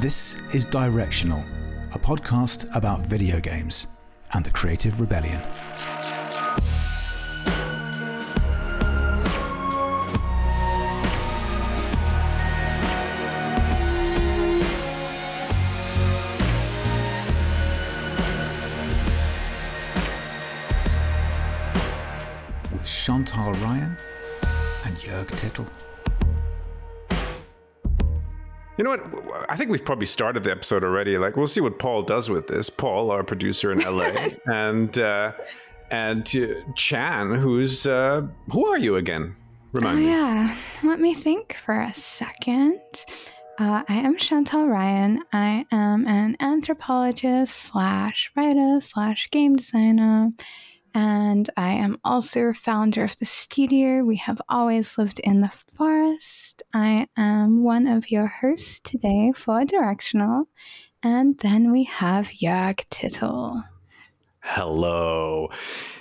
This 0.00 0.40
is 0.54 0.64
Directional, 0.64 1.44
a 1.92 1.98
podcast 1.98 2.74
about 2.74 3.00
video 3.02 3.38
games 3.38 3.86
and 4.32 4.42
the 4.42 4.50
creative 4.50 4.98
rebellion. 4.98 5.42
Know 28.96 29.20
what? 29.20 29.50
I 29.50 29.56
think 29.56 29.70
we've 29.70 29.84
probably 29.84 30.06
started 30.06 30.42
the 30.42 30.50
episode 30.50 30.84
already. 30.84 31.18
Like, 31.18 31.36
we'll 31.36 31.46
see 31.46 31.60
what 31.60 31.78
Paul 31.78 32.02
does 32.02 32.28
with 32.28 32.46
this. 32.46 32.70
Paul, 32.70 33.10
our 33.10 33.24
producer 33.24 33.72
in 33.72 33.78
LA, 33.78 34.28
and 34.46 34.98
uh, 34.98 35.32
and 35.90 36.30
uh, 36.36 36.72
Chan, 36.76 37.34
who's 37.34 37.86
uh, 37.86 38.26
who 38.52 38.66
are 38.66 38.78
you 38.78 38.96
again? 38.96 39.34
Remind 39.72 39.98
oh, 39.98 40.00
me. 40.00 40.06
yeah. 40.08 40.56
Let 40.82 41.00
me 41.00 41.14
think 41.14 41.54
for 41.54 41.80
a 41.80 41.92
second. 41.92 42.80
Uh, 43.58 43.82
I 43.88 43.94
am 43.98 44.16
Chantal 44.16 44.66
Ryan. 44.66 45.22
I 45.32 45.66
am 45.70 46.06
an 46.06 46.36
anthropologist 46.40 47.54
slash 47.54 48.32
writer 48.34 48.80
slash 48.80 49.30
game 49.30 49.56
designer. 49.56 50.30
And 50.94 51.48
I 51.56 51.72
am 51.74 51.98
also 52.04 52.52
founder 52.52 53.04
of 53.04 53.16
the 53.18 53.26
studio. 53.26 54.02
We 54.04 54.16
have 54.16 54.40
always 54.48 54.98
lived 54.98 55.20
in 55.20 55.40
the 55.40 55.52
forest. 55.74 56.62
I 56.74 57.06
am 57.16 57.62
one 57.62 57.86
of 57.86 58.10
your 58.10 58.26
hosts 58.26 58.80
today 58.80 59.32
for 59.34 59.64
Directional. 59.64 60.48
And 61.02 61.38
then 61.38 61.70
we 61.70 61.84
have 61.84 62.28
Jörg 62.28 62.84
Tittel. 62.90 63.64
Hello. 64.42 65.48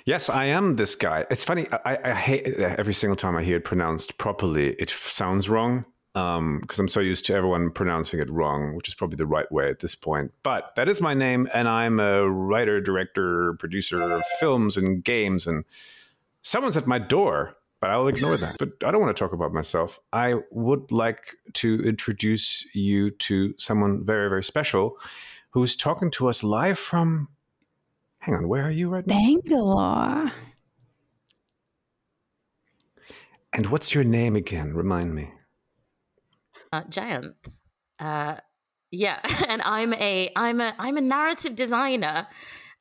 Yes, 0.05 0.29
I 0.29 0.45
am 0.45 0.75
this 0.75 0.95
guy. 0.95 1.25
It's 1.29 1.43
funny. 1.43 1.67
I, 1.85 1.97
I 2.03 2.13
hate 2.13 2.47
every 2.57 2.93
single 2.93 3.15
time 3.15 3.35
I 3.35 3.43
hear 3.43 3.57
it 3.57 3.65
pronounced 3.65 4.17
properly. 4.17 4.73
It 4.79 4.89
sounds 4.89 5.49
wrong 5.49 5.85
because 6.13 6.39
um, 6.39 6.63
I'm 6.79 6.87
so 6.87 7.01
used 7.01 7.25
to 7.27 7.33
everyone 7.35 7.69
pronouncing 7.69 8.19
it 8.19 8.29
wrong, 8.29 8.75
which 8.75 8.87
is 8.87 8.93
probably 8.93 9.15
the 9.15 9.27
right 9.27 9.49
way 9.51 9.69
at 9.69 9.79
this 9.79 9.95
point. 9.95 10.31
But 10.41 10.75
that 10.75 10.89
is 10.89 11.01
my 11.01 11.13
name, 11.13 11.47
and 11.53 11.67
I'm 11.67 11.99
a 11.99 12.29
writer, 12.29 12.81
director, 12.81 13.53
producer 13.59 14.01
of 14.01 14.23
films 14.39 14.75
and 14.75 15.03
games. 15.03 15.45
And 15.45 15.65
someone's 16.41 16.77
at 16.77 16.87
my 16.87 16.97
door, 16.97 17.55
but 17.79 17.91
I'll 17.91 18.07
ignore 18.07 18.37
that. 18.37 18.55
But 18.57 18.83
I 18.83 18.91
don't 18.91 19.01
want 19.01 19.15
to 19.15 19.23
talk 19.23 19.33
about 19.33 19.53
myself. 19.53 19.99
I 20.11 20.35
would 20.51 20.91
like 20.91 21.35
to 21.53 21.79
introduce 21.81 22.65
you 22.73 23.11
to 23.11 23.53
someone 23.57 24.03
very, 24.03 24.29
very 24.29 24.43
special 24.43 24.97
who's 25.51 25.75
talking 25.75 26.09
to 26.11 26.27
us 26.27 26.43
live 26.43 26.79
from. 26.79 27.27
Hang 28.19 28.35
on, 28.35 28.47
where 28.47 28.63
are 28.63 28.71
you 28.71 28.89
right 28.89 29.05
now? 29.05 29.15
Bangalore. 29.15 30.31
And 33.53 33.67
what's 33.67 33.95
your 33.95 34.03
name 34.03 34.35
again? 34.35 34.73
Remind 34.73 35.15
me. 35.15 35.31
Uh, 36.71 36.83
Jayanth. 36.83 37.59
Uh, 37.99 38.37
yeah, 38.91 39.19
and 39.49 39.61
I'm 39.63 39.93
a 39.93 40.29
I'm 40.35 40.61
a 40.61 40.73
I'm 40.77 40.97
a 40.97 41.01
narrative 41.01 41.55
designer, 41.55 42.27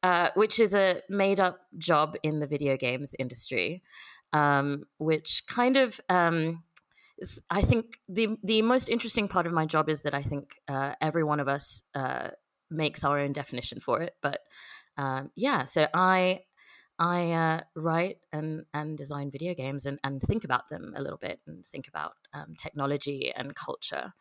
uh, 0.02 0.28
which 0.34 0.60
is 0.60 0.74
a 0.74 1.02
made 1.08 1.40
up 1.40 1.60
job 1.76 2.16
in 2.22 2.38
the 2.38 2.46
video 2.46 2.76
games 2.76 3.14
industry, 3.18 3.82
um, 4.32 4.84
which 4.98 5.42
kind 5.46 5.76
of 5.76 6.00
um, 6.08 6.62
is, 7.18 7.42
I 7.50 7.62
think 7.62 7.98
the 8.08 8.36
the 8.42 8.62
most 8.62 8.88
interesting 8.88 9.28
part 9.28 9.46
of 9.46 9.52
my 9.52 9.66
job 9.66 9.88
is 9.88 10.02
that 10.02 10.14
I 10.14 10.22
think 10.22 10.56
uh, 10.68 10.94
every 11.00 11.24
one 11.24 11.40
of 11.40 11.48
us 11.48 11.82
uh, 11.94 12.28
makes 12.70 13.04
our 13.04 13.18
own 13.18 13.32
definition 13.32 13.80
for 13.80 14.00
it. 14.02 14.14
But 14.22 14.40
um, 14.96 15.30
yeah, 15.36 15.64
so 15.64 15.86
I 15.94 16.40
I 16.98 17.30
uh, 17.32 17.60
write 17.76 18.18
and, 18.32 18.64
and 18.74 18.98
design 18.98 19.30
video 19.30 19.54
games 19.54 19.86
and, 19.86 19.98
and 20.02 20.20
think 20.20 20.44
about 20.44 20.68
them 20.68 20.94
a 20.96 21.02
little 21.02 21.18
bit 21.18 21.40
and 21.46 21.64
think 21.64 21.86
about 21.86 22.14
um, 22.34 22.54
technology 22.60 23.32
and 23.34 23.54
culture. 23.54 24.12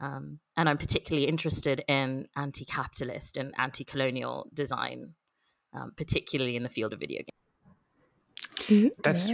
Um, 0.00 0.40
and 0.56 0.68
I'm 0.68 0.78
particularly 0.78 1.26
interested 1.26 1.82
in 1.88 2.28
anti 2.36 2.64
capitalist 2.64 3.36
and 3.36 3.54
anti 3.58 3.84
colonial 3.84 4.48
design, 4.52 5.14
um, 5.74 5.92
particularly 5.96 6.56
in 6.56 6.62
the 6.62 6.68
field 6.68 6.92
of 6.92 7.00
video 7.00 7.18
games. 7.18 8.92
That's 9.02 9.30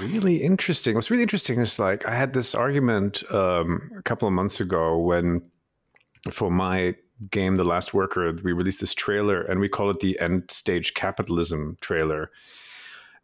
really 0.00 0.42
interesting. 0.42 0.94
What's 0.94 1.10
really 1.10 1.22
interesting 1.22 1.60
is 1.60 1.78
like 1.78 2.06
I 2.06 2.14
had 2.14 2.32
this 2.32 2.54
argument 2.54 3.22
um, 3.32 3.90
a 3.98 4.02
couple 4.02 4.28
of 4.28 4.34
months 4.34 4.60
ago 4.60 4.98
when, 4.98 5.42
for 6.30 6.50
my 6.50 6.94
game, 7.30 7.56
The 7.56 7.64
Last 7.64 7.94
Worker, 7.94 8.32
we 8.42 8.52
released 8.52 8.80
this 8.80 8.94
trailer 8.94 9.42
and 9.42 9.60
we 9.60 9.68
call 9.68 9.90
it 9.90 10.00
the 10.00 10.18
End 10.20 10.50
Stage 10.50 10.94
Capitalism 10.94 11.76
trailer. 11.80 12.30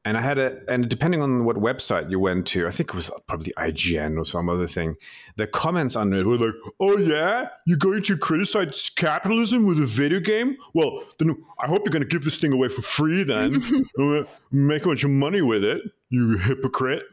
And 0.04 0.18
I 0.18 0.20
had 0.20 0.38
a, 0.38 0.58
and 0.68 0.88
depending 0.88 1.22
on 1.22 1.44
what 1.44 1.56
website 1.56 2.10
you 2.10 2.18
went 2.18 2.46
to, 2.48 2.66
I 2.66 2.72
think 2.72 2.88
it 2.88 2.94
was 2.94 3.08
probably 3.28 3.52
IGN 3.56 4.18
or 4.18 4.24
some 4.24 4.48
other 4.48 4.66
thing, 4.66 4.96
the 5.36 5.46
comments 5.46 5.94
under 5.94 6.18
it 6.18 6.26
were 6.26 6.38
like, 6.38 6.54
oh 6.80 6.98
yeah, 6.98 7.48
you're 7.66 7.78
going 7.78 8.02
to 8.02 8.16
criticize 8.16 8.90
capitalism 8.90 9.64
with 9.64 9.80
a 9.80 9.86
video 9.86 10.18
game? 10.18 10.56
Well, 10.74 11.04
then 11.18 11.36
I 11.60 11.68
hope 11.68 11.82
you're 11.84 11.92
going 11.92 12.02
to 12.02 12.08
give 12.08 12.24
this 12.24 12.38
thing 12.38 12.52
away 12.52 12.66
for 12.68 12.82
free 12.82 13.22
then. 13.22 13.62
Make 14.50 14.82
a 14.82 14.88
bunch 14.88 15.04
of 15.04 15.10
money 15.10 15.40
with 15.40 15.64
it, 15.64 15.82
you 16.08 16.36
hypocrite. 16.36 17.04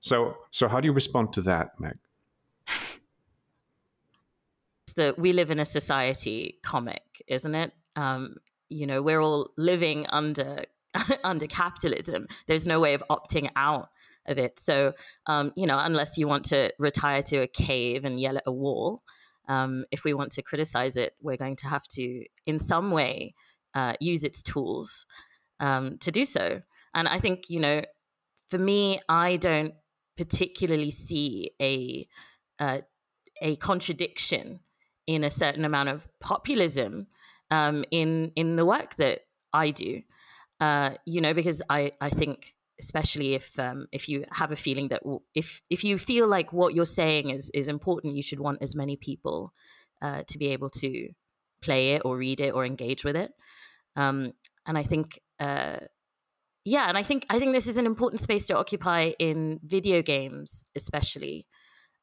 So, 0.00 0.36
so 0.50 0.66
how 0.66 0.80
do 0.80 0.86
you 0.86 0.92
respond 0.92 1.32
to 1.34 1.42
that, 1.42 1.78
Meg? 1.78 1.94
It's 4.90 4.94
the 4.94 5.14
we 5.16 5.32
live 5.32 5.52
in 5.52 5.60
a 5.60 5.64
society 5.64 6.58
comic, 6.64 7.22
isn't 7.28 7.54
it? 7.54 7.72
Um, 7.94 8.36
you 8.68 8.88
know, 8.88 9.02
we're 9.02 9.20
all 9.20 9.50
living 9.56 10.04
under 10.10 10.64
under 11.24 11.46
capitalism. 11.46 12.26
There's 12.48 12.66
no 12.66 12.80
way 12.80 12.94
of 12.94 13.04
opting 13.08 13.50
out 13.54 13.90
of 14.26 14.38
it. 14.38 14.58
So, 14.58 14.94
um, 15.26 15.52
you 15.54 15.68
know, 15.68 15.78
unless 15.78 16.18
you 16.18 16.26
want 16.26 16.46
to 16.46 16.72
retire 16.80 17.22
to 17.22 17.36
a 17.36 17.46
cave 17.46 18.04
and 18.04 18.18
yell 18.18 18.36
at 18.36 18.42
a 18.46 18.52
wall, 18.52 19.02
um, 19.48 19.84
if 19.92 20.02
we 20.02 20.12
want 20.12 20.32
to 20.32 20.42
criticize 20.42 20.96
it, 20.96 21.14
we're 21.22 21.36
going 21.36 21.56
to 21.56 21.68
have 21.68 21.86
to, 21.92 22.24
in 22.44 22.58
some 22.58 22.90
way, 22.90 23.34
uh, 23.74 23.92
use 24.00 24.24
its 24.24 24.42
tools 24.42 25.06
um, 25.60 25.98
to 25.98 26.10
do 26.10 26.24
so. 26.24 26.62
And 26.94 27.06
I 27.06 27.18
think, 27.20 27.48
you 27.48 27.60
know, 27.60 27.82
for 28.48 28.58
me, 28.58 28.98
I 29.08 29.36
don't 29.36 29.74
particularly 30.16 30.90
see 30.90 31.52
a 31.62 32.08
uh, 32.58 32.80
a 33.40 33.54
contradiction 33.56 34.60
in 35.06 35.24
a 35.24 35.30
certain 35.30 35.64
amount 35.64 35.88
of 35.88 36.06
populism 36.20 37.06
um, 37.50 37.84
in 37.90 38.32
in 38.36 38.56
the 38.56 38.64
work 38.64 38.96
that 38.96 39.20
I 39.52 39.70
do. 39.70 40.02
Uh, 40.60 40.90
you 41.06 41.20
know, 41.20 41.32
because 41.32 41.62
I, 41.70 41.92
I 42.00 42.10
think 42.10 42.54
especially 42.78 43.34
if 43.34 43.58
um, 43.58 43.86
if 43.92 44.08
you 44.08 44.24
have 44.32 44.52
a 44.52 44.56
feeling 44.56 44.88
that 44.88 45.02
if 45.34 45.62
if 45.70 45.84
you 45.84 45.98
feel 45.98 46.28
like 46.28 46.52
what 46.52 46.74
you're 46.74 46.84
saying 46.84 47.30
is 47.30 47.50
is 47.54 47.68
important, 47.68 48.14
you 48.14 48.22
should 48.22 48.40
want 48.40 48.62
as 48.62 48.74
many 48.74 48.96
people 48.96 49.52
uh, 50.02 50.22
to 50.26 50.38
be 50.38 50.48
able 50.48 50.68
to 50.68 51.08
play 51.62 51.90
it 51.90 52.02
or 52.04 52.16
read 52.16 52.40
it 52.40 52.54
or 52.54 52.64
engage 52.64 53.04
with 53.04 53.16
it. 53.16 53.32
Um, 53.96 54.32
and 54.66 54.78
I 54.78 54.82
think, 54.82 55.20
uh, 55.38 55.76
yeah, 56.64 56.88
and 56.88 56.96
I 56.96 57.02
think 57.02 57.24
I 57.30 57.38
think 57.38 57.52
this 57.52 57.66
is 57.66 57.76
an 57.76 57.86
important 57.86 58.20
space 58.20 58.46
to 58.48 58.58
occupy 58.58 59.12
in 59.18 59.60
video 59.62 60.02
games, 60.02 60.64
especially. 60.76 61.46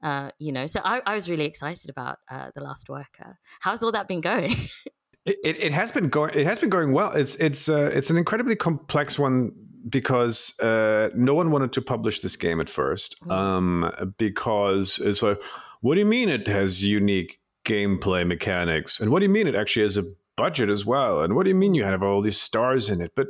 Uh, 0.02 0.30
you 0.40 0.52
know, 0.52 0.68
so 0.68 0.82
I, 0.84 1.02
I 1.06 1.16
was 1.16 1.30
really 1.30 1.46
excited 1.46 1.90
about 1.90 2.18
uh, 2.30 2.52
the 2.54 2.62
Last 2.62 2.90
Worker. 2.90 3.40
How's 3.62 3.84
all 3.84 3.92
that 3.92 4.08
been 4.08 4.22
going? 4.22 4.54
It, 5.28 5.60
it, 5.60 5.74
has 5.74 5.92
been 5.92 6.08
going. 6.08 6.32
It 6.34 6.46
has 6.46 6.58
been 6.58 6.70
going 6.70 6.94
well. 6.94 7.12
It's 7.12 7.36
it's 7.36 7.68
uh, 7.68 7.92
it's 7.94 8.10
an 8.10 8.16
incredibly 8.16 8.56
complex 8.56 9.20
one 9.20 9.52
because 9.90 10.58
uh, 10.62 11.10
no 11.16 11.34
one 11.34 11.52
wanted 11.52 11.74
to 11.74 11.82
publish 11.82 12.22
this 12.22 12.38
game 12.38 12.62
at 12.62 12.70
first. 12.70 13.22
Mm. 13.26 13.32
Um, 13.32 14.14
because 14.18 15.00
it's 15.00 15.22
like, 15.22 15.38
what 15.82 15.96
do 15.96 16.00
you 16.00 16.06
mean 16.06 16.30
it 16.30 16.48
has 16.48 16.86
unique 16.86 17.42
gameplay 17.66 18.26
mechanics? 18.26 19.02
And 19.02 19.12
what 19.12 19.20
do 19.20 19.26
you 19.26 19.30
mean 19.30 19.48
it 19.48 19.56
actually 19.56 19.84
has 19.84 19.98
a 19.98 20.04
budget 20.38 20.70
as 20.70 20.86
well? 20.86 21.22
And 21.22 21.36
what 21.36 21.44
do 21.44 21.50
you 21.50 21.56
mean 21.56 21.74
you 21.74 21.84
have 21.84 22.04
all 22.04 22.22
these 22.22 22.40
stars 22.40 22.90
in 22.90 23.02
it? 23.02 23.12
But 23.16 23.28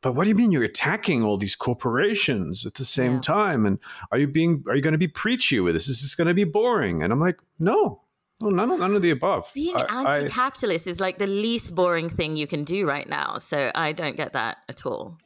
but 0.00 0.14
what 0.14 0.24
do 0.24 0.30
you 0.30 0.36
mean 0.36 0.52
you're 0.52 0.62
attacking 0.62 1.24
all 1.24 1.36
these 1.36 1.56
corporations 1.56 2.64
at 2.64 2.74
the 2.74 2.84
same 2.84 3.14
yeah. 3.14 3.20
time? 3.20 3.66
And 3.66 3.78
are 4.12 4.18
you 4.18 4.28
being 4.28 4.64
are 4.68 4.76
you 4.76 4.82
going 4.82 4.92
to 4.92 4.98
be 4.98 5.08
preachy 5.08 5.60
with 5.60 5.74
this? 5.74 5.88
Is 5.88 6.02
this 6.02 6.14
going 6.14 6.28
to 6.28 6.34
be 6.34 6.44
boring? 6.44 7.02
And 7.02 7.12
I'm 7.12 7.20
like, 7.20 7.38
no, 7.58 8.02
well, 8.40 8.52
none 8.52 8.70
of, 8.70 8.78
none 8.78 8.94
of 8.94 9.02
the 9.02 9.10
above. 9.10 9.50
Being 9.54 9.76
I, 9.76 10.02
anti-capitalist 10.04 10.86
I, 10.86 10.90
is 10.90 11.00
like 11.00 11.18
the 11.18 11.26
least 11.26 11.74
boring 11.74 12.08
thing 12.08 12.36
you 12.36 12.46
can 12.46 12.62
do 12.62 12.86
right 12.86 13.08
now. 13.08 13.38
So 13.38 13.72
I 13.74 13.92
don't 13.92 14.16
get 14.16 14.34
that 14.34 14.58
at 14.68 14.86
all. 14.86 15.18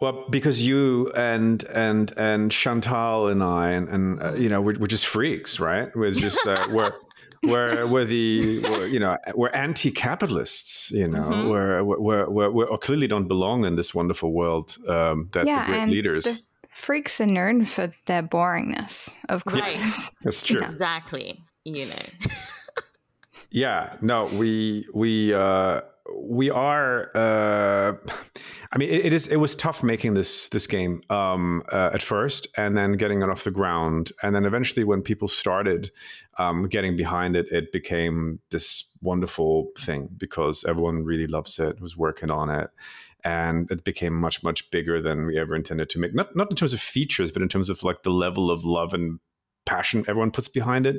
Well, 0.00 0.26
because 0.30 0.64
you 0.64 1.10
and 1.14 1.62
and 1.64 2.12
and 2.16 2.52
Chantal 2.52 3.26
and 3.26 3.42
I 3.42 3.70
and, 3.70 3.88
and 3.88 4.22
uh, 4.22 4.34
you 4.34 4.48
know 4.48 4.60
we're, 4.60 4.78
we're 4.78 4.86
just 4.86 5.06
freaks, 5.06 5.58
right? 5.58 5.94
We're 5.94 6.12
just 6.12 6.38
uh, 6.46 6.68
we're 6.70 6.92
we're 7.42 7.86
we're 7.92 8.04
the 8.04 8.60
we're, 8.62 8.86
you 8.86 9.00
know 9.00 9.16
we're 9.34 9.50
anti-capitalists. 9.50 10.90
You 10.90 11.08
know, 11.08 11.20
mm-hmm. 11.20 11.48
we're, 11.48 11.84
we're, 11.84 12.28
we're 12.30 12.50
we're 12.50 12.78
clearly 12.78 13.06
don't 13.06 13.28
belong 13.28 13.64
in 13.64 13.76
this 13.76 13.94
wonderful 13.94 14.32
world 14.32 14.76
um, 14.88 15.28
that 15.32 15.46
yeah, 15.46 15.66
the 15.66 15.72
great 15.72 15.88
leaders. 15.88 16.24
The- 16.24 16.40
freaks 16.68 17.20
are 17.20 17.26
known 17.26 17.64
for 17.64 17.92
their 18.06 18.22
boringness, 18.22 19.16
of 19.28 19.44
course. 19.44 19.64
Yes, 19.64 20.10
that's 20.22 20.42
true. 20.42 20.60
Exactly 20.60 21.42
you 21.64 21.86
know. 21.86 22.36
Yeah, 23.50 23.96
no, 24.02 24.26
we 24.26 24.86
we 24.92 25.32
uh, 25.32 25.80
we 26.14 26.50
are. 26.50 27.10
Uh, 27.14 27.94
I 28.70 28.78
mean, 28.78 28.90
it, 28.90 29.06
it 29.06 29.12
is. 29.12 29.26
It 29.26 29.36
was 29.36 29.56
tough 29.56 29.82
making 29.82 30.14
this 30.14 30.48
this 30.50 30.66
game 30.66 31.00
um, 31.10 31.62
uh, 31.72 31.90
at 31.94 32.02
first, 32.02 32.46
and 32.56 32.76
then 32.76 32.92
getting 32.92 33.22
it 33.22 33.30
off 33.30 33.44
the 33.44 33.50
ground, 33.50 34.12
and 34.22 34.34
then 34.34 34.44
eventually, 34.44 34.84
when 34.84 35.02
people 35.02 35.28
started 35.28 35.90
um, 36.38 36.68
getting 36.68 36.96
behind 36.96 37.36
it, 37.36 37.46
it 37.50 37.72
became 37.72 38.40
this 38.50 38.96
wonderful 39.00 39.68
thing 39.78 40.08
because 40.16 40.64
everyone 40.64 41.04
really 41.04 41.26
loves 41.26 41.58
it. 41.58 41.80
Was 41.80 41.96
working 41.96 42.30
on 42.30 42.50
it, 42.50 42.68
and 43.24 43.70
it 43.70 43.84
became 43.84 44.14
much 44.14 44.44
much 44.44 44.70
bigger 44.70 45.00
than 45.00 45.26
we 45.26 45.38
ever 45.38 45.56
intended 45.56 45.88
to 45.90 45.98
make. 45.98 46.14
Not 46.14 46.36
not 46.36 46.50
in 46.50 46.56
terms 46.56 46.74
of 46.74 46.80
features, 46.80 47.32
but 47.32 47.42
in 47.42 47.48
terms 47.48 47.70
of 47.70 47.82
like 47.82 48.02
the 48.02 48.10
level 48.10 48.50
of 48.50 48.64
love 48.64 48.92
and 48.92 49.18
passion 49.64 50.02
everyone 50.08 50.30
puts 50.30 50.48
behind 50.48 50.86
it 50.86 50.96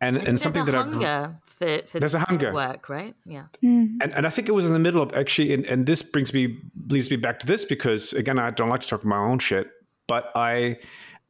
and 0.00 0.16
and 0.16 0.38
something 0.38 0.64
that 0.64 0.74
hunger 0.74 1.06
I 1.06 1.34
for, 1.42 1.78
for 1.86 2.00
there's 2.00 2.14
a 2.14 2.20
hunger 2.20 2.52
work 2.52 2.88
right 2.88 3.14
yeah 3.24 3.46
mm. 3.62 3.96
and 4.00 4.12
and 4.14 4.26
I 4.26 4.30
think 4.30 4.48
it 4.48 4.52
was 4.52 4.66
in 4.66 4.72
the 4.72 4.78
middle 4.78 5.02
of 5.02 5.12
actually 5.14 5.54
and, 5.54 5.64
and 5.66 5.86
this 5.86 6.02
brings 6.02 6.34
me 6.34 6.58
leads 6.88 7.10
me 7.10 7.16
back 7.16 7.40
to 7.40 7.46
this 7.46 7.64
because 7.64 8.12
again 8.12 8.38
I 8.38 8.50
don't 8.50 8.68
like 8.68 8.80
to 8.80 8.88
talk 8.88 9.00
about 9.00 9.08
my 9.08 9.18
own 9.18 9.38
shit 9.38 9.70
but 10.06 10.30
I 10.34 10.78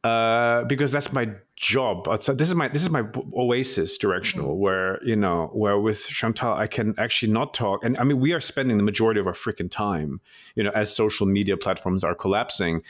uh, 0.03 0.63
because 0.65 0.91
that's 0.91 1.11
my 1.11 1.29
job. 1.55 2.07
So 2.21 2.33
this 2.33 2.49
is 2.49 2.55
my 2.55 2.67
this 2.67 2.83
is 2.83 2.89
my 2.89 3.03
oasis 3.35 3.97
directional 3.97 4.51
mm-hmm. 4.51 4.61
where 4.61 5.03
you 5.03 5.15
know 5.15 5.49
where 5.53 5.79
with 5.79 6.05
Chantal 6.07 6.53
I 6.53 6.67
can 6.67 6.93
actually 6.97 7.31
not 7.31 7.53
talk. 7.53 7.83
And 7.83 7.97
I 7.97 8.03
mean 8.03 8.19
we 8.19 8.31
are 8.33 8.41
spending 8.41 8.77
the 8.77 8.83
majority 8.83 9.19
of 9.19 9.27
our 9.27 9.33
freaking 9.33 9.69
time, 9.69 10.21
you 10.55 10.63
know, 10.63 10.71
as 10.75 10.95
social 10.95 11.25
media 11.25 11.57
platforms 11.57 12.03
are 12.03 12.15
collapsing 12.15 12.83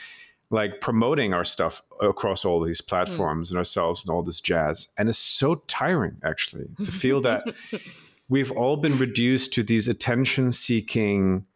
like 0.50 0.80
promoting 0.80 1.34
our 1.34 1.44
stuff 1.44 1.82
across 2.00 2.44
all 2.44 2.60
these 2.60 2.80
hmm. 2.80 2.88
platforms 2.88 3.48
mm. 3.48 3.52
and 3.52 3.58
ourselves 3.58 4.04
and 4.04 4.14
all 4.14 4.22
this 4.22 4.40
jazz. 4.40 4.88
And 4.96 5.08
it's 5.08 5.18
so 5.18 5.56
tiring, 5.66 6.16
actually, 6.24 6.68
to 6.84 6.90
feel 6.90 7.20
that 7.22 7.44
we've 8.28 8.52
all 8.52 8.76
been 8.76 8.98
reduced 8.98 9.52
to 9.54 9.62
these 9.62 9.88
attention 9.88 10.52
seeking 10.52 11.46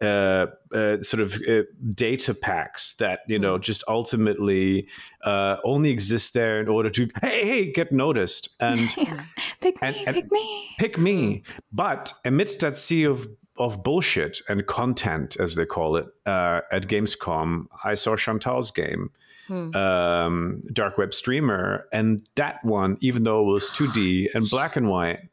uh, 0.00 0.46
uh, 0.72 1.02
sort 1.02 1.20
of 1.20 1.34
uh, 1.46 1.62
data 1.94 2.32
packs 2.32 2.94
that 2.94 3.20
you 3.26 3.38
know 3.38 3.58
mm. 3.58 3.60
just 3.60 3.84
ultimately 3.86 4.88
uh, 5.24 5.56
only 5.62 5.90
exist 5.90 6.32
there 6.32 6.58
in 6.58 6.68
order 6.68 6.88
to 6.88 7.06
hey 7.20 7.44
hey 7.44 7.70
get 7.70 7.92
noticed 7.92 8.48
and 8.60 8.96
yeah. 8.96 9.24
pick 9.60 9.76
and, 9.82 9.94
me 9.94 10.04
and 10.06 10.14
pick 10.14 10.32
me 10.32 10.68
pick 10.78 10.98
me 10.98 11.42
but 11.70 12.14
amidst 12.24 12.60
that 12.60 12.78
sea 12.78 13.04
of 13.04 13.28
of 13.60 13.82
bullshit 13.82 14.40
and 14.48 14.66
content, 14.66 15.36
as 15.38 15.54
they 15.54 15.66
call 15.66 15.96
it, 15.96 16.06
uh, 16.26 16.62
at 16.72 16.86
Gamescom, 16.86 17.66
I 17.84 17.94
saw 17.94 18.16
Chantal's 18.16 18.70
game, 18.70 19.10
hmm. 19.46 19.76
um, 19.76 20.62
Dark 20.72 20.96
Web 20.98 21.12
Streamer, 21.12 21.86
and 21.92 22.26
that 22.36 22.64
one, 22.64 22.96
even 23.00 23.24
though 23.24 23.42
it 23.42 23.52
was 23.52 23.70
2D 23.70 24.34
and 24.34 24.48
black 24.50 24.76
and 24.76 24.88
white. 24.88 25.20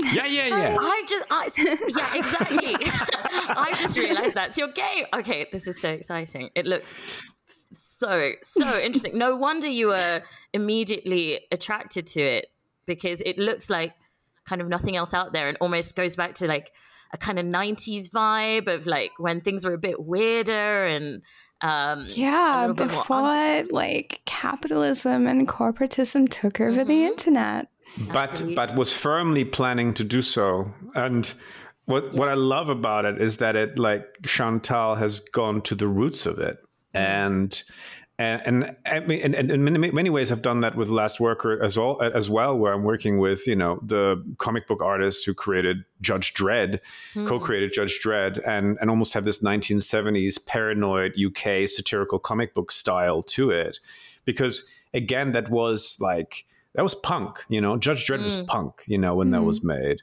Yeah, 0.00 0.26
yeah, 0.26 0.46
yeah. 0.46 0.76
I 0.80 1.04
just, 1.08 1.26
I, 1.28 1.50
yeah, 1.58 2.18
exactly. 2.18 2.76
I 3.48 3.74
just 3.80 3.98
realized 3.98 4.32
that's 4.32 4.56
your 4.56 4.68
game. 4.68 5.06
Okay, 5.12 5.46
this 5.50 5.66
is 5.66 5.80
so 5.80 5.90
exciting. 5.90 6.50
It 6.54 6.66
looks 6.66 7.04
so, 7.72 8.30
so 8.40 8.78
interesting. 8.80 9.18
No 9.18 9.34
wonder 9.34 9.66
you 9.66 9.88
were 9.88 10.22
immediately 10.52 11.40
attracted 11.50 12.06
to 12.08 12.20
it 12.20 12.46
because 12.86 13.20
it 13.22 13.38
looks 13.38 13.68
like 13.68 13.92
kind 14.44 14.62
of 14.62 14.68
nothing 14.68 14.96
else 14.96 15.12
out 15.12 15.32
there 15.32 15.48
and 15.48 15.58
almost 15.60 15.96
goes 15.96 16.14
back 16.14 16.34
to 16.36 16.46
like 16.46 16.70
a 17.12 17.18
kind 17.18 17.38
of 17.38 17.46
90s 17.46 18.10
vibe 18.10 18.72
of 18.72 18.86
like 18.86 19.12
when 19.18 19.40
things 19.40 19.64
were 19.64 19.74
a 19.74 19.78
bit 19.78 20.00
weirder 20.00 20.84
and 20.84 21.22
um 21.60 22.06
yeah 22.10 22.72
before 22.74 23.64
like 23.70 24.20
capitalism 24.26 25.26
and 25.26 25.48
corporatism 25.48 26.28
took 26.28 26.60
over 26.60 26.80
mm-hmm. 26.80 26.88
the 26.88 27.04
internet 27.04 27.68
but 28.12 28.30
Absolutely. 28.30 28.54
but 28.54 28.76
was 28.76 28.96
firmly 28.96 29.44
planning 29.44 29.92
to 29.94 30.04
do 30.04 30.22
so 30.22 30.72
and 30.94 31.32
what 31.86 32.04
yeah. 32.04 32.10
what 32.10 32.28
i 32.28 32.34
love 32.34 32.68
about 32.68 33.04
it 33.04 33.20
is 33.20 33.38
that 33.38 33.56
it 33.56 33.78
like 33.78 34.04
chantal 34.24 34.94
has 34.94 35.18
gone 35.18 35.60
to 35.62 35.74
the 35.74 35.88
roots 35.88 36.26
of 36.26 36.38
it 36.38 36.58
mm-hmm. 36.94 37.04
and 37.04 37.62
and 38.18 38.76
and, 38.84 39.10
and, 39.10 39.34
and 39.34 39.50
in 39.50 39.62
many, 39.62 39.90
many 39.92 40.10
ways 40.10 40.32
I've 40.32 40.42
done 40.42 40.60
that 40.62 40.74
with 40.74 40.88
Last 40.88 41.20
Worker 41.20 41.62
as 41.62 41.78
well 41.78 42.00
as 42.02 42.28
well, 42.28 42.56
where 42.56 42.72
I'm 42.72 42.82
working 42.82 43.18
with 43.18 43.46
you 43.46 43.56
know 43.56 43.80
the 43.82 44.22
comic 44.38 44.66
book 44.66 44.82
artists 44.82 45.24
who 45.24 45.34
created 45.34 45.84
Judge 46.00 46.34
Dredd, 46.34 46.80
mm. 47.14 47.26
co-created 47.26 47.72
Judge 47.72 48.00
Dredd, 48.04 48.40
and 48.46 48.76
and 48.80 48.90
almost 48.90 49.14
have 49.14 49.24
this 49.24 49.42
1970s 49.42 50.44
paranoid 50.46 51.14
UK 51.18 51.68
satirical 51.68 52.18
comic 52.18 52.54
book 52.54 52.72
style 52.72 53.22
to 53.22 53.50
it, 53.50 53.78
because 54.24 54.68
again 54.92 55.32
that 55.32 55.48
was 55.48 55.96
like 56.00 56.44
that 56.74 56.82
was 56.82 56.94
punk, 56.94 57.44
you 57.48 57.60
know, 57.60 57.76
Judge 57.76 58.06
Dredd 58.06 58.20
mm. 58.20 58.24
was 58.24 58.36
hmm. 58.36 58.44
punk, 58.44 58.84
you 58.86 58.98
know, 58.98 59.16
when 59.16 59.28
mm. 59.28 59.32
that 59.32 59.42
was 59.42 59.58
hmm. 59.58 59.68
made. 59.68 60.02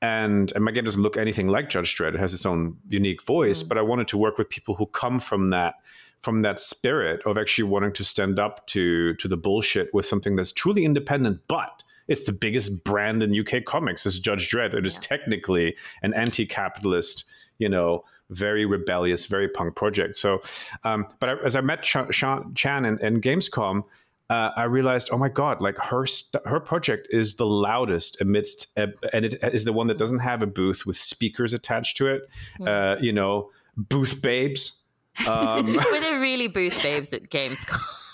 And, 0.00 0.52
and 0.54 0.64
my 0.64 0.70
game 0.70 0.84
doesn't 0.84 1.02
look 1.02 1.16
anything 1.16 1.48
like 1.48 1.68
Judge 1.68 1.96
Dredd. 1.96 2.14
It 2.14 2.20
has 2.20 2.32
its 2.32 2.46
own 2.46 2.78
unique 2.88 3.22
voice, 3.22 3.62
hmm. 3.62 3.68
but 3.68 3.76
I 3.78 3.82
wanted 3.82 4.08
to 4.08 4.16
work 4.16 4.38
with 4.38 4.48
people 4.48 4.74
who 4.74 4.86
come 4.86 5.20
from 5.20 5.48
that 5.48 5.74
from 6.24 6.42
that 6.42 6.58
spirit 6.58 7.22
of 7.26 7.36
actually 7.36 7.64
wanting 7.64 7.92
to 7.92 8.04
stand 8.04 8.38
up 8.38 8.66
to 8.68 9.14
to 9.14 9.28
the 9.28 9.36
bullshit 9.36 9.92
with 9.92 10.06
something 10.06 10.34
that's 10.34 10.52
truly 10.52 10.84
independent, 10.84 11.40
but 11.48 11.82
it's 12.08 12.24
the 12.24 12.32
biggest 12.32 12.84
brand 12.84 13.22
in 13.22 13.38
UK 13.38 13.64
comics 13.64 14.06
is 14.06 14.18
Judge 14.18 14.50
Dredd. 14.50 14.74
It 14.74 14.86
is 14.86 14.98
technically 14.98 15.76
an 16.02 16.12
anti-capitalist, 16.14 17.24
you 17.58 17.68
know, 17.68 18.04
very 18.30 18.66
rebellious, 18.66 19.26
very 19.26 19.48
punk 19.48 19.74
project. 19.74 20.16
So, 20.16 20.42
um, 20.84 21.06
but 21.18 21.30
I, 21.30 21.34
as 21.44 21.56
I 21.56 21.60
met 21.60 21.82
Ch- 21.82 22.10
Ch- 22.10 22.54
Chan 22.54 22.84
and, 22.84 23.00
in 23.00 23.20
Gamescom, 23.20 23.84
uh, 24.30 24.50
I 24.56 24.64
realized, 24.64 25.10
oh 25.12 25.18
my 25.18 25.28
god, 25.28 25.60
like 25.60 25.78
her 25.78 26.06
st- 26.06 26.46
her 26.46 26.60
project 26.60 27.08
is 27.10 27.36
the 27.36 27.46
loudest 27.46 28.20
amidst, 28.20 28.76
a, 28.78 28.88
and 29.12 29.24
it 29.26 29.38
is 29.52 29.64
the 29.64 29.72
one 29.72 29.86
that 29.88 29.98
doesn't 29.98 30.20
have 30.20 30.42
a 30.42 30.46
booth 30.46 30.86
with 30.86 30.96
speakers 30.98 31.52
attached 31.52 31.96
to 31.98 32.08
it. 32.08 32.22
Mm. 32.60 32.68
Uh, 32.68 33.00
you 33.00 33.12
know, 33.12 33.50
booth 33.76 34.22
babes 34.22 34.83
um, 35.28 35.66
Were 35.74 36.00
there 36.00 36.20
really 36.20 36.48
booth 36.48 36.82
babes 36.82 37.12
at 37.12 37.30
Gamescom? 37.30 37.80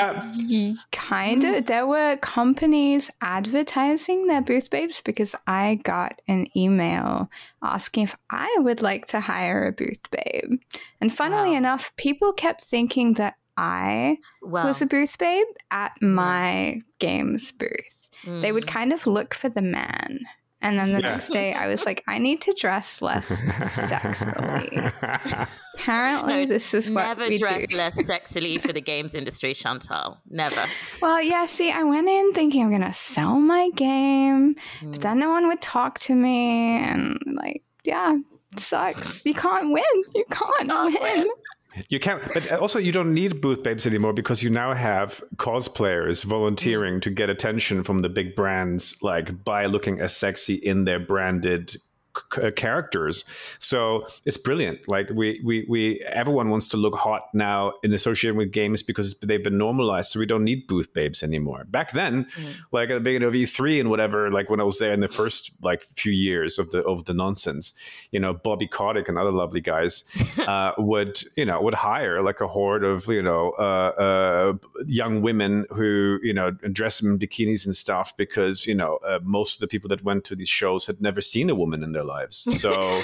uh, 0.00 0.74
kind 0.92 1.44
of. 1.44 1.66
There 1.66 1.86
were 1.86 2.16
companies 2.16 3.10
advertising 3.20 4.26
their 4.26 4.42
booth 4.42 4.70
babes 4.70 5.00
because 5.00 5.34
I 5.46 5.76
got 5.76 6.20
an 6.28 6.48
email 6.56 7.30
asking 7.62 8.04
if 8.04 8.16
I 8.30 8.54
would 8.58 8.82
like 8.82 9.06
to 9.06 9.20
hire 9.20 9.66
a 9.66 9.72
booth 9.72 10.10
babe. 10.10 10.60
And 11.00 11.14
funnily 11.14 11.50
wow. 11.50 11.56
enough, 11.56 11.92
people 11.96 12.32
kept 12.32 12.62
thinking 12.62 13.14
that 13.14 13.36
I 13.56 14.18
was 14.42 14.80
a 14.82 14.86
booth 14.86 15.18
babe 15.18 15.46
at 15.70 15.92
my 16.00 16.82
games 17.00 17.50
booth. 17.52 18.08
Mm. 18.24 18.40
They 18.40 18.52
would 18.52 18.66
mm. 18.66 18.68
kind 18.68 18.92
of 18.92 19.06
look 19.06 19.34
for 19.34 19.48
the 19.48 19.62
man 19.62 20.20
and 20.60 20.78
then 20.78 20.92
the 20.92 21.00
yeah. 21.00 21.12
next 21.12 21.30
day, 21.30 21.52
I 21.52 21.68
was 21.68 21.86
like, 21.86 22.02
I 22.08 22.18
need 22.18 22.40
to 22.42 22.52
dress 22.52 23.00
less 23.00 23.30
sexily. 23.30 24.92
Apparently, 25.74 26.32
no, 26.32 26.46
this 26.46 26.74
is 26.74 26.90
what 26.90 27.04
never 27.04 27.28
we 27.28 27.38
dress 27.38 27.68
do. 27.68 27.76
less 27.76 27.96
sexily 28.10 28.60
for 28.60 28.72
the 28.72 28.80
games 28.80 29.14
industry, 29.14 29.54
Chantal. 29.54 30.18
Never. 30.28 30.64
Well, 31.00 31.22
yeah. 31.22 31.46
See, 31.46 31.70
I 31.70 31.84
went 31.84 32.08
in 32.08 32.32
thinking 32.32 32.64
I'm 32.64 32.72
gonna 32.72 32.92
sell 32.92 33.38
my 33.38 33.70
game, 33.70 34.56
mm. 34.80 34.92
but 34.92 35.00
then 35.00 35.20
no 35.20 35.30
one 35.30 35.46
would 35.46 35.62
talk 35.62 36.00
to 36.00 36.14
me, 36.14 36.78
and 36.78 37.18
like, 37.34 37.62
yeah, 37.84 38.16
sucks. 38.56 39.24
You 39.24 39.34
can't 39.34 39.72
win. 39.72 39.84
You 40.14 40.24
can't, 40.30 40.68
can't 40.68 41.00
win. 41.00 41.18
win. 41.20 41.28
You 41.88 42.00
can't, 42.00 42.22
but 42.34 42.52
also 42.52 42.78
you 42.78 42.92
don't 42.92 43.14
need 43.14 43.40
booth 43.40 43.62
babes 43.62 43.86
anymore 43.86 44.12
because 44.12 44.42
you 44.42 44.50
now 44.50 44.74
have 44.74 45.22
cosplayers 45.36 46.24
volunteering 46.24 47.00
to 47.00 47.10
get 47.10 47.30
attention 47.30 47.84
from 47.84 47.98
the 47.98 48.08
big 48.08 48.34
brands, 48.34 49.02
like 49.02 49.44
by 49.44 49.66
looking 49.66 50.00
as 50.00 50.16
sexy 50.16 50.54
in 50.54 50.84
their 50.84 50.98
branded 50.98 51.76
uh, 52.42 52.50
characters. 52.50 53.24
So 53.58 54.06
it's 54.24 54.36
brilliant. 54.36 54.88
Like 54.88 55.10
we, 55.10 55.40
we, 55.44 55.66
we, 55.68 56.00
everyone 56.12 56.50
wants 56.50 56.68
to 56.68 56.76
look 56.76 56.94
hot 56.94 57.22
now 57.34 57.72
in 57.82 57.92
association 57.92 58.36
with 58.36 58.52
games 58.52 58.82
because 58.82 59.18
they've 59.20 59.42
been 59.42 59.58
normalized. 59.58 60.12
So 60.12 60.20
we 60.20 60.26
don't 60.26 60.44
need 60.44 60.66
booth 60.66 60.92
babes 60.92 61.22
anymore. 61.22 61.64
Back 61.68 61.92
then, 61.92 62.24
mm. 62.24 62.54
like 62.72 62.90
at 62.90 62.94
the 62.94 63.00
beginning 63.00 63.28
of 63.28 63.34
E3 63.34 63.80
and 63.80 63.90
whatever, 63.90 64.30
like 64.30 64.50
when 64.50 64.60
I 64.60 64.64
was 64.64 64.78
there 64.78 64.92
in 64.92 65.00
the 65.00 65.08
first 65.08 65.52
like 65.62 65.82
few 65.82 66.12
years 66.12 66.58
of 66.58 66.70
the 66.70 66.82
of 66.82 67.04
the 67.04 67.14
nonsense, 67.14 67.72
you 68.10 68.20
know, 68.20 68.32
Bobby 68.32 68.66
Kotick 68.66 69.08
and 69.08 69.18
other 69.18 69.30
lovely 69.30 69.60
guys 69.60 70.04
uh, 70.38 70.72
would 70.78 71.20
you 71.36 71.44
know 71.44 71.60
would 71.60 71.74
hire 71.74 72.22
like 72.22 72.40
a 72.40 72.46
horde 72.46 72.84
of 72.84 73.06
you 73.08 73.22
know 73.22 73.50
uh, 73.58 73.92
uh, 73.98 74.52
young 74.86 75.22
women 75.22 75.66
who 75.70 76.18
you 76.22 76.32
know 76.32 76.50
dress 76.50 77.02
in 77.02 77.18
bikinis 77.18 77.66
and 77.66 77.76
stuff 77.76 78.16
because 78.16 78.66
you 78.66 78.74
know 78.74 78.98
uh, 79.06 79.18
most 79.22 79.56
of 79.56 79.60
the 79.60 79.68
people 79.68 79.88
that 79.88 80.04
went 80.04 80.24
to 80.24 80.36
these 80.36 80.48
shows 80.48 80.86
had 80.86 81.00
never 81.00 81.20
seen 81.20 81.50
a 81.50 81.54
woman 81.54 81.82
in 81.82 81.92
their 81.92 82.04
lives. 82.08 82.46
So 82.58 83.02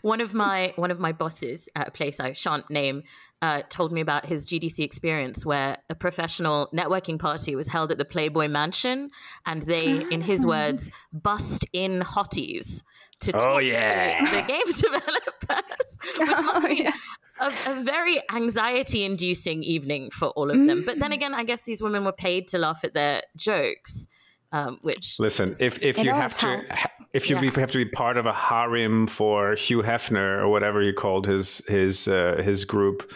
one 0.00 0.22
of 0.22 0.32
my 0.32 0.72
one 0.76 0.90
of 0.90 0.98
my 0.98 1.12
bosses 1.12 1.68
at 1.74 1.88
a 1.88 1.90
place 1.90 2.20
I 2.20 2.32
shan't 2.32 2.70
name 2.70 3.02
uh, 3.42 3.62
told 3.68 3.92
me 3.92 4.00
about 4.00 4.24
his 4.24 4.46
GDC 4.46 4.78
experience 4.78 5.44
where 5.44 5.76
a 5.90 5.94
professional 5.94 6.68
networking 6.72 7.18
party 7.18 7.54
was 7.54 7.68
held 7.68 7.92
at 7.92 7.98
the 7.98 8.04
Playboy 8.04 8.48
Mansion, 8.48 9.10
and 9.44 9.60
they, 9.62 10.06
in 10.10 10.22
his 10.22 10.44
ah. 10.44 10.48
words, 10.48 10.90
bust 11.12 11.66
in 11.74 12.00
hotties 12.00 12.82
to 13.20 13.36
oh, 13.36 13.40
talk 13.40 13.62
yeah. 13.64 14.24
the, 14.24 14.30
the 14.30 14.46
game 14.46 14.66
developers, 14.66 15.98
which 16.18 16.28
must 16.28 16.66
oh, 16.66 16.68
be 16.68 16.82
yeah. 16.82 16.92
a, 17.40 17.46
a, 17.46 17.82
very 17.82 18.20
anxiety-inducing 18.34 19.62
evening 19.64 20.10
for 20.10 20.28
all 20.28 20.50
of 20.50 20.56
them. 20.56 20.82
Mm. 20.82 20.86
But 20.86 20.98
then 20.98 21.12
again, 21.12 21.34
I 21.34 21.44
guess 21.44 21.64
these 21.64 21.82
women 21.82 22.04
were 22.04 22.12
paid 22.12 22.48
to 22.48 22.58
laugh 22.58 22.80
at 22.84 22.94
their 22.94 23.22
jokes. 23.36 24.08
Um, 24.52 24.78
which 24.82 25.18
listen, 25.20 25.54
if 25.60 25.82
if 25.82 25.98
you 26.02 26.10
always 26.12 26.36
have 26.36 26.38
to. 26.38 26.64
If 27.12 27.30
you 27.30 27.36
Yeah. 27.36 27.40
be, 27.50 27.60
have 27.60 27.70
to 27.70 27.78
be 27.78 27.86
part 27.86 28.18
of 28.18 28.26
a 28.26 28.32
harem 28.32 29.06
for 29.06 29.54
Hugh 29.54 29.80
Hefner 29.82 30.38
or 30.40 30.48
whatever 30.48 30.82
he 30.82 30.92
called 30.92 31.26
his 31.26 31.62
his 31.66 32.08
uh, 32.08 32.42
his 32.44 32.66
group 32.66 33.10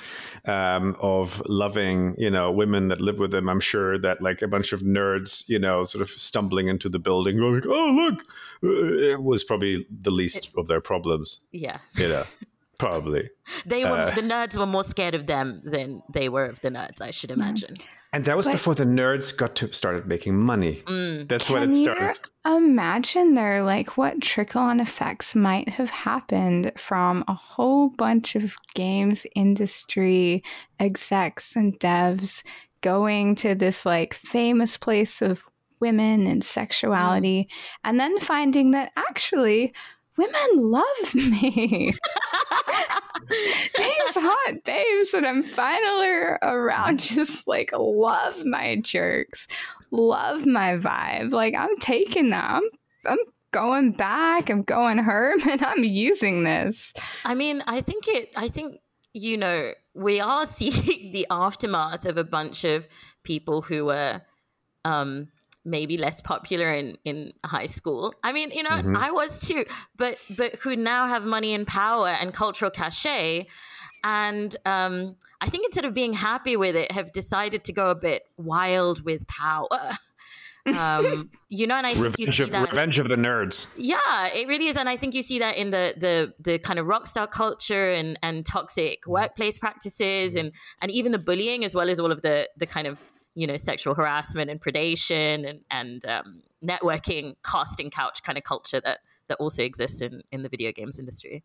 um, 0.47 0.97
of 1.01 1.43
loving 1.47 2.15
you 2.17 2.31
know 2.31 2.51
women 2.51 2.89
that 2.89 3.01
live 3.03 3.19
with 3.19 3.35
him, 3.35 3.51
I'm 3.51 3.61
sure 3.61 3.99
that 3.99 4.23
like 4.23 4.41
a 4.41 4.49
bunch 4.49 4.73
of 4.73 4.81
nerds 4.81 5.47
you 5.51 5.59
know 5.59 5.85
sort 5.85 6.01
of 6.01 6.09
stumbling 6.09 6.69
into 6.69 6.89
the 6.89 6.99
building 6.99 7.37
going 7.37 7.55
like, 7.57 7.67
oh 7.67 7.91
look, 7.93 8.23
uh, 8.65 9.13
it 9.13 9.23
was 9.23 9.45
probably 9.45 9.87
the 9.91 10.11
least 10.13 10.49
of 10.57 10.67
their 10.67 10.81
problems. 10.81 11.41
yeah, 11.53 11.79
You 11.97 12.09
know, 12.09 12.25
probably. 12.79 13.29
they 13.67 13.85
were 13.85 13.99
Uh, 13.99 14.15
the 14.15 14.23
nerds 14.23 14.57
were 14.57 14.67
more 14.67 14.85
scared 14.85 15.15
of 15.15 15.27
them 15.27 15.61
than 15.65 16.03
they 16.15 16.31
were 16.31 16.47
of 16.47 16.61
the 16.63 16.71
nerds. 16.71 17.03
I 17.03 17.11
should 17.11 17.31
imagine. 17.33 17.75
And 18.13 18.25
that 18.25 18.37
was 18.37 18.47
But- 18.47 18.53
before 18.53 18.75
the 18.75 18.85
nerds 18.85 19.37
got 19.37 19.55
to 19.57 19.73
started 19.73 20.09
making 20.09 20.37
money. 20.37 20.83
Mm. 20.87 21.29
That's 21.29 21.49
when 21.49 21.63
it 21.63 21.71
you 21.71 21.85
started. 21.85 22.19
imagine 22.45 23.35
there 23.35 23.63
like 23.63 23.97
what 23.97 24.21
trickle 24.21 24.63
on 24.63 24.81
effects 24.81 25.35
might 25.37 25.69
have 25.69 25.91
happened 25.91 26.73
from 26.77 27.25
a 27.29 27.35
whole 27.35 27.89
bunch 27.91 28.35
of 28.35 28.57
games 28.75 29.27
industry 29.37 30.43
execs 30.81 31.55
and 31.55 31.79
devs 31.79 32.43
going 32.81 33.35
to 33.37 33.55
this 33.55 33.87
like 33.87 34.13
famous 34.15 34.77
place 34.77 35.23
of 35.23 35.45
women 35.81 36.27
and 36.27 36.43
sexuality 36.45 37.49
and 37.85 38.01
then 38.01 38.19
finding 38.21 38.73
that 38.73 38.91
actually 38.97 39.73
women 40.17 40.49
love 40.57 41.15
me 41.15 41.93
these 43.31 44.17
hot 44.17 44.65
babes 44.65 45.13
that 45.13 45.25
i'm 45.25 45.43
finally 45.43 46.37
around 46.43 47.01
just 47.01 47.47
like 47.47 47.71
love 47.77 48.45
my 48.45 48.77
jerks 48.77 49.47
love 49.91 50.47
my 50.47 50.77
vibe. 50.77 51.33
Like 51.33 51.55
I'm 51.55 51.77
taking 51.79 52.31
that. 52.31 52.63
I'm 53.07 53.19
going 53.53 53.93
back. 53.93 54.51
I'm 54.51 54.63
going 54.63 54.99
herm, 54.99 55.41
and 55.49 55.63
I'm 55.63 55.85
using 55.85 56.45
this. 56.45 56.93
I 57.25 57.35
mean, 57.35 57.63
I 57.67 57.81
think 57.81 58.05
it. 58.09 58.31
I 58.37 58.49
think 58.49 58.81
you 59.13 59.37
know 59.37 59.73
we 59.95 60.21
are 60.21 60.47
seeing 60.47 61.13
the 61.13 61.27
aftermath 61.31 62.07
of 62.07 62.17
a 62.17 62.25
bunch 62.25 62.65
of 62.65 62.89
people 63.23 63.63
who 63.63 63.87
were 63.87 64.23
um, 64.85 65.29
maybe 65.65 65.97
less 65.99 66.21
popular 66.21 66.73
in 66.73 66.97
in 67.05 67.33
high 67.45 67.67
school. 67.67 68.15
I 68.23 68.33
mean, 68.33 68.51
you 68.51 68.63
know, 68.63 68.71
Mhm. 68.71 68.97
I 68.97 69.11
was 69.11 69.47
too, 69.47 69.65
but 69.97 70.19
but 70.37 70.55
who 70.57 70.77
now 70.77 71.07
have 71.07 71.27
money 71.27 71.55
and 71.55 71.67
power 71.67 72.09
and 72.09 72.33
cultural 72.33 72.71
cachet. 72.71 73.47
And 74.03 74.57
um, 74.65 75.17
I 75.43 75.51
think 75.51 75.67
instead 75.67 75.85
of 75.85 75.93
being 75.93 76.15
happy 76.15 76.57
with 76.57 76.75
it, 76.75 76.91
have 76.93 77.13
decided 77.13 77.65
to 77.65 77.73
go 77.75 77.91
a 77.91 77.95
bit 77.95 78.23
wild 78.39 79.05
with 79.05 79.27
power. 79.27 79.69
Um, 80.67 81.31
you 81.49 81.67
know, 81.67 81.77
and 81.77 81.87
I 81.87 81.95
think 81.95 82.19
you 82.19 82.27
Revenge 82.27 82.37
see 82.37 82.43
of, 82.43 82.51
that. 82.51 82.71
Revenge 82.71 82.99
of 82.99 83.09
the 83.09 83.17
Nerds. 83.17 83.67
Yeah, 83.79 83.97
it 84.35 84.47
really 84.47 84.67
is, 84.67 84.77
and 84.77 84.91
I 84.91 84.97
think 84.97 85.15
you 85.15 85.23
see 85.23 85.39
that 85.39 85.57
in 85.57 85.71
the 85.71 85.95
the 85.97 86.35
the 86.39 86.59
kind 86.59 86.79
of 86.79 86.87
rock 86.87 87.07
star 87.07 87.27
culture 87.27 87.91
and 87.93 88.19
and 88.23 88.45
toxic 88.45 89.07
workplace 89.07 89.59
practices, 89.59 90.37
and 90.37 90.53
and 90.83 90.91
even 90.91 91.13
the 91.13 91.19
bullying, 91.19 91.65
as 91.65 91.75
well 91.75 91.89
as 91.89 91.99
all 91.99 92.13
of 92.13 92.21
the 92.21 92.47
the 92.59 92.67
kind 92.67 92.87
of 92.87 93.03
you 93.35 93.47
know 93.47 93.57
sexual 93.57 93.95
harassment 93.95 94.51
and 94.51 94.61
predation 94.61 95.49
and 95.49 95.65
and 95.71 96.05
um, 96.07 96.43
networking, 96.65 97.37
casting 97.45 97.91
couch 97.91 98.23
kind 98.23 98.37
of 98.39 98.45
culture 98.45 98.81
that 98.81 98.99
that 99.29 99.37
also 99.39 99.63
exists 99.63 100.01
in 100.01 100.23
in 100.33 100.43
the 100.43 100.49
video 100.49 100.73
games 100.73 100.99
industry. 100.99 101.43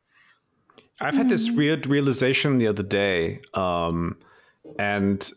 I've 0.99 1.15
had 1.15 1.29
this 1.29 1.51
weird 1.51 1.87
realization 1.87 2.57
the 2.57 2.67
other 2.67 2.83
day, 2.83 3.41
um, 3.53 4.17
and 4.79 5.29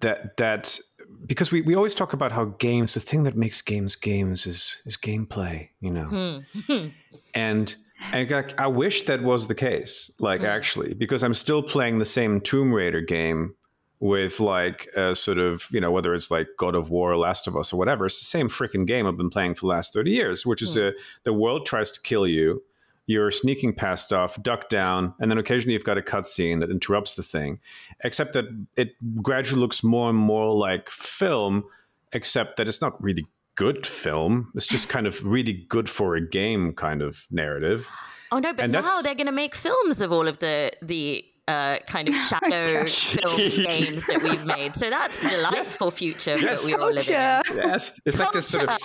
that 0.00 0.36
that 0.36 0.78
because 1.26 1.50
we, 1.50 1.62
we 1.62 1.74
always 1.74 1.94
talk 1.94 2.12
about 2.12 2.32
how 2.32 2.46
games, 2.58 2.94
the 2.94 3.00
thing 3.00 3.24
that 3.24 3.36
makes 3.36 3.62
games 3.62 3.96
games 3.96 4.46
is 4.46 4.82
is 4.86 4.96
gameplay, 4.96 5.70
you 5.80 5.90
know, 5.90 6.42
Hmm. 6.66 6.88
and. 7.34 7.74
And 8.12 8.32
I, 8.32 8.44
I 8.58 8.66
wish 8.68 9.06
that 9.06 9.24
was 9.24 9.48
the 9.48 9.56
case, 9.56 10.08
like 10.20 10.44
actually, 10.44 10.94
because 10.94 11.24
I'm 11.24 11.34
still 11.34 11.64
playing 11.64 11.98
the 11.98 12.04
same 12.04 12.40
Tomb 12.40 12.72
Raider 12.72 13.00
game 13.00 13.56
with 14.00 14.38
like 14.38 14.88
a 14.96 15.14
sort 15.14 15.38
of, 15.38 15.66
you 15.70 15.80
know, 15.80 15.90
whether 15.90 16.14
it's 16.14 16.30
like 16.30 16.48
God 16.56 16.74
of 16.74 16.90
War, 16.90 17.12
or 17.12 17.16
Last 17.16 17.46
of 17.46 17.56
Us, 17.56 17.72
or 17.72 17.76
whatever. 17.76 18.06
It's 18.06 18.20
the 18.20 18.26
same 18.26 18.48
freaking 18.48 18.86
game 18.86 19.06
I've 19.06 19.16
been 19.16 19.30
playing 19.30 19.54
for 19.54 19.62
the 19.62 19.68
last 19.68 19.92
30 19.92 20.10
years, 20.10 20.46
which 20.46 20.62
is 20.62 20.74
hmm. 20.74 20.80
a, 20.80 20.92
the 21.24 21.32
world 21.32 21.66
tries 21.66 21.90
to 21.92 22.00
kill 22.00 22.26
you. 22.26 22.62
You're 23.06 23.30
sneaking 23.30 23.72
past 23.72 24.04
stuff, 24.04 24.40
duck 24.42 24.68
down, 24.68 25.14
and 25.18 25.30
then 25.30 25.38
occasionally 25.38 25.72
you've 25.72 25.84
got 25.84 25.96
a 25.96 26.02
cutscene 26.02 26.60
that 26.60 26.70
interrupts 26.70 27.14
the 27.14 27.22
thing. 27.22 27.58
Except 28.04 28.34
that 28.34 28.44
it 28.76 28.90
gradually 29.22 29.60
looks 29.60 29.82
more 29.82 30.10
and 30.10 30.18
more 30.18 30.54
like 30.54 30.90
film, 30.90 31.64
except 32.12 32.58
that 32.58 32.68
it's 32.68 32.82
not 32.82 33.02
really 33.02 33.26
good 33.54 33.86
film. 33.86 34.52
It's 34.54 34.66
just 34.66 34.90
kind 34.90 35.06
of 35.06 35.26
really 35.26 35.54
good 35.54 35.88
for 35.88 36.16
a 36.16 36.20
game 36.20 36.74
kind 36.74 37.00
of 37.00 37.26
narrative. 37.30 37.88
Oh 38.30 38.38
no, 38.38 38.52
but 38.52 38.64
And 38.64 38.72
now 38.74 39.00
they're 39.00 39.14
going 39.14 39.26
to 39.26 39.32
make 39.32 39.54
films 39.54 40.00
of 40.00 40.12
all 40.12 40.28
of 40.28 40.38
the 40.38 40.70
the 40.82 41.24
uh, 41.48 41.78
kind 41.86 42.08
of 42.08 42.14
shadow 42.30 42.84
film 42.86 43.36
games 43.36 44.06
that 44.06 44.22
we've 44.22 44.44
made. 44.44 44.76
So 44.76 44.90
that's 44.90 45.24
a 45.28 45.30
delightful 45.30 45.90
future 45.90 46.36
Yes. 46.38 46.62
that 46.62 46.70
we're 46.78 46.84
all 46.84 46.92
live 46.92 47.08
in. 47.08 47.56
Yes, 47.56 47.92
it's 48.04 48.18
like 48.18 48.32
this 48.32 48.46
sort 48.48 48.64
of 48.68 48.76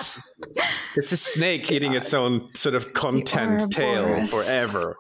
it's 0.95 1.11
a 1.11 1.17
snake 1.17 1.71
eating 1.71 1.93
its 1.93 2.13
own 2.13 2.49
sort 2.55 2.75
of 2.75 2.93
content 2.93 3.71
tail 3.71 4.03
Ouroboros. 4.05 4.29
forever. 4.31 4.97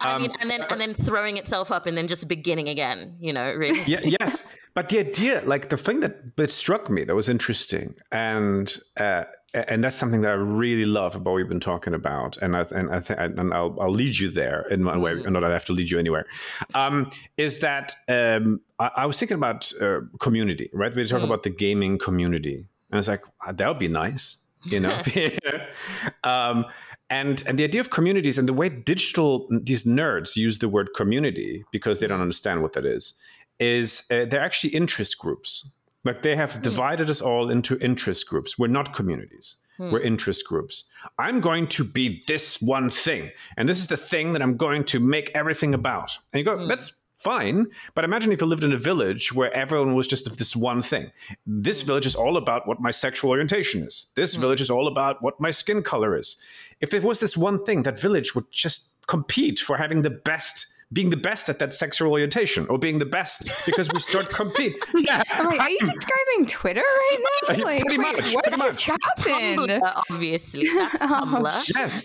I 0.00 0.12
Um, 0.14 0.22
mean, 0.22 0.32
and 0.40 0.50
then 0.50 0.62
and 0.70 0.80
then 0.80 0.92
throwing 0.94 1.36
itself 1.36 1.70
up 1.70 1.86
and 1.86 1.96
then 1.96 2.06
just 2.08 2.28
beginning 2.28 2.68
again. 2.68 3.16
You 3.20 3.32
know, 3.32 3.52
really. 3.54 3.82
yeah, 3.86 4.00
yes, 4.02 4.54
but 4.74 4.88
the 4.88 4.98
idea, 4.98 5.42
like 5.46 5.68
the 5.68 5.76
thing 5.76 6.00
that 6.00 6.36
that 6.36 6.50
struck 6.50 6.90
me 6.90 7.04
that 7.04 7.14
was 7.14 7.28
interesting, 7.28 7.94
and 8.10 8.76
uh, 8.96 9.24
and 9.54 9.82
that's 9.84 9.96
something 9.96 10.22
that 10.22 10.30
I 10.32 10.34
really 10.34 10.84
love 10.84 11.14
about 11.16 11.30
what 11.30 11.36
we've 11.36 11.48
been 11.48 11.60
talking 11.60 11.94
about, 11.94 12.36
and 12.42 12.56
I 12.56 12.62
and 12.72 12.90
I 12.92 13.00
th- 13.00 13.18
and 13.18 13.54
I'll 13.54 13.76
I'll 13.80 13.90
lead 13.90 14.18
you 14.18 14.28
there 14.28 14.66
in 14.70 14.84
one 14.84 15.00
way, 15.00 15.12
Mm. 15.14 15.30
not 15.32 15.40
that 15.40 15.50
I 15.50 15.52
have 15.54 15.64
to 15.66 15.72
lead 15.72 15.90
you 15.90 15.98
anywhere. 15.98 16.26
Um, 16.74 17.10
is 17.36 17.60
that 17.60 17.94
um, 18.08 18.60
I, 18.78 18.90
I 18.96 19.06
was 19.06 19.18
thinking 19.18 19.36
about 19.36 19.72
uh, 19.80 20.00
community, 20.18 20.68
right? 20.72 20.94
We 20.94 21.06
talk 21.06 21.20
Mm. 21.20 21.24
about 21.30 21.42
the 21.44 21.50
gaming 21.50 21.98
community, 21.98 22.66
and 22.90 22.98
it's 22.98 23.08
like 23.08 23.22
ah, 23.46 23.52
that 23.52 23.68
would 23.68 23.78
be 23.78 23.88
nice, 23.88 24.44
you 24.64 24.80
know. 24.80 25.00
um, 26.24 26.66
and 27.10 27.42
and 27.46 27.58
the 27.58 27.64
idea 27.64 27.80
of 27.80 27.90
communities 27.90 28.38
and 28.38 28.48
the 28.48 28.52
way 28.54 28.68
digital 28.68 29.46
these 29.50 29.84
nerds 29.84 30.36
use 30.36 30.58
the 30.58 30.68
word 30.68 30.88
community 30.96 31.64
because 31.70 31.98
they 32.00 32.06
don't 32.06 32.20
understand 32.20 32.62
what 32.62 32.72
that 32.72 32.84
is 32.84 33.18
is 33.60 34.06
uh, 34.10 34.24
they're 34.24 34.40
actually 34.42 34.70
interest 34.74 35.18
groups 35.18 35.70
like 36.04 36.22
they 36.22 36.36
have 36.36 36.54
hmm. 36.54 36.62
divided 36.62 37.10
us 37.10 37.20
all 37.20 37.50
into 37.50 37.78
interest 37.80 38.28
groups. 38.28 38.58
We're 38.58 38.68
not 38.68 38.94
communities. 38.94 39.56
Hmm. 39.76 39.90
We're 39.90 40.00
interest 40.00 40.46
groups. 40.46 40.84
I'm 41.18 41.40
going 41.40 41.66
to 41.68 41.84
be 41.84 42.22
this 42.28 42.62
one 42.62 42.90
thing 42.90 43.30
and 43.56 43.68
this 43.68 43.80
is 43.80 43.88
the 43.88 43.96
thing 43.96 44.32
that 44.32 44.42
i'm 44.42 44.56
going 44.56 44.84
to 44.84 45.00
make 45.00 45.30
everything 45.34 45.74
about. 45.74 46.16
And 46.32 46.38
you 46.38 46.44
go 46.44 46.58
hmm. 46.58 46.68
that's 46.68 47.00
fine 47.16 47.66
but 47.94 48.04
imagine 48.04 48.32
if 48.32 48.40
you 48.40 48.46
lived 48.46 48.64
in 48.64 48.72
a 48.72 48.78
village 48.78 49.32
where 49.32 49.52
everyone 49.52 49.94
was 49.94 50.06
just 50.06 50.26
of 50.26 50.36
this 50.36 50.54
one 50.54 50.82
thing. 50.82 51.10
This 51.46 51.82
village 51.82 52.06
is 52.06 52.14
all 52.14 52.36
about 52.36 52.68
what 52.68 52.80
my 52.80 52.90
sexual 52.90 53.30
orientation 53.30 53.82
is. 53.82 54.12
This 54.14 54.36
village 54.36 54.60
is 54.60 54.70
all 54.70 54.86
about 54.86 55.22
what 55.22 55.40
my 55.40 55.50
skin 55.50 55.82
color 55.82 56.16
is. 56.16 56.36
If 56.80 56.90
there 56.90 57.00
was 57.00 57.20
this 57.20 57.36
one 57.36 57.64
thing 57.64 57.82
that 57.82 57.98
village 57.98 58.34
would 58.34 58.50
just 58.52 58.94
compete 59.06 59.58
for 59.58 59.76
having 59.76 60.02
the 60.02 60.10
best 60.10 60.66
being 60.92 61.10
the 61.10 61.16
best 61.16 61.48
at 61.48 61.58
that 61.58 61.72
sexual 61.74 62.10
orientation 62.12 62.66
or 62.68 62.78
being 62.78 62.98
the 62.98 63.06
best 63.06 63.50
because 63.66 63.88
we 63.92 64.00
start 64.00 64.30
compete 64.40 64.76
yeah 64.94 65.22
I'm 65.32 65.46
like, 65.46 65.60
are 65.60 65.70
you 65.70 65.78
describing 65.80 66.46
Twitter 66.46 66.80
right 66.82 67.18
now? 67.18 67.54
Yeah, 67.58 67.64
Like, 67.64 67.80
pretty 67.82 67.98
wait, 67.98 68.16
much, 68.16 68.32
what 68.34 68.44
pretty 68.44 68.60
just 68.62 68.88
much. 68.88 68.98
happened? 69.16 69.58
Tumblr, 69.58 69.92
obviously, 70.10 70.68
that's 70.74 71.02
Tumblr. 71.12 71.74
yes 71.74 72.04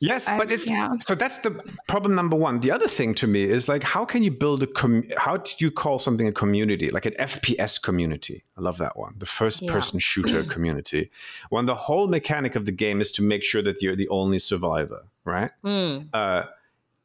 yes 0.00 0.28
I- 0.28 0.38
but 0.38 0.50
it's 0.52 0.68
yeah. 0.68 0.92
so 1.00 1.14
that's 1.14 1.38
the 1.38 1.50
problem 1.88 2.14
number 2.14 2.36
one 2.36 2.60
the 2.60 2.70
other 2.70 2.88
thing 2.88 3.14
to 3.14 3.26
me 3.26 3.44
is 3.44 3.68
like 3.68 3.82
how 3.82 4.04
can 4.04 4.22
you 4.22 4.30
build 4.30 4.62
a 4.62 4.66
com- 4.66 5.04
how 5.16 5.38
do 5.38 5.50
you 5.58 5.70
call 5.70 5.98
something 5.98 6.28
a 6.28 6.32
community 6.32 6.90
like 6.90 7.06
an 7.06 7.14
fps 7.14 7.80
community 7.82 8.44
i 8.56 8.60
love 8.60 8.78
that 8.78 8.96
one 8.96 9.14
the 9.18 9.26
first 9.26 9.66
person 9.66 9.98
shooter 9.98 10.44
community 10.54 11.10
when 11.50 11.66
the 11.66 11.74
whole 11.74 12.06
mechanic 12.06 12.54
of 12.54 12.64
the 12.66 12.72
game 12.72 13.00
is 13.00 13.10
to 13.12 13.22
make 13.22 13.42
sure 13.42 13.62
that 13.62 13.80
you're 13.82 13.96
the 13.96 14.08
only 14.08 14.38
survivor 14.38 15.02
right 15.24 15.50
Hmm. 15.64 15.98
uh, 16.12 16.42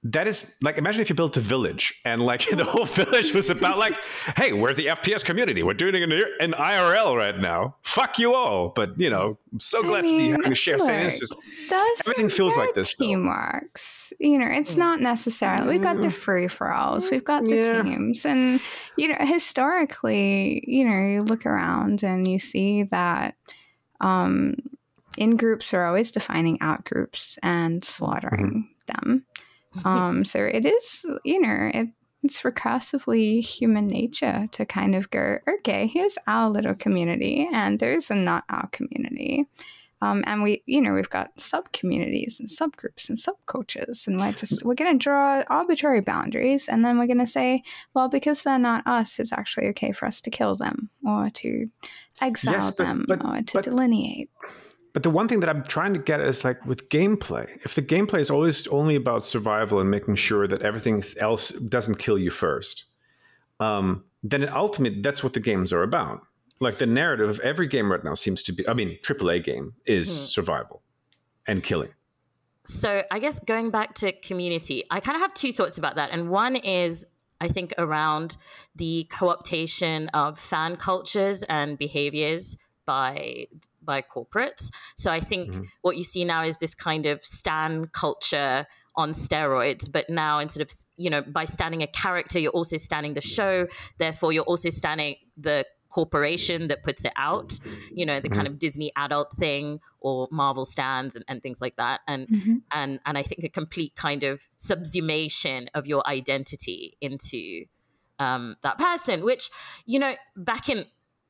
that 0.04 0.28
is 0.28 0.56
like 0.62 0.78
imagine 0.78 1.02
if 1.02 1.10
you 1.10 1.16
built 1.16 1.36
a 1.38 1.40
village 1.40 2.00
and 2.06 2.22
like 2.22 2.48
the 2.52 2.64
whole 2.64 2.86
village 2.86 3.34
was 3.34 3.50
about 3.50 3.78
like 3.78 4.02
hey 4.38 4.54
we're 4.54 4.74
the 4.74 4.86
fps 4.88 5.26
community 5.26 5.64
we're 5.64 5.74
doing 5.74 5.96
an, 6.02 6.12
in, 6.12 6.24
in 6.40 6.52
irl 6.52 7.16
right 7.18 7.40
now 7.40 7.76
fuck 7.82 8.20
you 8.20 8.34
all 8.34 8.70
but 8.70 8.98
you 9.00 9.10
know 9.10 9.38
i'm 9.52 9.60
so 9.60 9.82
glad 9.82 10.02
to 10.02 10.08
be 10.10 10.18
mean, 10.18 10.32
having 10.32 10.52
a 10.52 10.56
share 10.56 10.78
same 10.80 11.10
Does 11.68 12.02
Everything 12.02 12.30
feels 12.30 12.56
like 12.56 12.74
this. 12.76 12.96
Teamworks, 12.96 14.14
you 14.20 14.40
know, 14.40 14.48
it's 14.48 14.78
not 14.78 15.02
necessarily. 15.02 15.74
We've 15.74 15.82
got 15.82 16.00
the 16.02 16.10
free 16.10 16.48
for 16.48 16.72
alls, 16.72 17.12
we've 17.12 17.24
got 17.24 17.44
the 17.44 17.56
Yeah. 17.56 17.84
teams, 17.84 18.26
and 18.26 18.62
you 18.96 19.10
know, 19.10 19.18
historically, 19.20 20.64
you 20.66 20.88
know, 20.88 21.00
you 21.08 21.24
look 21.24 21.46
around 21.46 22.04
and 22.04 22.26
you 22.28 22.40
see 22.40 22.84
that 22.84 23.36
um, 24.00 24.56
in 25.18 25.36
groups 25.36 25.74
are 25.74 25.86
always 25.86 26.12
defining 26.12 26.62
out 26.62 26.86
groups 26.86 27.38
and 27.44 27.84
slaughtering 27.84 28.70
them. 28.86 29.26
Um, 29.86 30.26
so 30.26 30.44
it 30.44 30.66
is, 30.66 31.06
you 31.24 31.42
know, 31.42 31.72
it 31.74 31.90
it's 32.24 32.42
recursively 32.42 33.42
human 33.44 33.88
nature 33.88 34.48
to 34.52 34.66
kind 34.66 34.96
of 34.96 35.10
go, 35.12 35.38
okay, 35.48 35.88
here's 35.88 36.18
our 36.28 36.50
little 36.50 36.74
community, 36.74 37.48
and 37.54 37.80
there's 37.80 38.10
a 38.10 38.16
not 38.16 38.44
our 38.50 38.68
community. 38.72 39.46
Um, 40.00 40.24
and 40.28 40.44
we, 40.44 40.62
you 40.68 40.80
know, 40.82 40.94
we've 40.94 41.10
got 41.10 41.40
sub 41.40 41.72
communities 41.72 42.40
and 42.40 42.48
subgroups 42.48 43.10
and 43.10 43.18
subcultures, 43.18 44.06
and 44.08 44.20
we're 44.20 44.32
just 44.32 44.64
we're 44.64 44.76
going 44.76 44.98
to 44.98 45.04
draw 45.04 45.44
arbitrary 45.48 46.02
boundaries, 46.02 46.68
and 46.68 46.86
then 46.86 47.00
we're 47.00 47.08
going 47.08 47.18
to 47.20 47.28
say, 47.28 47.64
well, 47.94 48.08
because 48.08 48.44
they're 48.44 48.60
not 48.60 48.86
us, 48.86 49.20
it's 49.20 49.34
actually 49.34 49.68
okay 49.68 49.92
for 49.92 50.06
us 50.06 50.22
to 50.22 50.30
kill 50.30 50.56
them 50.56 50.90
or 51.06 51.30
to 51.32 51.68
exile 52.22 52.54
yes, 52.54 52.72
but, 52.72 52.84
them 52.84 53.06
but, 53.08 53.26
or 53.26 53.42
to 53.42 53.54
but, 53.54 53.64
delineate. 53.64 54.30
But 54.98 55.04
the 55.04 55.12
one 55.12 55.28
thing 55.28 55.42
that 55.42 55.50
I'm 55.50 55.62
trying 55.62 55.94
to 55.94 56.00
get 56.00 56.22
is 56.22 56.44
like 56.44 56.66
with 56.66 56.90
gameplay, 56.90 57.48
if 57.64 57.76
the 57.76 57.84
gameplay 57.84 58.20
is 58.20 58.32
always 58.32 58.66
only 58.70 58.96
about 58.96 59.24
survival 59.24 59.80
and 59.80 59.92
making 59.92 60.16
sure 60.16 60.48
that 60.48 60.64
everything 60.64 61.04
else 61.20 61.50
doesn't 61.50 62.00
kill 62.00 62.18
you 62.18 62.32
first, 62.32 62.86
um, 63.60 64.06
then 64.24 64.50
ultimately 64.50 65.00
that's 65.02 65.24
what 65.24 65.34
the 65.34 65.40
games 65.40 65.72
are 65.72 65.84
about. 65.84 66.22
Like 66.60 66.80
the 66.80 66.88
narrative 66.88 67.30
of 67.30 67.40
every 67.42 67.68
game 67.68 67.92
right 67.92 68.04
now 68.04 68.16
seems 68.16 68.42
to 68.42 68.52
be 68.52 68.68
i 68.68 68.74
mean 68.74 68.98
aaa 69.08 69.44
game 69.44 69.74
is 69.86 70.10
mm-hmm. 70.10 70.26
survival 70.30 70.82
and 71.48 71.62
killing. 71.62 71.94
So 72.64 73.04
i 73.12 73.20
guess 73.20 73.40
going 73.40 73.70
back 73.70 73.94
to 74.02 74.12
community 74.12 74.84
i 74.90 75.00
kind 75.00 75.16
of 75.16 75.22
have 75.22 75.36
two 75.36 75.54
thoughts 75.54 75.78
about 75.78 75.98
that 75.98 76.10
and 76.10 76.32
one 76.32 76.56
is 76.56 77.06
i 77.40 77.48
think 77.48 77.72
around 77.78 78.36
the 78.76 79.06
co-optation 79.12 80.10
of 80.16 80.40
fan 80.40 80.76
cultures 80.76 81.44
and 81.44 81.78
behaviors 81.78 82.58
by 82.88 83.46
by 83.88 84.02
corporates 84.02 84.70
so 84.96 85.12
i 85.12 85.20
think 85.20 85.52
mm-hmm. 85.52 85.64
what 85.82 85.98
you 85.98 86.04
see 86.04 86.24
now 86.24 86.44
is 86.44 86.60
this 86.60 86.76
kind 86.76 87.08
of 87.08 87.24
stan 87.24 87.88
culture 87.88 88.68
on 88.96 89.12
steroids 89.12 89.92
but 89.92 90.10
now 90.10 90.38
instead 90.40 90.62
of 90.62 90.70
you 90.98 91.10
know 91.10 91.22
by 91.24 91.46
standing 91.46 91.82
a 91.82 91.88
character 91.88 92.38
you're 92.38 92.52
also 92.52 92.78
standing 92.78 93.16
the 93.16 93.22
show 93.22 93.68
therefore 93.98 94.32
you're 94.32 94.44
also 94.44 94.70
standing 94.70 95.16
the 95.38 95.66
corporation 95.90 96.68
that 96.68 96.84
puts 96.84 97.04
it 97.06 97.14
out, 97.16 97.58
you 97.92 98.06
know, 98.06 98.20
the 98.20 98.30
mm-hmm. 98.30 98.36
kind 98.36 98.48
of 98.48 98.60
Disney 98.60 98.92
adult 98.96 99.32
thing 99.38 99.80
or 100.00 100.28
Marvel 100.32 100.66
stands 100.66 101.16
and, 101.16 101.26
and 101.28 101.42
things 101.42 101.62
like 101.62 101.76
that. 101.78 102.02
And 102.08 102.28
mm-hmm. 102.28 102.56
and 102.72 103.00
and 103.06 103.18
I 103.18 103.24
think 103.24 103.44
a 103.44 103.50
complete 103.50 103.96
kind 103.96 104.24
of 104.24 104.48
subsumation 104.60 105.68
of 105.74 105.88
your 105.88 106.06
identity 106.08 106.98
into 107.02 107.66
um, 108.20 108.58
that 108.62 108.78
person, 108.78 109.24
which, 109.24 109.50
you 109.86 110.00
know, 110.00 110.16
back 110.36 110.70
in 110.70 110.86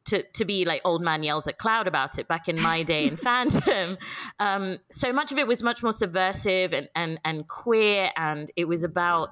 to, 0.08 0.24
to 0.34 0.46
be 0.46 0.66
like 0.66 0.82
old 0.84 1.02
man 1.02 1.24
yells 1.24 1.48
at 1.48 1.58
cloud 1.58 1.88
about 1.88 2.18
it 2.18 2.28
back 2.28 2.48
in 2.48 2.60
my 2.62 2.84
day 2.84 3.08
in 3.08 3.16
fandom 3.18 3.98
um, 4.40 4.78
so 4.92 5.14
much 5.14 5.32
of 5.32 5.38
it 5.38 5.48
was 5.48 5.62
much 5.62 5.84
more 5.84 5.92
subversive 5.92 6.74
and, 6.74 6.90
and, 6.96 7.20
and 7.24 7.48
queer 7.48 8.10
and 8.18 8.52
it 8.56 8.68
was 8.68 8.84
about 8.84 9.30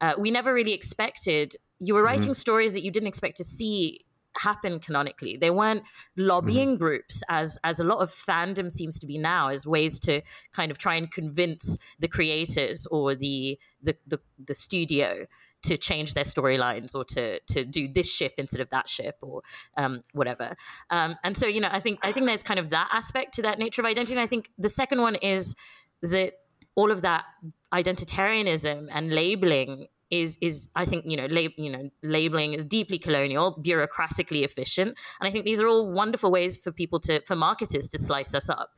uh, 0.00 0.14
we 0.18 0.30
never 0.30 0.54
really 0.54 0.72
expected 0.72 1.54
you 1.80 1.94
were 1.94 2.02
writing 2.02 2.24
mm-hmm. 2.24 2.32
stories 2.32 2.74
that 2.74 2.82
you 2.82 2.90
didn't 2.90 3.08
expect 3.08 3.36
to 3.36 3.44
see 3.44 4.00
happen 4.38 4.78
canonically. 4.78 5.36
They 5.36 5.50
weren't 5.50 5.82
lobbying 6.16 6.70
mm-hmm. 6.70 6.78
groups 6.78 7.22
as 7.28 7.58
as 7.64 7.80
a 7.80 7.84
lot 7.84 7.98
of 7.98 8.10
fandom 8.10 8.70
seems 8.70 8.98
to 9.00 9.06
be 9.06 9.18
now 9.18 9.48
as 9.48 9.66
ways 9.66 10.00
to 10.00 10.22
kind 10.52 10.70
of 10.70 10.78
try 10.78 10.94
and 10.94 11.10
convince 11.10 11.78
the 11.98 12.08
creators 12.08 12.86
or 12.90 13.14
the 13.14 13.58
the 13.82 13.96
the, 14.06 14.20
the 14.44 14.54
studio 14.54 15.26
to 15.68 15.76
change 15.76 16.14
their 16.14 16.24
storylines 16.24 16.94
or 16.94 17.04
to 17.04 17.40
to 17.40 17.64
do 17.64 17.88
this 17.88 18.12
ship 18.12 18.34
instead 18.38 18.60
of 18.60 18.70
that 18.70 18.88
ship 18.88 19.16
or 19.22 19.42
um, 19.76 20.02
whatever. 20.12 20.56
Um, 20.90 21.16
and 21.22 21.36
so 21.36 21.46
you 21.46 21.60
know, 21.60 21.68
I 21.70 21.80
think 21.80 21.98
I 22.02 22.12
think 22.12 22.26
there's 22.26 22.42
kind 22.42 22.60
of 22.60 22.70
that 22.70 22.88
aspect 22.92 23.34
to 23.34 23.42
that 23.42 23.58
nature 23.58 23.82
of 23.82 23.86
identity. 23.86 24.14
And 24.14 24.20
I 24.20 24.26
think 24.26 24.50
the 24.58 24.68
second 24.68 25.00
one 25.00 25.14
is 25.16 25.54
that 26.02 26.34
all 26.74 26.90
of 26.90 27.02
that 27.02 27.24
identitarianism 27.72 28.88
and 28.90 29.12
labeling 29.12 29.88
is 30.10 30.38
is 30.40 30.70
I 30.74 30.86
think 30.86 31.04
you 31.06 31.16
know 31.16 31.26
lab, 31.26 31.52
you 31.56 31.70
know 31.70 31.90
labeling 32.02 32.54
is 32.54 32.64
deeply 32.64 32.98
colonial, 32.98 33.60
bureaucratically 33.62 34.42
efficient, 34.42 34.96
and 35.20 35.28
I 35.28 35.30
think 35.30 35.44
these 35.44 35.60
are 35.60 35.66
all 35.66 35.92
wonderful 35.92 36.30
ways 36.30 36.56
for 36.56 36.72
people 36.72 36.98
to 37.00 37.20
for 37.26 37.36
marketers 37.36 37.88
to 37.88 37.98
slice 37.98 38.34
us 38.34 38.48
up. 38.48 38.70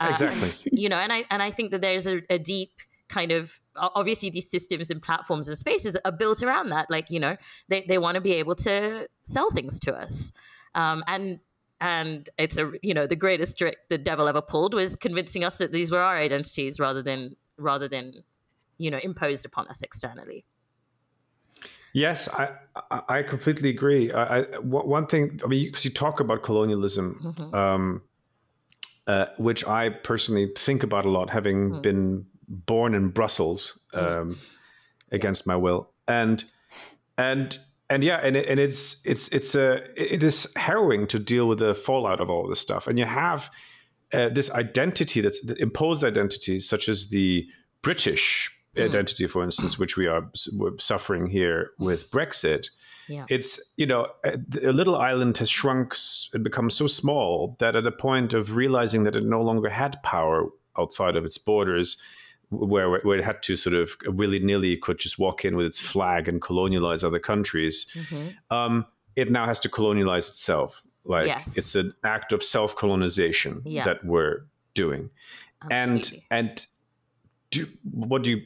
Uh, 0.00 0.08
exactly. 0.10 0.50
You 0.72 0.88
know, 0.88 0.96
and 0.96 1.12
I 1.12 1.24
and 1.30 1.42
I 1.42 1.50
think 1.50 1.70
that 1.70 1.80
there's 1.80 2.06
a, 2.06 2.22
a 2.28 2.38
deep 2.38 2.70
kind 3.08 3.32
of 3.32 3.60
obviously 3.76 4.30
these 4.30 4.50
systems 4.50 4.90
and 4.90 5.02
platforms 5.02 5.48
and 5.48 5.58
spaces 5.58 5.96
are 6.04 6.12
built 6.12 6.42
around 6.42 6.70
that. 6.70 6.90
Like 6.90 7.10
you 7.10 7.20
know, 7.20 7.36
they 7.68 7.82
they 7.82 7.98
want 7.98 8.16
to 8.16 8.20
be 8.20 8.34
able 8.34 8.54
to 8.56 9.08
sell 9.24 9.50
things 9.50 9.78
to 9.80 9.94
us, 9.94 10.32
um, 10.74 11.04
and 11.06 11.40
and 11.80 12.28
it's 12.38 12.56
a 12.56 12.72
you 12.82 12.94
know 12.94 13.06
the 13.06 13.16
greatest 13.16 13.58
trick 13.58 13.76
the 13.88 13.98
devil 13.98 14.28
ever 14.28 14.42
pulled 14.42 14.74
was 14.74 14.96
convincing 14.96 15.44
us 15.44 15.58
that 15.58 15.72
these 15.72 15.90
were 15.92 16.00
our 16.00 16.16
identities 16.16 16.80
rather 16.80 17.02
than 17.02 17.36
rather 17.56 17.88
than 17.88 18.24
you 18.78 18.90
know 18.90 18.98
imposed 18.98 19.46
upon 19.46 19.68
us 19.68 19.82
externally. 19.82 20.44
Yes, 21.92 22.28
I 22.28 22.50
I 22.90 23.22
completely 23.22 23.68
agree. 23.68 24.10
I, 24.10 24.40
I 24.40 24.42
one 24.58 25.06
thing 25.06 25.40
I 25.44 25.46
mean, 25.46 25.66
because 25.66 25.84
you 25.84 25.92
talk 25.92 26.20
about 26.20 26.42
colonialism, 26.42 27.20
mm-hmm. 27.22 27.54
um, 27.54 28.02
uh, 29.06 29.26
which 29.38 29.64
I 29.66 29.90
personally 29.90 30.50
think 30.56 30.82
about 30.82 31.04
a 31.04 31.10
lot, 31.10 31.30
having 31.30 31.70
mm. 31.70 31.82
been 31.82 32.26
born 32.48 32.94
in 32.94 33.08
Brussels 33.10 33.80
mm. 33.92 34.20
um, 34.20 34.36
against 35.10 35.46
my 35.46 35.56
will, 35.56 35.90
and 36.08 36.44
and 37.18 37.58
and 37.90 38.02
yeah, 38.04 38.20
and 38.22 38.36
it, 38.36 38.48
and 38.48 38.58
it's 38.60 39.04
it's 39.06 39.28
it's 39.28 39.54
a 39.54 39.82
it 39.96 40.22
is 40.24 40.52
harrowing 40.56 41.06
to 41.08 41.18
deal 41.18 41.48
with 41.48 41.58
the 41.58 41.74
fallout 41.74 42.20
of 42.20 42.30
all 42.30 42.48
this 42.48 42.60
stuff, 42.60 42.86
and 42.86 42.98
you 42.98 43.06
have 43.06 43.50
uh, 44.12 44.28
this 44.28 44.50
identity 44.52 45.20
that's 45.20 45.44
imposed 45.44 46.04
identities, 46.04 46.68
such 46.68 46.88
as 46.88 47.08
the 47.08 47.46
British 47.82 48.50
mm. 48.76 48.84
identity, 48.84 49.26
for 49.26 49.42
instance, 49.42 49.78
which 49.78 49.96
we 49.96 50.06
are 50.06 50.30
suffering 50.78 51.26
here 51.26 51.70
with 51.78 52.10
Brexit. 52.10 52.70
Yeah. 53.08 53.26
It's, 53.28 53.74
you 53.76 53.84
know, 53.84 54.06
a, 54.24 54.38
a 54.62 54.72
little 54.72 54.96
island 54.96 55.36
has 55.38 55.50
shrunk 55.50 55.94
and 56.32 56.42
become 56.42 56.70
so 56.70 56.86
small 56.86 57.56
that 57.58 57.76
at 57.76 57.86
a 57.86 57.92
point 57.92 58.32
of 58.32 58.56
realizing 58.56 59.02
that 59.02 59.14
it 59.14 59.24
no 59.24 59.42
longer 59.42 59.68
had 59.68 60.02
power 60.02 60.46
outside 60.78 61.14
of 61.14 61.24
its 61.24 61.36
borders, 61.36 61.98
where, 62.54 63.00
where 63.00 63.18
it 63.18 63.24
had 63.24 63.42
to 63.44 63.56
sort 63.56 63.74
of 63.74 63.96
willy 64.06 64.38
nilly 64.38 64.76
could 64.76 64.98
just 64.98 65.18
walk 65.18 65.44
in 65.44 65.56
with 65.56 65.66
its 65.66 65.80
flag 65.80 66.28
and 66.28 66.40
colonialize 66.40 67.04
other 67.04 67.18
countries, 67.18 67.86
mm-hmm. 67.94 68.54
um, 68.54 68.86
it 69.16 69.30
now 69.30 69.46
has 69.46 69.60
to 69.60 69.68
colonialize 69.68 70.28
itself. 70.28 70.82
Like 71.04 71.26
yes. 71.26 71.56
it's 71.58 71.74
an 71.74 71.94
act 72.04 72.32
of 72.32 72.42
self 72.42 72.74
colonization 72.76 73.62
yeah. 73.64 73.84
that 73.84 74.04
we're 74.04 74.46
doing. 74.74 75.10
Absolutely. 75.70 76.24
And, 76.30 76.48
and 76.50 76.66
do, 77.50 77.66
what 77.90 78.22
do 78.22 78.30
you 78.30 78.42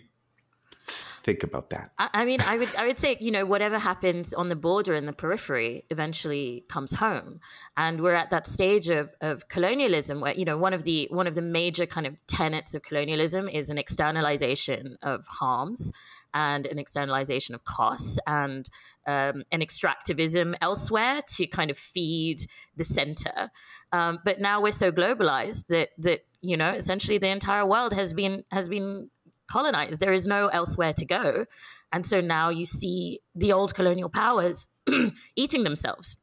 think 0.90 1.42
about 1.42 1.70
that? 1.70 1.92
I, 1.98 2.24
mean, 2.24 2.40
I 2.40 2.59
would 2.59 2.74
I 2.77 2.87
would 2.87 2.98
say 2.98 3.16
you 3.20 3.31
know 3.31 3.44
whatever 3.44 3.79
happens 3.79 4.33
on 4.33 4.48
the 4.48 4.57
border 4.57 4.94
in 4.94 5.07
the 5.07 5.12
periphery 5.12 5.85
eventually 5.90 6.64
comes 6.68 6.94
home, 6.94 7.40
and 7.77 8.01
we're 8.01 8.14
at 8.14 8.31
that 8.31 8.46
stage 8.46 8.88
of 8.88 9.14
of 9.20 9.48
colonialism 9.48 10.20
where 10.20 10.35
you 10.35 10.44
know 10.44 10.59
one 10.59 10.74
of 10.74 10.85
the 10.85 11.09
one 11.11 11.27
of 11.27 11.35
the 11.35 11.42
major 11.42 11.87
kind 11.87 12.07
of 12.07 12.24
tenets 12.27 12.74
of 12.74 12.83
colonialism 12.83 13.48
is 13.48 13.70
an 13.70 13.79
externalization 13.79 14.98
of 15.03 15.27
harms 15.27 15.92
and 16.35 16.66
an 16.66 16.79
externalization 16.79 17.55
of 17.55 17.64
costs 17.64 18.18
and 18.27 18.68
um, 19.07 19.42
an 19.51 19.61
extractivism 19.61 20.55
elsewhere 20.61 21.20
to 21.27 21.46
kind 21.46 21.70
of 21.70 21.79
feed 21.79 22.38
the 22.77 22.85
center. 22.85 23.51
Um, 23.92 24.18
but 24.24 24.40
now 24.40 24.61
we're 24.61 24.72
so 24.72 24.92
globalized 24.92 25.66
that 25.68 25.90
that 25.98 26.20
you 26.40 26.57
know 26.57 26.70
essentially 26.70 27.18
the 27.18 27.29
entire 27.29 27.66
world 27.66 27.92
has 27.94 28.12
been 28.12 28.44
has 28.51 28.68
been 28.68 29.11
colonized. 29.50 30.00
There 30.00 30.12
is 30.12 30.26
no 30.26 30.48
elsewhere 30.48 30.92
to 30.94 31.04
go. 31.04 31.46
And 31.92 32.04
so 32.04 32.20
now 32.20 32.50
you 32.50 32.66
see 32.66 33.20
the 33.34 33.52
old 33.52 33.74
colonial 33.74 34.08
powers 34.08 34.66
eating 35.37 35.64
themselves. 35.64 36.16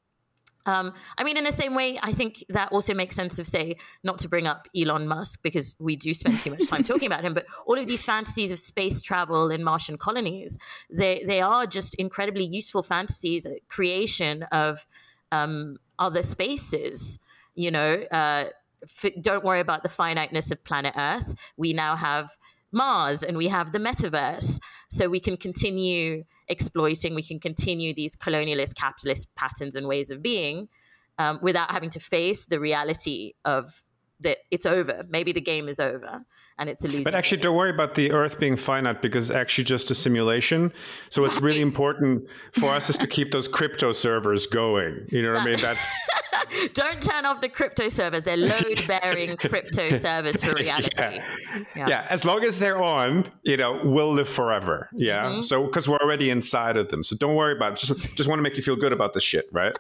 Um, 0.67 0.93
I 1.17 1.23
mean, 1.23 1.37
in 1.37 1.43
the 1.43 1.51
same 1.51 1.75
way, 1.75 1.99
I 2.01 2.11
think 2.11 2.43
that 2.49 2.71
also 2.71 2.93
makes 2.95 3.15
sense 3.15 3.37
of, 3.37 3.45
say, 3.45 3.75
not 4.03 4.17
to 4.19 4.29
bring 4.29 4.47
up 4.47 4.67
Elon 4.75 5.07
Musk 5.07 5.41
because 5.43 5.75
we 5.79 5.95
do 5.95 6.13
spend 6.13 6.39
too 6.39 6.49
much 6.49 6.67
time 6.67 6.83
talking 6.91 7.05
about 7.05 7.23
him, 7.23 7.33
but 7.33 7.45
all 7.67 7.77
of 7.77 7.85
these 7.85 8.03
fantasies 8.03 8.51
of 8.51 8.57
space 8.57 9.01
travel 9.01 9.51
and 9.51 9.63
Martian 9.63 9.97
colonies, 9.97 10.57
they, 10.89 11.23
they 11.25 11.39
are 11.39 11.67
just 11.67 11.93
incredibly 11.95 12.45
useful 12.45 12.81
fantasies, 12.81 13.45
creation 13.67 14.43
of 14.51 14.87
um, 15.31 15.77
other 15.99 16.23
spaces, 16.23 17.19
you 17.53 17.69
know. 17.69 18.03
Uh, 18.11 18.45
f- 18.83 19.13
don't 19.21 19.43
worry 19.43 19.59
about 19.59 19.83
the 19.83 19.89
finiteness 19.89 20.49
of 20.49 20.63
planet 20.63 20.93
Earth. 20.97 21.35
We 21.57 21.73
now 21.73 21.95
have 21.95 22.29
Mars 22.75 23.23
and 23.23 23.37
we 23.37 23.47
have 23.47 23.71
the 23.71 23.79
metaverse. 23.79 24.59
So 24.91 25.09
we 25.09 25.19
can 25.19 25.37
continue 25.37 26.25
exploiting, 26.47 27.15
we 27.15 27.23
can 27.23 27.39
continue 27.39 27.93
these 27.93 28.15
colonialist, 28.15 28.75
capitalist 28.75 29.27
patterns 29.35 29.75
and 29.75 29.87
ways 29.87 30.11
of 30.11 30.21
being 30.21 30.67
um, 31.17 31.39
without 31.41 31.71
having 31.71 31.89
to 31.91 31.99
face 31.99 32.45
the 32.45 32.59
reality 32.59 33.33
of 33.45 33.81
that 34.21 34.37
it's 34.51 34.65
over. 34.65 35.05
Maybe 35.09 35.31
the 35.31 35.41
game 35.41 35.67
is 35.67 35.79
over 35.79 36.25
and 36.57 36.69
it's 36.69 36.83
a 36.83 36.87
losing. 36.87 37.03
But 37.03 37.15
actually, 37.15 37.41
don't 37.41 37.55
worry 37.55 37.69
about 37.69 37.95
the 37.95 38.11
Earth 38.11 38.39
being 38.39 38.55
finite 38.55 39.01
because 39.01 39.29
it's 39.29 39.37
actually 39.37 39.65
just 39.65 39.91
a 39.91 39.95
simulation. 39.95 40.71
So 41.09 41.21
what's 41.21 41.41
really 41.41 41.61
important 41.61 42.27
for 42.53 42.69
us 42.69 42.89
is 42.89 42.97
to 42.97 43.07
keep 43.07 43.31
those 43.31 43.47
crypto 43.47 43.91
servers 43.91 44.47
going. 44.47 45.05
You 45.09 45.23
know 45.23 45.33
what 45.33 45.41
I 45.41 45.45
mean? 45.45 45.59
That's 45.59 46.01
Don't 46.73 47.01
turn 47.01 47.25
off 47.25 47.41
the 47.41 47.49
crypto 47.49 47.89
servers. 47.89 48.23
They're 48.23 48.37
load 48.37 48.85
bearing 48.87 49.35
crypto 49.37 49.91
servers 49.93 50.43
for 50.43 50.53
reality. 50.59 50.89
Yeah. 50.97 51.23
Yeah. 51.75 51.87
yeah. 51.87 52.07
as 52.09 52.25
long 52.25 52.43
as 52.43 52.59
they're 52.59 52.81
on, 52.81 53.25
you 53.43 53.57
know, 53.57 53.81
we'll 53.83 54.13
live 54.13 54.29
forever. 54.29 54.89
Yeah. 54.93 55.25
Mm-hmm. 55.25 55.41
So 55.41 55.65
because 55.65 55.87
we're 55.87 55.97
already 55.97 56.29
inside 56.29 56.77
of 56.77 56.89
them, 56.89 57.03
so 57.03 57.15
don't 57.15 57.35
worry 57.35 57.55
about 57.55 57.73
it. 57.73 57.79
Just 57.79 58.15
just 58.15 58.29
want 58.29 58.39
to 58.39 58.43
make 58.43 58.57
you 58.57 58.63
feel 58.63 58.75
good 58.75 58.93
about 58.93 59.13
the 59.13 59.21
shit, 59.21 59.45
right? 59.51 59.77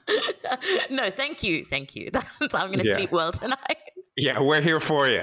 no, 0.90 1.10
thank 1.10 1.42
you, 1.42 1.64
thank 1.64 1.94
you. 1.94 2.10
That's, 2.12 2.54
I'm 2.54 2.68
going 2.68 2.80
to 2.80 2.88
yeah. 2.88 2.96
sleep 2.96 3.12
well 3.12 3.32
tonight. 3.32 3.58
Yeah, 4.14 4.40
we're 4.40 4.60
here 4.60 4.78
for 4.78 5.08
you. 5.08 5.22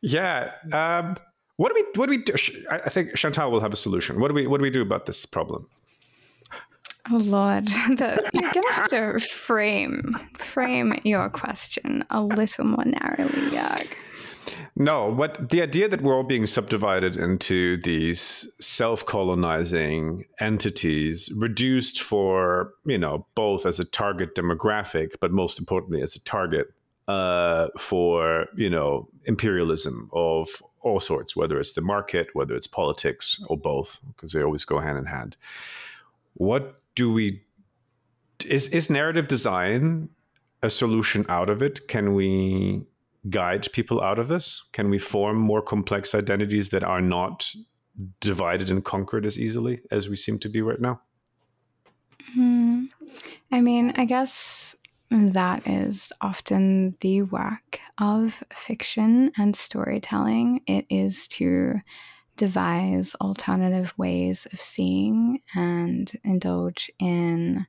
yeah. 0.00 0.52
Um, 0.72 1.16
what 1.56 1.70
do 1.70 1.74
we? 1.74 1.84
What 1.96 2.06
do 2.06 2.10
we 2.10 2.18
do? 2.18 2.34
I 2.70 2.88
think 2.88 3.16
Chantal 3.16 3.50
will 3.50 3.58
have 3.58 3.72
a 3.72 3.76
solution. 3.76 4.20
What 4.20 4.28
do 4.28 4.34
we? 4.34 4.46
What 4.46 4.58
do 4.58 4.62
we 4.62 4.70
do 4.70 4.80
about 4.80 5.06
this 5.06 5.26
problem? 5.26 5.66
Oh 7.10 7.16
Lord, 7.16 7.66
the, 7.66 8.30
you're 8.32 8.52
gonna 8.52 8.72
have 8.72 8.88
to 8.90 9.18
frame 9.18 10.14
frame 10.34 11.00
your 11.02 11.28
question 11.30 12.04
a 12.10 12.22
little 12.22 12.66
more 12.66 12.84
narrowly, 12.84 13.50
Jörg. 13.50 13.88
No, 14.80 15.06
what 15.06 15.50
the 15.50 15.60
idea 15.60 15.88
that 15.88 16.02
we're 16.02 16.14
all 16.14 16.22
being 16.22 16.46
subdivided 16.46 17.16
into 17.16 17.78
these 17.78 18.48
self-colonizing 18.60 20.24
entities, 20.38 21.32
reduced 21.36 22.00
for 22.00 22.74
you 22.84 22.96
know 22.96 23.26
both 23.34 23.66
as 23.66 23.80
a 23.80 23.84
target 23.84 24.36
demographic, 24.36 25.14
but 25.20 25.32
most 25.32 25.58
importantly 25.58 26.00
as 26.00 26.14
a 26.14 26.22
target 26.22 26.68
uh, 27.08 27.66
for 27.76 28.46
you 28.56 28.70
know 28.70 29.08
imperialism 29.24 30.08
of 30.12 30.48
all 30.82 31.00
sorts, 31.00 31.34
whether 31.34 31.58
it's 31.58 31.72
the 31.72 31.80
market, 31.80 32.28
whether 32.34 32.54
it's 32.54 32.68
politics, 32.68 33.44
or 33.48 33.56
both, 33.56 33.98
because 34.14 34.32
they 34.32 34.42
always 34.44 34.64
go 34.64 34.78
hand 34.78 34.96
in 34.96 35.06
hand. 35.06 35.36
What 36.34 36.80
do 36.94 37.12
we? 37.12 37.42
Is 38.46 38.68
is 38.68 38.90
narrative 38.90 39.26
design 39.26 40.10
a 40.62 40.70
solution 40.70 41.26
out 41.28 41.50
of 41.50 41.64
it? 41.64 41.88
Can 41.88 42.14
we 42.14 42.86
guide 43.28 43.70
people 43.72 44.00
out 44.00 44.18
of 44.18 44.28
this? 44.28 44.64
Can 44.72 44.90
we 44.90 44.98
form 44.98 45.36
more 45.36 45.62
complex 45.62 46.14
identities 46.14 46.70
that 46.70 46.84
are 46.84 47.00
not 47.00 47.50
divided 48.20 48.70
and 48.70 48.84
conquered 48.84 49.26
as 49.26 49.38
easily 49.38 49.80
as 49.90 50.08
we 50.08 50.16
seem 50.16 50.38
to 50.38 50.48
be 50.48 50.62
right 50.62 50.80
now? 50.80 51.00
Hmm. 52.34 52.84
I 53.50 53.60
mean, 53.60 53.92
I 53.96 54.04
guess 54.04 54.76
that 55.10 55.66
is 55.66 56.12
often 56.20 56.96
the 57.00 57.22
work 57.22 57.80
of 57.98 58.42
fiction 58.54 59.32
and 59.38 59.56
storytelling. 59.56 60.60
It 60.66 60.86
is 60.90 61.26
to 61.28 61.80
devise 62.36 63.14
alternative 63.16 63.92
ways 63.96 64.46
of 64.52 64.60
seeing 64.60 65.40
and 65.54 66.12
indulge 66.24 66.90
in 67.00 67.66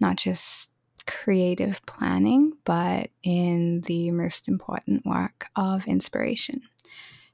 not 0.00 0.16
just 0.16 0.71
creative 1.06 1.84
planning, 1.86 2.52
but 2.64 3.10
in 3.22 3.82
the 3.82 4.10
most 4.10 4.48
important 4.48 5.04
work 5.06 5.46
of 5.56 5.86
inspiration. 5.86 6.62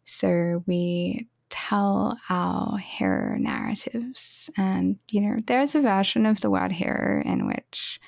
So 0.05 0.63
we 0.67 1.29
tell 1.51 2.19
our 2.29 2.79
hero 2.79 3.37
narratives, 3.39 4.51
and 4.57 4.99
you 5.11 5.21
know, 5.21 5.37
there's 5.47 5.75
a 5.75 5.81
version 5.81 6.27
of 6.27 6.41
the 6.41 6.51
word 6.51 6.73
hero 6.73 7.23
in 7.25 7.47
which 7.47 8.01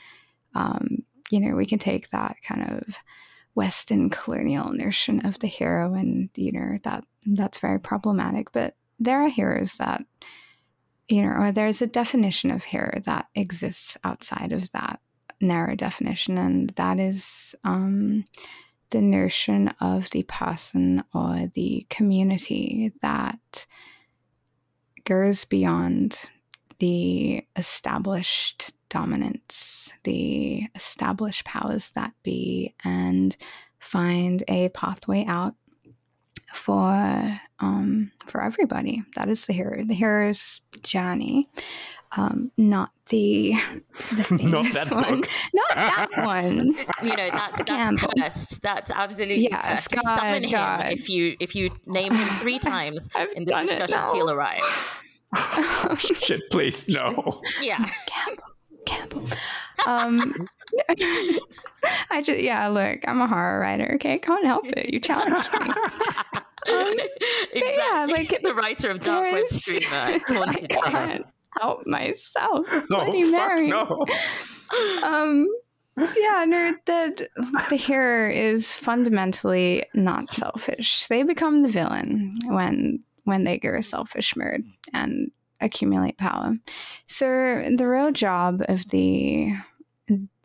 um, 0.55 1.05
you 1.31 1.41
know, 1.41 1.55
we 1.55 1.67
can 1.67 1.79
take 1.79 2.11
that 2.11 2.37
kind 2.47 2.71
of 2.71 2.97
Western 3.55 4.11
colonial 4.11 4.73
notion 4.73 5.25
of 5.25 5.39
the 5.39 5.47
hero, 5.47 5.95
and 5.95 6.29
you 6.35 6.53
know 6.53 6.79
that 6.85 7.05
that's 7.27 7.59
very 7.59 7.79
problematic. 7.81 8.53
But 8.53 8.75
there 8.99 9.23
are 9.25 9.29
heroes 9.29 9.75
that, 9.75 10.03
you 11.09 11.23
know, 11.23 11.31
or 11.31 11.53
there's 11.53 11.81
a 11.83 11.87
definition 11.87 12.51
of 12.51 12.65
hero 12.65 13.01
that 13.05 13.27
exists 13.35 13.97
outside 14.05 14.53
of 14.53 14.71
that 14.73 15.01
narrow 15.41 15.75
definition, 15.75 16.39
and 16.39 16.71
that 16.71 16.99
is 16.99 17.55
um, 17.65 18.25
the 18.91 19.01
notion 19.01 19.69
of 19.81 20.11
the 20.11 20.25
person 20.25 21.05
or 21.15 21.51
the 21.55 21.87
community 21.91 22.93
that 23.03 23.67
goes 25.05 25.45
beyond 25.45 26.29
the 26.79 27.45
established 27.57 28.73
dominance, 28.89 29.93
the 30.05 30.65
established 30.75 31.45
powers 31.45 31.91
that 31.91 32.13
be, 32.23 32.75
and 32.85 33.37
find 33.79 34.43
a 34.49 34.69
pathway 34.71 35.25
out 35.27 35.55
for 36.53 37.41
um, 37.61 38.11
for 38.27 38.43
everybody. 38.43 39.05
That 39.15 39.29
is 39.29 39.47
the 39.47 39.53
hero, 39.53 39.85
the 39.85 39.95
hero's 39.95 40.61
journey. 40.83 41.47
Um, 42.17 42.51
not 42.57 42.91
the 43.09 43.55
the 43.93 44.25
famous 44.25 44.43
not 44.43 44.73
that 44.73 44.91
one, 44.91 45.21
book. 45.21 45.31
not 45.55 45.75
that 45.75 46.09
one. 46.25 46.75
You 47.03 47.17
know 47.17 47.31
that's 47.31 47.63
that's 47.63 48.03
cursed. 48.03 48.63
That's 48.63 48.91
absolutely 48.91 49.49
yes, 49.49 49.89
cursed. 49.89 50.05
God, 50.05 50.19
summon 50.19 50.51
God. 50.51 50.85
him 50.85 50.93
if 50.93 51.09
you 51.09 51.37
if 51.41 51.55
you 51.55 51.71
name 51.87 52.13
him 52.13 52.39
three 52.39 52.59
times 52.59 53.09
in 53.35 53.45
the 53.45 53.53
discussion. 53.53 54.15
He'll 54.15 54.31
arrive. 54.31 54.99
Shit, 55.99 56.43
please 56.51 56.89
no. 56.89 57.41
Yeah. 57.63 57.85
Campbell. 58.07 58.45
Campbell. 58.87 59.25
Um, 59.87 60.49
I 62.11 62.23
just 62.23 62.41
yeah. 62.41 62.69
Look, 62.69 63.01
I'm 63.07 63.21
a 63.21 63.27
horror 63.29 63.61
writer. 63.61 63.93
Okay, 63.95 64.19
can't 64.19 64.45
help 64.45 64.67
it. 64.67 64.93
You 64.93 65.01
challenged 65.01 65.53
me. 65.53 65.59
Um, 66.69 66.95
exactly. 67.53 67.63
Yeah, 67.77 68.07
like 68.11 68.43
the 68.43 68.55
writer 68.55 68.91
of 68.91 69.01
Dark 69.01 69.33
Web 69.33 69.47
Streamer. 69.47 70.21
Help 71.59 71.87
myself. 71.87 72.67
Bloody 72.89 73.25
Mary. 73.25 73.69
No. 73.69 74.05
Um. 75.03 75.49
Yeah, 75.97 76.45
no, 76.47 76.73
the 76.87 77.29
the 77.71 77.75
hero 77.77 78.31
is 78.31 78.77
fundamentally 78.77 79.85
not 79.95 80.31
selfish. 80.31 81.09
They 81.09 81.25
become 81.25 81.63
the 81.63 81.69
villain 81.69 82.39
when 82.45 83.03
when 83.25 83.43
they 83.43 83.59
go 83.59 83.81
selfish 83.81 84.37
mode 84.37 84.63
and 84.93 85.33
accumulate 85.61 86.19
power. 86.19 86.55
So 87.09 87.65
the 87.77 87.89
real 87.89 88.13
job 88.13 88.63
of 88.69 88.89
the 88.91 89.53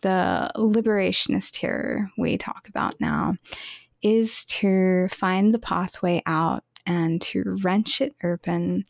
the 0.02 0.52
liberationist 0.56 1.56
hero 1.56 2.08
we 2.18 2.38
talk 2.38 2.68
about 2.68 3.00
now 3.00 3.36
is 4.02 4.46
to 4.46 5.08
find 5.10 5.54
the 5.54 5.60
pathway 5.60 6.22
out 6.26 6.64
and 6.86 7.22
to 7.22 7.58
wrench 7.64 8.02
it 8.02 8.16
open 8.24 8.86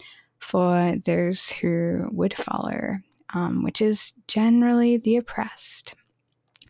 for 0.45 0.95
those 1.05 1.49
who 1.49 2.07
would 2.11 2.35
follow, 2.35 2.97
um, 3.33 3.63
which 3.63 3.81
is 3.81 4.13
generally 4.27 4.95
the 4.97 5.17
oppressed 5.17 5.95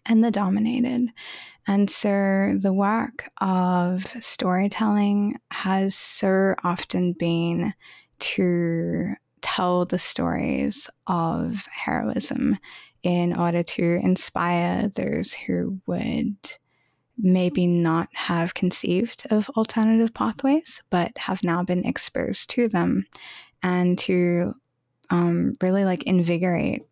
and 0.08 0.24
the 0.24 0.32
dominated. 0.32 1.10
And 1.68 1.90
so 1.90 2.56
the 2.58 2.72
work 2.72 3.30
of 3.42 4.16
storytelling 4.22 5.40
has 5.52 5.94
so 5.94 6.56
often 6.64 7.14
been 7.14 7.74
to 8.20 9.14
tell 9.42 9.86
the 9.86 10.00
stories 10.00 10.90
of 11.08 11.68
heroism 11.70 12.58
in 13.04 13.36
order 13.36 13.62
to 13.62 14.00
inspire 14.02 14.88
those 14.88 15.34
who 15.34 15.82
would 15.86 16.38
maybe 17.18 17.68
not 17.68 18.10
have 18.14 18.54
conceived 18.54 19.26
of 19.30 19.50
alternative 19.52 20.14
pathways, 20.14 20.82
but 20.90 21.18
have 21.18 21.44
now 21.44 21.64
been 21.64 21.86
exposed 21.86 22.50
to 22.50 22.68
them, 22.68 23.06
and 23.66 23.98
to 23.98 24.54
um, 25.10 25.54
really 25.60 25.84
like 25.84 26.04
invigorate 26.04 26.84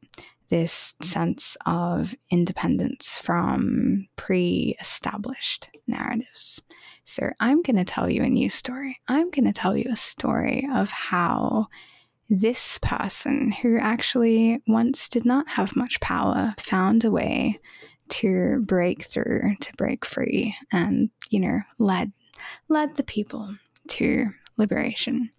this 0.50 0.96
sense 1.02 1.56
of 1.66 2.16
independence 2.32 3.18
from 3.20 4.08
pre 4.16 4.76
established 4.80 5.70
narratives. 5.88 6.60
So, 7.06 7.30
I'm 7.40 7.62
going 7.62 7.78
to 7.78 7.86
tell 7.86 8.10
you 8.12 8.24
a 8.24 8.30
new 8.30 8.50
story. 8.50 9.00
I'm 9.08 9.30
going 9.30 9.46
to 9.46 9.54
tell 9.54 9.78
you 9.78 9.86
a 9.90 9.96
story 9.96 10.68
of 10.74 10.90
how 10.90 11.68
this 12.30 12.80
person, 12.80 13.52
who 13.52 13.78
actually 13.78 14.62
once 14.68 15.10
did 15.10 15.26
not 15.26 15.48
have 15.50 15.76
much 15.76 16.00
power, 16.00 16.56
found 16.58 17.06
a 17.06 17.12
way 17.12 17.60
to 18.10 18.64
break 18.66 19.04
through, 19.04 19.56
to 19.60 19.74
break 19.76 20.06
free, 20.06 20.56
and, 20.72 21.12
you 21.30 21.40
know, 21.40 21.60
led 21.78 22.12
led 22.68 22.96
the 22.96 23.04
people 23.04 23.56
to 23.90 24.28
liberation. 24.58 25.30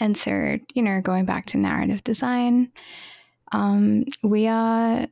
And 0.00 0.16
so, 0.16 0.58
you 0.74 0.82
know, 0.82 1.00
going 1.00 1.24
back 1.24 1.46
to 1.46 1.58
narrative 1.58 2.04
design, 2.04 2.72
um, 3.52 4.04
we 4.22 4.48
are 4.48 5.06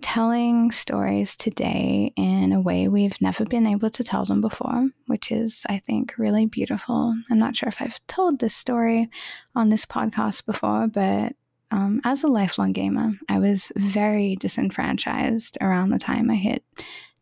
telling 0.00 0.70
stories 0.70 1.36
today 1.36 2.12
in 2.16 2.52
a 2.52 2.60
way 2.60 2.86
we've 2.86 3.20
never 3.20 3.44
been 3.44 3.66
able 3.66 3.90
to 3.90 4.04
tell 4.04 4.24
them 4.24 4.40
before, 4.40 4.88
which 5.06 5.32
is, 5.32 5.64
I 5.68 5.78
think, 5.78 6.16
really 6.18 6.46
beautiful. 6.46 7.14
I'm 7.30 7.38
not 7.38 7.56
sure 7.56 7.68
if 7.68 7.82
I've 7.82 8.04
told 8.06 8.38
this 8.38 8.54
story 8.54 9.10
on 9.56 9.68
this 9.68 9.84
podcast 9.84 10.46
before, 10.46 10.86
but 10.86 11.34
um, 11.70 12.00
as 12.04 12.22
a 12.22 12.28
lifelong 12.28 12.72
gamer, 12.72 13.12
I 13.28 13.38
was 13.38 13.72
very 13.76 14.36
disenfranchised 14.36 15.58
around 15.60 15.90
the 15.90 15.98
time 15.98 16.30
I 16.30 16.36
hit 16.36 16.64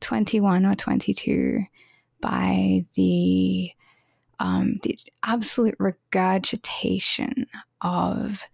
21 0.00 0.66
or 0.66 0.74
22 0.74 1.62
by 2.20 2.84
the 2.94 3.70
um, 4.38 4.78
the 4.82 4.98
absolute 5.22 5.76
regurgitation 5.78 7.46
of 7.80 8.44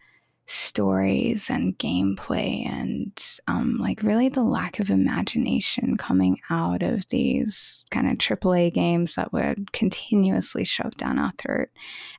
stories 0.46 1.48
and 1.48 1.78
gameplay 1.78 2.66
and 2.66 3.40
um, 3.46 3.76
like 3.78 4.02
really 4.02 4.28
the 4.28 4.42
lack 4.42 4.78
of 4.78 4.90
imagination 4.90 5.96
coming 5.96 6.38
out 6.50 6.82
of 6.82 7.08
these 7.08 7.84
kind 7.90 8.10
of 8.10 8.18
AAA 8.18 8.72
games 8.74 9.14
that 9.14 9.32
would 9.32 9.72
continuously 9.72 10.64
shove 10.64 10.96
down 10.96 11.18
our 11.18 11.32
throat. 11.38 11.68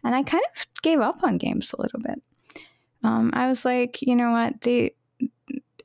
And 0.03 0.15
I 0.15 0.23
kind 0.23 0.43
of 0.55 0.65
gave 0.81 0.99
up 0.99 1.23
on 1.23 1.37
games 1.37 1.73
a 1.73 1.81
little 1.81 1.99
bit. 1.99 2.23
Um, 3.03 3.31
I 3.33 3.47
was 3.47 3.65
like, 3.65 4.01
you 4.01 4.15
know 4.15 4.31
what, 4.31 4.61
they, 4.61 4.95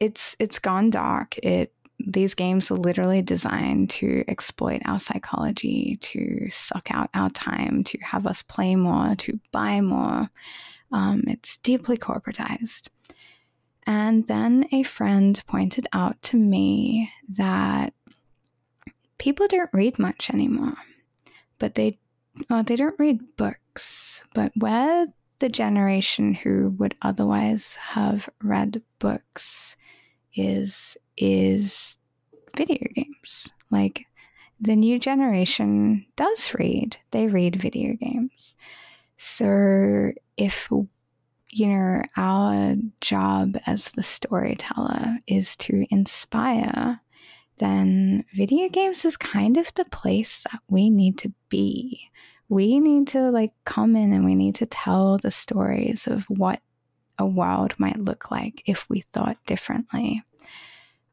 it's 0.01 0.37
it's 0.39 0.59
gone 0.61 0.91
dark. 0.91 1.37
It 1.39 1.73
these 2.07 2.35
games 2.35 2.71
are 2.71 2.77
literally 2.77 3.23
designed 3.23 3.91
to 3.91 4.25
exploit 4.29 4.83
our 4.85 4.99
psychology, 4.99 5.99
to 6.01 6.49
suck 6.51 6.91
out 6.91 7.11
our 7.15 7.31
time, 7.31 7.83
to 7.85 7.99
have 7.99 8.27
us 8.27 8.43
play 8.43 8.77
more, 8.77 9.15
to 9.17 9.39
buy 9.53 9.81
more. 9.81 10.31
Um, 10.93 11.25
it's 11.27 11.57
deeply 11.59 11.99
corporatized. 11.99 12.89
And 13.87 14.27
then 14.27 14.69
a 14.71 14.83
friend 14.83 15.43
pointed 15.47 15.87
out 15.93 16.21
to 16.23 16.37
me 16.37 17.11
that 17.31 17.95
people 19.19 19.49
don't 19.49 19.71
read 19.73 19.99
much 19.99 20.31
anymore, 20.31 20.75
but 21.59 21.75
they 21.75 21.99
well, 22.49 22.63
they 22.63 22.77
don't 22.77 22.99
read 23.01 23.37
books, 23.37 24.23
but 24.33 24.53
we're 24.55 25.09
the 25.41 25.49
generation 25.49 26.35
who 26.35 26.71
would 26.79 26.95
otherwise 27.03 27.75
have 27.77 28.29
read 28.43 28.83
books 28.99 29.77
is 30.35 30.97
is 31.19 31.99
video 32.57 32.87
games. 32.95 33.53
Like 33.71 34.07
the 34.61 34.77
new 34.77 34.99
generation 34.99 36.07
does 36.17 36.55
read. 36.55 36.97
They 37.11 37.27
read 37.27 37.57
video 37.57 37.95
games. 37.95 38.55
So 39.17 40.13
if 40.37 40.69
you 41.51 41.67
know 41.67 42.03
our 42.17 42.77
job 43.01 43.57
as 43.67 43.93
the 43.93 44.03
storyteller 44.03 45.19
is 45.27 45.57
to 45.59 45.87
inspire, 45.91 47.01
then 47.59 48.25
video 48.35 48.69
games 48.69 49.05
is 49.05 49.17
kind 49.17 49.57
of 49.57 49.73
the 49.75 49.85
place 49.87 50.45
that 50.51 50.61
we 50.69 50.91
need 50.91 51.19
to 51.19 51.33
be. 51.49 52.09
We 52.49 52.81
need 52.81 53.09
to 53.09 53.31
like 53.31 53.53
come 53.65 53.97
in 53.97 54.13
and 54.13 54.25
we 54.25 54.35
need 54.35 54.55
to 54.57 54.67
tell 54.67 55.19
the 55.19 55.31
stories 55.31 56.07
of 56.07 56.25
what 56.25 56.61
a 57.19 57.27
world 57.27 57.75
might 57.79 57.99
look 57.99 58.31
like 58.31 58.63
if 58.67 58.89
we 58.89 59.01
thought 59.13 59.37
differently. 59.47 60.23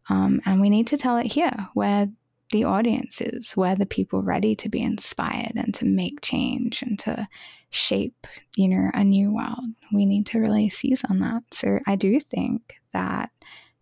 Um, 0.09 0.41
and 0.45 0.61
we 0.61 0.69
need 0.69 0.87
to 0.87 0.97
tell 0.97 1.17
it 1.17 1.27
here 1.27 1.69
where 1.73 2.07
the 2.51 2.63
audience 2.63 3.21
is, 3.21 3.53
where 3.53 3.75
the 3.75 3.85
people 3.85 4.21
ready 4.21 4.55
to 4.55 4.69
be 4.69 4.81
inspired 4.81 5.53
and 5.55 5.73
to 5.73 5.85
make 5.85 6.21
change 6.21 6.81
and 6.81 6.97
to 6.99 7.27
shape, 7.71 8.27
you 8.55 8.67
know, 8.67 8.91
a 8.93 9.03
new 9.03 9.33
world. 9.33 9.65
We 9.91 10.05
need 10.05 10.27
to 10.27 10.39
really 10.39 10.69
seize 10.69 11.03
on 11.09 11.19
that. 11.19 11.43
So 11.51 11.79
I 11.87 11.95
do 11.95 12.19
think 12.19 12.75
that 12.93 13.31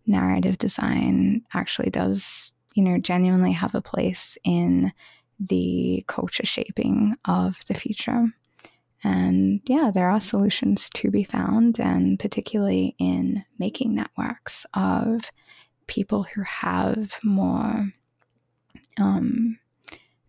narrative 0.06 0.58
design 0.58 1.42
actually 1.52 1.90
does, 1.90 2.54
you 2.74 2.82
know, 2.82 2.98
genuinely 2.98 3.52
have 3.52 3.74
a 3.74 3.82
place 3.82 4.38
in 4.44 4.92
the 5.38 6.04
culture 6.08 6.46
shaping 6.46 7.16
of 7.26 7.58
the 7.68 7.74
future. 7.74 8.28
And 9.02 9.60
yeah, 9.66 9.90
there 9.92 10.08
are 10.08 10.20
solutions 10.20 10.88
to 10.94 11.10
be 11.10 11.24
found, 11.24 11.78
and 11.78 12.18
particularly 12.18 12.96
in 12.98 13.44
making 13.58 13.94
networks 13.94 14.64
of 14.72 15.30
people 15.86 16.22
who 16.22 16.42
have 16.42 17.18
more 17.22 17.88
um, 19.00 19.58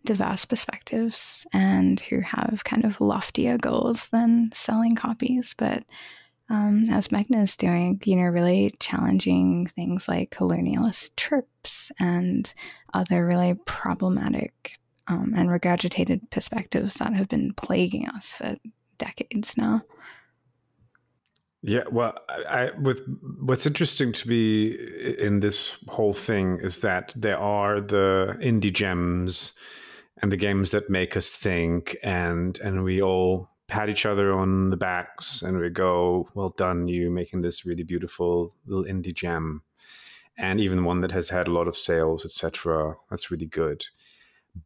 diverse 0.04 0.44
perspectives 0.44 1.46
and 1.52 2.00
who 2.00 2.20
have 2.20 2.62
kind 2.64 2.84
of 2.84 3.00
loftier 3.00 3.58
goals 3.58 4.08
than 4.08 4.50
selling 4.54 4.94
copies. 4.94 5.54
But 5.56 5.84
um, 6.48 6.84
as 6.90 7.08
Meghna 7.08 7.42
is 7.42 7.56
doing, 7.56 8.00
you 8.04 8.16
know, 8.16 8.22
really 8.22 8.74
challenging 8.78 9.66
things 9.66 10.08
like 10.08 10.30
colonialist 10.30 11.10
tropes 11.16 11.90
and 11.98 12.52
other 12.94 13.26
really 13.26 13.54
problematic 13.66 14.78
um, 15.08 15.34
and 15.36 15.48
regurgitated 15.48 16.30
perspectives 16.30 16.94
that 16.94 17.12
have 17.14 17.28
been 17.28 17.52
plaguing 17.54 18.08
us 18.08 18.34
for 18.34 18.56
decades 18.98 19.56
now. 19.56 19.82
Yeah, 21.66 21.82
well, 21.90 22.14
I, 22.28 22.42
I, 22.44 22.70
with 22.78 23.02
what's 23.40 23.66
interesting 23.66 24.12
to 24.12 24.28
me 24.28 24.68
in 25.18 25.40
this 25.40 25.84
whole 25.88 26.12
thing 26.12 26.60
is 26.62 26.78
that 26.82 27.12
there 27.16 27.38
are 27.38 27.80
the 27.80 28.36
indie 28.40 28.72
gems 28.72 29.52
and 30.22 30.30
the 30.30 30.36
games 30.36 30.70
that 30.70 30.88
make 30.88 31.16
us 31.16 31.32
think, 31.34 31.96
and 32.04 32.56
and 32.60 32.84
we 32.84 33.02
all 33.02 33.48
pat 33.66 33.88
each 33.88 34.06
other 34.06 34.32
on 34.32 34.70
the 34.70 34.76
backs 34.76 35.42
and 35.42 35.58
we 35.58 35.68
go, 35.68 36.28
"Well 36.36 36.50
done, 36.50 36.86
you 36.86 37.10
making 37.10 37.42
this 37.42 37.66
really 37.66 37.82
beautiful 37.82 38.54
little 38.66 38.84
indie 38.84 39.12
gem," 39.12 39.62
and 40.38 40.60
even 40.60 40.84
one 40.84 41.00
that 41.00 41.10
has 41.10 41.30
had 41.30 41.48
a 41.48 41.52
lot 41.52 41.66
of 41.66 41.76
sales, 41.76 42.24
etc. 42.24 42.94
That's 43.10 43.32
really 43.32 43.46
good. 43.46 43.84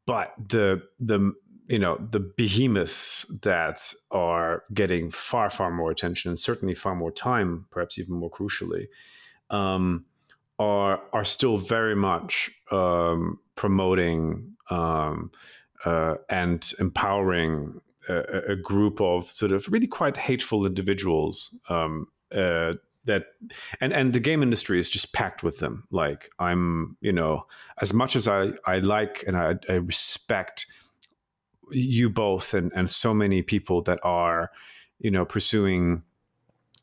But 0.04 0.34
the 0.38 0.82
the 0.98 1.32
you 1.70 1.78
know 1.78 1.96
the 2.10 2.20
behemoths 2.20 3.24
that 3.42 3.94
are 4.10 4.64
getting 4.74 5.08
far 5.10 5.48
far 5.48 5.70
more 5.70 5.90
attention 5.90 6.28
and 6.28 6.38
certainly 6.38 6.74
far 6.74 6.96
more 6.96 7.12
time 7.12 7.64
perhaps 7.70 7.98
even 7.98 8.14
more 8.16 8.30
crucially 8.30 8.88
um, 9.50 10.04
are 10.58 11.00
are 11.12 11.24
still 11.24 11.58
very 11.58 11.94
much 11.94 12.50
um, 12.72 13.38
promoting 13.54 14.56
um, 14.68 15.30
uh, 15.84 16.14
and 16.28 16.72
empowering 16.80 17.80
a, 18.08 18.52
a, 18.52 18.56
group 18.56 19.00
of 19.00 19.30
sort 19.30 19.52
of 19.52 19.66
really 19.68 19.86
quite 19.86 20.16
hateful 20.16 20.66
individuals 20.66 21.58
um, 21.68 22.06
uh, 22.34 22.72
that 23.04 23.26
and 23.80 23.92
and 23.92 24.12
the 24.12 24.20
game 24.20 24.42
industry 24.42 24.78
is 24.78 24.90
just 24.90 25.12
packed 25.12 25.42
with 25.42 25.58
them. 25.58 25.84
Like 25.90 26.30
i'm 26.38 26.96
you 27.00 27.12
know 27.12 27.44
as 27.80 27.94
much 27.94 28.16
as 28.16 28.28
i 28.28 28.50
i 28.66 28.78
like 28.78 29.24
and 29.26 29.36
i, 29.36 29.54
I 29.68 29.74
respect 29.74 30.66
you 31.70 32.10
both 32.10 32.54
and, 32.54 32.72
and 32.74 32.90
so 32.90 33.14
many 33.14 33.42
people 33.42 33.82
that 33.82 33.98
are, 34.02 34.50
you 34.98 35.10
know, 35.10 35.24
pursuing 35.24 36.02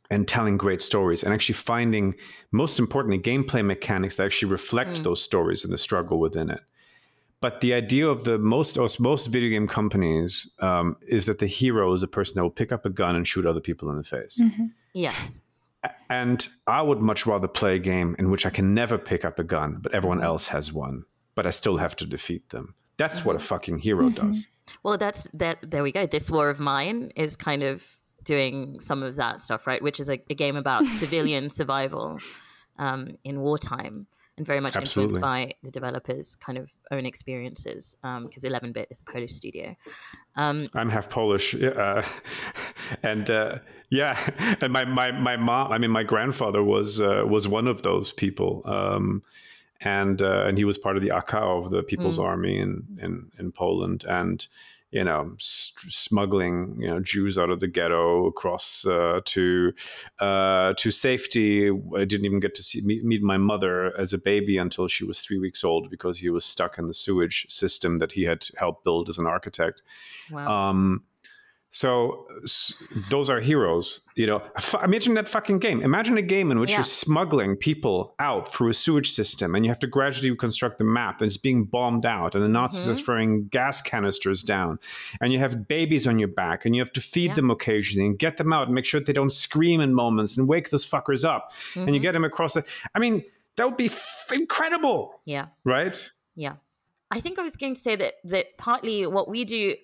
and 0.09 0.27
telling 0.27 0.57
great 0.57 0.81
stories 0.81 1.23
and 1.23 1.33
actually 1.33 1.55
finding, 1.55 2.15
most 2.51 2.79
importantly, 2.79 3.19
gameplay 3.19 3.65
mechanics 3.65 4.15
that 4.15 4.25
actually 4.25 4.49
reflect 4.49 4.91
mm. 4.91 5.03
those 5.03 5.21
stories 5.21 5.63
and 5.63 5.73
the 5.73 5.77
struggle 5.77 6.19
within 6.19 6.49
it. 6.49 6.61
But 7.39 7.61
the 7.61 7.73
idea 7.73 8.07
of 8.07 8.23
the 8.23 8.39
most 8.39 8.77
most 8.99 9.27
video 9.27 9.49
game 9.49 9.67
companies 9.67 10.51
um, 10.59 10.97
is 11.07 11.27
that 11.27 11.39
the 11.39 11.45
hero 11.45 11.93
is 11.93 12.01
a 12.01 12.07
person 12.07 12.35
that 12.35 12.43
will 12.43 12.49
pick 12.49 12.71
up 12.71 12.85
a 12.85 12.89
gun 12.89 13.15
and 13.15 13.27
shoot 13.27 13.45
other 13.45 13.59
people 13.59 13.91
in 13.91 13.97
the 13.97 14.03
face. 14.03 14.39
Mm-hmm. 14.41 14.65
Yes. 14.93 15.39
And 16.09 16.47
I 16.65 16.81
would 16.81 17.01
much 17.01 17.27
rather 17.27 17.47
play 17.47 17.75
a 17.75 17.79
game 17.79 18.15
in 18.17 18.31
which 18.31 18.45
I 18.45 18.49
can 18.49 18.73
never 18.73 18.97
pick 18.97 19.23
up 19.23 19.37
a 19.37 19.43
gun, 19.43 19.77
but 19.81 19.93
everyone 19.93 20.17
mm-hmm. 20.17 20.27
else 20.27 20.47
has 20.47 20.73
one, 20.73 21.03
but 21.35 21.45
I 21.45 21.51
still 21.51 21.77
have 21.77 21.95
to 21.97 22.05
defeat 22.05 22.49
them. 22.49 22.73
That's 22.97 23.23
what 23.23 23.35
a 23.35 23.39
mm-hmm. 23.39 23.45
fucking 23.45 23.79
hero 23.79 24.09
mm-hmm. 24.09 24.27
does. 24.27 24.47
Well, 24.83 24.97
that's 24.97 25.27
that. 25.33 25.59
There 25.61 25.83
we 25.83 25.91
go. 25.91 26.05
This 26.05 26.29
war 26.31 26.49
of 26.49 26.59
mine 26.59 27.11
is 27.15 27.35
kind 27.35 27.63
of 27.63 27.85
doing 28.23 28.79
some 28.79 29.03
of 29.03 29.15
that 29.15 29.41
stuff, 29.41 29.67
right? 29.67 29.81
Which 29.81 29.99
is 29.99 30.09
a, 30.09 30.19
a 30.29 30.35
game 30.35 30.55
about 30.55 30.85
civilian 31.01 31.49
survival 31.49 32.19
um, 32.77 33.17
in 33.23 33.39
wartime 33.41 34.07
and 34.37 34.45
very 34.45 34.59
much 34.59 34.75
Absolutely. 34.75 35.15
influenced 35.15 35.21
by 35.21 35.53
the 35.63 35.71
developers' 35.71 36.35
kind 36.35 36.57
of 36.57 36.71
own 36.91 37.05
experiences. 37.05 37.95
Because 38.01 38.43
um, 38.43 38.49
11 38.49 38.71
bit 38.71 38.87
is 38.91 39.01
a 39.01 39.11
Polish 39.11 39.33
studio. 39.33 39.75
Um, 40.35 40.69
I'm 40.75 40.89
half 40.89 41.09
Polish, 41.09 41.55
uh, 41.55 42.03
and 43.03 43.29
uh, 43.29 43.59
yeah, 43.89 44.17
and 44.61 44.71
my, 44.71 44.85
my 44.85 45.11
my 45.11 45.37
mom. 45.37 45.71
I 45.71 45.77
mean, 45.77 45.91
my 45.91 46.03
grandfather 46.03 46.63
was 46.63 47.01
uh, 47.01 47.23
was 47.27 47.47
one 47.47 47.67
of 47.67 47.81
those 47.81 48.11
people. 48.11 48.61
Um, 48.65 49.23
and 49.81 50.21
uh, 50.21 50.45
and 50.45 50.57
he 50.57 50.65
was 50.65 50.77
part 50.77 50.97
of 50.97 51.03
the 51.03 51.15
AK 51.15 51.33
of 51.35 51.69
the 51.69 51.83
People's 51.83 52.19
mm. 52.19 52.23
Army 52.23 52.57
in, 52.57 52.85
in 53.01 53.31
in 53.37 53.51
Poland, 53.51 54.03
and 54.07 54.47
you 54.91 55.03
know 55.03 55.35
st- 55.37 55.91
smuggling 55.91 56.77
you 56.79 56.87
know 56.87 56.99
Jews 56.99 57.37
out 57.37 57.49
of 57.49 57.59
the 57.59 57.67
ghetto 57.67 58.25
across 58.25 58.85
uh, 58.85 59.21
to 59.25 59.73
uh, 60.19 60.73
to 60.77 60.91
safety. 60.91 61.69
I 61.69 62.05
didn't 62.05 62.25
even 62.25 62.39
get 62.39 62.55
to 62.55 62.63
see 62.63 62.81
meet, 62.81 63.03
meet, 63.03 63.21
my 63.21 63.37
mother 63.37 63.97
as 63.99 64.13
a 64.13 64.17
baby 64.17 64.57
until 64.57 64.87
she 64.87 65.05
was 65.05 65.21
three 65.21 65.39
weeks 65.39 65.63
old 65.63 65.89
because 65.89 66.19
he 66.19 66.29
was 66.29 66.45
stuck 66.45 66.77
in 66.77 66.87
the 66.87 66.93
sewage 66.93 67.47
system 67.49 67.99
that 67.99 68.13
he 68.13 68.23
had 68.23 68.45
helped 68.57 68.83
build 68.83 69.09
as 69.09 69.17
an 69.17 69.27
architect. 69.27 69.81
Wow. 70.31 70.69
Um, 70.69 71.03
so 71.69 72.25
those 73.09 73.29
are 73.29 73.41
heroes, 73.41 74.01
you 74.15 74.25
know. 74.25 74.41
Imagine 74.83 75.15
that 75.15 75.27
fucking 75.27 75.59
game. 75.59 75.81
Imagine 75.81 76.17
a 76.17 76.21
game 76.21 76.49
in 76.49 76.59
which 76.59 76.71
yeah. 76.71 76.77
you're 76.77 76.85
smuggling 76.85 77.57
people 77.57 78.15
out 78.19 78.51
through 78.51 78.69
a 78.69 78.73
sewage 78.73 79.11
system, 79.11 79.53
and 79.53 79.65
you 79.65 79.69
have 79.71 79.79
to 79.79 79.87
gradually 79.87 80.31
reconstruct 80.31 80.77
the 80.77 80.85
map, 80.85 81.19
and 81.19 81.27
it's 81.27 81.37
being 81.37 81.65
bombed 81.65 82.05
out, 82.05 82.35
and 82.35 82.43
the 82.43 82.49
Nazis 82.49 82.83
mm-hmm. 82.83 82.91
are 82.91 82.95
throwing 82.95 83.47
gas 83.49 83.81
canisters 83.81 84.43
down, 84.43 84.79
and 85.19 85.33
you 85.33 85.39
have 85.39 85.67
babies 85.67 86.07
on 86.07 86.17
your 86.19 86.29
back, 86.29 86.65
and 86.65 86.75
you 86.75 86.81
have 86.81 86.93
to 86.93 87.01
feed 87.01 87.29
yeah. 87.29 87.35
them 87.35 87.51
occasionally 87.51 88.07
and 88.07 88.17
get 88.17 88.37
them 88.37 88.53
out 88.53 88.67
and 88.67 88.75
make 88.75 88.85
sure 88.85 88.99
they 88.99 89.13
don't 89.13 89.33
scream 89.33 89.81
in 89.81 89.93
moments 89.93 90.37
and 90.37 90.47
wake 90.47 90.69
those 90.69 90.85
fuckers 90.85 91.27
up, 91.27 91.51
mm-hmm. 91.51 91.81
and 91.81 91.89
you 91.89 91.95
mm-hmm. 91.95 92.03
get 92.03 92.13
them 92.13 92.23
across 92.23 92.53
the. 92.53 92.63
I 92.95 92.99
mean, 92.99 93.23
that 93.57 93.65
would 93.65 93.77
be 93.77 93.87
f- 93.87 94.31
incredible. 94.33 95.19
Yeah. 95.25 95.47
Right. 95.65 96.09
Yeah. 96.35 96.53
I 97.11 97.19
think 97.19 97.39
I 97.39 97.41
was 97.41 97.55
going 97.55 97.75
to 97.75 97.79
say 97.79 97.95
that 97.95 98.13
that 98.25 98.57
partly 98.57 99.05
what 99.07 99.27
we 99.27 99.45
do 99.45 99.75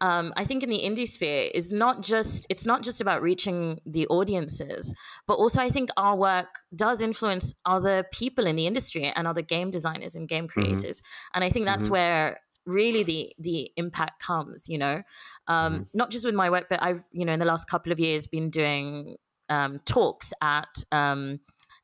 um, 0.00 0.32
I 0.36 0.44
think 0.44 0.62
in 0.62 0.70
the 0.70 0.80
indie 0.80 1.06
sphere 1.06 1.50
is 1.54 1.72
not 1.72 2.02
just 2.02 2.46
it's 2.48 2.64
not 2.64 2.82
just 2.82 3.00
about 3.00 3.22
reaching 3.22 3.80
the 3.84 4.06
audiences, 4.08 4.94
but 5.26 5.34
also 5.34 5.60
I 5.60 5.68
think 5.70 5.90
our 5.96 6.16
work 6.16 6.48
does 6.74 7.02
influence 7.02 7.54
other 7.66 8.04
people 8.12 8.46
in 8.46 8.56
the 8.56 8.66
industry 8.66 9.04
and 9.04 9.26
other 9.26 9.42
game 9.42 9.70
designers 9.70 10.14
and 10.16 10.28
game 10.28 10.46
mm-hmm. 10.46 10.60
creators. 10.60 11.00
Mm-hmm. 11.00 11.30
And 11.34 11.44
I 11.44 11.50
think 11.50 11.66
that's 11.66 11.84
mm-hmm. 11.84 11.92
where 11.92 12.40
really 12.66 13.02
the 13.02 13.32
the 13.38 13.70
impact 13.76 14.22
comes 14.22 14.68
you 14.68 14.76
know 14.76 15.02
um 15.48 15.72
mm-hmm. 15.74 15.82
not 15.94 16.10
just 16.10 16.26
with 16.26 16.34
my 16.34 16.50
work 16.50 16.66
but 16.68 16.80
i've 16.82 17.02
you 17.10 17.24
know 17.24 17.32
in 17.32 17.38
the 17.38 17.46
last 17.46 17.68
couple 17.70 17.90
of 17.90 17.98
years 17.98 18.26
been 18.26 18.50
doing 18.50 19.16
um 19.48 19.80
talks 19.86 20.34
at 20.42 20.84
um 20.92 21.40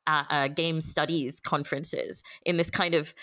at 0.07 0.26
uh, 0.31 0.48
game 0.48 0.81
studies 0.83 1.40
conferences 1.40 2.22
in 2.44 2.59
this 2.59 2.70
kind 2.70 2.94
of 2.94 3.14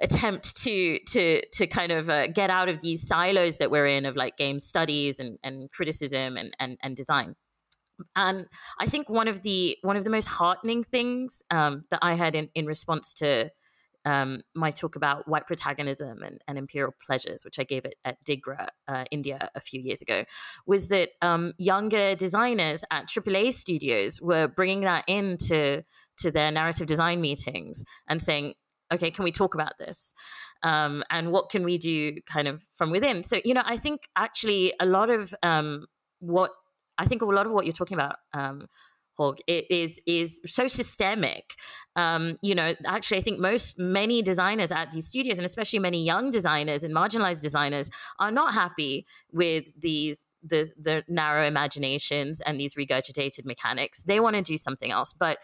attempt 0.00 0.56
to 0.62 0.98
to 1.08 1.42
to 1.52 1.66
kind 1.66 1.92
of 1.92 2.08
uh, 2.08 2.26
get 2.28 2.50
out 2.50 2.68
of 2.68 2.80
these 2.80 3.06
silos 3.06 3.58
that 3.58 3.70
we're 3.70 3.86
in 3.86 4.06
of 4.06 4.16
like 4.16 4.36
game 4.36 4.60
studies 4.60 5.20
and, 5.20 5.38
and 5.42 5.70
criticism 5.70 6.36
and, 6.36 6.54
and 6.58 6.78
and 6.82 6.96
design. 6.96 7.34
And 8.16 8.46
i 8.80 8.86
think 8.86 9.08
one 9.08 9.28
of 9.28 9.42
the 9.42 9.76
one 9.82 9.96
of 9.96 10.04
the 10.04 10.10
most 10.10 10.26
heartening 10.26 10.82
things 10.82 11.42
um, 11.50 11.84
that 11.90 12.00
i 12.02 12.14
had 12.14 12.34
in, 12.34 12.48
in 12.54 12.66
response 12.66 13.14
to 13.14 13.50
um, 14.04 14.42
my 14.54 14.70
talk 14.70 14.96
about 14.96 15.28
white 15.28 15.46
protagonism 15.46 16.22
and, 16.22 16.40
and, 16.48 16.58
imperial 16.58 16.94
pleasures, 17.06 17.44
which 17.44 17.58
I 17.58 17.64
gave 17.64 17.84
it 17.84 17.94
at 18.04 18.22
DiGRA, 18.24 18.68
uh, 18.88 19.04
India, 19.10 19.48
a 19.54 19.60
few 19.60 19.80
years 19.80 20.02
ago, 20.02 20.24
was 20.66 20.88
that 20.88 21.10
um, 21.20 21.52
younger 21.58 22.14
designers 22.14 22.84
at 22.90 23.06
AAA 23.06 23.52
studios 23.52 24.20
were 24.20 24.48
bringing 24.48 24.80
that 24.80 25.04
into 25.06 25.84
to 26.18 26.30
their 26.30 26.50
narrative 26.50 26.86
design 26.86 27.20
meetings 27.20 27.84
and 28.08 28.20
saying, 28.20 28.54
okay, 28.92 29.10
can 29.10 29.24
we 29.24 29.32
talk 29.32 29.54
about 29.54 29.78
this? 29.78 30.14
Um, 30.62 31.02
and 31.10 31.32
what 31.32 31.50
can 31.50 31.64
we 31.64 31.78
do 31.78 32.16
kind 32.26 32.48
of 32.48 32.62
from 32.62 32.90
within? 32.90 33.22
So, 33.22 33.40
you 33.44 33.54
know, 33.54 33.62
I 33.64 33.76
think 33.76 34.08
actually 34.16 34.72
a 34.78 34.86
lot 34.86 35.10
of 35.10 35.34
um, 35.42 35.86
what 36.20 36.52
I 36.98 37.06
think 37.06 37.22
a 37.22 37.24
lot 37.24 37.46
of 37.46 37.52
what 37.52 37.64
you're 37.64 37.72
talking 37.72 37.98
about, 37.98 38.16
um, 38.32 38.68
Hog, 39.18 39.38
it 39.46 39.70
is 39.70 40.00
is 40.06 40.40
so 40.46 40.68
systemic. 40.68 41.54
Um, 41.96 42.36
you 42.42 42.54
know, 42.54 42.74
actually, 42.86 43.18
I 43.18 43.20
think 43.20 43.40
most 43.40 43.78
many 43.78 44.22
designers 44.22 44.72
at 44.72 44.90
these 44.90 45.06
studios, 45.06 45.36
and 45.36 45.44
especially 45.44 45.80
many 45.80 46.02
young 46.02 46.30
designers 46.30 46.82
and 46.82 46.94
marginalized 46.94 47.42
designers, 47.42 47.90
are 48.18 48.30
not 48.30 48.54
happy 48.54 49.06
with 49.30 49.64
these 49.78 50.26
the 50.42 50.70
the 50.80 51.04
narrow 51.08 51.44
imaginations 51.44 52.40
and 52.40 52.58
these 52.58 52.74
regurgitated 52.74 53.44
mechanics. 53.44 54.02
They 54.04 54.18
want 54.18 54.36
to 54.36 54.42
do 54.42 54.56
something 54.56 54.90
else, 54.90 55.12
but 55.12 55.38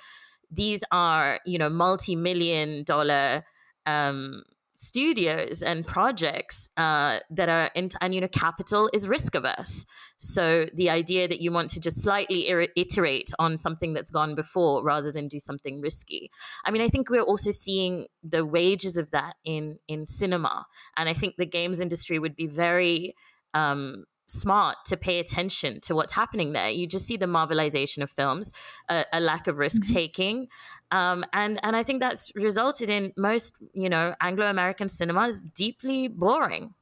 these 0.50 0.82
are 0.90 1.40
you 1.44 1.58
know 1.58 1.68
multi-million 1.68 2.84
dollar 2.84 3.44
um, 3.87 4.42
studios 4.72 5.62
and 5.62 5.84
projects 5.84 6.70
uh, 6.76 7.18
that 7.30 7.48
are 7.48 7.68
in, 7.74 7.90
and 8.00 8.14
you 8.14 8.20
know 8.20 8.28
capital 8.28 8.88
is 8.92 9.08
risk 9.08 9.34
averse. 9.34 9.84
So 10.18 10.66
the 10.74 10.90
idea 10.90 11.26
that 11.26 11.40
you 11.40 11.50
want 11.50 11.70
to 11.70 11.80
just 11.80 12.02
slightly 12.02 12.48
iterate 12.48 13.32
on 13.38 13.58
something 13.58 13.92
that's 13.92 14.11
gone 14.11 14.34
before 14.34 14.84
rather 14.84 15.11
than 15.11 15.26
do 15.28 15.40
something 15.40 15.80
risky. 15.80 16.30
I 16.64 16.70
mean 16.70 16.82
i 16.82 16.88
think 16.88 17.11
we're 17.11 17.22
also 17.22 17.50
seeing 17.50 18.06
the 18.22 18.44
wages 18.44 18.96
of 18.96 19.11
that 19.11 19.34
in 19.44 19.78
in 19.88 20.06
cinema. 20.06 20.66
And 20.96 21.08
i 21.08 21.12
think 21.12 21.37
the 21.37 21.46
games 21.46 21.80
industry 21.80 22.18
would 22.18 22.37
be 22.37 22.46
very 22.46 23.14
um, 23.54 24.04
smart 24.28 24.76
to 24.86 24.96
pay 24.96 25.18
attention 25.18 25.80
to 25.80 25.94
what's 25.94 26.12
happening 26.12 26.52
there. 26.52 26.68
You 26.68 26.86
just 26.86 27.06
see 27.06 27.16
the 27.16 27.26
marvelization 27.26 28.02
of 28.02 28.10
films, 28.10 28.52
a, 28.88 29.04
a 29.12 29.20
lack 29.20 29.46
of 29.46 29.58
risk 29.58 29.82
mm-hmm. 29.82 29.94
taking, 29.94 30.48
um, 30.90 31.24
and 31.32 31.58
and 31.62 31.74
I 31.74 31.82
think 31.82 32.00
that's 32.00 32.32
resulted 32.34 32.88
in 32.90 33.12
most 33.16 33.56
you 33.72 33.88
know 33.88 34.14
Anglo 34.20 34.46
American 34.46 34.88
cinemas 34.88 35.42
deeply 35.42 36.08
boring, 36.08 36.74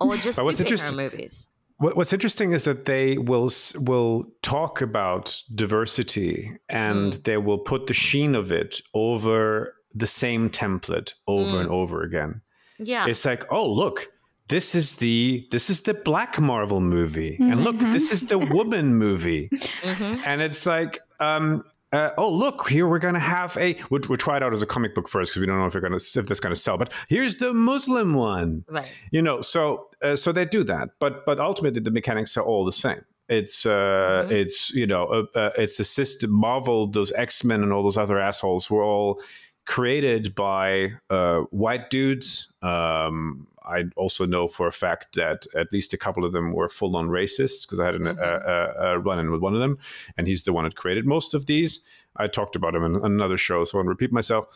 or 0.00 0.16
just 0.16 0.38
superhero 0.38 0.96
movies. 0.96 1.48
What's 1.80 2.12
interesting 2.12 2.52
is 2.52 2.64
that 2.64 2.86
they 2.86 3.18
will 3.18 3.50
will 3.76 4.26
talk 4.42 4.80
about 4.80 5.40
diversity 5.54 6.56
and 6.68 7.12
mm. 7.12 7.22
they 7.22 7.36
will 7.36 7.58
put 7.58 7.86
the 7.86 7.94
sheen 7.94 8.34
of 8.34 8.50
it 8.50 8.80
over 8.94 9.74
the 9.94 10.06
same 10.08 10.50
template 10.50 11.12
over 11.28 11.56
mm. 11.56 11.60
and 11.60 11.70
over 11.70 12.02
again. 12.02 12.40
Yeah, 12.80 13.06
it's 13.06 13.24
like, 13.24 13.46
oh 13.52 13.72
look, 13.72 14.08
this 14.48 14.74
is 14.74 14.96
the 14.96 15.46
this 15.50 15.70
is 15.70 15.80
the 15.80 15.94
black 15.94 16.40
marvel 16.40 16.80
movie 16.80 17.32
mm-hmm. 17.32 17.52
and 17.52 17.64
look 17.64 17.76
mm-hmm. 17.76 17.92
this 17.92 18.10
is 18.10 18.28
the 18.28 18.38
woman 18.56 18.94
movie 18.94 19.48
mm-hmm. 19.50 20.20
and 20.24 20.42
it's 20.42 20.66
like 20.66 21.00
um, 21.20 21.64
uh, 21.92 22.10
oh 22.18 22.30
look 22.30 22.68
here 22.68 22.86
we're 22.86 22.98
gonna 22.98 23.18
have 23.18 23.56
a 23.56 23.78
we'll, 23.90 24.00
we'll, 24.08 24.18
try 24.18 24.36
it 24.36 24.42
out 24.42 24.52
as 24.52 24.62
a 24.62 24.66
comic 24.66 24.94
book 24.94 25.08
first 25.08 25.32
because 25.32 25.40
we 25.40 25.46
don't 25.46 25.58
know 25.58 25.66
if 25.66 25.74
we're 25.74 25.80
gonna 25.80 25.96
if 25.96 26.26
this 26.26 26.40
gonna 26.40 26.56
sell 26.56 26.76
but 26.76 26.92
here's 27.08 27.36
the 27.36 27.52
muslim 27.52 28.14
one 28.14 28.64
right 28.68 28.92
you 29.10 29.22
know 29.22 29.40
so 29.40 29.88
uh, 30.02 30.16
so 30.16 30.32
they 30.32 30.44
do 30.44 30.64
that 30.64 30.90
but 30.98 31.24
but 31.24 31.38
ultimately 31.38 31.80
the 31.80 31.90
mechanics 31.90 32.36
are 32.36 32.44
all 32.44 32.64
the 32.64 32.72
same 32.72 33.04
it's 33.28 33.66
uh 33.66 33.70
mm-hmm. 33.70 34.32
it's 34.32 34.70
you 34.74 34.86
know 34.86 35.06
uh, 35.06 35.38
uh, 35.38 35.50
it's 35.56 35.78
a 35.80 35.84
system 35.84 36.30
marvel 36.30 36.86
those 36.86 37.12
x-men 37.12 37.62
and 37.62 37.72
all 37.72 37.82
those 37.82 37.96
other 37.96 38.18
assholes 38.18 38.70
were 38.70 38.82
all 38.82 39.20
created 39.68 40.34
by 40.34 40.90
uh, 41.10 41.40
white 41.50 41.90
dudes 41.90 42.52
um, 42.62 43.46
I 43.68 43.84
also 43.96 44.24
know 44.24 44.48
for 44.48 44.66
a 44.66 44.72
fact 44.72 45.14
that 45.16 45.46
at 45.54 45.72
least 45.72 45.92
a 45.92 45.98
couple 45.98 46.24
of 46.24 46.32
them 46.32 46.52
were 46.52 46.68
full 46.68 46.96
on 46.96 47.08
racists 47.08 47.66
because 47.66 47.78
I 47.78 47.84
had 47.86 47.94
an, 47.96 48.04
mm-hmm. 48.04 48.18
a, 48.18 48.86
a, 48.86 48.94
a 48.94 48.98
run 48.98 49.18
in 49.18 49.30
with 49.30 49.42
one 49.42 49.54
of 49.54 49.60
them, 49.60 49.78
and 50.16 50.26
he's 50.26 50.44
the 50.44 50.54
one 50.54 50.64
that 50.64 50.74
created 50.74 51.06
most 51.06 51.34
of 51.34 51.46
these. 51.46 51.84
I 52.16 52.26
talked 52.26 52.56
about 52.56 52.74
him 52.74 52.82
in 52.82 52.96
another 52.96 53.36
show, 53.36 53.62
so 53.64 53.76
I 53.76 53.78
won't 53.80 53.88
repeat 53.88 54.10
myself. 54.10 54.46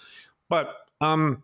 But 0.49 0.75
um, 1.03 1.43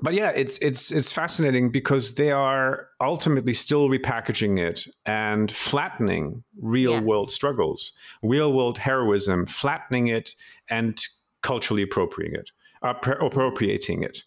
but 0.00 0.14
yeah, 0.14 0.30
it's 0.30 0.58
it's 0.58 0.90
it's 0.90 1.12
fascinating 1.12 1.70
because 1.70 2.14
they 2.14 2.32
are 2.32 2.88
ultimately 3.00 3.54
still 3.54 3.88
repackaging 3.88 4.58
it 4.58 4.86
and 5.06 5.52
flattening 5.52 6.42
real 6.60 6.92
yes. 6.92 7.04
world 7.04 7.30
struggles, 7.30 7.92
real 8.22 8.52
world 8.52 8.78
heroism, 8.78 9.46
flattening 9.46 10.08
it 10.08 10.34
and 10.68 11.00
culturally 11.42 11.82
appropriating 11.82 12.40
it, 12.40 12.50
appropriating 12.84 14.02
it. 14.02 14.22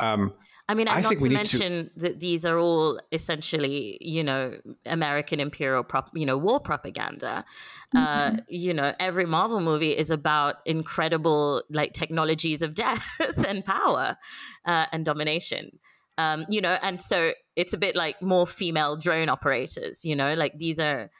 Um, 0.00 0.34
I 0.66 0.74
mean, 0.74 0.88
I 0.88 1.00
not 1.02 1.18
to 1.18 1.28
mention 1.28 1.90
to... 1.90 2.00
that 2.00 2.20
these 2.20 2.46
are 2.46 2.58
all 2.58 2.98
essentially, 3.12 3.98
you 4.00 4.24
know, 4.24 4.58
American 4.86 5.38
imperial, 5.38 5.84
prop, 5.84 6.10
you 6.14 6.24
know, 6.24 6.38
war 6.38 6.58
propaganda. 6.58 7.44
Uh, 7.94 8.26
mm-hmm. 8.28 8.36
Uh, 8.36 8.40
you 8.48 8.72
know, 8.72 8.94
every 8.98 9.26
Marvel 9.26 9.60
movie 9.60 9.90
is 9.90 10.10
about 10.10 10.56
incredible 10.64 11.62
like 11.70 11.92
technologies 11.92 12.62
of 12.62 12.74
death 12.84 13.06
and 13.46 13.64
power 13.64 14.16
uh, 14.64 14.86
and 14.90 15.04
domination. 15.04 15.78
Um, 16.16 16.46
you 16.48 16.60
know, 16.60 16.78
and 16.80 17.00
so 17.00 17.32
it's 17.56 17.74
a 17.74 17.78
bit 17.78 17.94
like 17.94 18.22
more 18.22 18.46
female 18.46 18.96
drone 18.96 19.28
operators. 19.28 20.04
You 20.04 20.16
know, 20.16 20.34
like 20.34 20.58
these 20.58 20.80
are. 20.80 21.10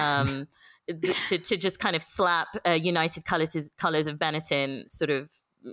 Um, 0.00 0.48
to, 1.24 1.38
to 1.38 1.56
just 1.56 1.80
kind 1.80 1.96
of 1.96 2.02
slap 2.02 2.48
uh, 2.66 2.72
United 2.72 3.24
Colors, 3.24 3.70
Colors 3.78 4.06
of 4.06 4.18
Benetton 4.18 4.88
sort 4.88 5.10
of 5.10 5.30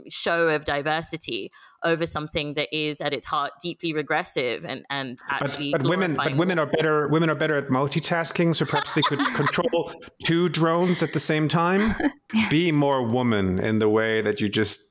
show 0.09 0.49
of 0.49 0.65
diversity 0.65 1.51
over 1.83 2.05
something 2.05 2.53
that 2.53 2.67
is 2.71 3.01
at 3.01 3.13
its 3.13 3.27
heart 3.27 3.51
deeply 3.61 3.93
regressive 3.93 4.65
and 4.65 4.85
and 4.89 5.19
actually 5.29 5.71
but, 5.71 5.81
but 5.81 5.89
women 5.89 6.15
but 6.15 6.35
women 6.35 6.59
are 6.59 6.65
better 6.65 7.07
women 7.07 7.29
are 7.29 7.35
better 7.35 7.57
at 7.57 7.67
multitasking 7.67 8.55
so 8.55 8.65
perhaps 8.65 8.93
they 8.93 9.01
could 9.01 9.19
control 9.35 9.91
two 10.23 10.49
drones 10.49 11.03
at 11.03 11.13
the 11.13 11.19
same 11.19 11.47
time? 11.47 11.95
Be 12.49 12.71
more 12.71 13.03
woman 13.05 13.59
in 13.59 13.79
the 13.79 13.89
way 13.89 14.21
that 14.21 14.41
you 14.41 14.49
just 14.49 14.81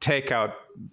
take 0.00 0.30
out 0.30 0.50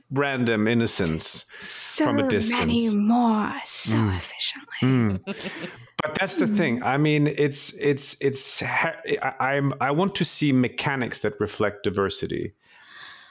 random 0.10 0.68
innocence 0.68 1.46
so 1.58 2.06
from 2.06 2.20
a 2.20 2.28
distance. 2.28 2.60
many 2.60 2.94
more 2.96 3.54
so 3.63 3.96
mm. 3.96 4.18
efficiently. 4.18 4.82
Mm. 4.82 5.70
but 6.04 6.15
that's 6.15 6.38
the 6.38 6.48
thing. 6.48 6.82
I 6.84 6.98
mean 6.98 7.28
it's 7.28 7.74
it's 7.80 8.20
it's 8.22 8.63
I, 8.63 9.34
i'm 9.39 9.74
i 9.80 9.91
want 9.91 10.15
to 10.15 10.26
see 10.26 10.52
mechanics 10.52 11.20
that 11.20 11.39
reflect 11.39 11.84
diversity 11.84 12.54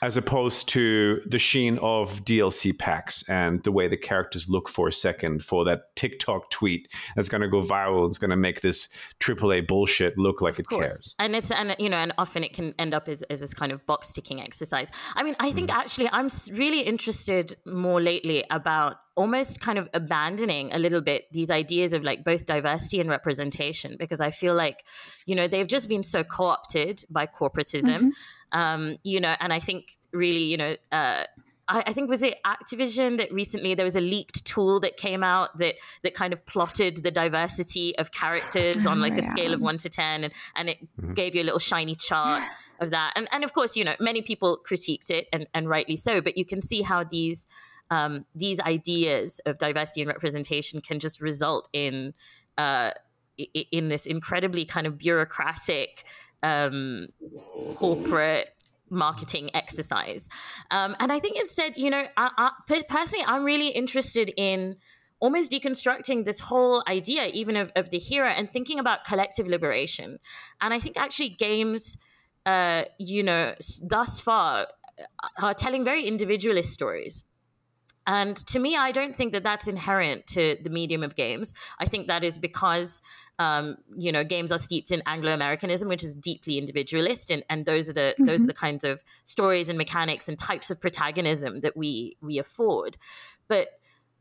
as 0.04 0.18
opposed 0.18 0.68
to 0.68 1.22
the 1.24 1.38
sheen 1.38 1.78
of 1.78 2.22
DLC 2.26 2.78
packs 2.78 3.26
and 3.26 3.62
the 3.62 3.72
way 3.72 3.88
the 3.88 3.96
characters 3.96 4.50
look 4.50 4.68
for 4.68 4.86
a 4.86 4.92
second 4.92 5.42
for 5.42 5.64
that 5.64 5.96
TikTok 5.96 6.50
tweet 6.50 6.92
that's 7.16 7.30
going 7.30 7.40
to 7.40 7.48
go 7.48 7.62
viral. 7.62 8.02
and 8.02 8.08
It's 8.08 8.18
going 8.18 8.28
to 8.28 8.36
make 8.36 8.60
this 8.60 8.94
AAA 9.20 9.66
bullshit 9.66 10.18
look 10.18 10.42
like 10.42 10.58
it 10.58 10.68
cares. 10.68 11.14
And 11.18 11.34
it's 11.34 11.50
and 11.50 11.74
you 11.78 11.88
know, 11.88 11.96
and 11.96 12.12
often 12.18 12.44
it 12.44 12.52
can 12.52 12.74
end 12.78 12.92
up 12.92 13.08
as, 13.08 13.22
as 13.24 13.40
this 13.40 13.54
kind 13.54 13.72
of 13.72 13.86
box 13.86 14.12
ticking 14.12 14.42
exercise. 14.42 14.90
I 15.14 15.22
mean, 15.22 15.36
I 15.40 15.52
think 15.52 15.70
mm. 15.70 15.74
actually 15.74 16.10
I'm 16.12 16.28
really 16.52 16.82
interested 16.82 17.56
more 17.64 18.02
lately 18.02 18.44
about 18.50 18.96
almost 19.16 19.60
kind 19.60 19.78
of 19.78 19.88
abandoning 19.94 20.72
a 20.72 20.78
little 20.78 21.00
bit 21.00 21.26
these 21.32 21.50
ideas 21.50 21.92
of 21.92 22.02
like 22.02 22.24
both 22.24 22.46
diversity 22.46 23.00
and 23.00 23.08
representation 23.08 23.96
because 23.98 24.20
I 24.20 24.30
feel 24.30 24.54
like, 24.54 24.84
you 25.26 25.34
know, 25.34 25.46
they've 25.46 25.66
just 25.66 25.88
been 25.88 26.02
so 26.02 26.24
co 26.24 26.44
opted 26.46 27.04
by 27.08 27.26
corporatism. 27.26 27.84
Mm-hmm. 27.86 28.08
Um, 28.52 28.96
you 29.02 29.20
know, 29.20 29.34
and 29.40 29.52
I 29.52 29.58
think 29.58 29.98
really, 30.14 30.44
you 30.44 30.56
know, 30.56 30.76
uh, 30.92 31.24
I, 31.68 31.82
I, 31.86 31.92
think 31.92 32.08
was 32.08 32.22
it 32.22 32.38
Activision 32.44 33.16
that 33.18 33.32
recently 33.32 33.74
there 33.74 33.84
was 33.84 33.96
a 33.96 34.00
leaked 34.00 34.44
tool 34.44 34.80
that 34.80 34.96
came 34.96 35.24
out 35.24 35.56
that 35.58 35.76
that 36.02 36.14
kind 36.14 36.32
of 36.32 36.44
plotted 36.46 36.98
the 36.98 37.10
diversity 37.10 37.96
of 37.98 38.12
characters 38.12 38.86
on 38.86 39.00
like 39.00 39.16
a 39.16 39.22
scale 39.32 39.54
of 39.54 39.60
one 39.60 39.78
to 39.78 39.88
ten, 39.88 40.24
and 40.24 40.32
and 40.56 40.70
it 40.70 40.78
mm-hmm. 40.82 41.12
gave 41.14 41.34
you 41.34 41.42
a 41.42 41.44
little 41.44 41.58
shiny 41.58 41.94
chart 41.94 42.42
of 42.80 42.90
that. 42.90 43.12
And 43.16 43.28
and 43.32 43.44
of 43.44 43.52
course, 43.52 43.76
you 43.76 43.84
know, 43.84 43.94
many 44.00 44.22
people 44.22 44.58
critiqued 44.68 45.10
it, 45.10 45.28
and 45.32 45.46
and 45.54 45.68
rightly 45.68 45.96
so. 45.96 46.20
But 46.20 46.36
you 46.36 46.44
can 46.44 46.62
see 46.62 46.82
how 46.82 47.04
these 47.04 47.46
um, 47.90 48.26
these 48.34 48.60
ideas 48.60 49.40
of 49.46 49.58
diversity 49.58 50.02
and 50.02 50.08
representation 50.08 50.80
can 50.80 50.98
just 50.98 51.20
result 51.20 51.68
in 51.72 52.14
uh, 52.58 52.90
in 53.72 53.88
this 53.88 54.06
incredibly 54.06 54.64
kind 54.64 54.86
of 54.86 54.98
bureaucratic 54.98 56.04
um, 56.42 57.08
corporate 57.76 58.53
marketing 58.94 59.50
exercise. 59.54 60.28
Um, 60.70 60.96
and 61.00 61.12
I 61.12 61.18
think 61.18 61.38
instead, 61.38 61.76
you 61.76 61.90
know, 61.90 62.06
I, 62.16 62.30
I, 62.68 62.82
personally, 62.88 63.24
I'm 63.26 63.44
really 63.44 63.68
interested 63.68 64.32
in 64.36 64.76
almost 65.20 65.50
deconstructing 65.50 66.24
this 66.24 66.40
whole 66.40 66.82
idea, 66.88 67.26
even 67.32 67.56
of, 67.56 67.72
of 67.76 67.90
the 67.90 67.98
hero, 67.98 68.28
and 68.28 68.50
thinking 68.50 68.78
about 68.78 69.04
collective 69.04 69.46
liberation. 69.48 70.18
And 70.60 70.74
I 70.74 70.78
think 70.78 70.96
actually 70.96 71.30
games, 71.30 71.98
uh, 72.46 72.84
you 72.98 73.22
know, 73.22 73.54
thus 73.82 74.20
far 74.20 74.66
uh, 74.98 75.42
are 75.42 75.54
telling 75.54 75.84
very 75.84 76.04
individualist 76.04 76.70
stories. 76.70 77.24
And 78.06 78.36
to 78.36 78.58
me, 78.58 78.76
I 78.76 78.92
don't 78.92 79.16
think 79.16 79.32
that 79.32 79.42
that's 79.42 79.66
inherent 79.66 80.26
to 80.28 80.56
the 80.62 80.70
medium 80.70 81.02
of 81.02 81.14
games. 81.14 81.54
I 81.78 81.86
think 81.86 82.06
that 82.08 82.22
is 82.22 82.38
because, 82.38 83.00
um, 83.38 83.76
you 83.96 84.12
know, 84.12 84.24
games 84.24 84.52
are 84.52 84.58
steeped 84.58 84.90
in 84.90 85.02
Anglo-Americanism, 85.06 85.88
which 85.88 86.04
is 86.04 86.14
deeply 86.14 86.58
individualist, 86.58 87.30
and, 87.30 87.42
and 87.48 87.64
those 87.64 87.88
are 87.88 87.94
the 87.94 88.14
mm-hmm. 88.14 88.26
those 88.26 88.44
are 88.44 88.48
the 88.48 88.54
kinds 88.54 88.84
of 88.84 89.02
stories 89.24 89.68
and 89.68 89.78
mechanics 89.78 90.28
and 90.28 90.38
types 90.38 90.70
of 90.70 90.80
protagonism 90.80 91.60
that 91.60 91.76
we 91.76 92.16
we 92.20 92.38
afford. 92.38 92.96
But 93.48 93.68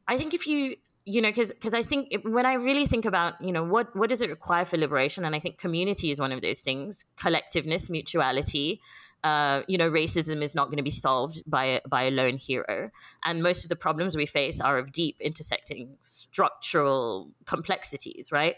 I 0.07 0.17
think 0.17 0.34
if 0.34 0.47
you 0.47 0.75
you 1.05 1.21
know 1.21 1.29
because 1.29 1.51
because 1.51 1.73
i 1.73 1.84
think 1.84 2.07
it, 2.11 2.29
when 2.29 2.45
i 2.45 2.53
really 2.53 2.86
think 2.86 3.03
about 3.05 3.39
you 3.41 3.51
know 3.51 3.63
what 3.63 3.93
what 3.95 4.09
does 4.09 4.21
it 4.21 4.29
require 4.29 4.63
for 4.63 4.77
liberation 4.77 5.25
and 5.25 5.36
i 5.36 5.39
think 5.39 5.57
community 5.57 6.11
is 6.11 6.19
one 6.19 6.31
of 6.31 6.41
those 6.41 6.61
things 6.61 7.05
collectiveness 7.17 7.89
mutuality 7.89 8.79
uh, 9.24 9.61
you 9.67 9.78
know, 9.78 9.89
racism 9.89 10.41
is 10.41 10.53
not 10.53 10.67
going 10.67 10.78
to 10.78 10.84
be 10.84 10.89
solved 10.89 11.43
by 11.47 11.65
a, 11.65 11.82
by 11.88 12.03
a 12.03 12.11
lone 12.11 12.38
hero, 12.38 12.91
and 13.24 13.41
most 13.41 13.63
of 13.63 13.69
the 13.69 13.76
problems 13.76 14.17
we 14.17 14.26
face 14.26 14.59
are 14.59 14.78
of 14.78 14.91
deep, 14.91 15.17
intersecting 15.19 15.95
structural 16.01 17.32
complexities, 17.45 18.32
right? 18.32 18.55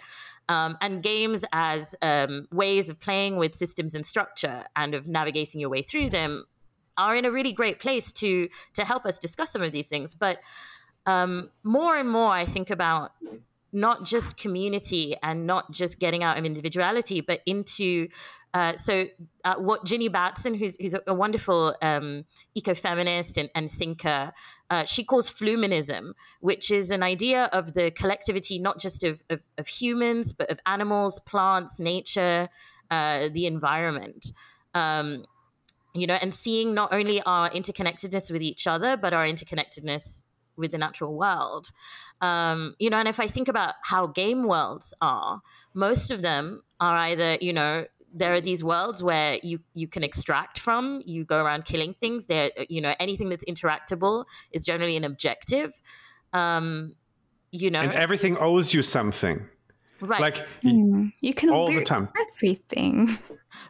Um, 0.47 0.78
and 0.82 1.01
games 1.01 1.43
as 1.51 1.95
um, 2.01 2.47
ways 2.51 2.89
of 2.89 2.99
playing 2.99 3.38
with 3.38 3.55
systems 3.55 3.95
and 3.95 4.05
structure 4.05 4.66
and 4.76 4.93
of 4.93 5.07
navigating 5.07 5.59
your 5.59 5.70
way 5.70 5.82
through 5.82 6.09
them 6.09 6.45
are 6.97 7.16
in 7.16 7.26
a 7.26 7.32
really 7.32 7.51
great 7.51 7.80
place 7.80 8.11
to 8.13 8.47
to 8.74 8.86
help 8.86 9.05
us 9.05 9.20
discuss 9.20 9.51
some 9.51 9.61
of 9.61 9.72
these 9.72 9.89
things. 9.89 10.16
But 10.16 10.38
um, 11.05 11.49
more 11.63 11.95
and 11.97 12.09
more, 12.09 12.32
I 12.32 12.45
think 12.45 12.70
about 12.70 13.11
not 13.76 14.05
just 14.05 14.38
community 14.38 15.15
and 15.21 15.45
not 15.45 15.71
just 15.71 15.99
getting 15.99 16.23
out 16.23 16.38
of 16.38 16.45
individuality, 16.45 17.21
but 17.21 17.41
into 17.45 18.07
uh, 18.55 18.73
so 18.78 19.05
uh, 19.43 19.55
what 19.55 19.84
Ginny 19.84 20.09
Battson, 20.09 20.57
who's, 20.57 20.78
who's 20.80 20.95
a, 21.07 21.13
wonderful 21.13 21.76
um, 21.82 22.23
ecofeminist 22.57 23.38
and, 23.38 23.49
and 23.53 23.69
thinker, 23.69 24.32
uh, 24.69 24.86
she 24.86 25.03
calls 25.03 25.30
fluminism, 25.30 26.13
which 26.39 26.71
is 26.71 26.89
an 26.89 27.03
idea 27.03 27.49
of 27.51 27.73
the 27.73 27.91
collectivity 27.91 28.57
not 28.57 28.80
just 28.80 29.03
of, 29.03 29.21
of, 29.30 29.41
of 29.57 29.67
humans, 29.67 30.32
but 30.32 30.49
of 30.49 30.57
animals, 30.65 31.19
plants, 31.26 31.82
nature, 31.82 32.47
uh, 32.91 33.28
the 33.34 33.45
environment. 33.45 34.32
Um, 34.73 35.26
you 35.93 36.07
know, 36.07 36.17
and 36.21 36.34
seeing 36.34 36.73
not 36.73 36.93
only 36.93 37.21
our 37.23 37.49
interconnectedness 37.49 38.32
with 38.32 38.41
each 38.41 38.67
other, 38.67 38.95
but 38.97 39.13
our 39.13 39.26
interconnectedness 39.26 40.24
with 40.58 40.72
the 40.72 40.78
natural 40.78 41.16
world. 41.16 41.72
Um, 42.22 42.76
you 42.80 42.89
know, 42.89 42.97
and 42.97 43.08
if 43.08 43.20
I 43.20 43.28
think 43.28 43.47
about 43.47 43.76
how 43.84 44.08
game 44.08 44.43
worlds 44.43 44.93
are, 45.01 45.41
most 45.74 46.12
of 46.12 46.22
them 46.22 46.62
are 46.80 46.95
either, 46.95 47.38
you 47.41 47.53
know, 47.53 47.86
there 48.16 48.34
are 48.34 48.41
these 48.41 48.64
worlds 48.64 49.03
where 49.03 49.38
you 49.43 49.60
you 49.74 49.88
can 49.88 50.03
extract 50.03 50.58
from 50.58 51.01
you 51.06 51.26
go 51.26 51.43
around 51.43 51.66
killing 51.66 51.93
things 51.93 52.28
there 52.28 52.49
you 52.70 52.80
know 52.80 52.95
anything 52.97 53.28
that's 53.28 53.43
interactable 53.43 54.24
is 54.51 54.66
generally 54.66 54.95
an 54.95 55.03
objective. 55.03 55.72
Um 56.32 56.95
you 57.51 57.70
know? 57.70 57.82
And 57.82 57.93
everything 57.93 58.38
owes 58.38 58.74
you 58.74 58.82
something. 58.82 59.47
Right. 60.01 60.20
Like 60.20 60.45
mm, 60.64 61.12
you 61.22 61.34
can 61.34 61.49
all 61.49 61.68
the 61.68 61.84
time. 61.84 62.10
everything. 62.34 63.18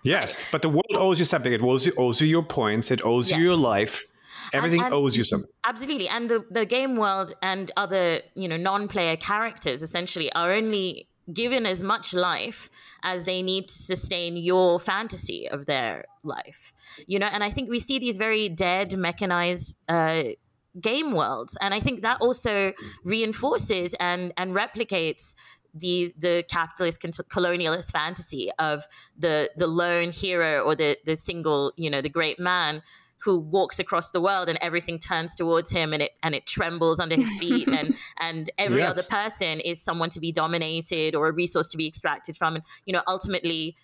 Yes 0.03 0.37
but 0.51 0.61
the 0.61 0.69
world 0.69 0.93
owes 0.93 1.17
you 1.17 1.25
something. 1.25 1.51
It 1.51 1.61
owes 1.61 1.87
you, 1.87 1.93
owes 1.97 2.21
you 2.21 2.27
your 2.27 2.43
points. 2.43 2.91
It 2.91 3.03
owes 3.03 3.31
yes. 3.31 3.39
you 3.39 3.45
your 3.45 3.57
life 3.57 4.05
everything 4.53 4.79
and, 4.79 4.87
and 4.87 4.95
owes 4.95 5.15
you 5.15 5.23
something. 5.23 5.49
Absolutely. 5.65 6.07
And 6.07 6.29
the, 6.29 6.45
the 6.49 6.65
game 6.65 6.95
world 6.95 7.33
and 7.41 7.71
other 7.77 8.21
you 8.35 8.47
know 8.47 8.57
non-player 8.57 9.17
characters 9.17 9.81
essentially 9.81 10.31
are 10.33 10.51
only 10.51 11.07
given 11.33 11.65
as 11.65 11.81
much 11.81 12.13
life 12.13 12.69
as 13.03 13.23
they 13.23 13.41
need 13.41 13.67
to 13.67 13.73
sustain 13.73 14.37
your 14.37 14.79
fantasy 14.79 15.49
of 15.49 15.65
their 15.65 16.05
life. 16.23 16.73
You 17.07 17.19
know 17.19 17.27
and 17.27 17.43
i 17.43 17.49
think 17.49 17.69
we 17.69 17.79
see 17.79 17.99
these 17.99 18.17
very 18.17 18.49
dead 18.49 18.95
mechanized 18.97 19.75
uh, 19.89 20.23
game 20.79 21.11
worlds. 21.11 21.57
And 21.61 21.73
i 21.73 21.79
think 21.79 22.01
that 22.01 22.21
also 22.21 22.73
reinforces 23.03 23.95
and 23.99 24.33
and 24.37 24.55
replicates 24.55 25.35
the 25.75 26.13
the 26.17 26.43
capitalist 26.49 27.01
colonialist 27.29 27.91
fantasy 27.91 28.49
of 28.57 28.87
the 29.17 29.49
the 29.57 29.67
lone 29.67 30.11
hero 30.11 30.61
or 30.61 30.73
the 30.73 30.97
the 31.05 31.15
single 31.15 31.73
you 31.75 31.89
know 31.89 32.01
the 32.01 32.09
great 32.09 32.39
man 32.39 32.81
who 33.23 33.39
walks 33.39 33.79
across 33.79 34.11
the 34.11 34.21
world 34.21 34.49
and 34.49 34.57
everything 34.61 34.99
turns 34.99 35.35
towards 35.35 35.71
him 35.71 35.93
and 35.93 36.03
it 36.03 36.11
and 36.21 36.35
it 36.35 36.45
trembles 36.45 36.99
under 36.99 37.15
his 37.15 37.33
feet 37.37 37.67
and 37.67 37.95
and 38.19 38.49
every 38.57 38.81
yes. 38.81 38.97
other 38.97 39.07
person 39.07 39.59
is 39.61 39.81
someone 39.81 40.09
to 40.09 40.19
be 40.19 40.31
dominated 40.31 41.15
or 41.15 41.27
a 41.27 41.31
resource 41.31 41.69
to 41.69 41.77
be 41.77 41.87
extracted 41.87 42.37
from 42.37 42.55
and 42.55 42.63
you 42.85 42.93
know 42.93 43.01
ultimately 43.07 43.75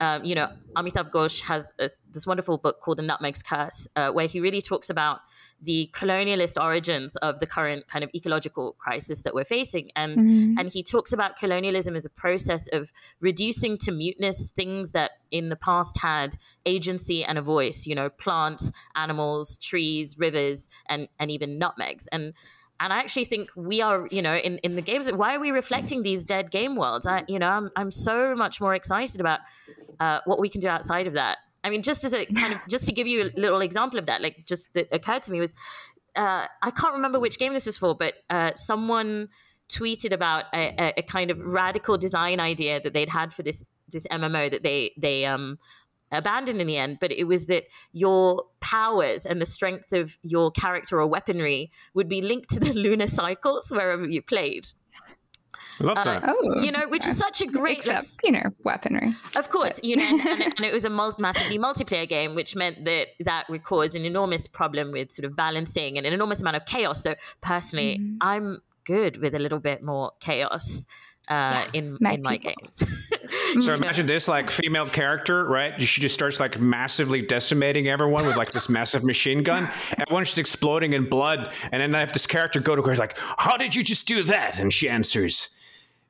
um, 0.00 0.24
you 0.24 0.34
know 0.34 0.48
Amitav 0.76 1.10
Ghosh 1.10 1.42
has 1.42 1.72
this 1.78 2.26
wonderful 2.26 2.58
book 2.58 2.80
called 2.80 2.98
The 2.98 3.02
Nutmeg's 3.02 3.42
Curse 3.42 3.88
uh, 3.96 4.10
where 4.10 4.26
he 4.26 4.40
really 4.40 4.62
talks 4.62 4.90
about 4.90 5.20
the 5.60 5.90
colonialist 5.92 6.62
origins 6.62 7.16
of 7.16 7.40
the 7.40 7.46
current 7.46 7.88
kind 7.88 8.04
of 8.04 8.10
ecological 8.14 8.76
crisis 8.78 9.22
that 9.22 9.34
we're 9.34 9.44
facing. 9.44 9.90
And 9.96 10.18
mm-hmm. 10.18 10.58
and 10.58 10.72
he 10.72 10.82
talks 10.82 11.12
about 11.12 11.38
colonialism 11.38 11.96
as 11.96 12.04
a 12.04 12.10
process 12.10 12.68
of 12.68 12.92
reducing 13.20 13.78
to 13.78 13.92
muteness 13.92 14.50
things 14.50 14.92
that 14.92 15.12
in 15.30 15.48
the 15.48 15.56
past 15.56 16.00
had 16.00 16.36
agency 16.64 17.24
and 17.24 17.38
a 17.38 17.42
voice, 17.42 17.86
you 17.86 17.94
know, 17.94 18.08
plants, 18.08 18.72
animals, 18.94 19.58
trees, 19.58 20.16
rivers, 20.18 20.68
and 20.88 21.08
and 21.18 21.30
even 21.30 21.58
nutmegs. 21.58 22.06
And 22.12 22.34
and 22.78 22.92
I 22.92 22.98
actually 22.98 23.24
think 23.24 23.50
we 23.56 23.80
are, 23.80 24.06
you 24.10 24.20
know, 24.20 24.36
in, 24.36 24.58
in 24.58 24.76
the 24.76 24.82
games. 24.82 25.10
Why 25.10 25.34
are 25.34 25.40
we 25.40 25.50
reflecting 25.50 26.02
these 26.02 26.26
dead 26.26 26.50
game 26.50 26.76
worlds? 26.76 27.06
I, 27.06 27.24
you 27.26 27.38
know, 27.38 27.48
I'm 27.48 27.70
I'm 27.76 27.90
so 27.90 28.34
much 28.34 28.60
more 28.60 28.74
excited 28.74 29.20
about 29.20 29.40
uh, 29.98 30.20
what 30.26 30.38
we 30.38 30.48
can 30.48 30.60
do 30.60 30.68
outside 30.68 31.06
of 31.06 31.14
that. 31.14 31.38
I 31.66 31.70
mean, 31.70 31.82
just 31.82 32.04
as 32.04 32.14
a 32.14 32.24
kind 32.26 32.52
of 32.52 32.60
just 32.68 32.86
to 32.86 32.92
give 32.92 33.08
you 33.08 33.24
a 33.24 33.40
little 33.40 33.60
example 33.60 33.98
of 33.98 34.06
that, 34.06 34.22
like 34.22 34.44
just 34.46 34.72
that 34.74 34.86
occurred 34.92 35.24
to 35.24 35.32
me 35.32 35.40
was 35.40 35.52
uh, 36.14 36.46
I 36.62 36.70
can't 36.70 36.94
remember 36.94 37.18
which 37.18 37.40
game 37.40 37.54
this 37.54 37.66
is 37.66 37.76
for, 37.76 37.92
but 37.92 38.14
uh, 38.30 38.52
someone 38.54 39.28
tweeted 39.68 40.12
about 40.12 40.44
a, 40.54 40.92
a, 40.96 41.02
kind 41.02 41.28
of 41.28 41.40
radical 41.40 41.98
design 41.98 42.38
idea 42.38 42.80
that 42.80 42.92
they'd 42.92 43.08
had 43.08 43.32
for 43.32 43.42
this 43.42 43.64
this 43.88 44.06
MMO 44.12 44.48
that 44.48 44.62
they 44.62 44.92
they 44.96 45.26
um 45.26 45.58
abandoned 46.12 46.60
in 46.60 46.68
the 46.68 46.76
end, 46.76 46.98
but 47.00 47.10
it 47.10 47.24
was 47.24 47.46
that 47.46 47.64
your 47.92 48.44
powers 48.60 49.26
and 49.26 49.42
the 49.42 49.46
strength 49.46 49.92
of 49.92 50.16
your 50.22 50.52
character 50.52 51.00
or 51.00 51.06
weaponry 51.08 51.72
would 51.94 52.08
be 52.08 52.22
linked 52.22 52.48
to 52.50 52.60
the 52.60 52.72
lunar 52.84 53.08
cycles 53.08 53.72
wherever 53.72 54.06
you 54.06 54.22
played. 54.22 54.68
I 55.80 55.84
love 55.84 55.96
that. 55.96 56.24
Uh, 56.24 56.34
oh, 56.36 56.62
you 56.62 56.72
know, 56.72 56.88
which 56.88 57.06
is 57.06 57.16
such 57.16 57.40
a 57.40 57.46
great, 57.46 57.78
except 57.78 58.20
you 58.24 58.32
know, 58.32 58.50
weaponry. 58.64 59.14
Of 59.34 59.50
course, 59.50 59.78
you 59.82 59.96
know, 59.96 60.04
and, 60.04 60.20
and, 60.20 60.40
it, 60.40 60.54
and 60.56 60.66
it, 60.66 60.72
was 60.72 60.84
a 60.84 60.90
mul- 60.90 61.16
massively 61.18 61.58
multiplayer 61.58 62.08
game, 62.08 62.34
which 62.34 62.56
meant 62.56 62.84
that 62.84 63.08
that 63.20 63.48
would 63.48 63.64
cause 63.64 63.94
an 63.94 64.04
enormous 64.04 64.46
problem 64.48 64.92
with 64.92 65.12
sort 65.12 65.24
of 65.24 65.36
balancing 65.36 65.98
and 65.98 66.06
an 66.06 66.12
enormous 66.12 66.40
amount 66.40 66.56
of 66.56 66.64
chaos. 66.64 67.02
So 67.02 67.14
personally, 67.40 67.98
mm. 67.98 68.16
I'm 68.20 68.62
good 68.84 69.20
with 69.20 69.34
a 69.34 69.38
little 69.38 69.58
bit 69.58 69.82
more 69.82 70.12
chaos 70.20 70.86
uh, 71.28 71.34
yeah, 71.34 71.66
in 71.72 71.98
in 72.00 72.22
my 72.22 72.36
games. 72.36 72.84
so 73.60 73.74
imagine 73.74 74.06
this 74.06 74.28
like 74.28 74.50
female 74.50 74.86
character, 74.86 75.44
right? 75.44 75.80
She 75.82 76.00
just 76.00 76.14
starts 76.14 76.38
like 76.38 76.60
massively 76.60 77.20
decimating 77.20 77.88
everyone 77.88 78.26
with 78.26 78.36
like 78.36 78.50
this 78.50 78.68
massive 78.68 79.04
machine 79.04 79.42
gun. 79.42 79.68
Everyone's 79.98 80.28
just 80.28 80.38
exploding 80.38 80.92
in 80.92 81.08
blood, 81.08 81.52
and 81.72 81.82
then 81.82 81.94
I 81.94 82.00
have 82.00 82.12
this 82.12 82.26
character 82.26 82.60
go 82.60 82.76
to 82.76 82.82
her 82.82 82.94
like, 82.94 83.18
"How 83.18 83.56
did 83.56 83.74
you 83.74 83.82
just 83.82 84.06
do 84.06 84.22
that?" 84.24 84.58
And 84.58 84.72
she 84.72 84.88
answers 84.88 85.55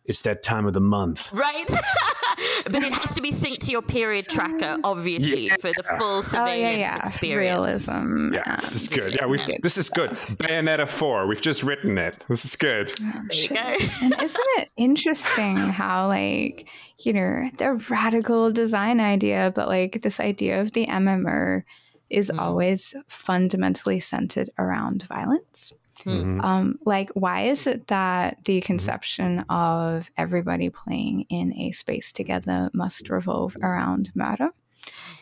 it's 0.06 0.22
that 0.22 0.42
time 0.42 0.66
of 0.66 0.72
the 0.72 0.80
month. 0.80 1.32
Right. 1.32 1.66
but 2.64 2.82
it 2.82 2.92
has 2.92 3.14
to 3.14 3.22
be 3.22 3.30
synced 3.30 3.60
to 3.66 3.72
your 3.72 3.82
period 3.82 4.26
tracker, 4.28 4.76
obviously, 4.84 5.46
yeah. 5.46 5.56
for 5.56 5.70
the 5.70 5.82
full 5.98 6.22
surveillance 6.22 6.52
oh, 6.52 6.54
yeah, 6.54 6.70
yeah. 6.70 6.96
experience. 6.98 7.88
Realism. 7.88 8.34
Yeah, 8.34 8.56
this 8.56 8.74
is 8.74 8.88
good. 8.88 9.14
Yeah, 9.14 9.26
we've, 9.26 9.62
this 9.62 9.76
is 9.76 9.88
good. 9.88 10.10
Bayonetta 10.10 10.88
4, 10.88 11.26
we've 11.26 11.40
just 11.40 11.62
written 11.62 11.98
it. 11.98 12.24
This 12.28 12.44
is 12.44 12.56
good. 12.56 12.88
there 12.98 13.22
you 13.32 13.48
go. 13.48 13.56
and 14.02 14.22
isn't 14.22 14.46
it 14.58 14.68
interesting 14.76 15.56
how, 15.56 16.08
like, 16.08 16.68
you 16.98 17.12
know, 17.12 17.50
the 17.58 17.74
radical 17.88 18.52
design 18.52 19.00
idea, 19.00 19.52
but 19.54 19.68
like 19.68 20.02
this 20.02 20.20
idea 20.20 20.60
of 20.60 20.72
the 20.72 20.86
MMR 20.86 21.62
is 22.10 22.30
mm. 22.30 22.38
always 22.38 22.94
fundamentally 23.08 24.00
centered 24.00 24.50
around 24.58 25.02
violence. 25.04 25.72
Mm-hmm. 26.04 26.40
Um, 26.40 26.78
like, 26.84 27.10
why 27.10 27.42
is 27.42 27.66
it 27.66 27.88
that 27.88 28.44
the 28.44 28.58
mm-hmm. 28.58 28.66
conception 28.66 29.44
of 29.48 30.10
everybody 30.16 30.70
playing 30.70 31.26
in 31.28 31.54
a 31.54 31.72
space 31.72 32.12
together 32.12 32.70
must 32.74 33.08
revolve 33.08 33.56
around 33.62 34.10
murder? 34.14 34.50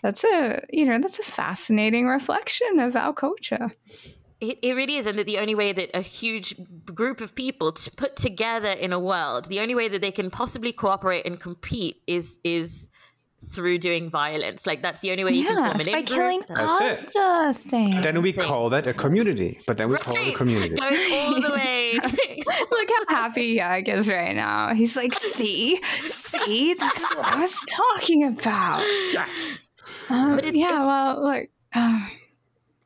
That's 0.02 0.24
a 0.24 0.64
you 0.70 0.84
know 0.84 0.98
that's 0.98 1.18
a 1.18 1.22
fascinating 1.22 2.06
reflection 2.06 2.78
of 2.78 2.96
our 2.96 3.14
culture. 3.14 3.72
it, 4.40 4.58
it 4.62 4.74
really 4.74 4.96
is, 4.96 5.06
and 5.06 5.18
that 5.18 5.26
the 5.26 5.38
only 5.38 5.54
way 5.54 5.72
that 5.72 5.90
a 5.94 6.02
huge 6.02 6.54
group 6.84 7.20
of 7.20 7.34
people 7.34 7.72
to 7.72 7.90
put 7.90 8.16
together 8.16 8.68
in 8.68 8.92
a 8.92 8.98
world, 8.98 9.46
the 9.46 9.60
only 9.60 9.74
way 9.74 9.88
that 9.88 10.00
they 10.02 10.10
can 10.10 10.30
possibly 10.30 10.72
cooperate 10.72 11.24
and 11.24 11.40
compete 11.40 12.02
is 12.06 12.38
is 12.44 12.88
through 13.46 13.78
doing 13.78 14.10
violence. 14.10 14.66
Like 14.66 14.82
that's 14.82 15.00
the 15.00 15.10
only 15.12 15.24
way 15.24 15.32
you 15.32 15.44
can 15.46 15.56
form 15.56 15.76
it's 15.76 15.86
an 15.86 15.92
by 15.92 16.02
killing 16.02 16.42
That's 16.48 16.80
it. 16.80 17.16
other 17.16 17.52
things. 17.52 18.02
Then 18.02 18.22
we 18.22 18.32
call 18.32 18.70
that 18.70 18.86
a 18.86 18.94
community. 18.94 19.60
But 19.66 19.76
then 19.78 19.88
we 19.88 19.96
call 19.96 20.14
it 20.16 20.34
a 20.34 20.36
community. 20.36 20.74
Going 20.76 21.12
all 21.12 21.40
the 21.40 21.50
way. 21.54 21.92
Look 22.70 22.88
how 23.08 23.16
happy 23.16 23.56
Yag 23.58 23.88
is 23.88 24.08
right 24.10 24.34
now. 24.34 24.74
He's 24.74 24.96
like, 24.96 25.14
see, 25.14 25.80
see, 26.04 26.74
this 26.74 26.96
is 26.96 27.16
what 27.16 27.26
I 27.26 27.38
was 27.40 27.58
talking 27.70 28.24
about. 28.24 28.80
Yes. 29.12 29.70
Um, 30.10 30.36
But 30.36 30.44
it's- 30.44 30.56
yeah, 30.56 30.66
it's- 30.66 30.80
well, 30.80 31.22
look. 31.22 31.48
Uh, 31.74 32.06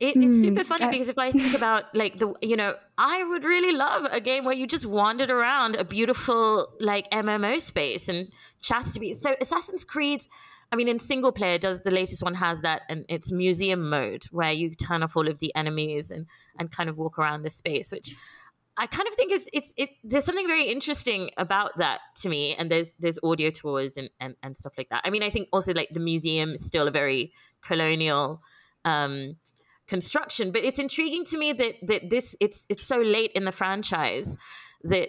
It, 0.00 0.14
it's 0.14 0.24
Hmm, 0.24 0.42
super 0.44 0.62
funny 0.64 0.84
I- 0.84 0.90
because 0.92 1.08
if 1.08 1.18
I 1.18 1.32
think 1.32 1.56
about 1.56 1.92
like 1.92 2.20
the 2.20 2.32
you 2.40 2.54
know 2.56 2.74
I 2.96 3.24
would 3.24 3.44
really 3.44 3.76
love 3.76 4.06
a 4.12 4.20
game 4.20 4.44
where 4.44 4.54
you 4.54 4.64
just 4.68 4.86
wandered 4.86 5.28
around 5.28 5.74
a 5.74 5.82
beautiful 5.82 6.68
like 6.78 7.10
MMO 7.10 7.58
space 7.60 8.08
and 8.08 8.28
chats 8.60 8.92
to 8.94 9.00
be 9.00 9.14
so 9.14 9.34
Assassin's 9.40 9.84
Creed. 9.84 10.22
I 10.70 10.76
mean, 10.76 10.88
in 10.88 10.98
single 10.98 11.32
player, 11.32 11.56
does 11.56 11.82
the 11.82 11.90
latest 11.90 12.22
one 12.22 12.34
has 12.34 12.60
that, 12.60 12.82
and 12.88 13.04
it's 13.08 13.32
museum 13.32 13.88
mode 13.88 14.24
where 14.30 14.52
you 14.52 14.74
turn 14.74 15.02
off 15.02 15.16
all 15.16 15.28
of 15.28 15.38
the 15.38 15.54
enemies 15.54 16.10
and 16.10 16.26
and 16.58 16.70
kind 16.70 16.88
of 16.88 16.98
walk 16.98 17.18
around 17.18 17.42
the 17.42 17.50
space, 17.50 17.90
which 17.90 18.14
I 18.76 18.86
kind 18.86 19.08
of 19.08 19.14
think 19.14 19.32
is 19.32 19.48
it's 19.52 19.72
it. 19.76 19.90
There's 20.04 20.24
something 20.24 20.46
very 20.46 20.64
interesting 20.64 21.30
about 21.36 21.78
that 21.78 22.00
to 22.16 22.28
me, 22.28 22.54
and 22.54 22.70
there's 22.70 22.96
there's 22.96 23.18
audio 23.22 23.50
tours 23.50 23.96
and 23.96 24.10
and, 24.20 24.34
and 24.42 24.56
stuff 24.56 24.74
like 24.76 24.88
that. 24.90 25.02
I 25.04 25.10
mean, 25.10 25.22
I 25.22 25.30
think 25.30 25.48
also 25.52 25.72
like 25.72 25.88
the 25.92 26.00
museum 26.00 26.50
is 26.50 26.66
still 26.66 26.86
a 26.86 26.92
very 26.92 27.32
colonial. 27.62 28.42
um 28.84 29.36
construction 29.88 30.52
but 30.52 30.62
it's 30.62 30.78
intriguing 30.78 31.24
to 31.24 31.38
me 31.38 31.50
that 31.52 31.74
that 31.82 32.10
this 32.10 32.36
it's 32.40 32.66
it's 32.68 32.84
so 32.84 32.98
late 32.98 33.32
in 33.34 33.44
the 33.44 33.52
franchise 33.52 34.36
that 34.84 35.08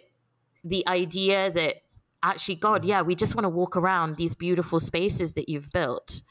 the 0.64 0.88
idea 0.88 1.52
that 1.52 1.76
actually 2.24 2.56
god 2.56 2.84
yeah 2.86 3.02
we 3.02 3.16
just 3.16 3.36
want 3.36 3.46
to 3.46 3.50
walk 3.50 3.78
around 3.78 4.16
these 4.18 4.34
beautiful 4.36 4.80
spaces 4.80 5.34
that 5.34 5.50
you've 5.50 5.70
built. 5.72 6.22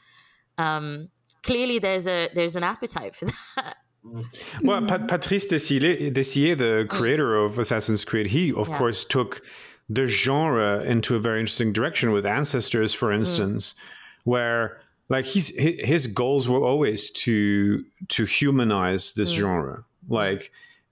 Um 0.57 1.09
clearly 1.43 1.79
there's 1.79 2.07
a 2.07 2.29
there's 2.33 2.55
an 2.55 2.63
appetite 2.63 3.15
for 3.15 3.25
that. 3.55 3.77
Mm. 4.05 4.25
Well, 4.63 4.85
Pat- 4.85 5.07
Patrice 5.07 5.47
Desilets, 5.47 6.13
Desilets, 6.13 6.57
the 6.57 6.85
mm. 6.85 6.89
creator 6.89 7.35
of 7.35 7.59
Assassin's 7.59 8.05
Creed, 8.05 8.27
he, 8.27 8.53
of 8.53 8.69
Yeah. 8.69 8.77
course, 8.77 9.03
took 9.03 9.41
the 9.89 10.07
genre 10.07 10.81
into 10.83 11.15
a 11.15 11.19
very 11.19 11.39
interesting 11.39 11.73
direction 11.73 12.11
with 12.11 12.25
Ancestors, 12.25 12.93
for 12.93 13.09
mm. 13.09 13.15
instance, 13.15 13.75
where 14.23 14.79
like 15.09 15.25
he's 15.25 15.49
his 15.57 16.07
goals 16.07 16.47
were 16.47 16.63
always 16.63 17.11
to 17.11 17.83
to 18.09 18.25
humanize 18.25 19.13
this 19.13 19.29
genre, 19.29 19.83
like, 20.07 20.51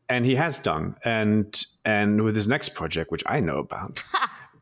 and 0.09 0.25
he 0.25 0.35
has 0.35 0.59
done, 0.59 0.95
and 1.05 1.63
and 1.85 2.23
with 2.23 2.35
his 2.35 2.47
next 2.47 2.69
project, 2.69 3.11
which 3.11 3.23
I 3.27 3.39
know 3.39 3.59
about. 3.59 4.03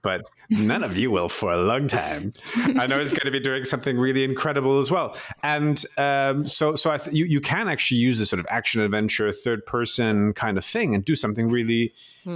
But 0.06 0.22
none 0.51 0.84
of 0.84 0.95
you 0.95 1.10
will 1.10 1.30
for 1.30 1.51
a 1.51 1.58
long 1.58 1.88
time. 1.88 2.32
I 2.80 2.86
know 2.86 2.99
he's 2.99 3.10
going 3.10 3.26
to 3.26 3.32
be 3.32 3.39
doing 3.39 3.64
something 3.66 3.97
really 3.97 4.24
incredible 4.24 4.78
as 4.78 4.91
well. 4.91 5.18
And 5.41 5.84
um, 5.97 6.47
so, 6.47 6.76
so 6.76 6.91
I 6.91 6.99
th- 6.99 7.16
you 7.16 7.26
you 7.26 7.41
can 7.41 7.68
actually 7.68 7.97
use 7.97 8.20
this 8.20 8.30
sort 8.30 8.39
of 8.39 8.45
action 8.51 8.82
adventure, 8.82 9.32
third 9.32 9.66
person 9.66 10.34
kind 10.34 10.60
of 10.60 10.64
thing, 10.64 10.93
and 10.93 11.03
do 11.03 11.16
something 11.16 11.49
really, 11.49 11.91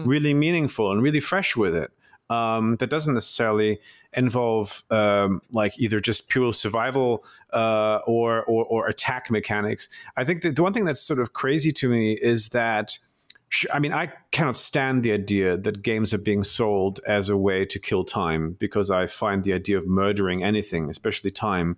really 0.08 0.34
meaningful 0.34 0.92
and 0.92 1.04
really 1.04 1.20
fresh 1.20 1.56
with 1.56 1.76
it. 1.76 1.92
Um, 2.32 2.76
that 2.78 2.90
doesn't 2.90 3.14
necessarily 3.14 3.80
involve 4.14 4.84
um, 4.90 5.42
like 5.52 5.80
either 5.80 6.00
just 6.00 6.30
pure 6.30 6.54
survival 6.54 7.24
uh, 7.54 8.00
or, 8.08 8.44
or 8.46 8.66
or 8.66 8.88
attack 8.88 9.30
mechanics. 9.30 9.90
I 10.18 10.26
think 10.26 10.42
that 10.42 10.56
the 10.56 10.64
one 10.64 10.74
thing 10.74 10.86
that's 10.86 11.02
sort 11.02 11.20
of 11.20 11.34
crazy 11.34 11.72
to 11.74 11.88
me 11.88 12.14
is 12.14 12.50
that 12.50 12.98
I 13.74 13.80
mean, 13.80 13.94
I 13.94 14.12
cannot 14.32 14.58
stand 14.58 15.04
the 15.04 15.12
idea 15.12 15.58
that 15.58 15.82
games 15.82 16.14
are 16.14 16.20
being 16.20 16.44
sold 16.44 17.00
as 17.08 17.30
a 17.30 17.38
way 17.38 17.66
to 17.66 17.80
kill 17.80 18.04
time 18.04 18.56
because 18.60 18.92
I 18.92 19.08
find 19.08 19.44
the 19.44 19.54
idea 19.54 19.78
of 19.78 19.88
murdering 19.88 20.44
anything, 20.44 20.90
especially 20.90 21.32
time, 21.32 21.78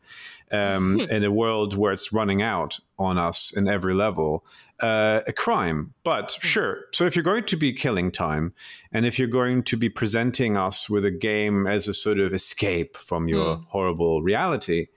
um, 0.51 0.99
in 1.09 1.23
a 1.23 1.31
world 1.31 1.75
where 1.77 1.93
it's 1.93 2.11
running 2.11 2.41
out 2.41 2.79
on 2.99 3.17
us 3.17 3.53
in 3.55 3.69
every 3.69 3.93
level, 3.93 4.45
uh, 4.81 5.21
a 5.25 5.31
crime. 5.31 5.93
But 6.03 6.37
sure, 6.41 6.85
so 6.91 7.05
if 7.05 7.15
you're 7.15 7.23
going 7.23 7.45
to 7.45 7.55
be 7.55 7.71
killing 7.71 8.11
time, 8.11 8.53
and 8.91 9.05
if 9.05 9.17
you're 9.17 9.29
going 9.29 9.63
to 9.63 9.77
be 9.77 9.87
presenting 9.89 10.57
us 10.57 10.89
with 10.89 11.05
a 11.05 11.11
game 11.11 11.67
as 11.67 11.87
a 11.87 11.93
sort 11.93 12.19
of 12.19 12.33
escape 12.33 12.97
from 12.97 13.29
your 13.29 13.55
horrible 13.69 14.21
reality, 14.21 14.87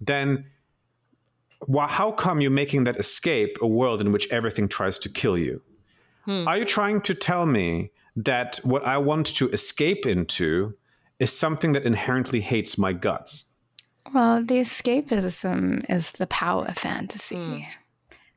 then 0.00 0.44
why, 1.66 1.88
how 1.88 2.12
come 2.12 2.40
you're 2.40 2.50
making 2.50 2.84
that 2.84 2.96
escape 2.96 3.56
a 3.60 3.66
world 3.66 4.00
in 4.00 4.12
which 4.12 4.30
everything 4.30 4.68
tries 4.68 4.98
to 5.00 5.08
kill 5.08 5.36
you? 5.36 5.62
Hmm. 6.24 6.46
Are 6.46 6.56
you 6.58 6.64
trying 6.64 7.00
to 7.02 7.14
tell 7.14 7.46
me 7.46 7.90
that 8.16 8.56
what 8.62 8.84
I 8.84 8.98
want 8.98 9.26
to 9.36 9.48
escape 9.50 10.06
into 10.06 10.74
is 11.18 11.36
something 11.36 11.72
that 11.72 11.84
inherently 11.84 12.40
hates 12.40 12.76
my 12.78 12.92
guts? 12.92 13.48
well, 14.12 14.42
the 14.44 14.56
escapism 14.60 15.88
is 15.88 16.12
the 16.12 16.26
power 16.26 16.72
fantasy. 16.76 17.36
Hmm. 17.36 17.60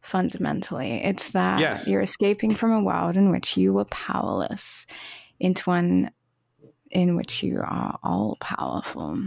Fundamentally, 0.02 1.04
it's 1.04 1.32
that 1.32 1.60
Yes. 1.60 1.88
you're 1.88 2.02
escaping 2.02 2.54
from 2.54 2.72
a 2.72 2.84
world 2.84 3.18
in 3.18 3.32
which 3.32 3.58
you 3.58 3.74
were 3.74 3.86
powerless 3.86 4.86
into 5.40 5.64
one 5.70 6.12
in 6.92 7.16
which 7.16 7.42
you 7.42 7.58
are 7.60 7.98
all 8.04 8.38
powerful. 8.40 9.18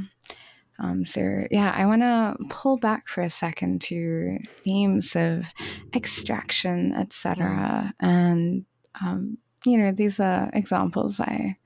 Um, 0.81 1.05
so 1.05 1.45
yeah, 1.51 1.73
I 1.75 1.87
want 1.87 2.03
to 2.03 2.37
pull 2.51 2.77
back 2.77 3.09
for 3.09 3.21
a 3.21 3.31
second 3.31 3.81
to 3.83 4.39
themes 4.47 5.17
of 5.17 5.47
extraction, 5.95 6.93
etc. 6.95 7.93
And 8.01 8.65
um, 9.03 9.39
you 9.65 9.77
know, 9.79 9.91
these 9.93 10.21
are 10.21 10.51
examples 10.53 11.19
I 11.21 11.57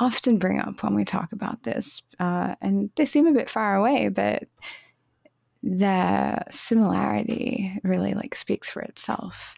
often 0.00 0.38
bring 0.38 0.58
up 0.58 0.82
when 0.82 0.94
we 0.94 1.04
talk 1.04 1.32
about 1.32 1.62
this, 1.62 2.02
uh, 2.18 2.54
and 2.62 2.90
they 2.96 3.04
seem 3.06 3.26
a 3.26 3.32
bit 3.32 3.48
far 3.50 3.76
away, 3.76 4.08
but 4.08 4.44
the 5.62 6.42
similarity 6.50 7.78
really 7.82 8.14
like 8.14 8.34
speaks 8.36 8.70
for 8.70 8.82
itself. 8.82 9.54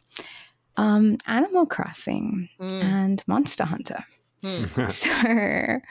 Um, 0.76 1.18
Animal 1.26 1.66
Crossing 1.66 2.48
Mm. 2.60 2.82
and 2.82 3.22
Monster 3.26 3.64
Hunter. 3.64 4.04
Mm. 4.42 4.90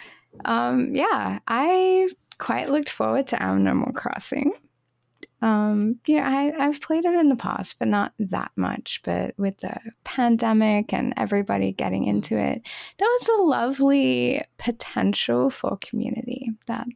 So, 0.41 0.45
um, 0.45 0.95
yeah, 0.95 1.39
I 1.47 2.09
quite 2.37 2.69
looked 2.69 2.89
forward 2.89 3.27
to 3.27 3.41
Animal 3.41 3.91
Crossing. 3.93 4.53
Um, 5.41 5.99
you 6.07 6.17
know, 6.17 6.23
I, 6.23 6.51
I've 6.57 6.81
played 6.81 7.05
it 7.05 7.13
in 7.13 7.29
the 7.29 7.35
past, 7.35 7.77
but 7.77 7.87
not 7.87 8.13
that 8.17 8.51
much. 8.55 9.01
But 9.03 9.35
with 9.37 9.57
the 9.59 9.77
pandemic 10.03 10.93
and 10.93 11.13
everybody 11.15 11.71
getting 11.71 12.05
into 12.05 12.37
it, 12.37 12.67
that 12.97 13.05
was 13.05 13.29
a 13.29 13.43
lovely 13.43 14.41
potential 14.57 15.51
for 15.51 15.77
community 15.77 16.49
that 16.65 16.87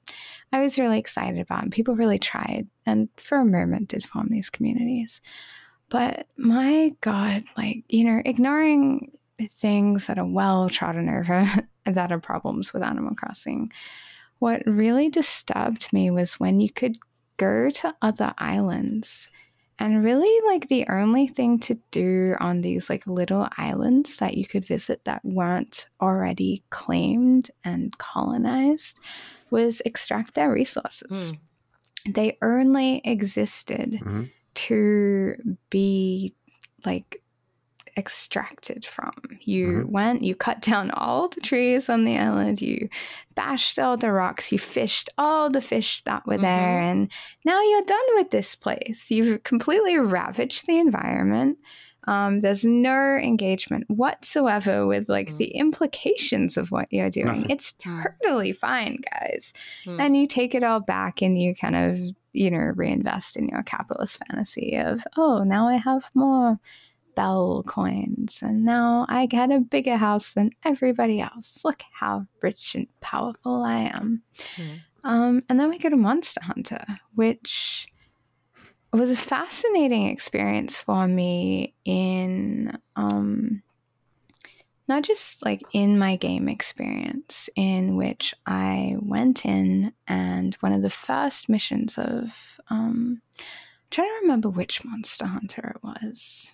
I 0.52 0.62
was 0.62 0.80
really 0.80 0.98
excited 0.98 1.40
about. 1.40 1.64
And 1.64 1.72
people 1.72 1.96
really 1.96 2.20
tried 2.20 2.68
and 2.86 3.10
for 3.18 3.38
a 3.38 3.46
moment 3.46 3.90
did 3.90 4.06
form 4.06 4.28
these 4.30 4.50
communities. 4.50 5.22
But 5.90 6.28
my 6.38 6.96
God, 7.02 7.44
like, 7.58 7.84
you 7.90 8.06
know, 8.06 8.22
ignoring 8.26 9.12
things 9.50 10.08
that 10.08 10.18
are 10.18 10.26
well 10.26 10.70
trodden 10.70 11.10
over 11.10 11.48
that 11.86 12.12
are 12.12 12.20
problems 12.20 12.74
with 12.74 12.82
Animal 12.82 13.14
Crossing. 13.14 13.70
What 14.42 14.64
really 14.66 15.08
disturbed 15.08 15.94
me 15.94 16.10
was 16.10 16.40
when 16.40 16.60
you 16.60 16.72
could 16.72 16.98
go 17.38 17.70
to 17.70 17.96
other 18.02 18.34
islands 18.40 19.30
and 19.78 20.04
really 20.04 20.36
like 20.48 20.68
the 20.68 20.88
only 20.90 21.28
thing 21.28 21.60
to 21.60 21.76
do 21.92 22.36
on 22.40 22.62
these 22.62 22.90
like 22.90 23.06
little 23.06 23.48
islands 23.60 24.18
that 24.18 24.36
you 24.36 24.48
could 24.48 24.66
visit 24.66 25.06
that 25.06 25.24
weren't 25.24 25.90
already 26.02 26.64
claimed 26.72 27.52
and 27.64 27.96
colonized 28.00 29.00
was 29.52 29.80
extract 29.86 30.34
their 30.34 30.52
resources. 30.52 31.34
They 32.10 32.40
only 32.42 33.02
existed 33.06 34.00
Mhm. 34.02 34.32
to 34.56 35.36
be 35.70 36.34
like 36.84 37.21
extracted 37.98 38.86
from. 38.86 39.12
You 39.42 39.68
Mhm. 39.68 39.86
went, 39.86 40.24
you 40.24 40.36
cut 40.36 40.62
down 40.62 40.92
all 40.92 41.28
the 41.30 41.42
trees 41.42 41.90
on 41.90 42.06
the 42.06 42.18
island, 42.18 42.62
you 42.62 42.90
bashed 43.36 43.80
all 43.80 43.98
the 43.98 44.12
rocks, 44.12 44.52
you 44.52 44.60
fished 44.60 45.10
all 45.18 45.50
the 45.50 45.62
fish 45.62 46.02
that 46.04 46.26
were 46.26 46.38
there, 46.38 46.80
and 46.82 47.10
now 47.46 47.62
you're 47.62 47.86
done 47.86 48.00
with 48.16 48.32
this 48.32 48.56
place. 48.56 49.10
You've 49.12 49.44
completely 49.44 49.98
ravaged 49.98 50.68
the 50.68 50.80
environment. 50.80 51.58
Um, 52.08 52.40
there's 52.40 52.66
no 52.66 53.16
engagement 53.18 53.86
whatsoever 53.88 54.88
with 54.88 55.08
like 55.08 55.36
the 55.38 55.50
implications 55.56 56.58
of 56.58 56.72
what 56.72 56.88
you're 56.92 57.12
doing. 57.12 57.28
Nothing. 57.28 57.50
It's 57.52 57.74
totally 57.74 58.54
fine, 58.54 58.98
guys. 59.14 59.54
Hmm. 59.86 60.00
And 60.00 60.18
you 60.18 60.26
take 60.26 60.56
it 60.56 60.64
all 60.64 60.80
back 60.80 61.22
and 61.22 61.40
you 61.40 61.54
kind 61.54 61.76
of, 61.76 62.00
you 62.34 62.50
know, 62.50 62.72
reinvest 62.76 63.38
in 63.38 63.50
your 63.50 63.62
capitalist 63.62 64.18
fantasy 64.26 64.78
of, 64.78 65.04
oh, 65.16 65.44
now 65.44 65.68
I 65.68 65.76
have 65.76 66.10
more 66.16 66.60
bell 67.16 67.64
coins 67.68 68.40
and 68.42 68.64
now 68.64 69.06
I 69.10 69.26
get 69.26 69.52
a 69.52 69.60
bigger 69.60 69.98
house 69.98 70.34
than 70.34 70.52
everybody 70.64 71.22
else. 71.22 71.62
Look 71.64 71.84
how 71.94 72.26
rich 72.42 72.76
and 72.76 72.88
powerful 73.00 73.64
I 73.64 73.92
am. 73.94 74.24
Hmm. 74.56 74.74
Um, 75.04 75.44
and 75.50 75.60
then 75.60 75.70
we 75.70 75.80
go 75.80 75.90
to 75.90 75.98
Monster 75.98 76.42
Hunter, 76.44 76.84
which 77.16 77.88
was 78.94 79.12
a 79.12 79.16
fascinating 79.16 80.08
experience 80.08 80.82
for 80.82 81.08
me 81.08 81.74
in 81.86 82.78
um, 82.96 83.64
not 84.88 85.04
just 85.04 85.46
like 85.46 85.62
in 85.72 85.98
my 85.98 86.18
game 86.18 86.50
experience, 86.50 87.50
in 87.56 87.96
which 87.96 88.34
I 88.46 88.98
went 89.00 89.46
in 89.46 89.94
and 90.08 90.54
one 90.56 90.74
of 90.74 90.82
the 90.82 90.90
first 90.90 91.48
missions 91.48 91.98
of 91.98 92.60
um, 92.70 93.22
I'm 93.40 93.88
trying 93.90 94.10
to 94.10 94.20
remember 94.22 94.50
which 94.50 94.84
Monster 94.84 95.28
Hunter 95.28 95.76
it 95.76 95.84
was. 95.84 96.54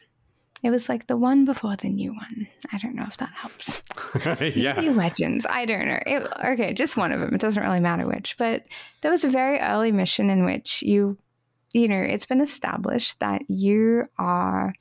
It 0.64 0.72
was 0.72 0.90
like 0.90 1.08
the 1.08 1.18
one 1.18 1.46
before 1.46 1.76
the 1.76 1.90
new 1.90 2.14
one. 2.14 2.48
I 2.72 2.80
don't 2.80 2.96
know 2.96 3.06
if 3.08 3.18
that 3.18 3.30
helps. 3.34 3.84
yeah. 4.56 4.80
Legends. 4.80 5.46
I 5.48 5.66
don't 5.66 5.88
know. 5.88 6.00
It, 6.06 6.28
okay, 6.44 6.74
just 6.74 6.98
one 6.98 7.12
of 7.12 7.20
them. 7.20 7.34
It 7.34 7.42
doesn't 7.42 7.62
really 7.62 7.80
matter 7.80 8.08
which. 8.08 8.36
But 8.38 8.66
there 9.02 9.12
was 9.12 9.24
a 9.24 9.30
very 9.30 9.60
early 9.60 9.92
mission 9.92 10.30
in 10.30 10.46
which 10.46 10.82
you, 10.82 11.18
you 11.74 11.88
know, 11.88 12.02
it's 12.02 12.26
been 12.26 12.42
established 12.42 13.20
that 13.20 13.44
you 13.50 14.06
are 14.18 14.74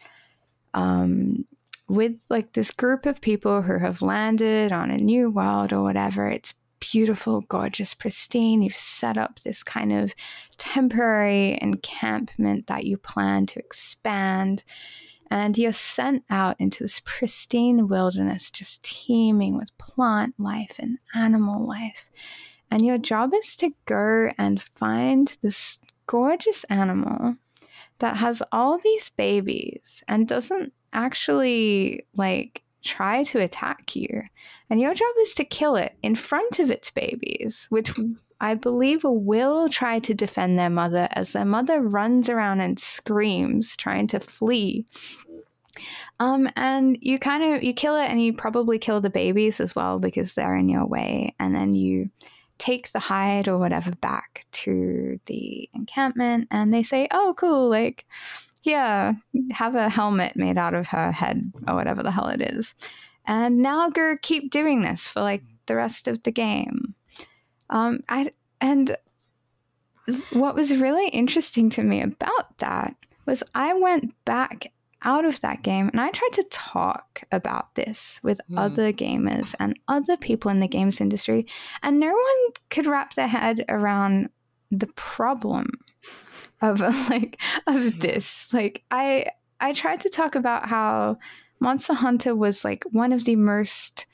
um, 0.72 1.44
with 1.88 2.24
like 2.30 2.52
this 2.52 2.70
group 2.70 3.04
of 3.04 3.20
people 3.20 3.60
who 3.60 3.78
have 3.78 4.00
landed 4.00 4.72
on 4.72 4.90
a 4.90 4.96
new 4.96 5.30
world 5.30 5.74
or 5.74 5.82
whatever. 5.82 6.26
It's 6.26 6.54
beautiful, 6.80 7.42
gorgeous, 7.42 7.94
pristine. 7.94 8.62
You've 8.62 8.74
set 8.74 9.18
up 9.18 9.40
this 9.40 9.62
kind 9.62 9.92
of 9.92 10.14
temporary 10.56 11.58
encampment 11.60 12.66
that 12.66 12.84
you 12.84 12.96
plan 12.96 13.46
to 13.46 13.58
expand 13.58 14.64
and 15.30 15.56
you're 15.58 15.72
sent 15.72 16.24
out 16.30 16.56
into 16.58 16.84
this 16.84 17.00
pristine 17.04 17.88
wilderness 17.88 18.50
just 18.50 18.84
teeming 18.84 19.56
with 19.56 19.76
plant 19.78 20.34
life 20.38 20.76
and 20.78 20.98
animal 21.14 21.66
life. 21.66 22.10
And 22.70 22.84
your 22.84 22.98
job 22.98 23.32
is 23.34 23.56
to 23.56 23.70
go 23.86 24.30
and 24.38 24.62
find 24.62 25.36
this 25.42 25.78
gorgeous 26.06 26.64
animal 26.64 27.36
that 27.98 28.16
has 28.16 28.42
all 28.52 28.78
these 28.78 29.10
babies 29.10 30.02
and 30.08 30.28
doesn't 30.28 30.72
actually 30.92 32.06
like 32.14 32.62
try 32.86 33.22
to 33.24 33.40
attack 33.40 33.94
you. 33.94 34.22
And 34.70 34.80
your 34.80 34.94
job 34.94 35.12
is 35.20 35.34
to 35.34 35.44
kill 35.44 35.76
it 35.76 35.94
in 36.02 36.14
front 36.14 36.58
of 36.58 36.70
its 36.70 36.90
babies, 36.90 37.66
which 37.70 37.92
I 38.40 38.54
believe 38.54 39.04
will 39.04 39.68
try 39.68 39.98
to 40.00 40.14
defend 40.14 40.58
their 40.58 40.70
mother 40.70 41.08
as 41.12 41.32
their 41.32 41.44
mother 41.44 41.80
runs 41.80 42.28
around 42.28 42.60
and 42.60 42.78
screams, 42.78 43.76
trying 43.76 44.06
to 44.08 44.20
flee. 44.20 44.86
Um, 46.20 46.48
and 46.56 46.96
you 47.00 47.18
kind 47.18 47.54
of 47.54 47.62
you 47.62 47.74
kill 47.74 47.96
it, 47.96 48.08
and 48.08 48.22
you 48.22 48.32
probably 48.32 48.78
kill 48.78 49.00
the 49.00 49.10
babies 49.10 49.60
as 49.60 49.76
well 49.76 49.98
because 49.98 50.34
they're 50.34 50.56
in 50.56 50.68
your 50.68 50.86
way, 50.86 51.34
and 51.38 51.54
then 51.54 51.74
you 51.74 52.10
take 52.58 52.92
the 52.92 52.98
hide 52.98 53.48
or 53.48 53.58
whatever 53.58 53.90
back 53.96 54.46
to 54.52 55.20
the 55.26 55.68
encampment, 55.74 56.48
and 56.50 56.72
they 56.72 56.82
say, 56.82 57.08
"Oh, 57.10 57.34
cool! 57.36 57.68
Like, 57.68 58.06
yeah, 58.66 59.14
have 59.52 59.74
a 59.74 59.88
helmet 59.88 60.36
made 60.36 60.58
out 60.58 60.74
of 60.74 60.88
her 60.88 61.12
head 61.12 61.52
or 61.66 61.74
whatever 61.74 62.02
the 62.02 62.10
hell 62.10 62.28
it 62.28 62.42
is." 62.42 62.74
And 63.26 63.58
now 63.58 63.88
go 63.88 64.16
keep 64.20 64.50
doing 64.50 64.82
this 64.82 65.08
for 65.08 65.20
like 65.20 65.42
the 65.66 65.76
rest 65.76 66.08
of 66.08 66.22
the 66.22 66.30
game. 66.30 66.94
Um, 67.70 68.00
I 68.08 68.32
and 68.60 68.96
what 70.32 70.54
was 70.54 70.76
really 70.76 71.08
interesting 71.08 71.70
to 71.70 71.82
me 71.82 72.00
about 72.00 72.58
that 72.58 72.94
was 73.26 73.42
I 73.54 73.74
went 73.74 74.14
back 74.24 74.72
out 75.02 75.24
of 75.24 75.40
that 75.40 75.62
game 75.62 75.88
and 75.88 76.00
I 76.00 76.10
tried 76.10 76.32
to 76.32 76.42
talk 76.44 77.22
about 77.30 77.74
this 77.74 78.20
with 78.22 78.40
mm. 78.50 78.58
other 78.58 78.92
gamers 78.92 79.54
and 79.60 79.78
other 79.88 80.16
people 80.16 80.50
in 80.50 80.60
the 80.60 80.68
games 80.68 81.00
industry, 81.00 81.46
and 81.82 82.00
no 82.00 82.12
one 82.12 82.52
could 82.70 82.86
wrap 82.86 83.14
their 83.14 83.28
head 83.28 83.64
around 83.68 84.30
the 84.70 84.88
problem 84.88 85.70
of 86.60 86.80
like 87.10 87.40
of 87.66 88.00
this. 88.00 88.52
Like 88.52 88.84
I 88.90 89.26
I 89.60 89.72
tried 89.72 90.00
to 90.02 90.08
talk 90.08 90.34
about 90.34 90.68
how 90.68 91.18
Monster 91.60 91.94
Hunter 91.94 92.34
was 92.34 92.64
like 92.64 92.84
one 92.90 93.12
of 93.12 93.24
the 93.24 93.36
most 93.36 94.06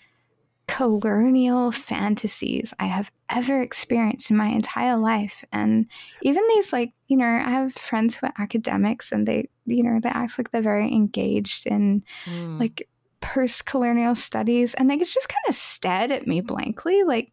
colonial 0.68 1.72
fantasies 1.72 2.72
I 2.78 2.86
have 2.86 3.10
ever 3.28 3.60
experienced 3.60 4.30
in 4.30 4.36
my 4.36 4.46
entire 4.46 4.96
life. 4.96 5.44
And 5.52 5.86
even 6.22 6.42
these, 6.48 6.72
like, 6.72 6.92
you 7.08 7.16
know, 7.16 7.26
I 7.26 7.50
have 7.50 7.74
friends 7.74 8.16
who 8.16 8.26
are 8.26 8.32
academics 8.38 9.12
and 9.12 9.26
they, 9.26 9.48
you 9.66 9.82
know, 9.82 10.00
they 10.00 10.08
act 10.08 10.38
like 10.38 10.50
they're 10.50 10.62
very 10.62 10.86
engaged 10.86 11.66
in 11.66 12.04
mm. 12.24 12.60
like 12.60 12.88
post 13.20 13.66
colonial 13.66 14.14
studies 14.14 14.74
and 14.74 14.88
they 14.88 14.96
just 14.96 15.28
kind 15.28 15.44
of 15.48 15.54
stared 15.54 16.10
at 16.10 16.26
me 16.26 16.40
blankly, 16.40 17.02
like, 17.02 17.32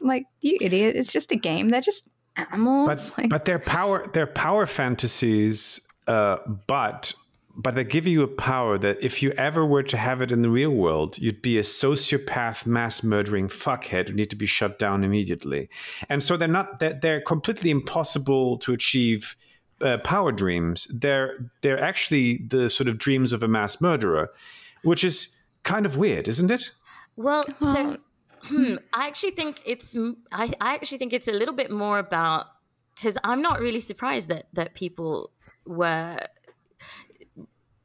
like, 0.00 0.26
you 0.40 0.56
idiot, 0.60 0.94
it's 0.94 1.12
just 1.12 1.32
a 1.32 1.36
game. 1.36 1.70
They're 1.70 1.80
just 1.80 2.08
animals. 2.36 2.88
But, 2.88 3.18
like, 3.18 3.30
but 3.30 3.44
they're 3.44 3.58
power, 3.58 4.08
they're 4.12 4.26
power 4.26 4.66
fantasies, 4.66 5.80
uh, 6.06 6.38
but 6.66 7.12
but 7.58 7.74
they 7.74 7.84
give 7.84 8.06
you 8.06 8.22
a 8.22 8.28
power 8.28 8.76
that 8.76 8.98
if 9.00 9.22
you 9.22 9.30
ever 9.32 9.64
were 9.64 9.82
to 9.82 9.96
have 9.96 10.20
it 10.20 10.30
in 10.30 10.42
the 10.42 10.50
real 10.50 10.70
world, 10.70 11.16
you'd 11.16 11.40
be 11.40 11.56
a 11.56 11.62
sociopath, 11.62 12.66
mass 12.66 13.02
murdering 13.02 13.48
fuckhead 13.48 14.08
who 14.08 14.14
need 14.14 14.28
to 14.28 14.36
be 14.36 14.44
shut 14.44 14.78
down 14.78 15.02
immediately. 15.02 15.70
And 16.10 16.22
so 16.22 16.36
they're 16.36 16.48
not 16.48 16.80
they're, 16.80 16.98
they're 17.00 17.20
completely 17.22 17.70
impossible 17.70 18.58
to 18.58 18.74
achieve 18.74 19.36
uh, 19.80 19.98
power 19.98 20.32
dreams. 20.32 20.86
They're 21.00 21.50
they're 21.62 21.82
actually 21.82 22.38
the 22.46 22.68
sort 22.68 22.88
of 22.88 22.98
dreams 22.98 23.32
of 23.32 23.42
a 23.42 23.48
mass 23.48 23.80
murderer, 23.80 24.30
which 24.82 25.02
is 25.02 25.34
kind 25.62 25.86
of 25.86 25.96
weird, 25.96 26.28
isn't 26.28 26.50
it? 26.50 26.72
Well, 27.16 27.46
so 27.62 27.96
Hmm, 28.48 28.76
I 28.92 29.08
actually 29.08 29.32
think 29.32 29.60
it's 29.66 29.96
I, 30.32 30.52
I 30.60 30.74
actually 30.74 30.98
think 30.98 31.12
it's 31.12 31.28
a 31.28 31.32
little 31.32 31.54
bit 31.54 31.70
more 31.70 31.98
about 31.98 32.46
because 32.94 33.18
I'm 33.24 33.42
not 33.42 33.60
really 33.60 33.80
surprised 33.80 34.28
that 34.28 34.46
that 34.54 34.74
people 34.74 35.30
were 35.66 36.18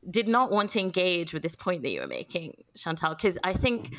did 0.10 0.28
not 0.28 0.52
want 0.52 0.72
to 0.72 0.80
engage 0.80 1.34
with 1.34 1.44
this 1.44 1.56
point 1.56 1.84
that 1.84 1.90
you 1.90 2.02
were 2.02 2.08
making, 2.08 2.64
Chantal, 2.76 3.14
because 3.16 3.38
I 3.44 3.54
think 3.54 3.94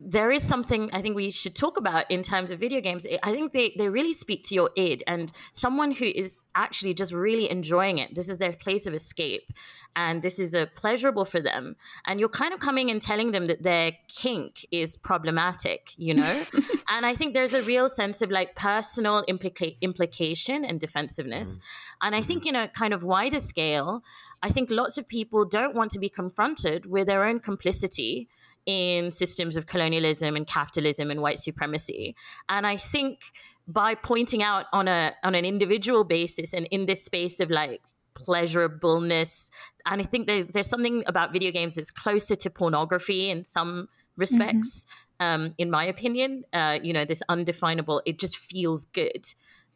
there 0.00 0.30
is 0.30 0.42
something 0.42 0.88
I 0.94 1.02
think 1.02 1.14
we 1.14 1.30
should 1.30 1.54
talk 1.54 1.76
about 1.76 2.10
in 2.10 2.22
terms 2.22 2.50
of 2.50 2.58
video 2.58 2.80
games. 2.80 3.06
I 3.22 3.32
think 3.32 3.52
they, 3.52 3.74
they 3.76 3.88
really 3.90 4.14
speak 4.14 4.44
to 4.44 4.54
your 4.54 4.70
id 4.74 5.02
and 5.06 5.30
someone 5.52 5.92
who 5.92 6.06
is 6.06 6.38
actually 6.54 6.94
just 6.94 7.12
really 7.12 7.50
enjoying 7.50 7.98
it. 7.98 8.14
This 8.14 8.30
is 8.30 8.38
their 8.38 8.52
place 8.52 8.86
of 8.86 8.94
escape 8.94 9.52
and 9.94 10.22
this 10.22 10.38
is 10.38 10.54
a 10.54 10.66
pleasurable 10.66 11.26
for 11.26 11.40
them. 11.40 11.76
And 12.06 12.18
you're 12.18 12.30
kind 12.30 12.54
of 12.54 12.60
coming 12.60 12.90
and 12.90 13.02
telling 13.02 13.32
them 13.32 13.46
that 13.48 13.62
their 13.62 13.92
kink 14.08 14.64
is 14.70 14.96
problematic, 14.96 15.90
you 15.96 16.14
know? 16.14 16.42
and 16.90 17.04
I 17.04 17.14
think 17.14 17.34
there's 17.34 17.54
a 17.54 17.62
real 17.62 17.88
sense 17.88 18.22
of 18.22 18.30
like 18.30 18.54
personal 18.54 19.22
implica- 19.24 19.76
implication 19.82 20.64
and 20.64 20.80
defensiveness. 20.80 21.58
Mm-hmm. 21.58 22.06
And 22.06 22.16
I 22.16 22.22
think 22.22 22.46
in 22.46 22.56
a 22.56 22.68
kind 22.68 22.94
of 22.94 23.04
wider 23.04 23.40
scale, 23.40 24.02
I 24.42 24.48
think 24.48 24.70
lots 24.70 24.96
of 24.96 25.06
people 25.06 25.44
don't 25.44 25.74
want 25.74 25.90
to 25.90 25.98
be 25.98 26.08
confronted 26.08 26.86
with 26.86 27.06
their 27.06 27.24
own 27.24 27.40
complicity 27.40 28.28
in 28.66 29.10
systems 29.10 29.56
of 29.56 29.66
colonialism 29.66 30.36
and 30.36 30.46
capitalism 30.46 31.10
and 31.10 31.20
white 31.22 31.38
supremacy. 31.38 32.14
And 32.48 32.66
I 32.66 32.76
think 32.76 33.20
by 33.66 33.94
pointing 33.94 34.42
out 34.42 34.66
on 34.72 34.88
a 34.88 35.14
on 35.22 35.34
an 35.34 35.44
individual 35.44 36.04
basis 36.04 36.52
and 36.52 36.66
in 36.70 36.86
this 36.86 37.04
space 37.04 37.40
of 37.40 37.50
like 37.50 37.80
pleasurableness, 38.14 39.50
and 39.86 40.00
I 40.00 40.04
think 40.04 40.26
there's 40.26 40.48
there's 40.48 40.66
something 40.66 41.02
about 41.06 41.32
video 41.32 41.50
games 41.50 41.76
that's 41.76 41.90
closer 41.90 42.36
to 42.36 42.50
pornography 42.50 43.30
in 43.30 43.44
some 43.44 43.88
respects. 44.16 44.84
Mm-hmm. 44.84 44.96
Um, 45.22 45.54
in 45.58 45.70
my 45.70 45.84
opinion, 45.84 46.44
uh, 46.52 46.78
you 46.82 46.94
know, 46.94 47.04
this 47.04 47.22
undefinable, 47.28 48.00
it 48.06 48.18
just 48.18 48.38
feels 48.38 48.86
good 48.86 49.26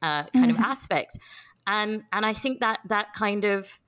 uh, 0.01 0.25
kind 0.25 0.51
mm-hmm. 0.51 0.51
of 0.51 0.61
aspect, 0.61 1.19
and 1.67 2.03
and 2.13 2.25
I 2.27 2.33
think 2.33 2.61
that 2.61 2.81
that 2.89 3.13
kind 3.13 3.45
of, 3.45 3.81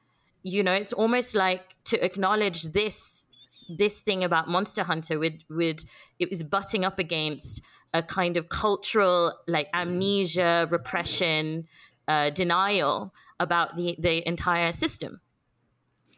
you 0.42 0.62
know, 0.62 0.72
it's 0.74 0.92
almost 0.92 1.34
like 1.34 1.74
to 1.84 2.04
acknowledge 2.04 2.64
this 2.64 3.26
this 3.68 4.02
thing 4.02 4.24
about 4.24 4.48
Monster 4.48 4.82
Hunter 4.82 5.18
would 5.18 5.44
would 5.48 5.84
it 6.18 6.30
was 6.30 6.42
butting 6.42 6.84
up 6.84 6.98
against 6.98 7.62
a 7.94 8.02
kind 8.02 8.36
of 8.36 8.48
cultural 8.48 9.32
like 9.46 9.68
amnesia, 9.72 10.68
repression, 10.70 11.66
uh, 12.08 12.30
denial 12.30 13.14
about 13.40 13.76
the 13.76 13.96
the 13.98 14.26
entire 14.26 14.72
system. 14.72 15.20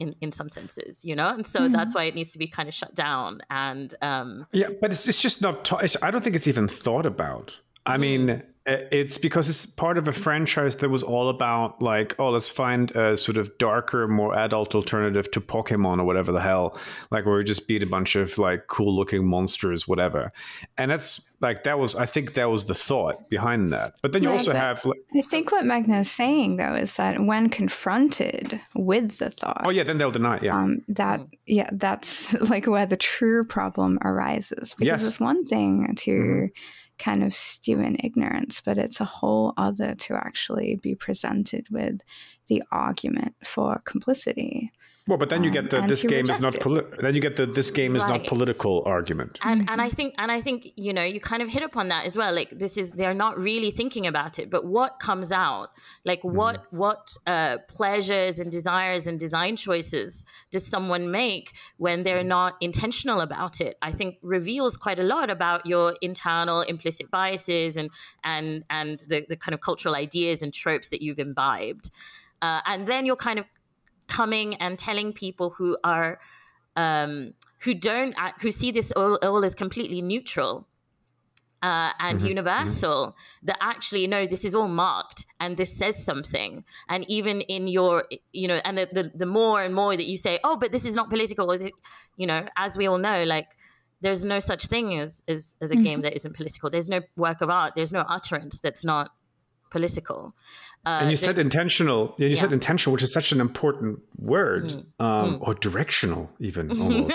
In, 0.00 0.14
in 0.20 0.30
some 0.30 0.48
senses, 0.48 1.04
you 1.04 1.16
know, 1.16 1.26
and 1.26 1.44
so 1.44 1.58
mm-hmm. 1.58 1.72
that's 1.72 1.92
why 1.92 2.04
it 2.04 2.14
needs 2.14 2.30
to 2.30 2.38
be 2.38 2.46
kind 2.46 2.68
of 2.68 2.74
shut 2.74 2.94
down. 2.94 3.40
And 3.50 3.92
um, 4.00 4.46
yeah, 4.52 4.68
but 4.80 4.92
it's, 4.92 5.08
it's 5.08 5.20
just 5.20 5.42
not. 5.42 5.64
Ta- 5.64 5.80
I 6.04 6.12
don't 6.12 6.22
think 6.22 6.36
it's 6.36 6.46
even 6.46 6.68
thought 6.68 7.04
about. 7.04 7.58
I 7.84 7.96
mm. 7.96 8.00
mean, 8.00 8.42
it's 8.68 9.16
because 9.16 9.48
it's 9.48 9.64
part 9.64 9.96
of 9.96 10.08
a 10.08 10.12
franchise 10.12 10.76
that 10.76 10.90
was 10.90 11.02
all 11.02 11.28
about 11.30 11.80
like, 11.80 12.14
oh, 12.18 12.30
let's 12.30 12.48
find 12.48 12.90
a 12.92 13.16
sort 13.16 13.38
of 13.38 13.56
darker, 13.58 14.06
more 14.06 14.36
adult 14.36 14.74
alternative 14.74 15.30
to 15.30 15.40
Pokemon 15.40 16.00
or 16.00 16.04
whatever 16.04 16.32
the 16.32 16.40
hell, 16.40 16.78
like 17.10 17.24
where 17.24 17.36
we 17.36 17.44
just 17.44 17.66
beat 17.66 17.82
a 17.82 17.86
bunch 17.86 18.14
of 18.14 18.36
like 18.36 18.66
cool 18.66 18.94
looking 18.94 19.26
monsters, 19.26 19.88
whatever. 19.88 20.30
And 20.76 20.90
that's 20.90 21.34
like 21.40 21.64
that 21.64 21.78
was, 21.78 21.96
I 21.96 22.04
think 22.04 22.34
that 22.34 22.50
was 22.50 22.66
the 22.66 22.74
thought 22.74 23.30
behind 23.30 23.72
that. 23.72 23.94
But 24.02 24.12
then 24.12 24.22
you 24.22 24.30
also 24.30 24.52
have. 24.52 24.84
Like, 24.84 24.98
I 25.16 25.22
think 25.22 25.50
what 25.50 25.64
Meghna 25.64 26.00
is 26.00 26.10
saying 26.10 26.56
though 26.56 26.74
is 26.74 26.96
that 26.96 27.20
when 27.20 27.48
confronted 27.48 28.60
with 28.74 29.18
the 29.18 29.30
thought, 29.30 29.62
oh 29.64 29.70
yeah, 29.70 29.84
then 29.84 29.96
they'll 29.96 30.10
deny 30.10 30.36
it. 30.36 30.42
Yeah, 30.42 30.58
um, 30.58 30.82
that 30.88 31.20
yeah, 31.46 31.70
that's 31.72 32.34
like 32.50 32.66
where 32.66 32.86
the 32.86 32.96
true 32.96 33.44
problem 33.44 33.98
arises 34.02 34.74
because 34.74 35.02
yes. 35.02 35.04
it's 35.04 35.20
one 35.20 35.44
thing 35.46 35.94
to. 35.96 36.10
Mm-hmm 36.10 36.46
kind 36.98 37.22
of 37.22 37.34
stew 37.34 37.80
in 37.80 37.96
ignorance, 38.02 38.60
but 38.60 38.78
it's 38.78 39.00
a 39.00 39.04
whole 39.04 39.54
other 39.56 39.94
to 39.94 40.14
actually 40.14 40.76
be 40.76 40.94
presented 40.94 41.66
with 41.70 42.00
the 42.48 42.62
argument 42.72 43.34
for 43.44 43.80
complicity. 43.84 44.72
Well, 45.08 45.16
but 45.16 45.30
then 45.30 45.42
you 45.42 45.50
get 45.50 45.70
the 45.70 45.80
Um, 45.80 45.88
this 45.88 46.02
game 46.02 46.28
is 46.28 46.38
not 46.38 46.54
poli- 46.60 46.84
then 47.00 47.14
you 47.14 47.22
get 47.22 47.36
the 47.36 47.46
this 47.46 47.70
game 47.70 47.96
is 47.96 48.04
not 48.12 48.26
political 48.26 48.82
argument. 48.84 49.38
and 49.42 49.58
and 49.70 49.80
I 49.80 49.88
think 49.88 50.14
and 50.18 50.30
I 50.30 50.40
think 50.42 50.58
you 50.76 50.92
know 50.92 51.02
you 51.14 51.18
kind 51.18 51.42
of 51.44 51.48
hit 51.48 51.62
upon 51.62 51.88
that 51.88 52.04
as 52.04 52.14
well. 52.20 52.32
Like 52.40 52.50
this 52.50 52.76
is 52.76 52.92
they're 52.92 53.20
not 53.26 53.34
really 53.38 53.70
thinking 53.70 54.06
about 54.06 54.38
it, 54.38 54.50
but 54.50 54.62
what 54.66 55.00
comes 55.08 55.32
out, 55.32 55.68
like 56.04 56.22
what 56.22 56.56
what 56.82 57.16
uh, 57.26 57.56
pleasures 57.68 58.38
and 58.38 58.52
desires 58.52 59.06
and 59.06 59.18
design 59.18 59.56
choices 59.56 60.26
does 60.50 60.66
someone 60.66 61.10
make 61.10 61.46
when 61.78 62.02
they're 62.02 62.30
not 62.38 62.52
intentional 62.60 63.20
about 63.22 63.62
it? 63.66 63.78
I 63.80 63.92
think 63.92 64.18
reveals 64.22 64.76
quite 64.76 64.98
a 64.98 65.04
lot 65.04 65.30
about 65.30 65.64
your 65.64 65.96
internal 66.02 66.60
implicit 66.60 67.10
biases 67.10 67.78
and 67.78 67.88
and 68.24 68.62
and 68.68 69.00
the 69.08 69.24
the 69.26 69.36
kind 69.36 69.54
of 69.54 69.60
cultural 69.62 69.94
ideas 69.94 70.42
and 70.42 70.52
tropes 70.52 70.90
that 70.90 71.00
you've 71.00 71.18
imbibed, 71.18 71.90
uh, 72.42 72.60
and 72.66 72.86
then 72.86 73.06
you're 73.06 73.24
kind 73.30 73.38
of 73.38 73.46
coming 74.08 74.54
and 74.56 74.78
telling 74.78 75.12
people 75.12 75.50
who 75.50 75.76
are 75.84 76.18
um, 76.76 77.34
who 77.62 77.74
don't 77.74 78.14
act, 78.16 78.42
who 78.42 78.50
see 78.50 78.70
this 78.70 78.92
all, 78.92 79.16
all 79.22 79.44
as 79.44 79.54
completely 79.54 80.00
neutral 80.00 80.66
uh, 81.60 81.90
and 81.98 82.22
universal 82.22 83.16
that 83.42 83.58
actually 83.60 84.06
no 84.06 84.26
this 84.26 84.44
is 84.44 84.54
all 84.54 84.68
marked 84.68 85.26
and 85.40 85.56
this 85.56 85.76
says 85.76 86.02
something. 86.02 86.64
And 86.88 87.04
even 87.08 87.40
in 87.42 87.68
your 87.68 88.04
you 88.32 88.48
know 88.48 88.60
and 88.64 88.78
the, 88.78 88.88
the, 88.92 89.12
the 89.14 89.26
more 89.26 89.62
and 89.62 89.74
more 89.74 89.96
that 89.96 90.06
you 90.06 90.16
say 90.16 90.38
oh 90.44 90.56
but 90.56 90.72
this 90.72 90.84
is 90.84 90.94
not 90.94 91.10
political 91.10 91.56
you 92.16 92.26
know 92.26 92.46
as 92.56 92.78
we 92.78 92.86
all 92.86 92.98
know 92.98 93.24
like 93.24 93.48
there's 94.00 94.24
no 94.24 94.38
such 94.38 94.66
thing 94.66 94.98
as 94.98 95.22
as, 95.26 95.56
as 95.60 95.70
a 95.70 95.76
game 95.76 96.02
that 96.02 96.14
isn't 96.14 96.36
political. 96.36 96.70
There's 96.70 96.88
no 96.88 97.00
work 97.16 97.40
of 97.40 97.50
art. 97.50 97.74
There's 97.74 97.92
no 97.92 98.04
utterance 98.08 98.60
that's 98.60 98.84
not 98.84 99.10
political 99.70 100.34
uh, 100.86 101.00
and 101.02 101.10
you 101.10 101.16
said 101.16 101.38
intentional. 101.38 102.14
And 102.18 102.30
you 102.30 102.36
said 102.36 102.52
intentional, 102.52 102.92
which 102.92 103.02
is 103.02 103.12
such 103.12 103.32
an 103.32 103.40
important 103.40 104.00
word, 104.18 104.72
um, 104.98 105.38
or 105.42 105.54
directional, 105.54 106.30
even 106.40 106.70
almost. 106.80 107.14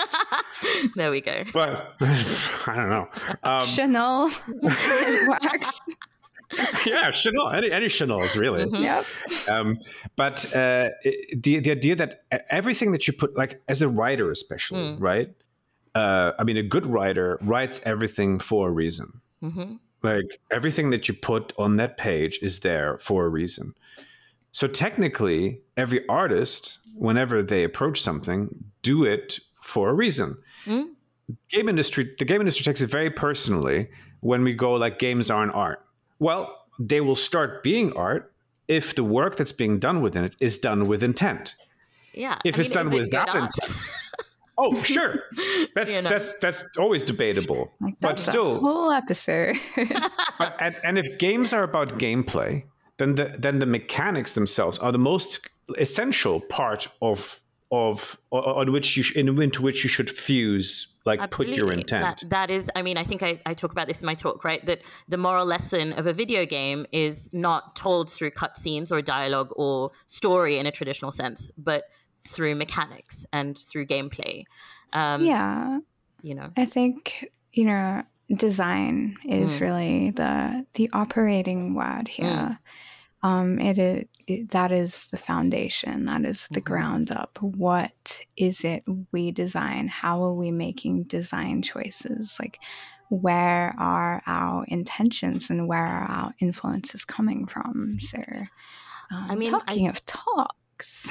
there 0.95 1.09
we 1.09 1.19
go 1.19 1.43
but 1.51 1.95
I 2.01 2.75
don't 2.75 2.89
know. 2.89 3.07
Um, 3.43 3.65
Chanel 3.65 4.29
it 4.47 5.27
works. 5.27 5.81
yeah, 6.85 7.09
Chanel. 7.09 7.49
Any 7.49 7.71
any 7.71 7.87
Chanel's 7.87 8.35
really. 8.35 8.69
Yep. 8.79 9.05
Um, 9.49 9.79
but 10.15 10.45
uh, 10.55 10.89
the 11.35 11.59
the 11.59 11.71
idea 11.71 11.95
that 11.95 12.23
everything 12.49 12.91
that 12.91 13.07
you 13.07 13.13
put, 13.13 13.35
like 13.35 13.61
as 13.67 13.81
a 13.81 13.89
writer, 13.89 14.29
especially, 14.29 14.93
right? 14.99 15.33
Uh, 15.95 16.31
I 16.37 16.43
mean, 16.43 16.57
a 16.57 16.63
good 16.63 16.85
writer 16.85 17.39
writes 17.41 17.81
everything 17.85 18.39
for 18.39 18.69
a 18.69 18.71
reason. 18.71 19.21
Like 20.03 20.39
everything 20.51 20.89
that 20.89 21.07
you 21.07 21.13
put 21.13 21.53
on 21.57 21.77
that 21.77 21.97
page 21.97 22.39
is 22.41 22.59
there 22.59 22.97
for 22.99 23.25
a 23.25 23.29
reason. 23.29 23.73
So 24.51 24.67
technically, 24.67 25.61
every 25.77 26.07
artist, 26.07 26.77
whenever 26.95 27.41
they 27.41 27.63
approach 27.63 28.01
something, 28.01 28.49
do 28.81 29.03
it 29.05 29.39
for 29.61 29.89
a 29.89 29.93
reason. 29.93 30.37
Hmm? 30.65 30.83
Game 31.49 31.69
industry, 31.69 32.13
the 32.19 32.25
game 32.25 32.41
industry 32.41 32.63
takes 32.65 32.81
it 32.81 32.89
very 32.89 33.09
personally 33.09 33.89
when 34.19 34.43
we 34.43 34.53
go 34.53 34.73
like 34.75 34.99
games 34.99 35.31
aren't 35.31 35.55
art. 35.55 35.85
Well, 36.19 36.65
they 36.77 37.01
will 37.01 37.15
start 37.15 37.63
being 37.63 37.93
art 37.93 38.31
if 38.67 38.93
the 38.95 39.03
work 39.03 39.37
that's 39.37 39.51
being 39.51 39.79
done 39.79 40.01
within 40.01 40.23
it 40.25 40.35
is 40.41 40.57
done 40.59 40.85
with 40.87 41.01
intent. 41.03 41.55
yeah 42.13 42.37
If 42.43 42.57
I 42.57 42.61
it's 42.61 42.69
mean, 42.69 42.73
done 42.85 42.87
is 42.87 42.93
it 42.93 43.01
without 43.01 43.27
intent, 43.29 43.53
oh 44.57 44.81
sure, 44.83 45.23
that's 45.75 45.93
You 45.93 46.01
know. 46.01 46.09
that's 46.09 46.37
that's 46.39 46.77
always 46.77 47.03
debatable. 47.03 47.71
Like 47.79 47.95
but 47.99 48.19
still, 48.19 48.59
whole 48.59 48.91
episode. 48.91 49.57
but, 50.37 50.55
and, 50.59 50.75
and 50.83 50.97
if 50.97 51.17
games 51.17 51.53
are 51.53 51.63
about 51.63 51.99
gameplay, 51.99 52.63
then 52.97 53.15
the 53.15 53.35
then 53.37 53.59
the 53.59 53.65
mechanics 53.65 54.33
themselves 54.33 54.79
are 54.79 54.91
the 54.91 54.99
most 54.99 55.47
essential 55.77 56.39
part 56.39 56.87
of 57.01 57.39
of 57.71 58.19
on 58.31 58.71
which 58.71 58.95
you 58.95 59.03
sh- 59.03 59.15
in, 59.15 59.41
into 59.41 59.61
which 59.61 59.83
you 59.83 59.89
should 59.89 60.09
fuse 60.09 60.93
like 61.05 61.31
put 61.31 61.47
your 61.47 61.71
intent. 61.71 62.03
That, 62.03 62.29
that 62.29 62.51
is, 62.51 62.71
I 62.75 62.81
mean, 62.81 62.97
I 62.97 63.03
think 63.03 63.23
I, 63.23 63.41
I 63.45 63.53
talk 63.53 63.71
about 63.71 63.87
this 63.87 64.01
in 64.01 64.05
my 64.05 64.13
talk, 64.13 64.43
right? 64.43 64.65
That 64.65 64.81
the 65.07 65.17
moral 65.17 65.45
lesson 65.45 65.93
of 65.93 66.07
a 66.07 66.13
video 66.13 66.45
game 66.45 66.85
is 66.91 67.31
not 67.33 67.75
told 67.75 68.09
through 68.11 68.31
cutscenes 68.31 68.91
or 68.91 69.01
dialogue 69.01 69.49
or 69.55 69.91
story 70.05 70.57
in 70.59 70.65
a 70.65 70.71
traditional 70.71 71.11
sense, 71.11 71.51
but 71.57 71.85
through 72.25 72.55
mechanics 72.55 73.25
and 73.33 73.57
through 73.57 73.85
gameplay. 73.85 74.43
Um, 74.93 75.25
yeah. 75.25 75.79
You 76.21 76.35
know, 76.35 76.51
I 76.55 76.65
think 76.65 77.29
you 77.51 77.65
know 77.65 78.03
design 78.33 79.15
is 79.25 79.57
Mm. 79.57 79.61
really 79.61 80.11
the 80.11 80.65
the 80.73 80.89
operating 80.93 81.75
word 81.75 82.07
here. 82.07 82.59
Um, 83.23 83.59
it 83.59 83.77
is 83.77 84.05
it, 84.27 84.49
that 84.51 84.71
is 84.71 85.07
the 85.11 85.17
foundation. 85.17 86.05
That 86.05 86.23
is 86.25 86.47
the 86.51 86.61
Mhm. 86.61 86.65
ground 86.65 87.11
up. 87.11 87.37
What 87.41 88.21
is 88.37 88.63
it 88.63 88.83
we 89.11 89.31
design? 89.31 89.87
How 89.89 90.23
are 90.23 90.33
we 90.33 90.51
making 90.51 91.03
design 91.03 91.61
choices? 91.61 92.37
Like, 92.39 92.59
where 93.09 93.75
are 93.77 94.21
our 94.25 94.63
intentions 94.69 95.49
and 95.49 95.67
where 95.67 95.85
are 95.85 96.05
our 96.09 96.33
influences 96.39 97.03
coming 97.05 97.45
from? 97.45 97.99
So, 97.99 98.17
um, 99.11 99.27
I 99.31 99.35
mean, 99.35 99.53
I- 99.53 99.59
talking 99.59 99.87
of 99.89 100.05
talks. 100.83 101.07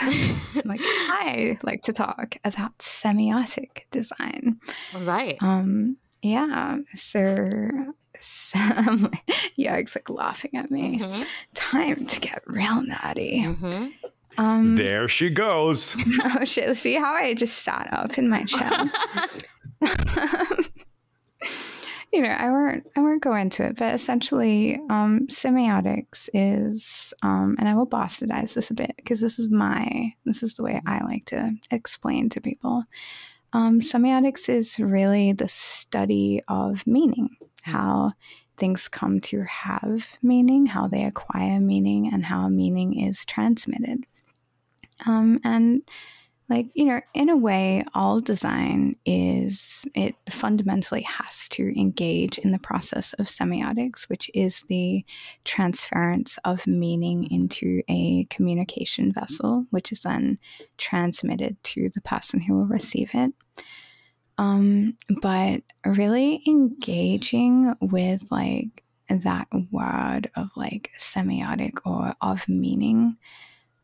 like 0.64 0.80
I 0.82 1.58
like 1.62 1.82
to 1.82 1.92
talk 1.92 2.36
about 2.44 2.76
semiotic 2.78 3.82
design. 3.90 4.60
right. 5.00 5.36
Um, 5.40 5.96
yeah. 6.22 6.78
So, 6.94 7.48
Sam, 8.20 9.10
yeah, 9.56 9.76
it's 9.76 9.94
like 9.96 10.08
laughing 10.10 10.52
at 10.54 10.70
me. 10.70 10.98
Mhm, 11.00 11.26
Time 11.54 12.06
to 12.06 12.20
get 12.20 12.42
real 12.46 12.82
naughty. 12.82 13.42
mhm. 13.44 13.92
Um, 14.38 14.76
there 14.76 15.08
she 15.08 15.28
goes. 15.28 15.94
oh 16.24 16.44
shit! 16.46 16.74
See 16.78 16.94
how 16.94 17.12
I 17.12 17.34
just 17.34 17.58
sat 17.58 17.88
up 17.92 18.16
in 18.16 18.30
my 18.30 18.44
chair. 18.44 18.70
You 22.12 22.20
know, 22.20 22.28
I 22.28 22.50
won't 22.50 22.86
I 22.94 23.00
won't 23.00 23.22
go 23.22 23.34
into 23.34 23.64
it, 23.64 23.76
but 23.76 23.94
essentially, 23.94 24.78
um, 24.90 25.26
semiotics 25.28 26.28
is, 26.34 27.14
um, 27.22 27.56
and 27.58 27.68
I 27.68 27.74
will 27.74 27.86
bastardize 27.86 28.52
this 28.52 28.70
a 28.70 28.74
bit 28.74 28.92
because 28.96 29.20
this 29.20 29.38
is 29.38 29.48
my 29.48 30.12
this 30.26 30.42
is 30.42 30.54
the 30.54 30.62
way 30.62 30.80
I 30.86 31.02
like 31.04 31.24
to 31.26 31.52
explain 31.70 32.28
to 32.30 32.40
people. 32.40 32.84
Um, 33.54 33.80
semiotics 33.80 34.48
is 34.48 34.78
really 34.78 35.32
the 35.32 35.48
study 35.48 36.42
of 36.48 36.86
meaning, 36.86 37.30
how 37.62 38.12
things 38.58 38.88
come 38.88 39.20
to 39.20 39.42
have 39.44 40.06
meaning, 40.22 40.66
how 40.66 40.88
they 40.88 41.04
acquire 41.04 41.60
meaning, 41.60 42.10
and 42.12 42.26
how 42.26 42.48
meaning 42.48 43.00
is 43.00 43.24
transmitted. 43.24 44.04
Um, 45.06 45.40
and 45.44 45.82
like 46.48 46.66
you 46.74 46.84
know 46.84 47.00
in 47.14 47.28
a 47.28 47.36
way 47.36 47.84
all 47.94 48.20
design 48.20 48.96
is 49.06 49.84
it 49.94 50.14
fundamentally 50.30 51.02
has 51.02 51.48
to 51.48 51.78
engage 51.78 52.38
in 52.38 52.50
the 52.50 52.58
process 52.58 53.12
of 53.14 53.26
semiotics 53.26 54.08
which 54.08 54.30
is 54.34 54.64
the 54.68 55.04
transference 55.44 56.38
of 56.44 56.66
meaning 56.66 57.30
into 57.30 57.82
a 57.88 58.24
communication 58.30 59.12
vessel 59.12 59.66
which 59.70 59.92
is 59.92 60.02
then 60.02 60.38
transmitted 60.82 61.56
to 61.62 61.90
the 61.94 62.00
person 62.00 62.40
who 62.40 62.54
will 62.54 62.66
receive 62.66 63.10
it. 63.14 63.32
Um, 64.38 64.96
but 65.20 65.62
really 65.86 66.42
engaging 66.46 67.74
with 67.80 68.24
like 68.30 68.82
that 69.08 69.46
word 69.70 70.30
of 70.34 70.48
like 70.56 70.90
semiotic 70.98 71.78
or 71.84 72.14
of 72.20 72.48
meaning 72.48 73.16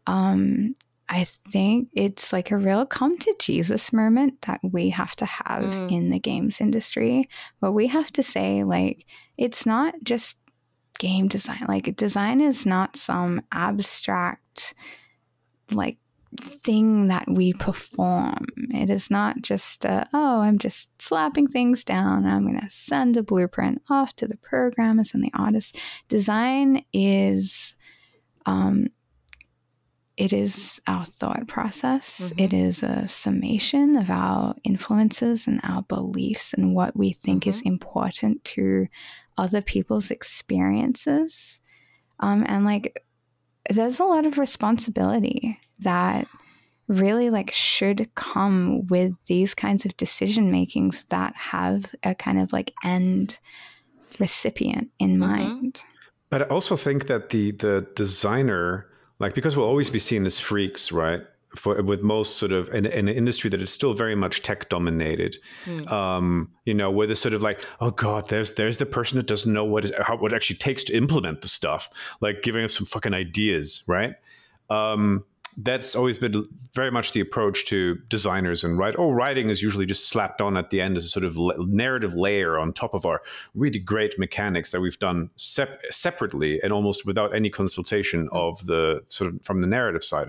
um, 0.06 0.74
I 1.10 1.24
think 1.24 1.88
it's 1.94 2.32
like 2.32 2.50
a 2.50 2.56
real 2.58 2.84
come 2.84 3.16
to 3.18 3.34
Jesus 3.38 3.92
moment 3.92 4.42
that 4.42 4.60
we 4.62 4.90
have 4.90 5.16
to 5.16 5.24
have 5.24 5.62
Mm. 5.62 5.90
in 5.92 6.10
the 6.10 6.18
games 6.20 6.60
industry. 6.60 7.28
But 7.60 7.72
we 7.72 7.86
have 7.86 8.12
to 8.12 8.22
say, 8.22 8.62
like, 8.62 9.06
it's 9.36 9.64
not 9.64 9.94
just 10.02 10.36
game 10.98 11.28
design. 11.28 11.64
Like, 11.66 11.96
design 11.96 12.40
is 12.40 12.66
not 12.66 12.96
some 12.96 13.40
abstract, 13.52 14.74
like, 15.70 15.96
thing 16.38 17.08
that 17.08 17.26
we 17.26 17.54
perform. 17.54 18.44
It 18.74 18.90
is 18.90 19.10
not 19.10 19.40
just, 19.40 19.86
uh, 19.86 20.04
oh, 20.12 20.40
I'm 20.40 20.58
just 20.58 20.90
slapping 21.00 21.46
things 21.46 21.84
down. 21.84 22.26
I'm 22.26 22.42
going 22.42 22.60
to 22.60 22.68
send 22.68 23.16
a 23.16 23.22
blueprint 23.22 23.80
off 23.88 24.14
to 24.16 24.28
the 24.28 24.36
programmers 24.36 25.14
and 25.14 25.24
the 25.24 25.32
artists. 25.34 25.72
Design 26.08 26.84
is. 26.92 27.74
Um, 28.44 28.88
it 30.18 30.32
is 30.32 30.80
our 30.88 31.04
thought 31.04 31.46
process. 31.46 32.20
Mhm. 32.20 32.40
It 32.40 32.52
is 32.52 32.82
a 32.82 33.06
summation 33.06 33.96
of 33.96 34.10
our 34.10 34.56
influences 34.64 35.46
and 35.46 35.60
our 35.62 35.82
beliefs 35.82 36.52
and 36.52 36.74
what 36.74 36.96
we 36.96 37.12
think 37.12 37.46
is 37.46 37.60
important 37.62 38.42
to 38.44 38.88
other 39.38 39.62
people's 39.62 40.10
experiences. 40.10 41.60
Um, 42.18 42.44
and 42.48 42.64
like, 42.64 43.04
there's 43.70 44.00
a 44.00 44.04
lot 44.04 44.26
of 44.26 44.38
responsibility 44.38 45.60
that 45.78 46.26
really 46.88 47.30
like 47.30 47.52
should 47.52 48.12
come 48.16 48.86
with 48.88 49.12
these 49.26 49.54
kinds 49.54 49.84
of 49.84 49.96
decision 49.96 50.50
makings 50.50 51.04
that 51.10 51.36
have 51.36 51.94
a 52.02 52.14
kind 52.14 52.40
of 52.40 52.52
like 52.52 52.72
end 52.82 53.38
recipient 54.18 54.90
in 54.98 55.10
mm-hmm. 55.10 55.20
mind. 55.20 55.84
But 56.28 56.42
I 56.42 56.44
also 56.46 56.76
think 56.76 57.06
that 57.06 57.30
the 57.30 57.52
the 57.52 57.86
designer, 57.94 58.86
like 59.18 59.34
because 59.34 59.56
we'll 59.56 59.66
always 59.66 59.90
be 59.90 59.98
seen 59.98 60.26
as 60.26 60.38
freaks, 60.38 60.92
right? 60.92 61.22
For, 61.56 61.82
with 61.82 62.02
most 62.02 62.36
sort 62.36 62.52
of 62.52 62.68
in, 62.74 62.84
an 62.84 63.08
industry 63.08 63.48
that 63.50 63.62
is 63.62 63.72
still 63.72 63.94
very 63.94 64.14
much 64.14 64.42
tech 64.42 64.68
dominated, 64.68 65.38
mm. 65.64 65.90
um, 65.90 66.50
you 66.66 66.74
know, 66.74 66.90
where 66.90 67.06
the 67.06 67.16
sort 67.16 67.32
of 67.32 67.40
like, 67.40 67.64
oh 67.80 67.90
god, 67.90 68.28
there's 68.28 68.54
there's 68.54 68.76
the 68.76 68.84
person 68.84 69.16
that 69.16 69.26
doesn't 69.26 69.50
know 69.50 69.64
what 69.64 69.86
it, 69.86 69.94
how, 70.02 70.16
what 70.16 70.32
it 70.32 70.36
actually 70.36 70.56
takes 70.56 70.84
to 70.84 70.96
implement 70.96 71.40
the 71.40 71.48
stuff, 71.48 71.88
like 72.20 72.42
giving 72.42 72.64
us 72.64 72.76
some 72.76 72.84
fucking 72.84 73.14
ideas, 73.14 73.82
right? 73.88 74.14
Um, 74.68 75.24
that's 75.60 75.96
always 75.96 76.16
been 76.16 76.48
very 76.72 76.90
much 76.90 77.12
the 77.12 77.20
approach 77.20 77.64
to 77.66 77.96
designers 78.08 78.62
and 78.62 78.78
write. 78.78 78.94
Oh, 78.96 79.10
writing 79.10 79.50
is 79.50 79.60
usually 79.60 79.86
just 79.86 80.08
slapped 80.08 80.40
on 80.40 80.56
at 80.56 80.70
the 80.70 80.80
end 80.80 80.96
as 80.96 81.04
a 81.04 81.08
sort 81.08 81.24
of 81.24 81.36
narrative 81.68 82.14
layer 82.14 82.58
on 82.58 82.72
top 82.72 82.94
of 82.94 83.04
our 83.04 83.22
really 83.54 83.80
great 83.80 84.18
mechanics 84.18 84.70
that 84.70 84.80
we've 84.80 84.98
done 85.00 85.30
sep- 85.34 85.82
separately 85.90 86.60
and 86.62 86.72
almost 86.72 87.04
without 87.04 87.34
any 87.34 87.50
consultation 87.50 88.28
of 88.30 88.64
the 88.66 89.02
sort 89.08 89.34
of 89.34 89.42
from 89.42 89.60
the 89.60 89.66
narrative 89.66 90.04
side. 90.04 90.28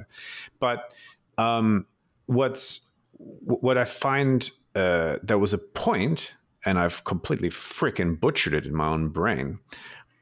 But 0.60 0.94
um, 1.38 1.86
what's 2.26 2.96
what 3.20 3.78
I 3.78 3.86
find 3.86 4.50
uh, 4.74 5.18
there 5.22 5.38
was 5.38 5.54
a 5.54 5.60
point, 5.60 6.34
and 6.66 6.80
I've 6.80 7.04
completely 7.04 7.50
freaking 7.50 8.20
butchered 8.20 8.54
it 8.56 8.66
in 8.66 8.76
my 8.76 8.88
own 8.88 9.10
brain. 9.10 9.60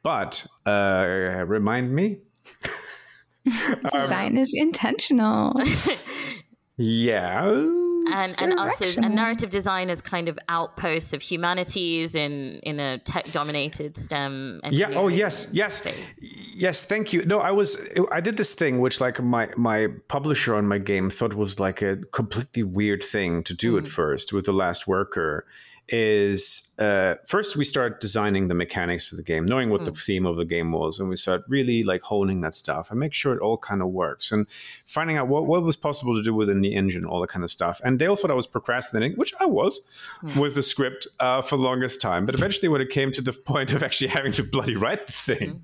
But 0.04 0.46
uh, 0.66 1.46
remind 1.48 1.96
me. 1.96 2.20
Design 3.94 4.34
um, 4.34 4.38
is 4.38 4.54
intentional. 4.56 5.54
yeah. 6.78 7.46
And, 8.10 8.36
and 8.40 8.60
us 8.60 8.82
as 8.82 8.98
and 8.98 9.14
narrative 9.16 9.50
design 9.50 9.90
is 9.90 10.02
kind 10.02 10.30
of 10.30 10.40
outposts 10.48 11.12
of 11.12 11.22
humanities 11.22 12.16
in 12.16 12.60
in 12.64 12.80
a 12.80 13.00
tech 13.00 13.30
dominated 13.32 13.98
STEM. 13.98 14.62
Yeah. 14.70 14.92
Oh 14.96 15.10
yes, 15.10 15.50
yes, 15.52 15.80
space. 15.80 16.26
yes. 16.56 16.86
Thank 16.86 17.12
you. 17.12 17.26
No, 17.26 17.40
I 17.40 17.52
was 17.52 17.78
I 18.12 18.22
did 18.22 18.38
this 18.38 18.54
thing 18.54 18.80
which 18.80 19.02
like 19.02 19.22
my 19.22 19.50
my 19.58 19.88
publisher 20.08 20.56
on 20.56 20.68
my 20.68 20.78
game 20.78 21.10
thought 21.10 21.34
was 21.34 21.60
like 21.60 21.82
a 21.82 21.98
completely 22.14 22.64
weird 22.64 23.04
thing 23.04 23.44
to 23.44 23.54
do 23.54 23.74
mm. 23.74 23.80
at 23.80 23.88
first 23.88 24.32
with 24.32 24.46
the 24.46 24.54
last 24.54 24.88
worker 24.88 25.46
is 25.90 26.74
uh, 26.80 27.16
first 27.26 27.56
we 27.56 27.64
start 27.64 28.02
designing 28.02 28.48
the 28.48 28.54
mechanics 28.54 29.06
for 29.06 29.16
the 29.16 29.24
game, 29.24 29.46
knowing 29.46 29.70
what 29.70 29.82
mm. 29.82 29.86
the 29.86 29.92
theme 29.92 30.26
of 30.26 30.36
the 30.36 30.46
game 30.46 30.72
was, 30.72 31.00
and 31.00 31.10
we 31.10 31.16
start 31.16 31.42
really 31.48 31.84
like 31.84 32.02
honing 32.02 32.42
that 32.42 32.56
stuff 32.56 32.92
and 32.92 33.00
make 33.00 33.14
sure 33.14 33.34
it 33.34 33.40
all 33.40 33.58
kind 33.58 33.82
of 33.82 33.90
works 33.90 34.32
and 34.32 34.48
finding 34.86 35.18
out 35.18 35.28
what, 35.28 35.48
what 35.48 35.64
was 35.64 35.76
possible 35.76 36.16
to 36.16 36.24
do 36.24 36.34
within 36.34 36.62
the 36.62 36.76
engine, 36.76 37.06
all 37.06 37.22
that 37.22 37.30
kind 37.30 37.44
of 37.44 37.52
stuff. 37.52 37.80
And 37.84 38.00
they 38.00 38.08
all 38.08 38.16
thought 38.16 38.32
I 38.32 38.36
was 38.36 38.48
procrastinating, 38.48 39.14
which 39.14 39.34
I 39.40 39.46
was 39.46 39.80
mm. 40.22 40.36
with 40.42 40.56
the 40.56 40.64
script 40.64 41.08
uh, 41.20 41.42
for 41.42 41.58
the 41.58 41.64
longest 41.64 42.02
time. 42.02 42.26
But 42.26 42.36
eventually, 42.36 42.68
when 42.68 42.82
it 42.82 42.90
came 42.90 43.12
to 43.14 43.22
the 43.22 43.34
point 43.48 43.72
of 43.74 43.84
actually 43.84 44.10
having 44.10 44.34
to 44.34 44.44
bloody 44.44 44.76
write 44.76 45.08
the 45.08 45.14
thing, 45.14 45.50
mm. 45.50 45.62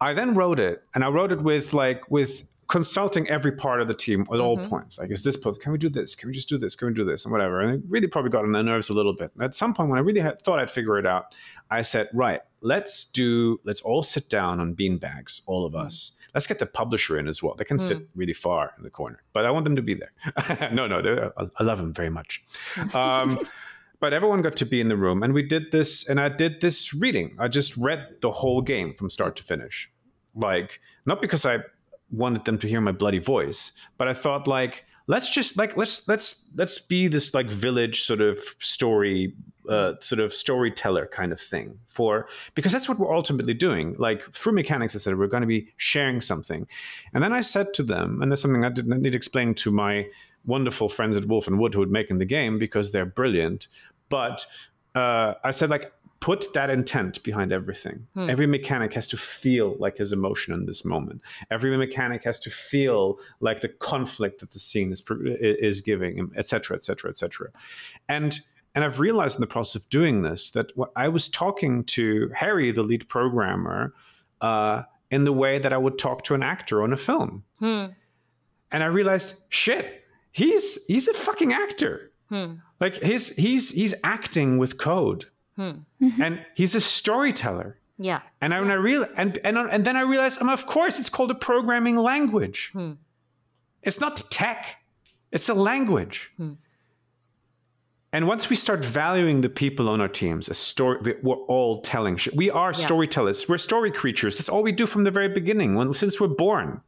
I 0.00 0.12
then 0.12 0.34
wrote 0.34 0.60
it, 0.60 0.82
and 0.94 1.02
I 1.02 1.08
wrote 1.08 1.32
it 1.32 1.40
with 1.40 1.72
like 1.72 2.10
with 2.10 2.46
consulting 2.68 3.28
every 3.28 3.52
part 3.52 3.80
of 3.80 3.88
the 3.88 3.94
team 3.94 4.22
at 4.22 4.26
mm-hmm. 4.28 4.40
all 4.40 4.56
points. 4.58 4.98
Like, 4.98 5.10
is 5.10 5.22
this 5.22 5.36
post? 5.36 5.60
Can 5.60 5.72
we 5.72 5.78
do 5.78 5.88
this? 5.88 6.14
Can 6.14 6.28
we 6.28 6.34
just 6.34 6.48
do 6.48 6.58
this? 6.58 6.74
Can 6.74 6.88
we 6.88 6.94
do 6.94 7.04
this? 7.04 7.24
And 7.24 7.32
whatever. 7.32 7.60
And 7.60 7.74
it 7.74 7.80
really 7.88 8.06
probably 8.06 8.30
got 8.30 8.44
on 8.44 8.52
their 8.52 8.62
nerves 8.62 8.88
a 8.88 8.94
little 8.94 9.14
bit. 9.14 9.30
And 9.34 9.44
at 9.44 9.54
some 9.54 9.74
point, 9.74 9.90
when 9.90 9.98
I 9.98 10.02
really 10.02 10.20
had, 10.20 10.42
thought 10.42 10.58
I'd 10.58 10.70
figure 10.70 10.98
it 10.98 11.06
out, 11.06 11.34
I 11.70 11.82
said, 11.82 12.08
right, 12.12 12.40
let's 12.60 13.10
do. 13.10 13.60
Let's 13.64 13.80
all 13.80 14.02
sit 14.02 14.28
down 14.28 14.60
on 14.60 14.72
bean 14.72 14.98
bags, 14.98 15.42
all 15.46 15.64
of 15.64 15.74
us. 15.74 16.16
Let's 16.34 16.46
get 16.46 16.58
the 16.58 16.66
publisher 16.66 17.18
in 17.18 17.28
as 17.28 17.42
well. 17.42 17.54
They 17.54 17.64
can 17.64 17.78
mm. 17.78 17.88
sit 17.88 17.98
really 18.14 18.34
far 18.34 18.72
in 18.76 18.84
the 18.84 18.90
corner, 18.90 19.22
but 19.32 19.46
I 19.46 19.50
want 19.50 19.64
them 19.64 19.76
to 19.76 19.82
be 19.82 19.94
there. 19.94 20.70
no, 20.72 20.86
no, 20.86 21.32
I 21.56 21.62
love 21.62 21.78
them 21.78 21.92
very 21.92 22.10
much. 22.10 22.44
Um, 22.94 23.38
but 23.98 24.12
everyone 24.12 24.42
got 24.42 24.56
to 24.56 24.66
be 24.66 24.80
in 24.80 24.88
the 24.88 24.96
room, 24.96 25.22
and 25.22 25.32
we 25.32 25.42
did 25.42 25.72
this. 25.72 26.06
And 26.06 26.20
I 26.20 26.28
did 26.28 26.60
this 26.60 26.92
reading. 26.92 27.34
I 27.38 27.48
just 27.48 27.74
read 27.78 28.16
the 28.20 28.30
whole 28.30 28.60
game 28.60 28.94
from 28.94 29.08
start 29.08 29.36
to 29.36 29.42
finish, 29.42 29.90
like 30.34 30.80
not 31.06 31.22
because 31.22 31.46
I 31.46 31.60
wanted 32.10 32.44
them 32.44 32.58
to 32.58 32.68
hear 32.68 32.80
my 32.80 32.92
bloody 32.92 33.18
voice 33.18 33.72
but 33.98 34.08
i 34.08 34.12
thought 34.12 34.46
like 34.46 34.84
let's 35.06 35.30
just 35.30 35.56
like 35.56 35.76
let's 35.76 36.08
let's 36.08 36.50
let's 36.56 36.78
be 36.78 37.08
this 37.08 37.34
like 37.34 37.48
village 37.48 38.02
sort 38.02 38.20
of 38.20 38.38
story 38.58 39.34
uh, 39.68 39.94
sort 40.00 40.20
of 40.20 40.32
storyteller 40.32 41.06
kind 41.06 41.32
of 41.32 41.40
thing 41.40 41.78
for 41.86 42.28
because 42.54 42.72
that's 42.72 42.88
what 42.88 42.98
we're 42.98 43.14
ultimately 43.14 43.54
doing. 43.54 43.96
Like 43.98 44.22
through 44.32 44.52
mechanics 44.52 44.94
i 44.94 44.98
said 44.98 45.18
we're 45.18 45.26
going 45.26 45.40
to 45.40 45.46
be 45.46 45.68
sharing 45.76 46.20
something. 46.20 46.66
And 47.12 47.22
then 47.22 47.32
i 47.32 47.40
said 47.40 47.74
to 47.74 47.82
them 47.82 48.22
and 48.22 48.30
that's 48.30 48.42
something 48.42 48.64
i 48.64 48.68
didn't 48.68 49.02
need 49.02 49.10
to 49.10 49.16
explain 49.16 49.54
to 49.54 49.72
my 49.72 50.06
wonderful 50.44 50.88
friends 50.88 51.16
at 51.16 51.26
wolf 51.26 51.46
and 51.46 51.58
wood 51.58 51.74
who 51.74 51.80
would 51.80 51.90
make 51.90 52.10
in 52.10 52.18
the 52.18 52.24
game 52.24 52.58
because 52.58 52.92
they're 52.92 53.06
brilliant 53.06 53.66
but 54.08 54.46
uh, 54.94 55.34
i 55.42 55.50
said 55.50 55.68
like 55.68 55.92
put 56.20 56.52
that 56.54 56.70
intent 56.70 57.22
behind 57.22 57.52
everything. 57.52 58.06
Hmm. 58.14 58.30
Every 58.30 58.46
mechanic 58.46 58.94
has 58.94 59.06
to 59.08 59.16
feel 59.16 59.76
like 59.78 59.98
his 59.98 60.12
emotion 60.12 60.54
in 60.54 60.66
this 60.66 60.84
moment. 60.84 61.20
Every 61.50 61.76
mechanic 61.76 62.24
has 62.24 62.40
to 62.40 62.50
feel 62.50 63.18
like 63.40 63.60
the 63.60 63.68
conflict 63.68 64.40
that 64.40 64.52
the 64.52 64.58
scene 64.58 64.92
is 64.92 65.02
is 65.40 65.80
giving, 65.80 66.16
him, 66.16 66.32
etc., 66.36 66.76
etc., 66.76 67.10
etc. 67.10 67.48
And 68.08 68.40
and 68.74 68.84
I've 68.84 69.00
realized 69.00 69.36
in 69.36 69.40
the 69.40 69.46
process 69.46 69.82
of 69.82 69.88
doing 69.88 70.22
this 70.22 70.50
that 70.50 70.76
what 70.76 70.90
I 70.96 71.08
was 71.08 71.28
talking 71.28 71.84
to 71.84 72.30
Harry, 72.34 72.72
the 72.72 72.82
lead 72.82 73.08
programmer, 73.08 73.94
uh, 74.40 74.82
in 75.10 75.24
the 75.24 75.32
way 75.32 75.58
that 75.58 75.72
I 75.72 75.78
would 75.78 75.98
talk 75.98 76.24
to 76.24 76.34
an 76.34 76.42
actor 76.42 76.82
on 76.82 76.92
a 76.92 76.96
film. 76.96 77.44
Hmm. 77.58 77.86
And 78.70 78.82
I 78.82 78.86
realized, 78.86 79.42
shit, 79.48 80.04
he's 80.32 80.84
he's 80.86 81.08
a 81.08 81.14
fucking 81.14 81.52
actor. 81.52 82.12
Hmm. 82.28 82.54
Like 82.80 83.02
he's 83.02 83.34
he's 83.36 83.70
he's 83.70 83.94
acting 84.04 84.58
with 84.58 84.78
code 84.78 85.26
Hmm. 85.56 85.70
Mm-hmm. 86.02 86.22
And 86.22 86.46
he's 86.54 86.74
a 86.74 86.80
storyteller. 86.80 87.78
Yeah. 87.98 88.20
And 88.40 88.52
I, 88.52 88.60
when 88.60 88.70
I 88.70 88.74
real 88.74 89.06
and, 89.16 89.38
and 89.44 89.56
and 89.56 89.84
then 89.84 89.96
I 89.96 90.02
realized, 90.02 90.40
um, 90.42 90.48
of 90.48 90.66
course, 90.66 91.00
it's 91.00 91.08
called 91.08 91.30
a 91.30 91.34
programming 91.34 91.96
language. 91.96 92.70
Hmm. 92.72 92.92
It's 93.82 94.00
not 94.00 94.22
tech; 94.30 94.82
it's 95.32 95.48
a 95.48 95.54
language. 95.54 96.30
Hmm. 96.36 96.54
And 98.12 98.28
once 98.28 98.48
we 98.48 98.56
start 98.56 98.84
valuing 98.84 99.40
the 99.40 99.48
people 99.48 99.88
on 99.88 100.00
our 100.00 100.08
teams 100.08 100.48
as 100.48 100.58
story, 100.58 101.16
we're 101.22 101.36
all 101.36 101.80
telling. 101.80 102.18
We 102.34 102.50
are 102.50 102.72
yeah. 102.72 102.86
storytellers. 102.86 103.48
We're 103.48 103.58
story 103.58 103.90
creatures. 103.90 104.38
That's 104.38 104.48
all 104.48 104.62
we 104.62 104.72
do 104.72 104.86
from 104.86 105.04
the 105.04 105.10
very 105.10 105.28
beginning, 105.28 105.74
when 105.74 105.92
since 105.94 106.20
we're 106.20 106.28
born 106.28 106.82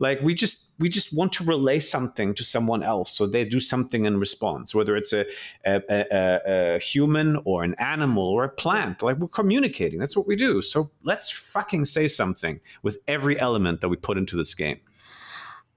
like 0.00 0.20
we 0.22 0.34
just 0.34 0.74
we 0.80 0.88
just 0.88 1.16
want 1.16 1.32
to 1.34 1.44
relay 1.44 1.78
something 1.78 2.34
to 2.34 2.42
someone 2.42 2.82
else 2.82 3.12
so 3.12 3.26
they 3.26 3.44
do 3.44 3.60
something 3.60 4.04
in 4.06 4.18
response 4.18 4.74
whether 4.74 4.96
it's 4.96 5.12
a, 5.12 5.26
a, 5.64 5.80
a, 5.88 6.74
a, 6.74 6.78
human 6.78 7.36
or 7.44 7.62
an 7.62 7.74
animal 7.78 8.24
or 8.24 8.44
a 8.44 8.48
plant. 8.48 9.02
Like 9.02 9.18
we're 9.18 9.28
communicating. 9.28 9.98
That's 9.98 10.16
what 10.16 10.26
we 10.26 10.36
do. 10.36 10.62
So 10.62 10.90
let's 11.02 11.30
fucking 11.30 11.84
say 11.84 12.08
something 12.08 12.60
with 12.82 12.98
every 13.06 13.38
element 13.38 13.80
that 13.80 13.88
we 13.88 13.96
put 13.96 14.16
into 14.18 14.36
this 14.36 14.54
game. 14.54 14.80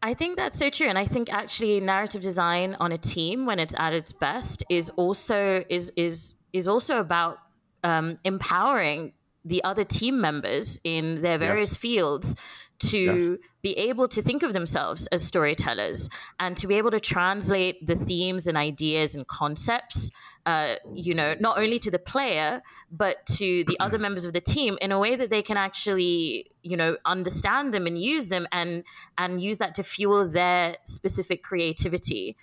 I 0.02 0.14
think 0.14 0.36
that's 0.36 0.60
so 0.60 0.70
true, 0.70 0.88
and 0.88 1.00
I 1.00 1.06
think 1.06 1.32
actually 1.32 1.80
narrative 1.80 2.22
design 2.22 2.76
on 2.82 2.92
a 2.92 2.98
team 2.98 3.46
when 3.46 3.58
it's 3.58 3.74
at 3.78 3.94
its 3.94 4.12
best 4.12 4.64
is 4.70 4.90
also 4.92 5.64
is 5.70 5.94
is 5.96 6.36
is 6.52 6.68
also 6.68 7.00
about 7.00 7.38
um, 7.86 8.18
empowering 8.26 9.14
the 9.46 9.64
other 9.64 9.86
team 9.86 10.20
members 10.20 10.80
in 10.84 11.22
their 11.22 11.38
various 11.38 11.72
yes. 11.72 11.78
fields 11.78 12.36
to 12.80 12.98
yes. 12.98 13.50
be 13.62 13.74
able 13.78 14.08
to 14.08 14.22
think 14.22 14.44
of 14.44 14.54
themselves 14.54 15.08
as 15.08 15.24
storytellers 15.24 16.10
and 16.40 16.58
to 16.58 16.68
be 16.68 16.76
able 16.76 16.92
to 16.92 17.00
translate 17.00 17.86
the 17.86 17.96
themes 17.96 18.48
and 18.48 18.58
ideas 18.58 19.16
and 19.16 19.28
concepts 19.28 20.12
uh, 20.46 20.76
you 20.94 21.14
know 21.14 21.36
not 21.40 21.58
only 21.58 21.80
to 21.80 21.90
the 21.90 22.00
player 22.00 22.62
but 22.92 23.26
to 23.26 23.64
the 23.66 23.78
other 23.80 23.98
members 23.98 24.26
of 24.26 24.34
the 24.34 24.42
team 24.42 24.78
in 24.82 24.92
a 24.92 25.00
way 25.00 25.16
that 25.16 25.30
they 25.30 25.42
can 25.42 25.56
actually 25.56 26.52
you 26.62 26.76
know 26.76 26.98
understand 27.06 27.74
them 27.74 27.88
and 27.88 27.98
use 27.98 28.30
them 28.30 28.46
and 28.52 28.84
and 29.18 29.42
use 29.42 29.60
that 29.60 29.74
to 29.76 29.84
fuel 29.84 30.28
their 30.28 30.76
specific 30.84 31.44
creativity 31.44 32.36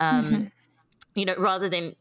um, 0.00 0.24
mm-hmm. 0.24 0.44
you 1.14 1.24
know 1.24 1.34
rather 1.38 1.68
than 1.68 1.94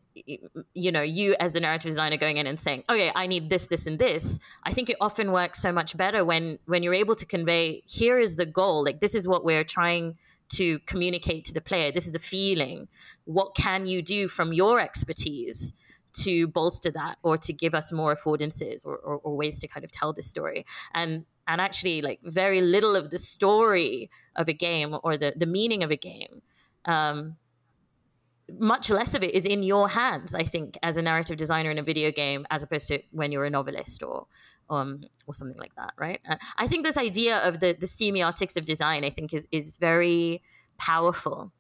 you 0.73 0.91
know 0.91 1.01
you 1.01 1.35
as 1.39 1.51
the 1.51 1.59
narrative 1.59 1.89
designer 1.89 2.15
going 2.15 2.37
in 2.37 2.47
and 2.47 2.57
saying 2.57 2.83
okay 2.89 3.11
i 3.15 3.27
need 3.27 3.49
this 3.49 3.67
this 3.67 3.85
and 3.85 3.99
this 3.99 4.39
i 4.63 4.71
think 4.71 4.89
it 4.89 4.95
often 5.01 5.33
works 5.33 5.61
so 5.61 5.73
much 5.73 5.97
better 5.97 6.23
when 6.23 6.57
when 6.65 6.83
you're 6.83 6.93
able 6.93 7.15
to 7.15 7.25
convey 7.25 7.83
here 7.85 8.17
is 8.17 8.35
the 8.35 8.45
goal. 8.45 8.83
Like 8.83 8.99
this 8.99 9.15
is 9.15 9.27
what 9.27 9.43
we're 9.43 9.63
trying 9.63 10.17
to 10.49 10.79
communicate 10.79 11.45
to 11.45 11.53
the 11.53 11.61
player. 11.61 11.91
This 11.91 12.07
is 12.07 12.13
the 12.13 12.19
feeling. 12.19 12.87
What 13.25 13.55
can 13.55 13.85
you 13.85 14.01
do 14.01 14.27
from 14.27 14.53
your 14.53 14.79
expertise 14.79 15.73
to 16.13 16.47
bolster 16.47 16.91
that 16.91 17.17
or 17.23 17.37
to 17.37 17.51
give 17.51 17.73
us 17.75 17.91
more 17.91 18.15
affordances 18.15 18.85
or, 18.85 18.95
or, 18.97 19.17
or 19.17 19.35
ways 19.35 19.59
to 19.59 19.67
kind 19.67 19.83
of 19.83 19.91
tell 19.91 20.13
this 20.13 20.27
story? 20.27 20.65
And 20.93 21.25
and 21.47 21.61
actually 21.61 22.01
like 22.01 22.19
very 22.23 22.61
little 22.61 22.95
of 22.95 23.11
the 23.11 23.19
story 23.19 24.09
of 24.35 24.47
a 24.47 24.53
game 24.53 24.97
or 25.03 25.17
the 25.17 25.33
the 25.35 25.45
meaning 25.45 25.83
of 25.83 25.91
a 25.91 25.97
game 25.97 26.41
um, 26.85 27.37
much 28.59 28.89
less 28.89 29.15
of 29.15 29.23
it 29.23 29.33
is 29.33 29.45
in 29.45 29.63
your 29.63 29.89
hands, 29.89 30.35
I 30.35 30.43
think, 30.43 30.77
as 30.83 30.97
a 30.97 31.01
narrative 31.01 31.37
designer 31.37 31.71
in 31.71 31.77
a 31.77 31.83
video 31.83 32.11
game, 32.11 32.45
as 32.49 32.63
opposed 32.63 32.87
to 32.89 33.01
when 33.11 33.31
you're 33.31 33.45
a 33.45 33.49
novelist 33.49 34.03
or 34.03 34.27
um, 34.69 35.03
or 35.27 35.33
something 35.33 35.59
like 35.59 35.75
that, 35.75 35.93
right? 35.97 36.19
Uh, 36.27 36.37
I 36.57 36.67
think 36.67 36.85
this 36.85 36.97
idea 36.97 37.45
of 37.47 37.59
the 37.59 37.75
the 37.79 37.87
semiotics 37.87 38.57
of 38.57 38.65
design, 38.65 39.03
I 39.03 39.09
think, 39.09 39.33
is 39.33 39.47
is 39.51 39.77
very 39.77 40.41
powerful. 40.77 41.51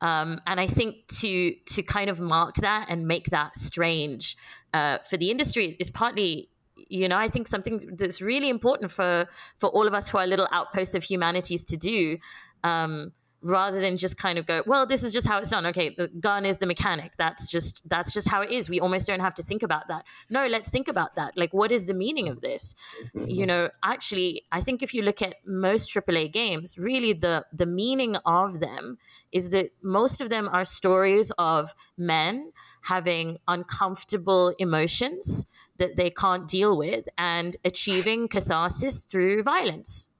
Um, 0.00 0.40
and 0.46 0.60
I 0.60 0.66
think 0.66 1.06
to 1.20 1.54
to 1.66 1.82
kind 1.82 2.10
of 2.10 2.20
mark 2.20 2.56
that 2.56 2.86
and 2.88 3.06
make 3.06 3.26
that 3.30 3.56
strange 3.56 4.36
uh, 4.72 4.98
for 5.08 5.16
the 5.16 5.30
industry 5.30 5.66
is, 5.66 5.76
is 5.76 5.90
partly 5.90 6.48
you 6.88 7.08
know 7.08 7.16
i 7.16 7.28
think 7.28 7.46
something 7.46 7.96
that's 7.96 8.20
really 8.20 8.50
important 8.50 8.90
for 8.90 9.26
for 9.56 9.68
all 9.70 9.86
of 9.86 9.94
us 9.94 10.10
who 10.10 10.18
are 10.18 10.26
little 10.26 10.48
outposts 10.52 10.94
of 10.94 11.02
humanities 11.02 11.64
to 11.64 11.76
do 11.76 12.18
um, 12.62 13.12
rather 13.44 13.80
than 13.80 13.96
just 13.96 14.16
kind 14.16 14.38
of 14.38 14.46
go 14.46 14.62
well 14.66 14.86
this 14.86 15.02
is 15.02 15.12
just 15.12 15.28
how 15.28 15.38
it's 15.38 15.50
done. 15.50 15.66
Okay 15.66 15.90
the 15.90 16.08
gun 16.08 16.44
is 16.44 16.58
the 16.58 16.66
mechanic. 16.66 17.12
That's 17.18 17.50
just 17.50 17.88
that's 17.88 18.12
just 18.12 18.28
how 18.28 18.42
it 18.42 18.50
is. 18.50 18.68
We 18.68 18.80
almost 18.80 19.06
don't 19.06 19.20
have 19.20 19.34
to 19.34 19.42
think 19.42 19.62
about 19.62 19.88
that. 19.88 20.04
No 20.28 20.46
let's 20.46 20.70
think 20.70 20.88
about 20.88 21.14
that. 21.14 21.36
Like 21.36 21.54
what 21.54 21.70
is 21.70 21.86
the 21.86 21.94
meaning 21.94 22.28
of 22.28 22.40
this? 22.40 22.74
You 23.14 23.46
know 23.46 23.70
actually 23.82 24.42
i 24.52 24.60
think 24.60 24.82
if 24.82 24.94
you 24.94 25.02
look 25.02 25.22
at 25.22 25.34
most 25.46 25.94
aaa 25.94 26.32
games 26.32 26.78
really 26.78 27.12
the 27.12 27.44
the 27.52 27.66
meaning 27.66 28.16
of 28.24 28.60
them 28.60 28.98
is 29.32 29.50
that 29.50 29.70
most 29.82 30.20
of 30.20 30.28
them 30.30 30.48
are 30.52 30.64
stories 30.64 31.32
of 31.38 31.74
men 31.96 32.52
having 32.82 33.38
uncomfortable 33.48 34.54
emotions 34.58 35.46
that 35.76 35.96
they 35.96 36.10
can't 36.10 36.46
deal 36.48 36.76
with 36.76 37.08
and 37.18 37.56
achieving 37.64 38.28
catharsis 38.28 39.04
through 39.04 39.42
violence. 39.42 40.10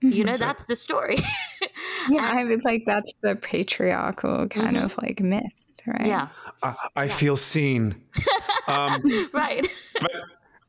You 0.00 0.10
mm-hmm. 0.10 0.26
know 0.26 0.36
that's 0.36 0.66
the 0.66 0.76
story 0.76 1.16
yeah 2.08 2.32
i 2.34 2.44
mean 2.44 2.60
like 2.64 2.84
that's 2.84 3.12
the 3.22 3.36
patriarchal 3.36 4.48
kind 4.48 4.76
mm-hmm. 4.76 4.84
of 4.84 4.96
like 4.98 5.20
myth 5.20 5.80
right 5.86 6.06
yeah 6.06 6.28
i, 6.62 6.74
I 6.96 7.04
yeah. 7.04 7.14
feel 7.14 7.36
seen 7.36 8.00
um, 8.68 9.02
right 9.32 9.66
but 10.00 10.10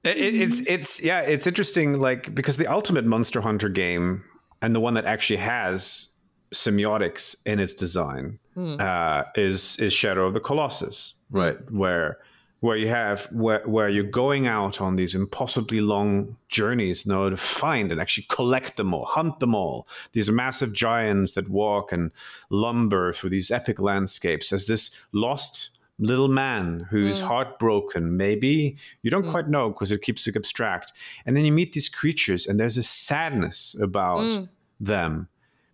it, 0.04 0.18
it's 0.18 0.62
it's 0.68 1.02
yeah 1.04 1.22
it's 1.22 1.48
interesting 1.48 2.00
like 2.00 2.34
because 2.34 2.58
the 2.58 2.68
ultimate 2.68 3.06
monster 3.06 3.42
hunter 3.42 3.70
game 3.70 4.24
and 4.62 4.76
the 4.76 4.80
one 4.80 4.94
that 4.94 5.06
actually 5.06 5.38
has 5.38 6.10
semiotics 6.54 7.36
in 7.46 7.60
its 7.60 7.74
design 7.74 8.40
mm. 8.56 8.80
uh, 8.80 9.26
is 9.36 9.78
is 9.80 9.94
shadow 9.94 10.26
of 10.26 10.34
the 10.34 10.40
colossus 10.40 11.16
right 11.30 11.64
mm. 11.66 11.72
where 11.72 12.18
where 12.62 12.76
you 12.76 12.88
have 12.88 13.26
where, 13.32 13.62
where 13.66 13.90
you're 13.90 14.04
going 14.04 14.48
out 14.48 14.82
on 14.82 14.96
these 14.96 15.16
impossibly 15.16 15.82
long 15.82 16.36
journeys 16.50 17.06
in 17.06 17.12
order 17.12 17.32
to 17.32 17.42
find 17.42 17.92
and 17.92 18.02
actually 18.02 18.26
collect 18.30 18.78
them 18.78 18.94
all 18.94 19.06
hunt 19.06 19.40
them 19.40 19.56
all 19.56 19.88
these 20.12 20.30
massive 20.32 20.74
giants 20.74 21.34
that 21.34 21.50
walk 21.50 21.92
and 21.92 22.12
lumber 22.50 23.14
through 23.14 23.30
these 23.30 23.52
epic 23.52 23.80
landscapes 23.80 24.52
as 24.52 24.68
this 24.68 24.96
lost 25.12 25.80
little 26.00 26.30
man 26.30 26.88
who's 26.90 27.20
mm. 27.20 27.26
heartbroken 27.26 28.16
maybe 28.16 28.76
you 29.02 29.12
don't 29.12 29.26
mm. 29.26 29.32
quite 29.32 29.50
know 29.50 29.70
because 29.70 29.92
it 29.92 30.02
keeps 30.02 30.28
it 30.28 30.36
abstract 30.36 30.94
and 31.26 31.36
then 31.36 31.46
you 31.46 31.52
meet 31.52 31.74
these 31.74 31.90
creatures 31.90 32.48
and 32.48 32.60
there's 32.60 32.78
a 32.78 32.84
sadness 32.84 33.76
about 33.82 34.20
mm. 34.20 34.50
them 34.80 35.28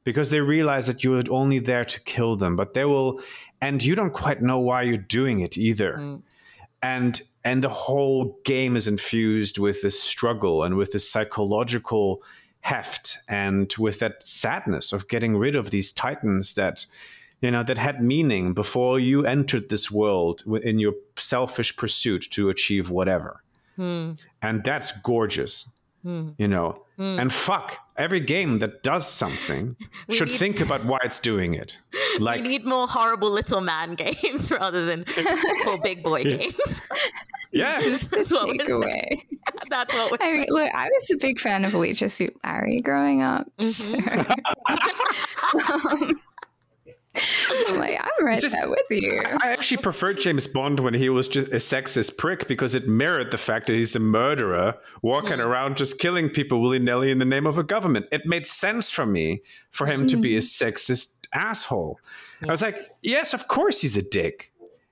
because 0.04 0.30
they 0.32 0.40
realize 0.40 0.88
that 0.88 1.04
you're 1.04 1.22
only 1.30 1.60
there 1.60 1.86
to 1.86 2.00
kill 2.02 2.36
them 2.36 2.56
but 2.56 2.74
they 2.74 2.86
will 2.86 3.22
and 3.62 3.84
you 3.84 3.96
don't 3.96 4.14
quite 4.14 4.42
know 4.42 4.60
why 4.60 4.82
you're 4.82 4.98
doing 4.98 5.42
it 5.42 5.58
either 5.58 5.94
mm 5.98 6.22
and 6.86 7.22
and 7.44 7.64
the 7.64 7.70
whole 7.70 8.40
game 8.44 8.76
is 8.76 8.88
infused 8.88 9.58
with 9.58 9.82
this 9.82 10.02
struggle 10.02 10.64
and 10.64 10.76
with 10.76 10.92
this 10.92 11.10
psychological 11.10 12.22
heft 12.62 13.18
and 13.28 13.74
with 13.78 14.00
that 14.00 14.24
sadness 14.24 14.94
of 14.94 15.08
getting 15.08 15.36
rid 15.38 15.56
of 15.56 15.70
these 15.72 15.92
titans 15.92 16.56
that 16.56 16.86
you 17.42 17.52
know 17.52 17.64
that 17.64 17.78
had 17.78 18.04
meaning 18.04 18.54
before 18.54 19.00
you 19.00 19.26
entered 19.26 19.70
this 19.70 19.92
world 19.92 20.44
in 20.64 20.80
your 20.80 20.94
selfish 21.18 21.76
pursuit 21.76 22.24
to 22.32 22.50
achieve 22.50 22.90
whatever 22.90 23.42
hmm. 23.76 24.12
and 24.42 24.64
that's 24.64 24.92
gorgeous 25.02 25.70
hmm. 26.06 26.30
you 26.38 26.47
know 26.47 26.86
hmm. 26.97 27.20
and 27.20 27.34
fuck 27.34 27.80
every 27.97 28.20
game 28.20 28.60
that 28.60 28.84
does 28.84 29.08
something 29.08 29.76
should 30.10 30.28
need, 30.28 30.38
think 30.38 30.60
about 30.62 30.86
why 30.86 30.99
it's 31.03 31.20
doing 31.20 31.53
it. 31.53 31.80
Like 32.20 32.43
we 32.43 32.47
need 32.47 32.66
more 32.66 32.88
horrible 32.88 33.30
little 33.30 33.60
man 33.60 33.95
games 34.06 34.49
rather 34.49 34.86
than 34.86 35.03
full 35.64 35.78
big 35.80 36.01
boy 36.01 36.24
games. 36.24 36.82
Yeah, 37.51 37.82
that's 37.82 38.32
what 38.32 38.47
we're 38.47 38.82
saying. 38.84 39.22
That's 39.70 39.93
what 39.93 40.12
we're 40.12 40.18
I 40.22 40.32
mean, 40.32 40.45
look, 40.47 40.72
I 40.74 40.86
was 40.86 41.12
a 41.12 41.18
big 41.18 41.39
fan 41.39 41.66
of 41.66 41.74
Leisure 41.74 42.08
Suit 42.08 42.34
Larry 42.45 42.80
growing 42.80 43.22
up. 43.22 43.47
Mm-hmm. 43.58 44.32
So. 45.60 45.89
um, 45.89 46.14
I'm 47.49 47.78
like, 47.78 47.99
I'm 47.99 48.26
right 48.26 48.39
just, 48.39 48.55
there 48.55 48.70
with 48.70 48.86
you. 48.89 49.22
I 49.41 49.51
actually 49.51 49.78
preferred 49.78 50.20
James 50.20 50.47
Bond 50.47 50.80
when 50.80 50.93
he 50.93 51.09
was 51.09 51.28
just 51.28 51.47
a 51.47 51.55
sexist 51.55 52.18
prick 52.18 52.47
because 52.47 52.76
it 52.76 52.88
mirrored 52.88 53.32
the 53.32 53.38
fact 53.38 53.68
that 53.68 53.74
he's 53.74 53.95
a 53.95 53.99
murderer 53.99 54.76
walking 55.01 55.38
mm. 55.38 55.45
around 55.45 55.78
just 55.78 55.99
killing 55.99 56.30
people 56.30 56.61
willy 56.61 56.80
nilly 56.80 57.11
in 57.11 57.20
the 57.20 57.26
name 57.26 57.45
of 57.45 57.57
a 57.57 57.63
government. 57.63 58.07
It 58.11 58.26
made 58.26 58.45
sense 58.47 58.89
for 58.89 59.05
me 59.05 59.41
for 59.72 59.88
him 59.88 60.05
mm. 60.05 60.09
to 60.09 60.18
be 60.18 60.36
a 60.36 60.39
hmm. 60.39 60.43
sexist 60.43 61.28
asshole. 61.34 61.99
Yeah. 62.41 62.49
I 62.49 62.51
was 62.51 62.61
like, 62.61 62.89
yes, 63.01 63.34
of 63.34 63.47
course 63.47 63.82
he's 63.82 63.97
a 63.97 64.01
dick. 64.01 64.51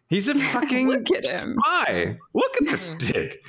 He's 0.10 0.28
a 0.28 0.36
fucking 0.36 0.88
Look 0.90 1.12
at 1.12 1.28
him. 1.28 1.58
spy. 1.60 2.18
Look 2.34 2.58
at 2.62 2.68
this 2.68 2.90
hmm. 2.90 2.98
dick. 3.12 3.44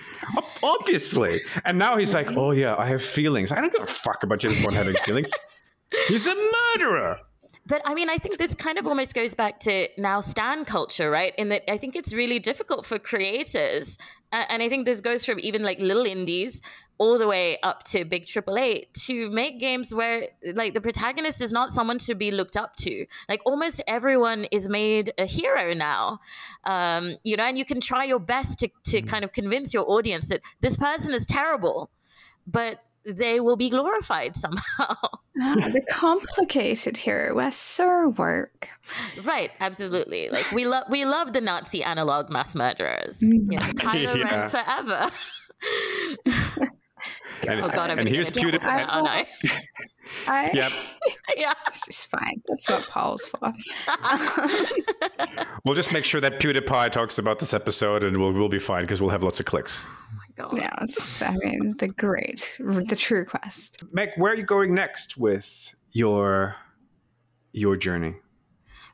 Obviously. 0.62 1.41
And 1.64 1.79
now 1.79 1.97
he's 1.97 2.14
like, 2.14 2.33
oh, 2.37 2.53
yeah, 2.53 2.75
I 2.77 2.87
have 2.87 3.03
feelings. 3.03 3.53
I 3.53 3.61
don't 3.61 3.72
give 3.72 3.83
a 3.83 3.87
fuck 3.87 4.22
about 4.22 4.39
James 4.39 4.62
Bond 4.62 4.75
having 4.75 4.95
feelings. 5.05 5.31
He's 6.09 6.27
a 6.27 6.35
murderer. 6.35 7.18
But 7.67 7.81
I 7.87 7.95
mean, 7.95 8.11
I 8.11 8.19
think 8.19 8.37
this 8.37 8.55
kind 8.55 8.79
of 8.79 8.87
almost 8.87 9.15
goes 9.15 9.35
back 9.35 9.61
to 9.61 9.89
now 9.97 10.21
stan 10.21 10.65
culture, 10.65 11.11
right? 11.11 11.35
In 11.39 11.49
that 11.49 11.71
I 11.71 11.79
think 11.79 11.97
it's 11.97 12.12
really 12.12 12.39
difficult 12.39 12.85
for 12.85 12.99
creators. 12.99 13.99
Uh, 14.33 14.45
and 14.51 14.62
I 14.62 14.69
think 14.69 14.85
this 14.85 15.01
goes 15.01 15.25
from 15.25 15.39
even 15.41 15.62
like 15.62 15.79
little 15.81 16.05
indies 16.05 16.61
all 16.99 17.19
the 17.19 17.27
way 17.27 17.57
up 17.62 17.83
to 17.85 18.05
big 18.05 18.27
AAA 18.27 18.85
to 19.07 19.31
make 19.31 19.59
games 19.59 19.95
where 19.95 20.29
like 20.55 20.75
the 20.75 20.81
protagonist 20.81 21.43
is 21.43 21.53
not 21.53 21.71
someone 21.71 21.99
to 21.99 22.15
be 22.15 22.31
looked 22.31 22.57
up 22.57 22.77
to. 22.77 23.07
Like 23.29 23.41
almost 23.47 23.83
everyone 23.87 24.45
is 24.51 24.69
made 24.69 25.12
a 25.19 25.25
hero 25.25 25.73
now, 25.73 26.21
um, 26.65 27.17
you 27.25 27.37
know, 27.37 27.45
and 27.45 27.59
you 27.59 27.65
can 27.65 27.81
try 27.81 28.05
your 28.05 28.21
best 28.21 28.59
to, 28.61 28.69
to 28.69 28.99
mm-hmm. 28.99 29.07
kind 29.09 29.25
of 29.25 29.33
convince 29.33 29.73
your 29.73 29.91
audience 29.91 30.29
that 30.29 30.43
this 30.61 30.77
person 30.77 31.15
is 31.15 31.27
terrible, 31.27 31.91
but 32.47 32.81
they 33.07 33.41
will 33.41 33.57
be 33.57 33.71
glorified 33.71 34.37
somehow. 34.45 34.97
Ah, 35.41 35.69
the 35.73 35.83
complicated 35.91 36.97
hero 36.97 37.35
was 37.35 37.57
Sir 37.57 38.09
work. 38.09 38.69
Right, 39.23 39.51
absolutely. 39.61 40.29
Like 40.31 40.51
we 40.53 40.67
love 40.67 40.85
we 40.89 41.05
love 41.05 41.33
the 41.33 41.41
Nazi 41.41 41.83
analog 41.83 42.31
mass 42.31 42.55
murderers. 42.55 43.21
Mm. 43.21 43.53
You 43.53 43.59
know, 43.59 43.67
Kylo 43.75 44.17
yeah. 44.17 44.25
Ren 44.25 44.49
forever. 44.49 45.11
and, 47.49 47.61
oh 47.63 47.71
God, 47.71 47.91
I'm 47.91 47.99
and 47.99 48.09
here's 48.09 48.31
PewDiePie. 48.31 48.61
I, 48.63 49.27
I, 50.27 50.51
yep. 50.53 50.73
yeah. 51.37 51.53
It's 51.89 52.05
fine. 52.07 52.43
That's 52.49 52.69
what 52.69 52.89
Paul's 52.89 53.27
for. 53.27 53.53
we'll 55.65 55.75
just 55.75 55.93
make 55.93 56.05
sure 56.05 56.21
that 56.21 56.41
PewDiePie 56.41 56.93
talks 56.93 57.19
about 57.19 57.39
this 57.39 57.55
episode 57.55 58.05
and 58.05 58.17
we'll, 58.17 58.33
we'll 58.33 58.49
be 58.49 58.59
fine 58.59 58.85
because 58.85 59.01
we'll 59.01 59.11
have 59.11 59.23
lots 59.23 59.41
of 59.41 59.47
clicks. 59.47 59.85
God. 60.37 60.57
Yes, 60.57 61.22
I 61.22 61.37
mean 61.37 61.76
the 61.78 61.89
great, 61.89 62.57
the 62.59 62.97
true 62.97 63.24
quest. 63.24 63.78
Meg, 63.93 64.11
where 64.16 64.32
are 64.32 64.37
you 64.37 64.43
going 64.45 64.74
next 64.74 65.16
with 65.16 65.74
your 65.93 66.57
your 67.53 67.76
journey? 67.76 68.16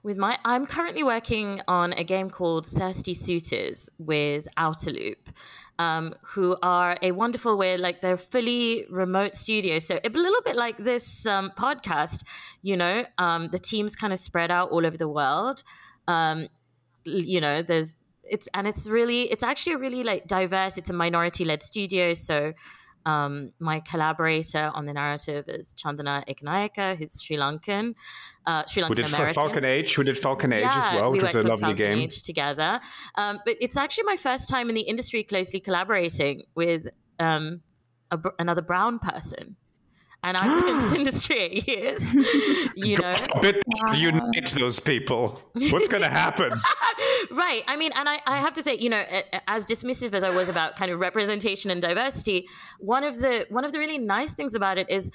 With 0.03 0.17
my, 0.17 0.39
I'm 0.47 0.65
currently 0.65 1.03
working 1.03 1.61
on 1.69 1.93
a 1.93 2.05
game 2.05 2.31
called 2.31 2.67
Thirsty 2.67 3.13
Suitors 3.13 3.91
with 3.99 4.49
Outerloop. 4.57 5.19
Um, 5.79 6.15
who 6.23 6.59
are 6.63 6.99
a 7.01 7.13
wonderful 7.13 7.57
way, 7.57 7.79
like 7.79 8.03
they're 8.03 8.19
fully 8.19 8.85
remote 8.91 9.35
studio. 9.35 9.79
So 9.79 9.99
a 10.05 10.11
little 10.11 10.43
bit 10.43 10.55
like 10.55 10.77
this 10.77 11.25
um, 11.25 11.53
podcast, 11.57 12.23
you 12.61 12.77
know, 12.77 13.07
um, 13.17 13.49
the 13.49 13.59
team's 13.59 13.97
kind 13.97 14.13
of 14.13 14.19
spread 14.19 14.51
out 14.51 14.73
all 14.73 14.85
over 14.85 14.99
the 14.99 15.09
world. 15.09 15.65
Um, 16.07 16.49
you 17.05 17.41
know, 17.41 17.63
there's 17.63 17.97
it's 18.31 18.49
and 18.55 18.67
it's 18.67 18.89
really 18.89 19.23
it's 19.23 19.43
actually 19.43 19.75
a 19.75 19.79
really 19.79 20.03
like 20.03 20.27
diverse 20.27 20.79
it's 20.79 20.91
a 20.91 20.93
minority 20.93 21.45
led 21.45 21.63
studio 21.63 22.15
so 22.15 22.53
um, 23.07 23.53
my 23.59 23.81
collaborator 23.81 24.71
on 24.75 24.85
the 24.85 24.93
narrative 24.93 25.47
is 25.49 25.75
Chandana 25.75 26.23
Ekanayaka, 26.29 26.97
who's 26.97 27.23
Sri 27.23 27.39
Lankan, 27.39 27.95
uh, 28.47 28.65
Sri 28.67 28.83
Lankan 28.83 28.89
who 28.89 28.95
did 28.95 29.07
American. 29.07 29.35
Falcon 29.35 29.65
Age, 29.65 29.95
who 29.95 30.05
did 30.05 30.19
Falcon 30.19 30.53
Age 30.53 30.63
yeah, 30.63 30.79
as 30.79 31.01
well, 31.01 31.11
which 31.11 31.23
we 31.23 31.27
was 31.27 31.35
a 31.35 31.49
lovely 31.49 31.63
Falcon 31.63 31.77
game. 31.77 31.99
Age 31.99 32.23
together, 32.23 32.79
um, 33.17 33.41
but 33.47 33.57
it's 33.59 33.79
actually 33.79 34.05
my 34.05 34.17
first 34.17 34.51
time 34.51 34.69
in 34.69 34.75
the 34.75 34.83
industry 34.83 35.23
closely 35.23 35.61
collaborating 35.61 36.43
with 36.55 36.89
um, 37.19 37.63
a, 38.11 38.19
another 38.39 38.63
brown 38.63 38.99
person 38.99 39.57
and 40.23 40.37
I've 40.37 40.65
been 40.65 40.75
in 40.75 40.81
this 40.81 40.95
industry 41.01 41.37
eight 41.39 41.69
years. 41.69 42.15
You 42.77 42.97
know, 42.97 43.15
but 43.43 43.57
wow. 43.67 43.93
unite 43.93 44.55
those 44.59 44.81
people. 44.81 45.43
What's 45.53 45.89
going 45.89 46.03
to 46.03 46.09
happen? 46.09 46.51
right. 47.31 47.63
I 47.69 47.77
mean, 47.77 47.91
and 47.95 48.09
I, 48.09 48.19
I 48.27 48.39
have 48.39 48.55
to 48.55 48.63
say, 48.63 48.77
you 48.77 48.89
know, 48.89 49.03
as 49.49 49.67
dismissive 49.67 50.15
as 50.15 50.25
I 50.25 50.35
was 50.35 50.49
about 50.49 50.77
kind 50.77 50.91
of 50.91 50.99
representation 50.99 51.71
and 51.71 51.83
diversity, 51.83 52.49
one 52.79 53.05
of 53.05 53.17
the 53.17 53.45
one 53.51 53.65
of 53.65 53.73
the 53.73 53.79
really 53.79 53.99
nice 53.99 54.35
things 54.35 54.55
about 54.55 54.79
it 54.79 54.89
is 54.89 55.11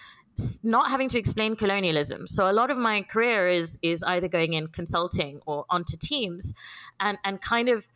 not 0.64 0.92
having 0.92 1.10
to 1.10 1.18
explain 1.18 1.56
colonialism. 1.56 2.28
So 2.28 2.52
a 2.52 2.54
lot 2.54 2.70
of 2.70 2.78
my 2.78 3.02
career 3.02 3.48
is 3.48 3.80
is 3.82 4.04
either 4.04 4.28
going 4.28 4.54
in 4.54 4.68
consulting 4.68 5.40
or 5.48 5.66
onto 5.70 5.98
teams, 5.98 6.54
and 7.00 7.18
and 7.24 7.42
kind 7.42 7.70
of 7.70 7.88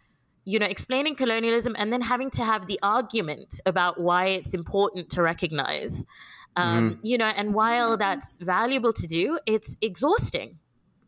you 0.45 0.57
know, 0.57 0.66
explaining 0.66 1.16
colonialism 1.16 1.76
and 1.78 1.93
then 1.93 2.01
having 2.01 2.32
to 2.32 2.43
have 2.43 2.66
the 2.66 2.80
argument 2.82 3.60
about 3.68 3.99
why 3.99 4.26
it's 4.28 4.55
important 4.55 5.10
to 5.12 5.22
recognize. 5.22 6.07
Um, 6.60 6.91
mm. 6.91 6.99
You 7.03 7.18
know, 7.18 7.32
and 7.36 7.53
while 7.53 7.97
that's 7.97 8.38
valuable 8.38 8.93
to 8.93 9.07
do, 9.07 9.39
it's 9.45 9.78
exhausting 9.82 10.60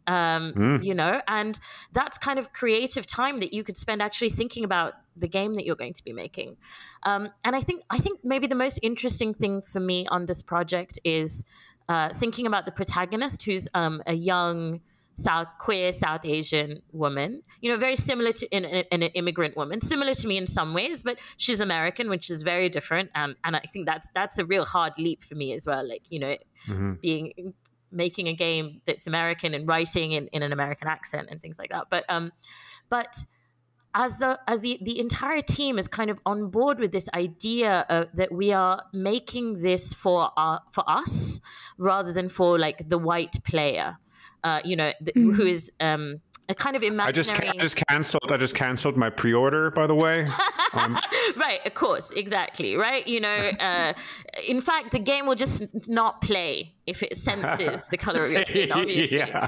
um, 0.07 0.53
mm. 0.53 0.83
you 0.83 0.93
know, 0.93 1.21
and 1.27 1.59
that's 1.93 2.17
kind 2.17 2.39
of 2.39 2.53
creative 2.53 3.05
time 3.05 3.39
that 3.39 3.53
you 3.53 3.63
could 3.63 3.77
spend 3.77 4.01
actually 4.01 4.29
thinking 4.29 4.63
about 4.63 4.93
the 5.15 5.27
game 5.27 5.55
that 5.55 5.65
you're 5.65 5.75
going 5.75 5.93
to 5.93 6.03
be 6.03 6.13
making. 6.13 6.57
Um, 7.03 7.29
and 7.43 7.55
I 7.55 7.61
think 7.61 7.83
I 7.89 7.97
think 7.97 8.19
maybe 8.23 8.47
the 8.47 8.55
most 8.55 8.79
interesting 8.81 9.33
thing 9.33 9.61
for 9.61 9.79
me 9.79 10.07
on 10.07 10.25
this 10.25 10.41
project 10.41 10.99
is 11.03 11.43
uh, 11.87 12.09
thinking 12.09 12.47
about 12.47 12.65
the 12.65 12.71
protagonist, 12.71 13.43
who's 13.43 13.67
um, 13.73 14.01
a 14.07 14.13
young 14.13 14.81
South 15.15 15.47
queer 15.59 15.93
South 15.93 16.25
Asian 16.25 16.81
woman. 16.91 17.43
You 17.61 17.71
know, 17.71 17.77
very 17.77 17.95
similar 17.95 18.31
to 18.31 18.47
in, 18.55 18.65
in, 18.65 18.85
in, 18.91 19.03
an 19.03 19.11
immigrant 19.13 19.57
woman, 19.57 19.81
similar 19.81 20.13
to 20.13 20.27
me 20.27 20.37
in 20.37 20.47
some 20.47 20.73
ways, 20.73 21.03
but 21.03 21.17
she's 21.37 21.59
American, 21.59 22.09
which 22.09 22.29
is 22.29 22.43
very 22.43 22.69
different. 22.69 23.11
Um, 23.15 23.35
and 23.43 23.55
I 23.55 23.59
think 23.59 23.85
that's 23.85 24.09
that's 24.13 24.39
a 24.39 24.45
real 24.45 24.65
hard 24.65 24.93
leap 24.97 25.23
for 25.23 25.35
me 25.35 25.53
as 25.53 25.65
well. 25.67 25.87
Like 25.87 26.03
you 26.09 26.19
know, 26.19 26.35
mm-hmm. 26.67 26.93
being 27.01 27.53
making 27.91 28.27
a 28.27 28.33
game 28.33 28.81
that's 28.85 29.05
American 29.05 29.53
and 29.53 29.67
writing 29.67 30.13
in, 30.13 30.27
in 30.27 30.43
an 30.43 30.53
American 30.53 30.87
accent 30.87 31.27
and 31.29 31.41
things 31.41 31.59
like 31.59 31.69
that. 31.71 31.87
But 31.89 32.05
um, 32.09 32.31
but 32.89 33.25
as 33.93 34.19
the 34.19 34.39
as 34.47 34.61
the 34.61 34.79
the 34.81 34.99
entire 34.99 35.41
team 35.41 35.77
is 35.77 35.87
kind 35.87 36.09
of 36.09 36.19
on 36.25 36.49
board 36.49 36.79
with 36.79 36.91
this 36.91 37.09
idea 37.13 37.85
of, 37.89 38.07
that 38.13 38.31
we 38.31 38.53
are 38.53 38.83
making 38.93 39.61
this 39.61 39.93
for 39.93 40.31
our, 40.37 40.61
for 40.71 40.83
us 40.87 41.41
rather 41.77 42.13
than 42.13 42.29
for 42.29 42.57
like 42.57 42.87
the 42.87 42.97
white 42.97 43.35
player 43.43 43.97
uh, 44.43 44.61
you 44.63 44.75
know, 44.75 44.91
th- 45.03 45.15
mm-hmm. 45.15 45.31
who 45.31 45.43
is 45.43 45.71
um, 45.79 46.21
a 46.51 46.55
kind 46.55 46.75
of 46.75 46.83
imaginary. 46.83 47.09
I 47.09 47.11
just, 47.11 47.55
I 47.55 47.57
just 47.57 47.87
canceled. 47.87 48.31
I 48.31 48.37
just 48.37 48.55
canceled 48.55 48.97
my 48.97 49.09
pre-order. 49.09 49.71
By 49.71 49.87
the 49.87 49.95
way. 49.95 50.25
Um... 50.73 50.97
right. 51.37 51.59
Of 51.65 51.73
course. 51.73 52.11
Exactly. 52.11 52.75
Right. 52.75 53.07
You 53.07 53.21
know. 53.21 53.51
Uh, 53.61 53.93
in 54.49 54.59
fact, 54.59 54.91
the 54.91 54.99
game 54.99 55.25
will 55.27 55.35
just 55.35 55.87
not 55.87 56.19
play 56.21 56.73
if 56.87 57.03
it 57.03 57.15
senses 57.15 57.87
the 57.89 57.97
color 57.97 58.25
of 58.25 58.31
your 58.31 58.43
skin. 58.43 58.71
Obviously. 58.71 59.19
yeah. 59.19 59.47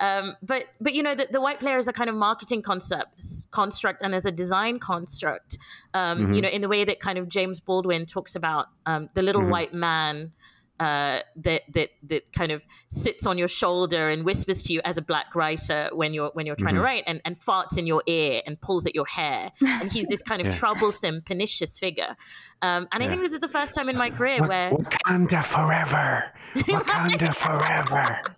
Um, 0.00 0.36
but 0.42 0.64
but 0.80 0.94
you 0.94 1.02
know 1.02 1.14
the, 1.14 1.28
the 1.30 1.40
white 1.40 1.60
player 1.60 1.78
is 1.78 1.86
a 1.86 1.92
kind 1.92 2.10
of 2.10 2.16
marketing 2.16 2.60
concepts 2.60 3.46
construct 3.50 4.02
and 4.02 4.14
as 4.14 4.26
a 4.26 4.32
design 4.32 4.78
construct. 4.78 5.58
Um, 5.94 6.18
mm-hmm. 6.18 6.32
You 6.32 6.42
know, 6.42 6.48
in 6.48 6.60
the 6.60 6.68
way 6.68 6.84
that 6.84 6.98
kind 7.00 7.18
of 7.18 7.28
James 7.28 7.60
Baldwin 7.60 8.04
talks 8.04 8.34
about 8.34 8.66
um, 8.84 9.08
the 9.14 9.22
little 9.22 9.42
mm-hmm. 9.42 9.50
white 9.50 9.74
man 9.74 10.32
uh, 10.80 11.20
that 11.36 11.62
that 11.72 11.90
that 12.02 12.32
kind 12.32 12.50
of 12.50 12.66
sits 12.88 13.26
on 13.26 13.38
your 13.38 13.48
shoulder 13.48 14.08
and 14.08 14.24
whispers 14.24 14.62
to 14.62 14.72
you 14.72 14.80
as 14.84 14.96
a 14.98 15.02
black 15.02 15.34
writer 15.34 15.88
when 15.92 16.12
you're 16.12 16.30
when 16.34 16.46
you're 16.46 16.56
trying 16.56 16.74
mm-hmm. 16.74 16.82
to 16.82 16.84
write 16.84 17.04
and, 17.06 17.20
and 17.24 17.36
farts 17.36 17.78
in 17.78 17.86
your 17.86 18.02
ear 18.06 18.42
and 18.46 18.60
pulls 18.60 18.86
at 18.86 18.94
your 18.94 19.06
hair 19.06 19.52
and 19.60 19.92
he's 19.92 20.08
this 20.08 20.22
kind 20.22 20.40
of 20.40 20.48
yeah. 20.52 20.54
troublesome 20.54 21.22
pernicious 21.22 21.78
figure 21.78 22.16
um, 22.62 22.88
and 22.92 23.02
yeah. 23.02 23.06
I 23.06 23.10
think 23.10 23.22
this 23.22 23.32
is 23.32 23.40
the 23.40 23.48
first 23.48 23.74
time 23.74 23.88
in 23.88 23.96
my 23.96 24.10
career 24.10 24.38
w- 24.38 24.48
where 24.48 24.70
Wakanda 24.70 25.44
forever 25.44 26.32
Wakanda 26.56 27.34
forever 27.34 28.36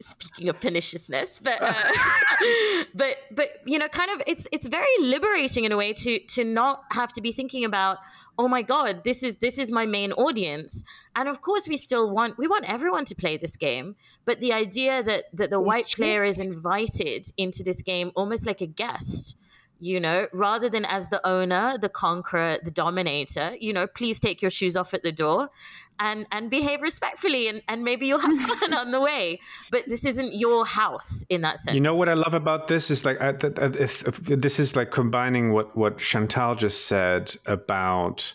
speaking 0.00 0.48
of 0.48 0.60
perniciousness 0.60 1.40
but 1.40 1.60
uh, 1.60 1.72
but 2.94 3.16
but 3.30 3.46
you 3.64 3.78
know 3.78 3.88
kind 3.88 4.10
of 4.10 4.22
it's 4.26 4.48
it's 4.52 4.66
very 4.66 4.86
liberating 5.00 5.64
in 5.64 5.72
a 5.72 5.76
way 5.76 5.92
to 5.92 6.18
to 6.20 6.44
not 6.44 6.82
have 6.90 7.12
to 7.12 7.20
be 7.20 7.32
thinking 7.32 7.64
about 7.64 7.98
oh 8.38 8.48
my 8.48 8.62
god 8.62 9.02
this 9.04 9.22
is 9.22 9.38
this 9.38 9.58
is 9.58 9.70
my 9.70 9.86
main 9.86 10.12
audience. 10.12 10.84
And 11.14 11.28
of 11.28 11.40
course 11.42 11.68
we 11.68 11.76
still 11.76 12.10
want 12.10 12.38
we 12.38 12.48
want 12.48 12.70
everyone 12.70 13.04
to 13.06 13.14
play 13.14 13.36
this 13.36 13.56
game 13.56 13.96
but 14.24 14.40
the 14.40 14.52
idea 14.52 15.02
that 15.02 15.24
that 15.32 15.50
the 15.50 15.60
white 15.60 15.88
player 15.88 16.24
is 16.24 16.38
invited 16.38 17.26
into 17.36 17.62
this 17.62 17.82
game 17.82 18.12
almost 18.14 18.46
like 18.46 18.60
a 18.60 18.66
guest 18.66 19.36
you 19.78 20.00
know, 20.00 20.26
rather 20.32 20.68
than 20.70 20.84
as 20.86 21.10
the 21.10 21.26
owner, 21.26 21.76
the 21.76 21.88
conqueror, 21.88 22.58
the 22.62 22.70
dominator, 22.70 23.54
you 23.60 23.72
know, 23.72 23.86
please 23.86 24.18
take 24.18 24.40
your 24.40 24.50
shoes 24.50 24.76
off 24.76 24.94
at 24.94 25.02
the 25.02 25.12
door 25.12 25.50
and 25.98 26.26
and 26.32 26.50
behave 26.50 26.82
respectfully 26.82 27.48
and, 27.48 27.62
and 27.68 27.84
maybe 27.84 28.06
you'll 28.06 28.18
have 28.18 28.36
fun 28.58 28.74
on 28.74 28.90
the 28.90 29.00
way. 29.00 29.40
But 29.70 29.84
this 29.86 30.04
isn't 30.04 30.34
your 30.34 30.66
house 30.66 31.24
in 31.28 31.42
that 31.42 31.58
sense. 31.60 31.74
You 31.74 31.80
know 31.80 31.96
what 31.96 32.08
I 32.08 32.14
love 32.14 32.34
about 32.34 32.68
this 32.68 32.90
is 32.90 33.04
like 33.04 33.20
I, 33.20 33.34
if, 33.40 34.06
if 34.06 34.20
this 34.22 34.58
is 34.58 34.76
like 34.76 34.90
combining 34.90 35.52
what 35.52 35.76
what 35.76 35.98
Chantal 35.98 36.54
just 36.54 36.86
said 36.86 37.34
about 37.46 38.34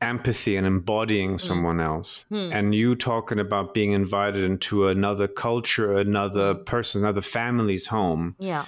empathy 0.00 0.56
and 0.56 0.66
embodying 0.66 1.34
mm. 1.34 1.40
someone 1.40 1.80
else 1.80 2.24
mm. 2.28 2.52
and 2.52 2.74
you 2.74 2.96
talking 2.96 3.38
about 3.38 3.72
being 3.72 3.92
invited 3.92 4.42
into 4.42 4.88
another 4.88 5.28
culture 5.28 5.96
another 5.96 6.56
mm. 6.56 6.66
person 6.66 7.02
another 7.02 7.20
family's 7.20 7.86
home 7.86 8.34
yeah 8.40 8.64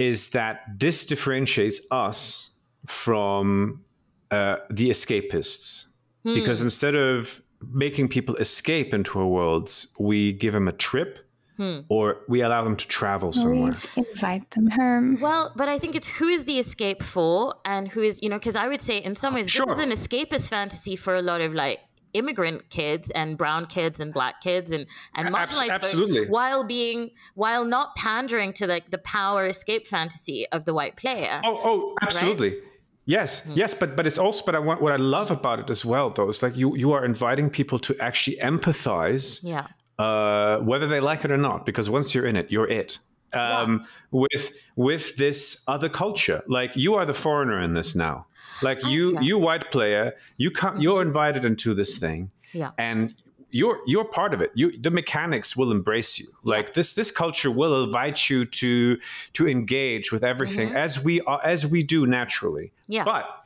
is 0.00 0.30
that 0.30 0.62
this 0.78 1.04
differentiates 1.04 1.86
us 1.90 2.50
from 2.86 3.84
uh, 4.30 4.56
the 4.70 4.88
escapists. 4.88 5.88
Hmm. 6.22 6.34
Because 6.34 6.60
instead 6.60 6.94
of 6.94 7.40
making 7.72 8.08
people 8.08 8.36
escape 8.36 8.94
into 8.94 9.18
our 9.18 9.26
worlds, 9.26 9.94
we 9.98 10.32
give 10.32 10.54
them 10.54 10.68
a 10.68 10.72
trip 10.72 11.18
hmm. 11.56 11.80
or 11.88 12.22
we 12.28 12.40
allow 12.40 12.64
them 12.64 12.76
to 12.76 12.88
travel 12.88 13.32
somewhere. 13.32 13.76
We 13.96 14.04
invite 14.08 14.50
them 14.50 14.68
home. 14.68 15.20
Well, 15.20 15.52
but 15.56 15.68
I 15.68 15.78
think 15.78 15.94
it's 15.94 16.08
who 16.08 16.28
is 16.28 16.46
the 16.46 16.58
escape 16.58 17.02
for 17.02 17.54
and 17.64 17.88
who 17.88 18.00
is, 18.02 18.22
you 18.22 18.28
know, 18.28 18.38
because 18.38 18.56
I 18.56 18.68
would 18.68 18.80
say 18.80 18.98
in 18.98 19.14
some 19.14 19.34
ways 19.34 19.50
sure. 19.50 19.66
this 19.66 19.78
is 19.78 19.84
an 19.84 19.90
escapist 19.90 20.48
fantasy 20.48 20.96
for 20.96 21.14
a 21.14 21.22
lot 21.22 21.40
of 21.40 21.54
like 21.54 21.80
immigrant 22.12 22.68
kids 22.70 23.10
and 23.12 23.38
brown 23.38 23.66
kids 23.66 24.00
and 24.00 24.12
black 24.12 24.40
kids 24.40 24.72
and 24.72 24.86
and 25.14 25.28
marginalized 25.28 25.70
Absolutely. 25.70 26.18
folks 26.18 26.30
while 26.30 26.64
being 26.64 27.10
while 27.34 27.64
not 27.64 27.94
pandering 27.94 28.52
to 28.52 28.66
like 28.66 28.86
the, 28.86 28.90
the 28.92 28.98
power 28.98 29.46
escape 29.46 29.86
fantasy 29.86 30.46
of 30.50 30.64
the 30.64 30.74
white 30.74 30.96
player. 30.96 31.40
Oh, 31.44 31.60
oh, 31.62 31.94
absolutely. 32.02 32.50
Right? 32.50 32.62
Yes, 33.06 33.46
mm. 33.46 33.56
yes, 33.56 33.74
but 33.74 33.96
but 33.96 34.06
it's 34.06 34.18
also 34.18 34.44
but 34.44 34.54
I 34.54 34.58
want 34.58 34.80
what 34.82 34.92
I 34.92 34.96
love 34.96 35.30
about 35.30 35.58
it 35.58 35.70
as 35.70 35.84
well 35.84 36.10
though 36.10 36.28
is 36.28 36.42
like 36.42 36.56
you 36.56 36.76
you 36.76 36.92
are 36.92 37.04
inviting 37.04 37.50
people 37.50 37.78
to 37.80 37.96
actually 38.00 38.36
empathize. 38.36 39.40
Yeah. 39.42 39.66
Uh, 39.98 40.58
whether 40.60 40.88
they 40.88 40.98
like 40.98 41.26
it 41.26 41.30
or 41.30 41.36
not, 41.36 41.66
because 41.66 41.90
once 41.90 42.14
you're 42.14 42.24
in 42.24 42.34
it, 42.34 42.50
you're 42.50 42.70
it. 42.70 42.98
Um, 43.34 43.80
yeah. 43.80 43.86
With 44.12 44.52
with 44.74 45.16
this 45.16 45.62
other 45.68 45.90
culture, 45.90 46.42
like 46.46 46.74
you 46.74 46.94
are 46.94 47.04
the 47.04 47.14
foreigner 47.14 47.60
in 47.60 47.74
this 47.74 47.94
now. 47.94 48.26
Like 48.62 48.84
you, 48.86 49.20
you 49.20 49.38
white 49.38 49.70
player, 49.70 50.14
you 50.36 50.50
come, 50.50 50.80
you're 50.80 51.00
mm-hmm. 51.00 51.08
invited 51.08 51.44
into 51.44 51.74
this 51.74 51.98
thing, 51.98 52.30
yeah, 52.52 52.70
and 52.78 53.14
you're 53.50 53.80
you're 53.86 54.04
part 54.04 54.34
of 54.34 54.40
it. 54.40 54.50
You 54.54 54.76
the 54.76 54.90
mechanics 54.90 55.56
will 55.56 55.70
embrace 55.70 56.18
you. 56.18 56.26
Like 56.44 56.74
this 56.74 56.94
this 56.94 57.10
culture 57.10 57.50
will 57.50 57.84
invite 57.84 58.30
you 58.30 58.44
to 58.44 58.98
to 59.32 59.48
engage 59.48 60.12
with 60.12 60.24
everything 60.24 60.68
mm-hmm. 60.68 60.76
as 60.76 61.02
we 61.02 61.20
are 61.22 61.44
as 61.44 61.66
we 61.66 61.82
do 61.82 62.06
naturally. 62.06 62.72
Yeah. 62.88 63.04
But 63.04 63.44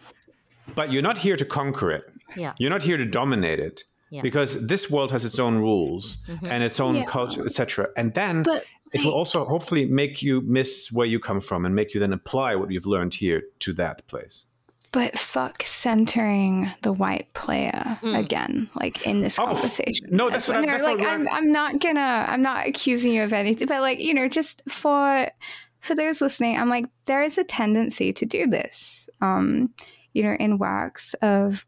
but 0.74 0.92
you're 0.92 1.02
not 1.02 1.18
here 1.18 1.36
to 1.36 1.44
conquer 1.44 1.90
it. 1.90 2.04
Yeah. 2.36 2.54
You're 2.58 2.70
not 2.70 2.82
here 2.82 2.96
to 2.96 3.04
dominate 3.04 3.60
it. 3.60 3.84
Yeah. 4.10 4.22
Because 4.22 4.66
this 4.66 4.90
world 4.90 5.10
has 5.10 5.24
its 5.24 5.38
own 5.38 5.56
rules 5.56 6.24
mm-hmm. 6.28 6.46
and 6.48 6.62
its 6.62 6.78
own 6.78 6.96
yeah. 6.96 7.04
culture, 7.04 7.44
etc. 7.44 7.88
And 7.96 8.14
then 8.14 8.44
but, 8.44 8.64
it 8.92 9.04
will 9.04 9.12
also 9.12 9.44
hopefully 9.44 9.86
make 9.86 10.22
you 10.22 10.40
miss 10.42 10.92
where 10.92 11.06
you 11.06 11.18
come 11.18 11.40
from 11.40 11.64
and 11.64 11.74
make 11.74 11.94
you 11.94 12.00
then 12.00 12.12
apply 12.12 12.54
what 12.54 12.70
you've 12.70 12.86
learned 12.86 13.14
here 13.14 13.42
to 13.60 13.72
that 13.72 14.06
place. 14.06 14.46
But 14.94 15.18
fuck 15.18 15.64
centering 15.64 16.70
the 16.82 16.92
white 16.92 17.34
player 17.34 17.98
mm. 18.00 18.16
again, 18.16 18.70
like 18.76 19.04
in 19.04 19.22
this 19.22 19.40
oh, 19.40 19.46
conversation. 19.46 20.06
No, 20.10 20.30
that's, 20.30 20.46
that's 20.46 20.56
what 20.56 20.58
I'm, 20.58 20.66
that's 20.66 20.84
like. 20.84 21.00
I'm, 21.00 21.28
I'm 21.30 21.50
not 21.50 21.80
gonna. 21.80 22.24
I'm 22.28 22.42
not 22.42 22.68
accusing 22.68 23.12
you 23.12 23.24
of 23.24 23.32
anything, 23.32 23.66
but 23.66 23.80
like 23.80 23.98
you 23.98 24.14
know, 24.14 24.28
just 24.28 24.62
for 24.68 25.28
for 25.80 25.96
those 25.96 26.20
listening, 26.20 26.56
I'm 26.56 26.68
like, 26.68 26.86
there 27.06 27.24
is 27.24 27.38
a 27.38 27.44
tendency 27.44 28.12
to 28.12 28.24
do 28.24 28.46
this. 28.46 29.08
Um, 29.20 29.74
you 30.12 30.22
know, 30.22 30.36
in 30.38 30.58
works 30.58 31.14
of 31.14 31.66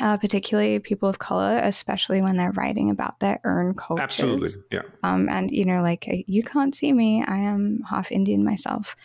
uh, 0.00 0.16
particularly 0.16 0.80
people 0.80 1.08
of 1.08 1.20
color, 1.20 1.60
especially 1.62 2.20
when 2.22 2.36
they're 2.36 2.50
writing 2.52 2.90
about 2.90 3.20
their 3.20 3.40
own 3.44 3.74
culture. 3.74 4.02
Absolutely, 4.02 4.50
yeah. 4.72 4.82
Um, 5.04 5.28
and 5.28 5.48
you 5.52 5.64
know, 5.64 5.80
like 5.80 6.06
you 6.26 6.42
can't 6.42 6.74
see 6.74 6.92
me; 6.92 7.22
I 7.24 7.36
am 7.36 7.84
half 7.88 8.10
Indian 8.10 8.44
myself. 8.44 8.96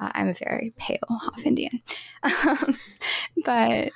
Uh, 0.00 0.10
I'm 0.14 0.28
a 0.28 0.34
very 0.34 0.72
pale 0.76 0.98
half 1.08 1.44
Indian. 1.44 1.82
but 3.44 3.90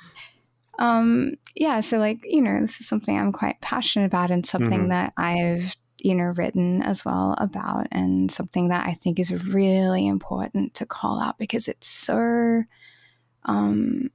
um, 0.79 1.33
yeah, 1.55 1.79
so 1.81 1.97
like, 1.97 2.19
you 2.23 2.41
know, 2.41 2.61
this 2.61 2.79
is 2.81 2.87
something 2.87 3.17
I'm 3.17 3.31
quite 3.31 3.61
passionate 3.61 4.05
about 4.05 4.31
and 4.31 4.45
something 4.45 4.81
mm-hmm. 4.81 4.89
that 4.89 5.13
I've, 5.17 5.75
you 5.99 6.15
know, 6.15 6.33
written 6.35 6.81
as 6.81 7.05
well 7.05 7.35
about 7.37 7.87
and 7.91 8.31
something 8.31 8.69
that 8.69 8.87
I 8.87 8.93
think 8.93 9.19
is 9.19 9.31
really 9.47 10.07
important 10.07 10.73
to 10.75 10.85
call 10.85 11.21
out 11.21 11.37
because 11.37 11.67
it's 11.67 11.87
so 11.87 12.63
um 13.45 14.09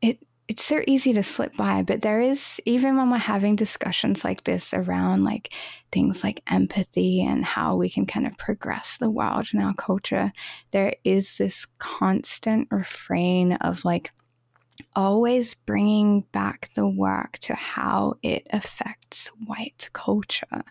it 0.00 0.18
it's 0.48 0.64
so 0.64 0.80
easy 0.86 1.12
to 1.12 1.22
slip 1.22 1.54
by, 1.56 1.82
but 1.82 2.00
there 2.00 2.22
is, 2.22 2.58
even 2.64 2.96
when 2.96 3.10
we're 3.10 3.18
having 3.18 3.54
discussions 3.54 4.24
like 4.24 4.44
this 4.44 4.72
around 4.72 5.22
like 5.22 5.52
things 5.92 6.24
like 6.24 6.42
empathy 6.50 7.22
and 7.22 7.44
how 7.44 7.76
we 7.76 7.90
can 7.90 8.06
kind 8.06 8.26
of 8.26 8.36
progress 8.38 8.96
the 8.96 9.10
world 9.10 9.48
and 9.52 9.62
our 9.62 9.74
culture, 9.74 10.32
there 10.70 10.94
is 11.04 11.36
this 11.36 11.66
constant 11.78 12.66
refrain 12.70 13.52
of 13.54 13.84
like 13.84 14.10
always 14.96 15.54
bringing 15.54 16.22
back 16.32 16.70
the 16.74 16.88
work 16.88 17.38
to 17.40 17.54
how 17.54 18.14
it 18.22 18.46
affects 18.50 19.30
white 19.44 19.90
culture 19.92 20.64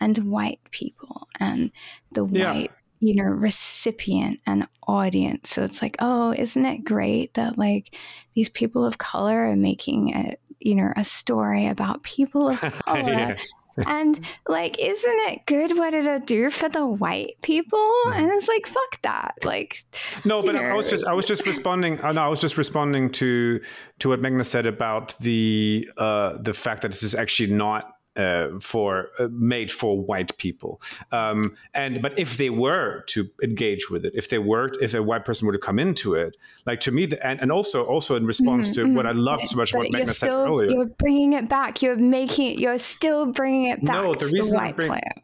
and 0.00 0.18
white 0.18 0.60
people 0.70 1.28
and 1.40 1.70
the 2.12 2.26
yeah. 2.26 2.52
white 2.52 2.72
you 3.04 3.22
know, 3.22 3.30
recipient 3.30 4.40
and 4.46 4.66
audience. 4.88 5.50
So 5.50 5.62
it's 5.62 5.82
like, 5.82 5.96
oh, 5.98 6.32
isn't 6.32 6.64
it 6.64 6.84
great 6.84 7.34
that 7.34 7.58
like 7.58 7.94
these 8.34 8.48
people 8.48 8.86
of 8.86 8.96
color 8.96 9.50
are 9.50 9.56
making 9.56 10.14
a, 10.14 10.36
you 10.58 10.74
know, 10.74 10.90
a 10.96 11.04
story 11.04 11.66
about 11.66 12.02
people 12.02 12.48
of 12.48 12.60
color. 12.86 13.02
yeah. 13.02 13.36
and 13.86 14.18
like, 14.48 14.78
isn't 14.78 15.18
it 15.28 15.44
good 15.44 15.76
what 15.76 15.92
it'll 15.92 16.20
do 16.20 16.48
for 16.48 16.70
the 16.70 16.86
white 16.86 17.36
people? 17.42 17.78
Mm. 18.06 18.14
And 18.14 18.30
it's 18.30 18.48
like, 18.48 18.66
fuck 18.66 19.02
that. 19.02 19.34
Like, 19.44 19.84
no, 20.24 20.42
but 20.42 20.54
know. 20.54 20.62
I 20.62 20.74
was 20.74 20.88
just, 20.88 21.06
I 21.06 21.12
was 21.12 21.26
just 21.26 21.44
responding. 21.46 22.00
Uh, 22.00 22.12
no, 22.12 22.22
I 22.22 22.28
was 22.28 22.40
just 22.40 22.56
responding 22.56 23.10
to 23.12 23.60
to 23.98 24.08
what 24.08 24.22
Meghna 24.22 24.46
said 24.46 24.64
about 24.64 25.14
the 25.20 25.90
uh, 25.98 26.38
the 26.40 26.54
fact 26.54 26.80
that 26.82 26.92
this 26.92 27.02
is 27.02 27.14
actually 27.14 27.52
not 27.52 27.93
uh, 28.16 28.48
for 28.60 29.10
uh, 29.18 29.28
made 29.30 29.70
for 29.70 30.00
white 30.00 30.36
people. 30.38 30.80
Um, 31.12 31.56
and 31.74 32.00
but 32.00 32.18
if 32.18 32.36
they 32.36 32.50
were 32.50 33.02
to 33.08 33.26
engage 33.42 33.90
with 33.90 34.04
it, 34.04 34.12
if 34.14 34.28
they 34.28 34.38
were, 34.38 34.72
if 34.80 34.94
a 34.94 35.02
white 35.02 35.24
person 35.24 35.46
were 35.46 35.52
to 35.52 35.58
come 35.58 35.78
into 35.78 36.14
it, 36.14 36.36
like 36.66 36.80
to 36.80 36.92
me, 36.92 37.06
the, 37.06 37.24
and, 37.26 37.40
and 37.40 37.50
also 37.50 37.84
also 37.84 38.16
in 38.16 38.26
response 38.26 38.70
mm-hmm, 38.70 38.88
to 38.88 38.94
what 38.94 39.06
I 39.06 39.10
mm-hmm. 39.10 39.20
loved 39.20 39.46
so 39.46 39.56
much 39.56 39.72
but 39.72 39.78
what 39.78 39.88
Meghna 39.88 40.14
said 40.14 40.30
earlier, 40.30 40.70
you're 40.70 40.86
bringing 40.86 41.32
it 41.32 41.48
back. 41.48 41.82
You're 41.82 41.96
making 41.96 42.52
it. 42.52 42.58
You're 42.58 42.78
still 42.78 43.26
bringing 43.26 43.70
it 43.70 43.84
back. 43.84 44.02
No, 44.02 44.14
the 44.14 44.26
reason 44.26 44.50
the 44.50 44.56
white 44.56 44.76
bring, 44.76 44.88
player. 44.88 45.14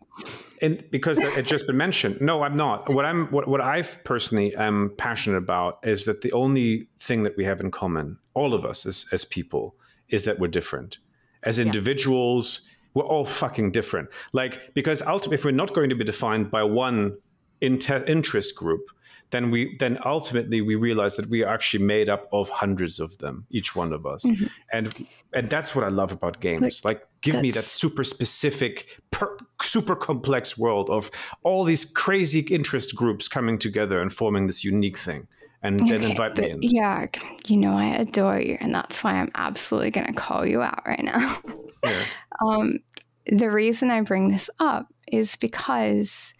And 0.63 0.85
because 0.91 1.19
it's 1.19 1.49
just 1.49 1.67
been 1.67 1.79
mentioned. 1.79 2.21
No, 2.21 2.43
I'm 2.43 2.57
not. 2.57 2.93
What 2.93 3.05
I'm 3.05 3.29
what, 3.29 3.49
what 3.49 3.61
I 3.61 3.83
personally 3.83 4.55
am 4.57 4.93
passionate 4.99 5.39
about 5.39 5.79
is 5.83 6.05
that 6.05 6.21
the 6.21 6.33
only 6.33 6.89
thing 6.99 7.23
that 7.23 7.37
we 7.37 7.45
have 7.45 7.61
in 7.61 7.71
common, 7.71 8.19
all 8.35 8.53
of 8.53 8.67
us 8.67 8.85
as, 8.85 9.07
as 9.13 9.25
people, 9.25 9.75
is 10.09 10.25
that 10.25 10.39
we're 10.39 10.49
different. 10.49 10.99
As 11.43 11.59
individuals, 11.59 12.63
yeah 12.65 12.71
we're 12.95 13.05
all 13.05 13.25
fucking 13.25 13.73
different. 13.73 14.09
Like 14.33 14.75
because 14.75 15.03
ultimately, 15.03 15.35
if 15.37 15.45
we're 15.45 15.53
not 15.53 15.75
going 15.75 15.91
to 15.91 15.97
be 15.97 16.05
defined 16.05 16.51
by 16.51 16.63
one 16.63 17.17
inter- 17.61 18.05
interest 18.05 18.57
group, 18.57 18.91
then 19.31 19.51
we 19.51 19.77
then 19.79 19.99
ultimately 20.05 20.61
we 20.61 20.75
realize 20.75 21.17
that 21.17 21.27
we 21.27 21.43
are 21.45 21.53
actually 21.53 21.85
made 21.85 22.09
up 22.09 22.29
of 22.33 22.49
hundreds 22.49 22.99
of 22.99 23.17
them, 23.19 23.47
each 23.51 23.77
one 23.77 23.93
of 23.93 24.07
us, 24.07 24.25
mm-hmm. 24.25 24.47
and 24.73 25.07
and 25.33 25.49
that's 25.49 25.75
what 25.75 25.85
I 25.85 25.89
love 25.89 26.11
about 26.11 26.41
games. 26.41 26.85
Like, 26.85 26.97
like 26.97 27.07
give 27.21 27.41
me 27.41 27.51
that 27.53 27.63
super 27.63 28.03
specific, 28.03 29.01
per, 29.13 29.37
super 29.63 29.95
complex 29.95 30.59
world 30.59 30.91
of 30.91 31.11
all 31.45 31.65
these 31.65 31.85
crazy 31.85 32.41
interest 32.41 32.97
groups 32.97 33.29
coming 33.29 33.59
together 33.59 34.01
and 34.01 34.13
forming 34.13 34.47
this 34.49 34.65
unique 34.65 34.99
thing 34.99 35.29
and 35.63 35.81
okay, 35.83 35.99
then 35.99 36.11
invite 36.11 36.37
me 36.37 36.51
in. 36.51 36.59
Yeah, 36.63 37.07
you 37.47 37.57
know 37.57 37.77
I 37.77 37.87
adore 37.97 38.41
you, 38.41 38.57
and 38.61 38.75
that's 38.75 39.03
why 39.05 39.15
I'm 39.15 39.31
absolutely 39.35 39.91
going 39.91 40.07
to 40.07 40.13
call 40.13 40.47
you 40.47 40.63
out 40.63 40.83
right 40.87 41.03
now. 41.03 41.39
Yeah. 41.83 42.05
um, 42.45 42.81
the 43.25 43.51
reason 43.51 43.91
I 43.91 44.03
bring 44.03 44.29
this 44.29 44.51
up 44.59 44.93
is 45.11 45.35
because 45.35 46.35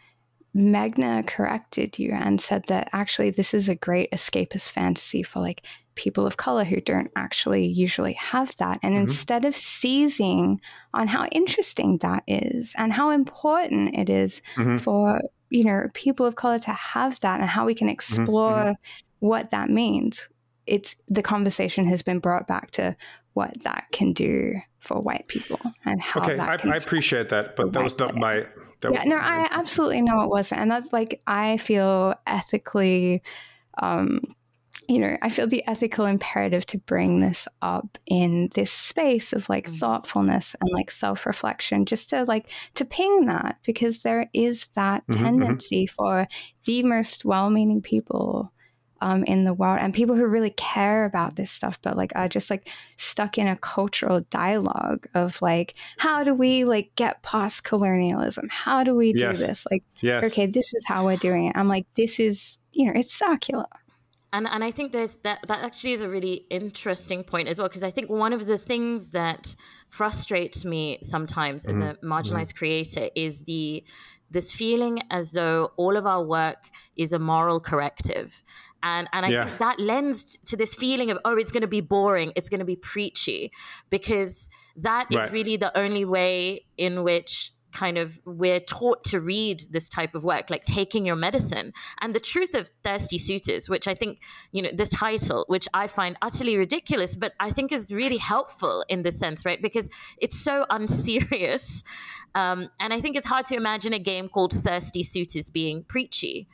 Meghna 0.55 1.27
corrected 1.27 1.99
you 1.99 2.13
and 2.13 2.41
said 2.41 2.65
that 2.67 2.91
actually 2.93 3.31
this 3.31 3.55
is 3.55 3.69
a 3.69 3.75
great 3.75 4.11
escapist 4.11 4.71
fantasy 4.71 5.23
for 5.23 5.41
like 5.41 5.65
people 5.95 6.27
of 6.27 6.37
color 6.37 6.65
who 6.65 6.81
don't 6.81 7.11
actually 7.17 7.67
usually 7.67 8.15
have 8.15 8.55
that. 8.57 8.81
And 8.83 8.95
mm-hmm. 8.95 9.03
instead 9.03 9.45
of 9.45 9.55
seizing 9.55 10.61
on 10.93 11.09
how 11.09 11.27
interesting 11.27 11.99
that 11.99 12.25
is 12.27 12.75
and 12.77 12.93
how 12.93 13.11
important 13.11 13.97
it 13.97 14.09
is 14.09 14.43
mm-hmm. 14.57 14.77
for 14.79 15.21
you 15.51 15.65
know 15.65 15.89
people 15.95 16.27
of 16.27 16.37
color 16.37 16.59
to 16.59 16.73
have 16.73 17.19
that 17.21 17.41
and 17.41 17.49
how 17.49 17.67
we 17.67 17.75
can 17.75 17.87
mm-hmm. 17.87 17.95
explore 17.95 18.53
mm-hmm. 18.53 19.07
What 19.21 19.51
that 19.51 19.71
means, 19.71 20.29
it's 20.67 20.97
the 21.09 21.23
conversation 21.23 21.87
has 21.87 22.03
been 22.03 22.19
brought 22.19 22.47
back 22.47 22.71
to 22.73 22.97
what 23.35 23.53
that 23.63 23.85
can 23.93 24.13
do 24.13 24.55
for 24.81 25.01
white 25.01 25.29
people 25.29 25.61
and 25.85 26.01
how 26.01 26.21
okay, 26.23 26.39
I, 26.39 26.57
I, 26.63 26.77
appreciate 26.77 27.29
that, 27.29 27.55
but 27.57 27.73
that 27.73 27.83
was 27.83 27.99
not 27.99 28.17
my. 28.17 28.47
That 28.81 28.95
yeah, 28.95 29.05
no, 29.05 29.17
I 29.17 29.47
absolutely 29.51 30.01
know 30.03 30.23
it 30.23 30.29
wasn't, 30.29 30.63
and 30.63 30.71
that's 30.71 30.93
like 30.93 31.23
I 31.27 31.59
feel 31.59 32.15
ethically. 32.27 33.23
Um, 33.79 34.23
you 34.89 34.99
know, 34.99 35.17
I 35.23 35.29
feel 35.29 35.47
the 35.47 35.65
ethical 35.69 36.05
imperative 36.05 36.67
to 36.67 36.79
bring 36.79 37.21
this 37.21 37.47
up 37.63 37.97
in 38.07 38.49
this 38.55 38.73
space 38.73 39.33
of 39.33 39.49
like 39.49 39.67
mm-hmm. 39.67 39.77
thoughtfulness 39.77 40.57
and 40.61 40.69
like 40.73 40.91
self 40.91 41.27
reflection, 41.27 41.87
just 41.87 42.11
to 42.11 42.25
like 42.25 42.49
to 42.75 42.85
ping 42.85 43.27
that 43.27 43.59
because 43.65 44.03
there 44.03 44.29
is 44.35 44.69
that 44.75 45.03
mm-hmm, 45.03 45.13
mm-hmm. 45.13 45.25
tendency 45.25 45.87
mm-hmm. 45.87 45.95
for 45.95 46.27
the 46.65 46.83
most 46.83 47.25
well 47.25 47.51
meaning 47.51 47.81
people 47.81 48.53
um, 49.01 49.25
in 49.25 49.45
the 49.45 49.55
world 49.55 49.79
and 49.81 49.95
people 49.95 50.17
who 50.17 50.27
really 50.27 50.51
care 50.51 51.05
about 51.05 51.37
this 51.37 51.51
stuff 51.51 51.79
but 51.83 51.97
like 51.97 52.13
are 52.15 52.29
just 52.29 52.51
like 52.51 52.69
stuck 52.97 53.39
in 53.39 53.47
a 53.47 53.57
cultural 53.57 54.21
dialogue 54.31 55.07
of 55.15 55.41
like 55.43 55.75
how 55.99 56.23
do 56.25 56.35
we 56.35 56.65
like 56.65 56.93
get 56.97 57.23
past 57.23 57.65
colonialism 57.65 58.49
how 58.51 58.85
do 58.85 58.95
we 58.95 59.13
do 59.13 59.21
yes. 59.21 59.41
this 59.41 59.67
like 59.71 59.85
yes. 60.01 60.25
okay 60.25 60.47
this 60.47 60.75
is 60.75 60.85
how 60.87 61.05
we're 61.05 61.17
doing 61.17 61.47
it 61.47 61.57
i'm 61.57 61.69
like 61.69 61.87
this 61.97 62.21
is 62.21 62.59
you 62.73 62.87
know 62.87 62.93
it's 62.99 63.13
circular 63.13 63.67
and 64.33 64.47
and 64.47 64.63
I 64.63 64.71
think 64.71 64.93
there's 64.93 65.17
that 65.19 65.41
that 65.49 65.65
actually 65.65 65.93
is 65.93 66.03
a 66.03 66.09
really 66.09 66.47
interesting 66.51 67.25
point 67.25 67.49
as 67.49 67.59
well 67.59 67.69
because 67.69 67.83
I 67.83 67.91
think 67.91 68.09
one 68.09 68.33
of 68.33 68.47
the 68.47 68.59
things 68.59 69.11
that 69.11 69.57
frustrates 69.89 70.65
me 70.65 70.99
sometimes 71.03 71.67
mm-hmm. 71.67 71.83
as 71.83 71.97
a 71.97 72.01
marginalized 72.05 72.51
mm-hmm. 72.51 72.59
creator 72.59 73.09
is 73.15 73.43
the 73.43 73.85
this 74.31 74.53
feeling 74.53 75.01
as 75.11 75.33
though 75.33 75.73
all 75.77 75.97
of 75.97 76.07
our 76.07 76.25
work 76.25 76.71
is 76.97 77.13
a 77.13 77.19
moral 77.19 77.61
corrective 77.61 78.43
and 78.83 79.09
and 79.13 79.27
I 79.27 79.29
yeah. 79.31 79.45
think 79.45 79.59
that 79.59 79.81
lends 79.81 80.39
to 80.47 80.57
this 80.57 80.75
feeling 80.75 81.11
of 81.11 81.19
oh 81.25 81.37
it's 81.37 81.53
going 81.53 81.63
to 81.63 81.69
be 81.69 81.81
boring 81.81 82.33
it's 82.37 82.49
going 82.49 82.61
to 82.61 82.65
be 82.65 82.77
preachy 82.77 83.53
because 83.91 84.49
that 84.77 85.07
is 85.11 85.17
right. 85.17 85.33
really 85.33 85.57
the 85.57 85.77
only 85.77 86.05
way 86.05 86.67
in 86.77 87.03
which 87.03 87.53
kind 87.73 87.99
of 87.99 88.21
we're 88.25 88.61
taught 88.61 89.05
to 89.05 89.21
read 89.21 89.63
this 89.71 89.89
type 89.89 90.15
of 90.15 90.25
work 90.25 90.51
like 90.51 90.65
taking 90.65 91.07
your 91.07 91.17
medicine. 91.17 91.73
And 92.01 92.15
the 92.15 92.21
truth 92.21 92.55
of 92.55 92.69
thirsty 92.83 93.19
suitors 93.19 93.69
which 93.69 93.87
i 93.89 93.95
think 93.95 94.21
you 94.53 94.63
know 94.63 94.71
the 94.73 94.87
title 94.87 95.45
which 95.49 95.69
i 95.75 95.87
find 95.87 96.17
utterly 96.23 96.57
ridiculous 96.57 97.17
but 97.17 97.33
i 97.41 97.51
think 97.51 97.73
is 97.73 97.93
really 97.93 98.19
helpful 98.19 98.85
in 98.89 99.03
this 99.03 99.19
sense 99.19 99.45
right? 99.45 99.61
Because 99.61 99.89
it's 100.19 100.39
so 100.39 100.67
unserious. 100.71 101.85
Um, 102.35 102.69
and 102.79 102.95
i 102.95 103.01
think 103.01 103.17
it's 103.17 103.27
hard 103.27 103.47
to 103.47 103.57
imagine 103.57 103.93
a 103.93 103.99
game 103.99 104.29
called 104.29 104.53
thirsty 104.53 105.03
suitors 105.03 105.51
being 105.51 105.83
preachy. 105.85 106.47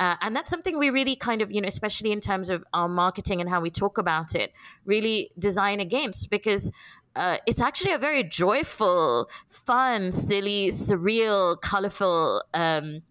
Uh, 0.00 0.16
and 0.20 0.34
that's 0.34 0.50
something 0.50 0.78
we 0.78 0.90
really 0.90 1.14
kind 1.14 1.40
of, 1.40 1.52
you 1.52 1.60
know, 1.60 1.68
especially 1.68 2.10
in 2.10 2.20
terms 2.20 2.50
of 2.50 2.64
our 2.72 2.88
marketing 2.88 3.40
and 3.40 3.48
how 3.48 3.60
we 3.60 3.70
talk 3.70 3.96
about 3.98 4.34
it, 4.34 4.52
really 4.84 5.30
design 5.38 5.80
against. 5.80 6.30
Because 6.30 6.72
uh, 7.16 7.38
it's 7.46 7.60
actually 7.60 7.92
a 7.92 7.98
very 7.98 8.24
joyful, 8.24 9.28
fun, 9.48 10.12
silly, 10.12 10.70
surreal, 10.70 11.60
colorful, 11.60 12.42
um, 12.54 13.02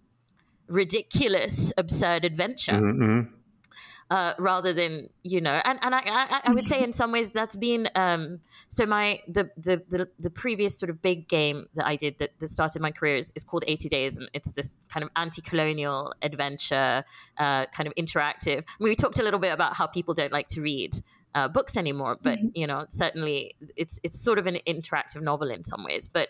ridiculous, 0.68 1.74
absurd 1.78 2.26
adventure. 2.26 2.74
Mm-hmm. 2.74 3.04
mm-hmm 3.04 3.34
uh, 4.14 4.34
rather 4.38 4.74
than 4.74 5.10
you 5.24 5.42
know 5.42 5.60
and, 5.66 5.80
and 5.82 5.96
I, 5.96 6.02
I, 6.06 6.42
I 6.46 6.52
would 6.54 6.68
say 6.68 6.84
in 6.84 6.94
some 6.94 7.12
ways 7.12 7.32
that's 7.32 7.56
been 7.56 7.90
um, 7.96 8.42
so 8.70 8.86
my 8.86 9.22
the, 9.28 9.50
the, 9.58 9.82
the 9.90 10.08
the 10.20 10.30
previous 10.30 10.78
sort 10.78 10.92
of 10.92 11.02
big 11.02 11.28
game 11.28 11.66
that 11.74 11.88
I 11.88 11.96
did 11.96 12.20
that, 12.20 12.40
that 12.40 12.50
started 12.50 12.82
my 12.82 12.92
career 12.92 13.18
is, 13.18 13.32
is 13.36 13.44
called 13.44 13.64
80 13.66 13.90
Days 13.90 14.18
and 14.18 14.30
it's 14.34 14.54
this 14.54 14.78
kind 14.88 15.04
of 15.04 15.10
anti-colonial 15.16 16.14
adventure 16.22 17.04
uh, 17.38 17.66
kind 17.68 17.88
of 17.88 17.96
interactive 17.96 18.60
I 18.60 18.76
mean, 18.80 18.90
we 18.90 18.96
talked 18.96 19.20
a 19.20 19.24
little 19.24 19.40
bit 19.40 19.52
about 19.52 19.76
how 19.76 19.88
people 19.88 20.14
don't 20.14 20.32
like 20.32 20.48
to 20.50 20.62
read 20.62 20.96
uh, 21.36 21.48
books 21.48 21.78
anymore 21.78 22.18
but 22.22 22.38
mm-hmm. 22.38 22.48
you 22.54 22.68
know 22.68 22.86
certainly 22.88 23.56
it's 23.76 24.00
it's 24.04 24.20
sort 24.20 24.38
of 24.40 24.48
an 24.48 24.58
interactive 24.68 25.22
novel 25.22 25.50
in 25.50 25.64
some 25.64 25.84
ways 25.84 26.08
but 26.08 26.30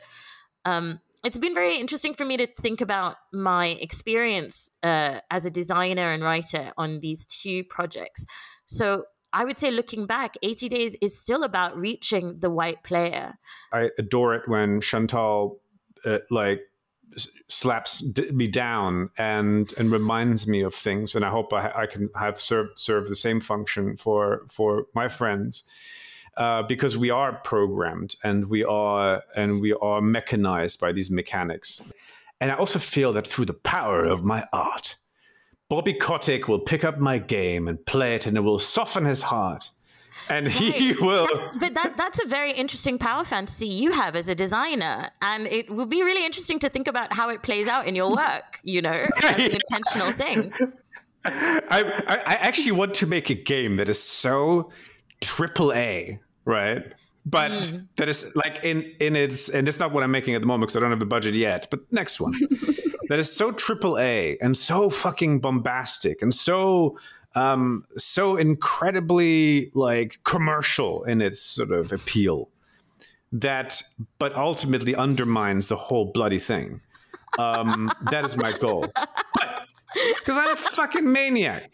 um, 0.65 0.99
it's 1.23 1.37
been 1.37 1.53
very 1.53 1.77
interesting 1.77 2.13
for 2.13 2.25
me 2.25 2.37
to 2.37 2.47
think 2.47 2.81
about 2.81 3.15
my 3.31 3.67
experience 3.67 4.71
uh, 4.83 5.19
as 5.31 5.45
a 5.45 5.49
designer 5.49 6.11
and 6.11 6.21
writer 6.21 6.73
on 6.77 6.99
these 6.99 7.25
two 7.25 7.63
projects. 7.63 8.25
So 8.65 9.05
I 9.31 9.45
would 9.45 9.57
say, 9.57 9.71
looking 9.71 10.05
back, 10.05 10.35
80 10.43 10.69
Days 10.69 10.97
is 11.01 11.17
still 11.17 11.43
about 11.43 11.77
reaching 11.77 12.39
the 12.39 12.49
white 12.49 12.83
player. 12.83 13.35
I 13.71 13.89
adore 13.97 14.35
it 14.35 14.43
when 14.47 14.81
Chantal, 14.81 15.59
uh, 16.05 16.19
like, 16.29 16.61
slaps 17.47 18.03
me 18.31 18.47
down 18.47 19.09
and 19.17 19.73
and 19.77 19.91
reminds 19.91 20.47
me 20.47 20.61
of 20.61 20.73
things 20.73 21.15
and 21.15 21.23
i 21.23 21.29
hope 21.29 21.53
i, 21.53 21.71
I 21.75 21.85
can 21.85 22.07
have 22.15 22.39
served 22.39 22.77
serve 22.77 23.09
the 23.09 23.15
same 23.15 23.39
function 23.39 23.97
for 23.97 24.45
for 24.49 24.85
my 24.93 25.07
friends 25.07 25.63
uh, 26.37 26.63
because 26.63 26.97
we 26.97 27.09
are 27.09 27.33
programmed 27.43 28.15
and 28.23 28.49
we 28.49 28.63
are 28.63 29.23
and 29.35 29.61
we 29.61 29.73
are 29.73 30.01
mechanized 30.01 30.79
by 30.79 30.91
these 30.91 31.11
mechanics. 31.11 31.81
And 32.41 32.51
I 32.51 32.55
also 32.55 32.79
feel 32.79 33.13
that 33.13 33.27
through 33.27 33.45
the 33.45 33.53
power 33.53 34.03
of 34.03 34.23
my 34.23 34.45
art, 34.51 34.95
Bobby 35.69 35.93
Kotick 35.93 36.47
will 36.47 36.59
pick 36.59 36.83
up 36.83 36.97
my 36.97 37.17
game 37.17 37.67
and 37.67 37.83
play 37.85 38.15
it, 38.15 38.25
and 38.25 38.35
it 38.35 38.41
will 38.41 38.59
soften 38.59 39.05
his 39.05 39.23
heart. 39.23 39.69
And 40.29 40.47
right. 40.47 40.55
he 40.55 40.93
will. 41.01 41.27
That's, 41.27 41.57
but 41.57 41.73
that, 41.73 41.97
that's 41.97 42.23
a 42.23 42.27
very 42.27 42.51
interesting 42.51 42.97
power 42.97 43.23
fantasy 43.23 43.67
you 43.67 43.91
have 43.91 44.15
as 44.15 44.29
a 44.29 44.35
designer. 44.35 45.09
And 45.21 45.47
it 45.47 45.69
will 45.69 45.85
be 45.85 46.03
really 46.03 46.25
interesting 46.25 46.59
to 46.59 46.69
think 46.69 46.87
about 46.87 47.13
how 47.13 47.29
it 47.29 47.43
plays 47.43 47.67
out 47.67 47.87
in 47.87 47.95
your 47.95 48.09
work, 48.15 48.59
you 48.63 48.81
know, 48.81 49.07
as 49.17 49.23
an 49.35 49.51
intentional 49.51 50.11
thing. 50.13 50.53
I, 51.25 52.11
I 52.27 52.33
actually 52.33 52.73
want 52.73 52.93
to 52.95 53.07
make 53.07 53.29
a 53.29 53.33
game 53.33 53.77
that 53.77 53.87
is 53.87 54.01
so 54.01 54.71
triple 55.21 55.71
A, 55.71 56.19
right? 56.43 56.83
But 57.25 57.51
mm. 57.51 57.87
that 57.95 58.09
is 58.09 58.35
like 58.35 58.59
in 58.63 58.81
in 58.99 59.15
its 59.15 59.47
and 59.47 59.69
it's 59.69 59.79
not 59.79 59.93
what 59.93 60.03
I'm 60.03 60.11
making 60.11 60.35
at 60.35 60.41
the 60.41 60.47
moment 60.47 60.67
because 60.67 60.75
I 60.75 60.81
don't 60.81 60.89
have 60.89 60.99
the 60.99 61.05
budget 61.05 61.33
yet. 61.33 61.67
But 61.71 61.79
next 61.93 62.19
one 62.19 62.33
that 63.07 63.19
is 63.19 63.31
so 63.31 63.51
triple 63.51 63.97
A 63.97 64.37
and 64.41 64.57
so 64.57 64.89
fucking 64.89 65.39
bombastic 65.39 66.21
and 66.21 66.33
so 66.33 66.97
um 67.35 67.85
so 67.97 68.35
incredibly 68.37 69.71
like 69.73 70.19
commercial 70.23 71.03
in 71.05 71.21
its 71.21 71.41
sort 71.41 71.71
of 71.71 71.91
appeal 71.91 72.49
that, 73.33 73.81
but 74.19 74.35
ultimately 74.35 74.95
undermines 74.95 75.67
the 75.67 75.75
whole 75.75 76.05
bloody 76.05 76.39
thing. 76.39 76.79
Um, 77.39 77.91
that 78.11 78.23
is 78.25 78.37
my 78.37 78.55
goal. 78.57 78.85
Because 80.19 80.37
I'm 80.37 80.51
a 80.51 80.55
fucking 80.55 81.11
maniac, 81.11 81.71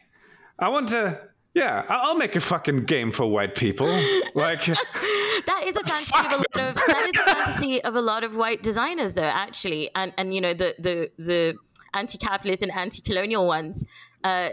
I 0.57 0.69
want 0.69 0.87
to. 0.89 1.19
Yeah, 1.53 1.83
I'll 1.89 2.15
make 2.15 2.35
a 2.35 2.41
fucking 2.41 2.85
game 2.85 3.11
for 3.11 3.25
white 3.25 3.55
people. 3.55 3.87
Like 4.35 4.63
that 4.65 5.63
is 5.65 5.75
a 5.75 5.79
fantasy 5.85 6.15
of 6.19 6.31
a 6.31 6.37
lot 6.37 6.69
of 6.69 6.75
that 6.75 7.11
is 7.13 7.21
a 7.21 7.33
fantasy 7.33 7.83
of 7.83 7.95
a 7.95 8.01
lot 8.01 8.23
of 8.23 8.35
white 8.35 8.63
designers, 8.63 9.15
though. 9.15 9.23
Actually, 9.23 9.89
and 9.95 10.13
and 10.17 10.33
you 10.33 10.41
know 10.41 10.53
the 10.53 10.75
the 10.79 11.11
the 11.17 11.55
anti-capitalist 11.93 12.61
and 12.61 12.71
anti-colonial 12.71 13.45
ones. 13.45 13.85
Uh, 14.23 14.49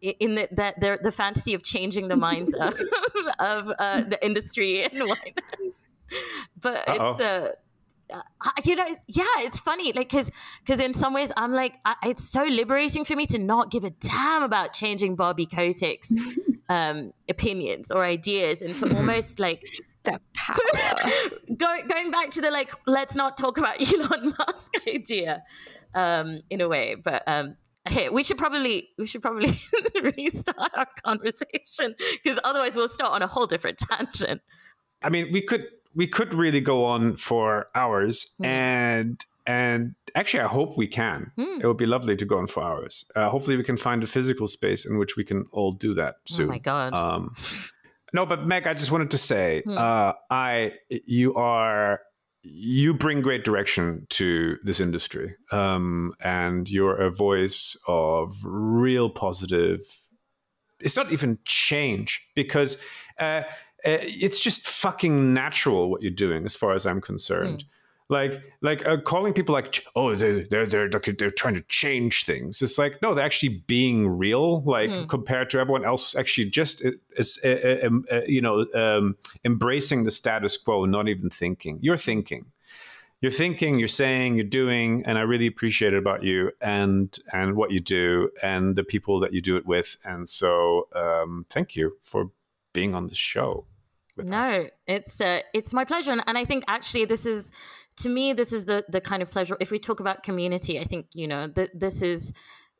in 0.00 0.34
the, 0.34 0.48
that 0.52 0.80
the, 0.80 0.98
the 1.02 1.12
fantasy 1.12 1.54
of 1.54 1.62
changing 1.62 2.08
the 2.08 2.16
minds 2.16 2.54
of, 2.54 2.74
of 3.38 3.72
uh, 3.78 4.02
the 4.02 4.18
industry 4.22 4.82
in 4.82 4.90
finance. 4.90 5.86
But 6.60 6.88
Uh-oh. 6.88 7.12
it's 7.12 7.20
uh, 7.20 7.52
uh, 8.12 8.20
you 8.64 8.76
know, 8.76 8.86
yeah, 9.08 9.24
it's 9.38 9.58
funny, 9.60 9.92
like, 9.92 10.08
cause, 10.08 10.30
cause 10.66 10.80
in 10.80 10.94
some 10.94 11.12
ways, 11.12 11.32
I'm 11.36 11.52
like, 11.52 11.74
I, 11.84 11.96
it's 12.04 12.28
so 12.28 12.44
liberating 12.44 13.04
for 13.04 13.16
me 13.16 13.26
to 13.26 13.38
not 13.38 13.70
give 13.70 13.84
a 13.84 13.90
damn 13.90 14.42
about 14.42 14.72
changing 14.72 15.16
Bobby 15.16 15.46
Kotick's 15.46 16.12
um, 16.68 17.12
opinions 17.28 17.90
or 17.90 18.04
ideas, 18.04 18.62
and 18.62 18.76
to 18.76 18.96
almost 18.96 19.40
like 19.40 19.66
the 20.04 20.20
power. 20.34 20.56
Go, 21.56 21.66
going 21.88 22.10
back 22.10 22.30
to 22.30 22.40
the 22.40 22.50
like, 22.50 22.72
let's 22.86 23.16
not 23.16 23.36
talk 23.36 23.58
about 23.58 23.80
Elon 23.80 24.34
Musk 24.38 24.72
idea, 24.86 25.42
um, 25.94 26.40
in 26.48 26.60
a 26.60 26.68
way, 26.68 26.94
but 26.94 27.24
um, 27.26 27.56
hey, 27.88 28.08
we 28.12 28.22
should 28.22 28.38
probably 28.38 28.90
we 28.98 29.06
should 29.06 29.22
probably 29.22 29.52
restart 30.16 30.70
our 30.76 30.86
conversation 31.04 31.94
because 32.22 32.38
otherwise 32.44 32.76
we'll 32.76 32.88
start 32.88 33.12
on 33.12 33.22
a 33.22 33.26
whole 33.26 33.46
different 33.46 33.78
tangent. 33.90 34.42
I 35.02 35.08
mean, 35.08 35.32
we 35.32 35.42
could 35.42 35.66
we 35.94 36.06
could 36.06 36.34
really 36.34 36.60
go 36.60 36.84
on 36.84 37.16
for 37.16 37.66
hours, 37.74 38.34
mm. 38.40 38.46
and 38.46 39.24
and 39.46 39.94
actually, 40.14 40.40
I 40.40 40.48
hope 40.48 40.76
we 40.76 40.88
can. 40.88 41.30
Mm. 41.38 41.60
It 41.60 41.66
would 41.66 41.76
be 41.76 41.86
lovely 41.86 42.16
to 42.16 42.24
go 42.24 42.38
on 42.38 42.46
for 42.46 42.62
hours. 42.62 43.10
Uh, 43.14 43.28
hopefully, 43.28 43.56
we 43.56 43.62
can 43.62 43.76
find 43.76 44.02
a 44.02 44.06
physical 44.06 44.46
space 44.46 44.84
in 44.84 44.98
which 44.98 45.16
we 45.16 45.24
can 45.24 45.46
all 45.52 45.72
do 45.72 45.94
that 45.94 46.16
soon. 46.26 46.46
Oh 46.46 46.48
my 46.48 46.58
god! 46.58 46.94
Um, 46.94 47.34
no, 48.12 48.26
but 48.26 48.46
Meg, 48.46 48.66
I 48.66 48.74
just 48.74 48.90
wanted 48.90 49.10
to 49.12 49.18
say, 49.18 49.62
mm. 49.66 49.76
uh, 49.76 50.14
I 50.30 50.72
you 50.88 51.34
are 51.34 52.00
you 52.52 52.94
bring 52.94 53.20
great 53.20 53.44
direction 53.44 54.06
to 54.10 54.56
this 54.62 54.80
industry, 54.80 55.34
um, 55.52 56.12
and 56.20 56.70
you're 56.70 56.96
a 56.96 57.10
voice 57.10 57.76
of 57.86 58.34
real 58.44 59.10
positive. 59.10 59.80
It's 60.80 60.96
not 60.96 61.12
even 61.12 61.38
change 61.44 62.28
because. 62.34 62.80
Uh, 63.18 63.42
uh, 63.84 63.98
it's 64.02 64.40
just 64.40 64.66
fucking 64.66 65.32
natural 65.32 65.90
what 65.90 66.02
you're 66.02 66.10
doing, 66.10 66.44
as 66.44 66.56
far 66.56 66.72
as 66.72 66.86
I'm 66.86 67.00
concerned. 67.00 67.62
Mm. 67.62 67.68
Like, 68.08 68.40
like 68.62 68.86
uh, 68.86 68.98
calling 68.98 69.32
people 69.32 69.52
like, 69.52 69.84
oh, 69.96 70.14
they're 70.14 70.42
they're 70.42 70.66
they're 70.66 70.88
they're 70.88 71.30
trying 71.30 71.54
to 71.54 71.62
change 71.62 72.24
things. 72.24 72.62
It's 72.62 72.78
like, 72.78 73.02
no, 73.02 73.14
they're 73.14 73.24
actually 73.24 73.64
being 73.66 74.06
real. 74.06 74.62
Like 74.62 74.90
mm. 74.90 75.08
compared 75.08 75.50
to 75.50 75.58
everyone 75.58 75.84
else, 75.84 76.14
actually 76.14 76.50
just 76.50 76.86
is, 77.16 77.40
uh, 77.44 77.48
uh, 77.48 77.86
um, 77.86 78.04
uh, 78.10 78.20
you 78.26 78.40
know 78.40 78.66
um, 78.74 79.16
embracing 79.44 80.04
the 80.04 80.12
status 80.12 80.56
quo, 80.56 80.84
not 80.84 81.08
even 81.08 81.30
thinking. 81.30 81.78
You're 81.82 81.96
thinking 81.96 82.46
you're 83.20 83.32
thinking, 83.32 83.78
you're 83.78 83.88
saying, 83.88 84.34
you're 84.34 84.44
doing, 84.44 85.02
and 85.06 85.16
I 85.16 85.22
really 85.22 85.46
appreciate 85.46 85.94
it 85.94 85.98
about 85.98 86.22
you 86.22 86.52
and 86.60 87.16
and 87.32 87.56
what 87.56 87.70
you 87.70 87.80
do 87.80 88.30
and 88.42 88.76
the 88.76 88.84
people 88.84 89.20
that 89.20 89.32
you 89.32 89.40
do 89.40 89.56
it 89.56 89.66
with. 89.66 89.96
And 90.04 90.28
so, 90.28 90.88
um, 90.94 91.46
thank 91.48 91.74
you 91.74 91.96
for 92.02 92.30
being 92.72 92.94
on 92.94 93.06
the 93.06 93.14
show 93.14 93.64
no 94.16 94.42
us. 94.42 94.70
it's 94.86 95.20
uh, 95.20 95.40
it's 95.52 95.72
my 95.72 95.84
pleasure 95.84 96.12
and, 96.12 96.22
and 96.26 96.38
i 96.38 96.44
think 96.44 96.64
actually 96.68 97.04
this 97.04 97.26
is 97.26 97.52
to 97.96 98.08
me 98.08 98.32
this 98.32 98.52
is 98.52 98.64
the 98.64 98.84
the 98.88 99.00
kind 99.00 99.22
of 99.22 99.30
pleasure 99.30 99.56
if 99.60 99.70
we 99.70 99.78
talk 99.78 100.00
about 100.00 100.22
community 100.22 100.78
i 100.80 100.84
think 100.84 101.06
you 101.14 101.26
know 101.26 101.46
that 101.46 101.70
this 101.78 102.02
is 102.02 102.32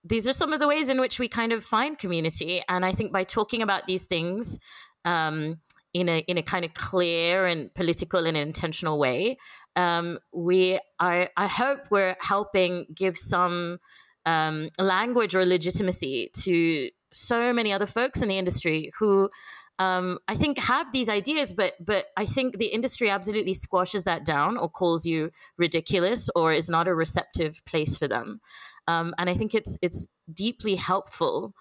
these 0.04 0.28
are 0.28 0.32
some 0.32 0.52
of 0.52 0.60
the 0.60 0.68
ways 0.68 0.88
in 0.88 1.00
which 1.00 1.18
we 1.18 1.28
kind 1.28 1.52
of 1.52 1.64
find 1.64 1.98
community 1.98 2.62
and 2.68 2.84
i 2.84 2.92
think 2.92 3.12
by 3.12 3.24
talking 3.24 3.62
about 3.62 3.86
these 3.86 4.06
things 4.06 4.58
um, 5.04 5.58
in 5.94 6.08
a 6.08 6.18
in 6.20 6.36
a 6.36 6.42
kind 6.42 6.64
of 6.64 6.74
clear 6.74 7.46
and 7.46 7.72
political 7.74 8.26
and 8.26 8.36
intentional 8.36 8.98
way 8.98 9.36
um, 9.76 10.18
we 10.32 10.78
I, 10.98 11.28
I 11.36 11.46
hope 11.46 11.80
we're 11.90 12.16
helping 12.20 12.86
give 12.94 13.16
some 13.16 13.78
um, 14.24 14.70
language 14.78 15.34
or 15.34 15.44
legitimacy 15.46 16.30
to 16.42 16.90
so 17.12 17.52
many 17.52 17.72
other 17.72 17.86
folks 17.86 18.20
in 18.20 18.28
the 18.28 18.38
industry 18.38 18.90
who 18.98 19.30
um, 19.78 20.18
I 20.26 20.34
think 20.34 20.58
have 20.58 20.92
these 20.92 21.08
ideas, 21.08 21.52
but 21.52 21.74
but 21.84 22.06
I 22.16 22.24
think 22.26 22.58
the 22.58 22.66
industry 22.66 23.10
absolutely 23.10 23.54
squashes 23.54 24.04
that 24.04 24.24
down 24.24 24.56
or 24.56 24.68
calls 24.68 25.04
you 25.04 25.30
ridiculous 25.58 26.30
or 26.34 26.52
is 26.52 26.70
not 26.70 26.88
a 26.88 26.94
receptive 26.94 27.60
place 27.66 27.96
for 27.96 28.08
them. 28.08 28.40
Um, 28.88 29.14
and 29.18 29.28
I 29.28 29.34
think 29.34 29.54
it's 29.54 29.78
it's 29.82 30.06
deeply 30.32 30.76
helpful 30.76 31.54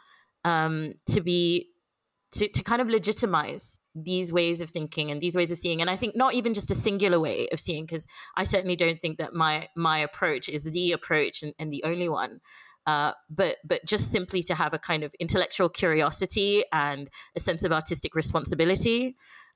um, 0.45 0.93
to 1.09 1.21
be 1.21 1.71
to, 2.35 2.47
to 2.47 2.63
kind 2.63 2.81
of 2.81 2.89
legitimize 2.89 3.79
these 3.93 4.31
ways 4.31 4.59
of 4.59 4.69
thinking 4.69 5.09
and 5.09 5.21
these 5.21 5.35
ways 5.35 5.51
of 5.51 5.57
seeing 5.57 5.79
and 5.79 5.89
i 5.89 5.95
think 5.95 6.17
not 6.17 6.33
even 6.33 6.53
just 6.53 6.69
a 6.69 6.75
singular 6.75 7.17
way 7.17 7.47
of 7.53 7.59
seeing 7.61 7.85
because 7.85 8.05
i 8.35 8.43
certainly 8.43 8.75
don't 8.75 9.01
think 9.01 9.17
that 9.17 9.33
my 9.33 9.69
my 9.75 9.99
approach 9.99 10.49
is 10.49 10.65
the 10.65 10.91
approach 10.91 11.41
and, 11.41 11.53
and 11.57 11.71
the 11.71 11.81
only 11.85 12.09
one 12.09 12.41
uh, 12.85 13.13
but 13.29 13.57
but 13.63 13.85
just 13.85 14.11
simply 14.11 14.43
to 14.43 14.55
have 14.55 14.73
a 14.73 14.79
kind 14.79 15.03
of 15.03 15.13
intellectual 15.19 15.69
curiosity 15.69 16.63
and 16.71 17.09
a 17.35 17.39
sense 17.39 17.63
of 17.63 17.71
artistic 17.71 18.15
responsibility 18.15 19.15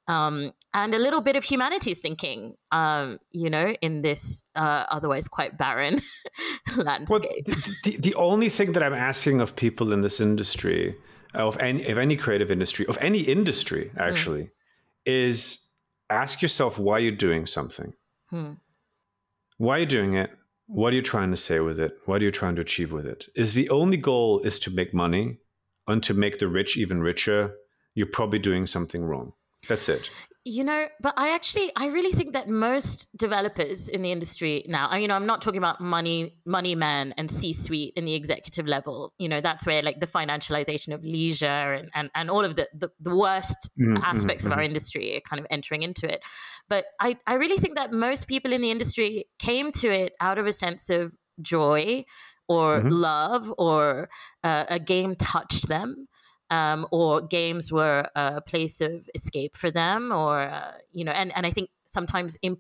um, 0.10 0.54
and 0.74 0.96
a 0.96 0.98
little 0.98 1.22
bit 1.22 1.36
of 1.36 1.44
humanities 1.44 2.02
thinking, 2.02 2.56
um, 2.72 3.20
you 3.32 3.50
know, 3.50 3.76
in 3.80 4.02
this 4.02 4.44
uh, 4.56 4.86
otherwise 4.90 5.28
quite 5.28 5.56
barren 5.56 6.02
landscape. 6.78 7.10
Well, 7.10 7.20
the, 7.46 7.76
the, 7.84 7.98
the, 7.98 8.16
only 8.16 8.50
thing 8.50 8.72
that 8.72 8.82
I'm 8.82 8.94
asking 8.96 9.40
of 9.40 9.56
people 9.56 9.94
in 9.94 10.02
this 10.02 10.20
industry, 10.20 10.96
of 11.36 11.58
any 11.60 11.86
of 11.88 12.00
any 12.00 12.16
creative 12.16 12.50
industry, 12.50 12.88
of 12.88 12.98
any 13.00 13.20
industry 13.20 13.90
hmm. 13.90 14.02
actually, 14.02 14.42
mm. 14.42 14.52
is 15.06 15.70
ask 16.10 16.42
yourself 16.42 16.80
why 16.80 16.98
you're 16.98 17.12
doing 17.12 17.46
something. 17.46 17.94
Hmm. 18.32 18.54
Why 19.58 19.78
are 19.78 19.80
you 19.82 19.86
doing 19.86 20.16
it? 20.16 20.32
What 20.70 20.94
are 20.94 20.96
you 20.96 21.02
trying 21.02 21.32
to 21.32 21.38
say 21.38 21.60
with 21.60 21.80
it? 21.80 21.98
What 22.06 22.22
are 22.22 22.26
you 22.26 22.32
trying 22.32 22.56
to 22.56 22.62
achieve 22.62 22.92
with 22.92 23.06
it? 23.06 23.28
Is 23.36 23.54
the 23.54 23.70
only 23.70 23.98
goal 23.98 24.40
is 24.42 24.60
to 24.60 24.72
make 24.72 24.94
money 24.94 25.40
and 25.88 26.02
to 26.04 26.14
make 26.14 26.38
the 26.38 26.48
rich 26.48 26.78
even 26.78 27.02
richer 27.02 27.56
you're 27.96 28.08
probably 28.08 28.40
doing 28.40 28.68
something 28.68 29.04
wrong. 29.04 29.34
That's 29.68 29.90
it 29.90 30.10
you 30.50 30.64
know, 30.64 30.88
but 31.00 31.14
I 31.18 31.34
actually, 31.36 31.72
I 31.78 31.88
really 31.88 32.12
think 32.12 32.34
that 32.34 32.50
most 32.50 33.08
developers 33.16 33.88
in 33.88 34.02
the 34.02 34.12
industry 34.12 34.66
now, 34.68 34.94
you 34.96 35.08
know, 35.08 35.16
I'm 35.16 35.26
not 35.26 35.42
talking 35.42 35.60
about 35.60 35.80
money, 35.80 36.36
money 36.46 36.76
men 36.76 37.14
and 37.18 37.30
C-suite 37.30 37.94
in 37.96 38.06
the 38.06 38.16
executive 38.16 38.68
level. 38.68 39.14
You 39.20 39.30
know, 39.30 39.42
that's 39.42 39.66
where 39.66 39.82
like 39.82 40.00
the 40.00 40.08
financialization 40.08 40.94
of 40.94 41.04
leisure 41.04 41.46
and 41.46 41.90
and, 41.94 42.10
and 42.16 42.30
all 42.30 42.44
of 42.44 42.56
the 42.56 42.68
the, 42.74 42.90
the 43.00 43.16
worst 43.16 43.70
mm-hmm, 43.80 43.98
aspects 43.98 44.44
mm-hmm. 44.44 44.52
of 44.52 44.58
our 44.58 44.64
mm-hmm. 44.64 44.70
industry 44.70 45.18
are 45.18 45.22
kind 45.22 45.40
of 45.40 45.46
entering 45.50 45.84
into 45.84 46.12
it. 46.12 46.22
But 46.68 46.86
I 47.00 47.18
I 47.28 47.36
really 47.36 47.58
think 47.58 47.76
that 47.76 47.92
most 47.92 48.28
people 48.28 48.52
in 48.52 48.62
the 48.62 48.72
industry 48.72 49.26
came 49.38 49.72
to 49.74 49.88
it 49.88 50.14
out 50.20 50.38
of 50.40 50.48
a 50.48 50.54
sense 50.54 50.90
of 50.90 51.16
joy 51.42 52.06
or 52.48 52.80
mm-hmm. 52.80 52.90
love 52.90 53.54
or 53.58 54.10
uh, 54.44 54.66
a 54.70 54.80
game 54.80 55.16
touched 55.16 55.68
them 55.68 56.08
um, 56.50 56.88
or 56.92 57.22
games 57.22 57.72
were 57.72 58.08
a 58.16 58.42
place 58.42 58.82
of 58.82 59.10
escape 59.14 59.56
for 59.56 59.72
them, 59.72 60.12
or 60.12 60.42
uh, 60.42 60.72
you 60.92 61.04
know, 61.04 61.12
and 61.12 61.36
and 61.36 61.46
I 61.46 61.52
think 61.52 61.70
sometimes. 61.86 62.38
Imp- 62.42 62.60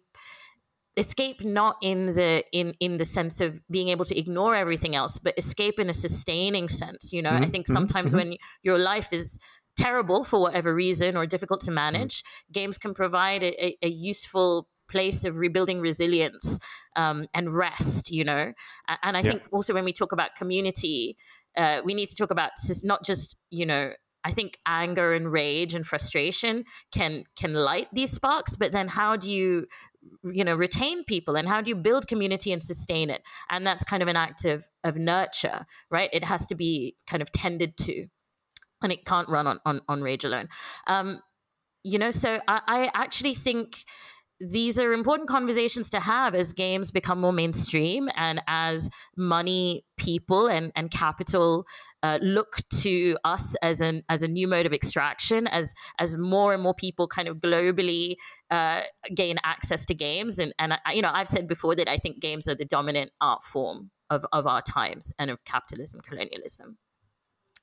escape 0.98 1.44
not 1.44 1.78
in 1.82 2.08
the 2.08 2.44
in 2.52 2.76
in 2.80 2.98
the 2.98 3.06
sense 3.06 3.40
of 3.40 3.62
being 3.70 3.88
able 3.90 4.04
to 4.04 4.18
ignore 4.18 4.54
everything 4.54 4.96
else 4.96 5.18
but 5.18 5.34
escape 5.38 5.80
in 5.80 5.90
a 5.90 5.94
sustaining 5.94 6.68
sense 6.68 7.14
you 7.14 7.22
know 7.22 7.30
mm-hmm. 7.30 7.44
i 7.44 7.48
think 7.48 7.66
mm-hmm. 7.66 7.74
sometimes 7.74 8.12
mm-hmm. 8.12 8.30
when 8.30 8.38
your 8.64 8.78
life 8.78 9.14
is 9.14 9.40
terrible 9.78 10.26
for 10.26 10.42
whatever 10.42 10.76
reason 10.76 11.16
or 11.16 11.26
difficult 11.26 11.62
to 11.62 11.68
mm-hmm. 11.68 11.76
manage 11.76 12.22
mm-hmm. 12.22 12.52
games 12.52 12.78
can 12.78 12.94
provide 12.94 13.44
a, 13.44 13.78
a, 13.86 13.88
useful 13.88 14.68
place 14.90 15.24
of 15.24 15.38
rebuilding 15.38 15.80
resilience 15.80 16.60
um, 16.96 17.28
and 17.34 17.56
rest 17.56 18.12
you 18.12 18.26
know 18.26 18.52
and 19.04 19.16
i 19.16 19.22
yeah. 19.22 19.32
think 19.32 19.44
also 19.52 19.74
when 19.74 19.86
we 19.86 19.94
talk 19.94 20.12
about 20.12 20.36
community 20.36 21.16
uh, 21.60 21.82
we 21.84 21.94
need 21.94 22.08
to 22.08 22.16
talk 22.16 22.32
about 22.32 22.52
not 22.84 23.06
just 23.06 23.38
you 23.52 23.66
know 23.66 23.92
I 24.24 24.32
think 24.32 24.58
anger 24.66 25.14
and 25.14 25.32
rage 25.32 25.76
and 25.76 25.86
frustration 25.86 26.66
can 26.92 27.24
can 27.36 27.54
light 27.54 27.88
these 27.94 28.12
sparks, 28.12 28.56
but 28.56 28.72
then 28.72 28.88
how 28.88 29.16
do 29.16 29.32
you 29.32 29.68
you 30.24 30.44
know 30.44 30.56
retain 30.56 31.04
people 31.04 31.36
and 31.36 31.48
how 31.48 31.62
do 31.62 31.70
you 31.70 31.76
build 31.76 32.08
community 32.08 32.52
and 32.52 32.62
sustain 32.62 33.10
it? 33.10 33.22
And 33.50 33.66
that's 33.66 33.84
kind 33.84 34.02
of 34.02 34.10
an 34.10 34.18
act 34.18 34.46
of 34.46 34.68
of 34.84 34.98
nurture, 34.98 35.66
right? 35.90 36.10
It 36.12 36.24
has 36.26 36.48
to 36.48 36.56
be 36.56 36.96
kind 37.08 37.22
of 37.22 37.32
tended 37.32 37.78
to, 37.78 38.08
and 38.82 38.92
it 38.92 39.06
can't 39.06 39.30
run 39.30 39.48
on 39.48 39.60
on, 39.66 39.82
on 39.88 40.02
rage 40.02 40.26
alone. 40.26 40.50
Um, 40.88 41.22
you 41.84 41.98
know, 41.98 42.12
so 42.12 42.42
I, 42.48 42.62
I 42.68 42.92
actually 42.94 43.36
think 43.36 43.86
these 44.40 44.80
are 44.80 44.94
important 44.94 45.28
conversations 45.28 45.90
to 45.90 46.00
have 46.00 46.34
as 46.34 46.54
games 46.54 46.92
become 46.92 47.20
more 47.20 47.34
mainstream 47.34 48.10
and 48.16 48.42
as 48.48 48.90
money 49.18 49.84
people 49.98 50.48
and, 50.48 50.72
and 50.76 50.92
capital 50.92 51.66
uh, 52.04 52.18
look 52.22 52.58
to 52.70 53.18
us 53.26 53.56
as 53.62 53.82
an 53.82 54.04
as 54.08 54.24
a 54.24 54.28
new 54.28 54.48
mode 54.48 54.66
of 54.66 54.72
extraction 54.72 55.46
as 55.48 55.74
as 56.00 56.16
more 56.18 56.54
and 56.54 56.64
more 56.64 56.74
people 56.74 57.08
kind 57.08 57.28
of 57.28 57.38
globally 57.38 58.16
uh, 58.50 58.82
gain 59.14 59.38
access 59.44 59.86
to 59.86 59.94
games. 59.94 60.40
And 60.40 60.54
and 60.58 60.80
I, 60.86 60.94
you 60.94 61.02
know 61.02 61.12
I've 61.14 61.28
said 61.28 61.48
before 61.48 61.76
that 61.76 61.90
I 61.90 61.98
think 61.98 62.22
games 62.22 62.48
are 62.48 62.56
the 62.56 62.66
dominant 62.66 63.12
art 63.20 63.44
form 63.44 63.92
of 64.10 64.26
of 64.32 64.48
our 64.48 64.62
times 64.62 65.12
and 65.20 65.30
of 65.30 65.44
capitalism 65.44 66.00
colonialism 66.02 66.78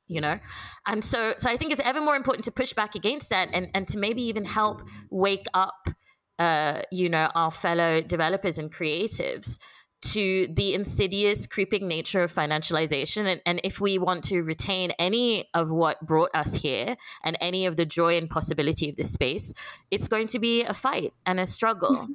you 0.08 0.20
know? 0.20 0.38
And 0.86 1.04
so 1.04 1.34
so 1.36 1.50
i 1.50 1.56
think 1.56 1.72
it's 1.72 1.80
ever 1.84 2.00
more 2.00 2.14
important 2.14 2.44
to 2.44 2.52
push 2.52 2.72
back 2.72 2.94
against 2.94 3.30
that 3.30 3.48
and 3.52 3.68
and 3.74 3.88
to 3.88 3.98
maybe 3.98 4.22
even 4.22 4.44
help 4.44 4.88
wake 5.10 5.46
up 5.52 5.88
uh, 6.38 6.82
you 6.90 7.08
know, 7.08 7.30
our 7.34 7.50
fellow 7.50 8.00
developers 8.00 8.58
and 8.58 8.72
creatives 8.72 9.58
to 10.02 10.46
the 10.48 10.74
insidious 10.74 11.46
creeping 11.46 11.88
nature 11.88 12.22
of 12.22 12.32
financialization. 12.32 13.26
And, 13.26 13.40
and 13.46 13.60
if 13.64 13.80
we 13.80 13.98
want 13.98 14.24
to 14.24 14.42
retain 14.42 14.92
any 14.98 15.48
of 15.54 15.70
what 15.70 16.04
brought 16.04 16.30
us 16.34 16.56
here 16.56 16.96
and 17.24 17.36
any 17.40 17.66
of 17.66 17.76
the 17.76 17.86
joy 17.86 18.16
and 18.16 18.28
possibility 18.28 18.90
of 18.90 18.96
this 18.96 19.12
space 19.12 19.54
it's 19.90 20.06
going 20.06 20.26
to 20.28 20.38
be 20.38 20.62
a 20.62 20.74
fight 20.74 21.12
and 21.24 21.40
a 21.40 21.46
struggle. 21.46 21.96
Mm-hmm 21.96 22.12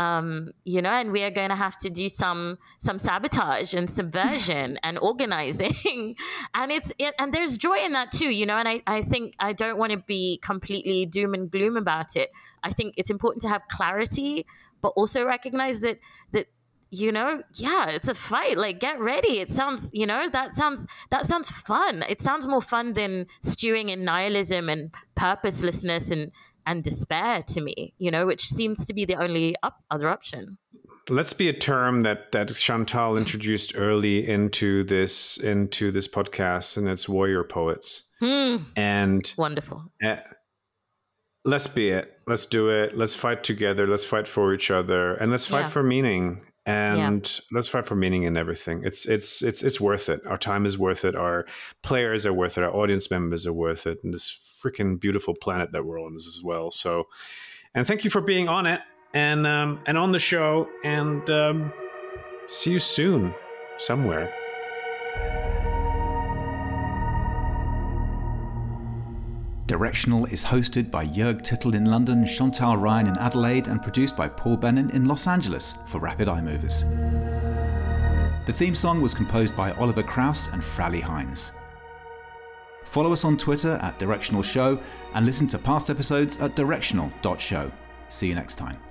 um, 0.00 0.52
you 0.64 0.80
know, 0.80 0.90
and 0.90 1.12
we 1.12 1.22
are 1.24 1.30
going 1.30 1.50
to 1.50 1.54
have 1.56 1.76
to 1.78 1.90
do 1.90 2.08
some 2.08 2.58
some 2.78 2.98
sabotage 2.98 3.74
and 3.74 3.88
subversion 3.88 4.78
and 4.82 4.98
organizing, 4.98 6.16
and 6.54 6.72
it's 6.72 6.92
it, 6.98 7.14
and 7.18 7.34
there's 7.34 7.58
joy 7.58 7.78
in 7.78 7.92
that 7.92 8.10
too, 8.10 8.30
you 8.30 8.46
know. 8.46 8.56
And 8.56 8.68
I 8.68 8.82
I 8.86 9.02
think 9.02 9.34
I 9.38 9.52
don't 9.52 9.78
want 9.78 9.92
to 9.92 9.98
be 9.98 10.38
completely 10.42 11.04
doom 11.04 11.34
and 11.34 11.50
gloom 11.50 11.76
about 11.76 12.16
it. 12.16 12.30
I 12.62 12.70
think 12.72 12.94
it's 12.96 13.10
important 13.10 13.42
to 13.42 13.48
have 13.48 13.62
clarity, 13.68 14.46
but 14.80 14.88
also 14.96 15.26
recognize 15.26 15.82
that 15.82 15.98
that 16.32 16.46
you 16.90 17.12
know 17.12 17.40
yeah 17.54 17.88
it's 17.90 18.08
a 18.08 18.14
fight 18.14 18.58
like 18.58 18.80
get 18.80 18.98
ready 18.98 19.38
it 19.38 19.48
sounds 19.48 19.92
you 19.94 20.04
know 20.04 20.28
that 20.28 20.56
sounds 20.56 20.88
that 21.10 21.24
sounds 21.24 21.48
fun 21.48 22.02
it 22.08 22.20
sounds 22.20 22.48
more 22.48 22.60
fun 22.60 22.94
than 22.94 23.26
stewing 23.42 23.90
in 23.90 24.04
nihilism 24.04 24.68
and 24.68 24.92
purposelessness 25.14 26.10
and 26.10 26.32
and 26.70 26.84
despair 26.84 27.42
to 27.42 27.60
me, 27.60 27.92
you 27.98 28.10
know, 28.10 28.24
which 28.24 28.42
seems 28.42 28.86
to 28.86 28.94
be 28.94 29.04
the 29.04 29.16
only 29.16 29.56
up, 29.64 29.82
other 29.90 30.08
option. 30.08 30.56
Let's 31.08 31.32
be 31.32 31.48
a 31.48 31.52
term 31.52 32.02
that 32.02 32.30
that 32.30 32.54
Chantal 32.54 33.16
introduced 33.16 33.72
early 33.76 34.28
into 34.28 34.84
this 34.84 35.36
into 35.38 35.90
this 35.90 36.06
podcast, 36.06 36.76
and 36.76 36.88
it's 36.88 37.08
warrior 37.08 37.42
poets. 37.42 38.04
Hmm. 38.20 38.58
And 38.76 39.34
wonderful. 39.36 39.90
Uh, 40.02 40.16
let's 41.44 41.66
be 41.66 41.90
it. 41.90 42.20
Let's 42.28 42.46
do 42.46 42.70
it. 42.70 42.96
Let's 42.96 43.16
fight 43.16 43.42
together. 43.42 43.88
Let's 43.88 44.04
fight 44.04 44.28
for 44.28 44.54
each 44.54 44.70
other, 44.70 45.14
and 45.14 45.32
let's 45.32 45.46
fight 45.46 45.62
yeah. 45.62 45.68
for 45.68 45.82
meaning. 45.82 46.42
And 46.66 47.24
yeah. 47.24 47.40
let's 47.50 47.68
fight 47.68 47.86
for 47.86 47.96
meaning 47.96 48.22
in 48.24 48.36
everything. 48.36 48.82
It's 48.84 49.08
it's 49.08 49.42
it's 49.42 49.64
it's 49.64 49.80
worth 49.80 50.08
it. 50.08 50.24
Our 50.26 50.38
time 50.38 50.66
is 50.66 50.78
worth 50.78 51.04
it. 51.04 51.16
Our 51.16 51.46
players 51.82 52.26
are 52.26 52.34
worth 52.34 52.58
it. 52.58 52.62
Our 52.62 52.72
audience 52.72 53.10
members 53.10 53.46
are 53.46 53.52
worth 53.52 53.86
it. 53.86 53.98
And 54.04 54.14
this 54.14 54.38
freaking 54.62 55.00
beautiful 55.00 55.34
planet 55.34 55.72
that 55.72 55.84
we're 55.84 56.00
on 56.00 56.14
as 56.14 56.40
well. 56.42 56.70
So, 56.70 57.08
and 57.74 57.86
thank 57.86 58.04
you 58.04 58.10
for 58.10 58.20
being 58.20 58.48
on 58.48 58.66
it 58.66 58.80
and 59.14 59.46
um, 59.46 59.80
and 59.86 59.96
on 59.98 60.12
the 60.12 60.18
show. 60.18 60.68
And 60.84 61.28
um, 61.30 61.72
see 62.48 62.72
you 62.72 62.80
soon 62.80 63.34
somewhere. 63.78 64.34
Directional 69.66 70.24
is 70.26 70.44
hosted 70.44 70.90
by 70.90 71.06
Jörg 71.06 71.42
Tittel 71.42 71.76
in 71.76 71.84
London, 71.84 72.26
Chantal 72.26 72.76
Ryan 72.76 73.06
in 73.06 73.18
Adelaide, 73.18 73.68
and 73.68 73.80
produced 73.80 74.16
by 74.16 74.26
Paul 74.26 74.56
Bennon 74.56 74.90
in 74.90 75.04
Los 75.04 75.28
Angeles 75.28 75.74
for 75.86 76.00
Rapid 76.00 76.26
Eye 76.26 76.42
Movers. 76.42 76.82
The 78.46 78.52
theme 78.52 78.74
song 78.74 79.00
was 79.00 79.14
composed 79.14 79.54
by 79.54 79.70
Oliver 79.74 80.02
Kraus 80.02 80.52
and 80.52 80.64
Frally 80.64 81.00
Hynes. 81.00 81.52
Follow 82.90 83.12
us 83.12 83.24
on 83.24 83.36
Twitter 83.36 83.78
at 83.82 84.00
Directional 84.00 84.42
Show 84.42 84.80
and 85.14 85.24
listen 85.24 85.46
to 85.48 85.58
past 85.58 85.90
episodes 85.90 86.40
at 86.40 86.56
directional.show. 86.56 87.70
See 88.08 88.26
you 88.26 88.34
next 88.34 88.56
time. 88.56 88.89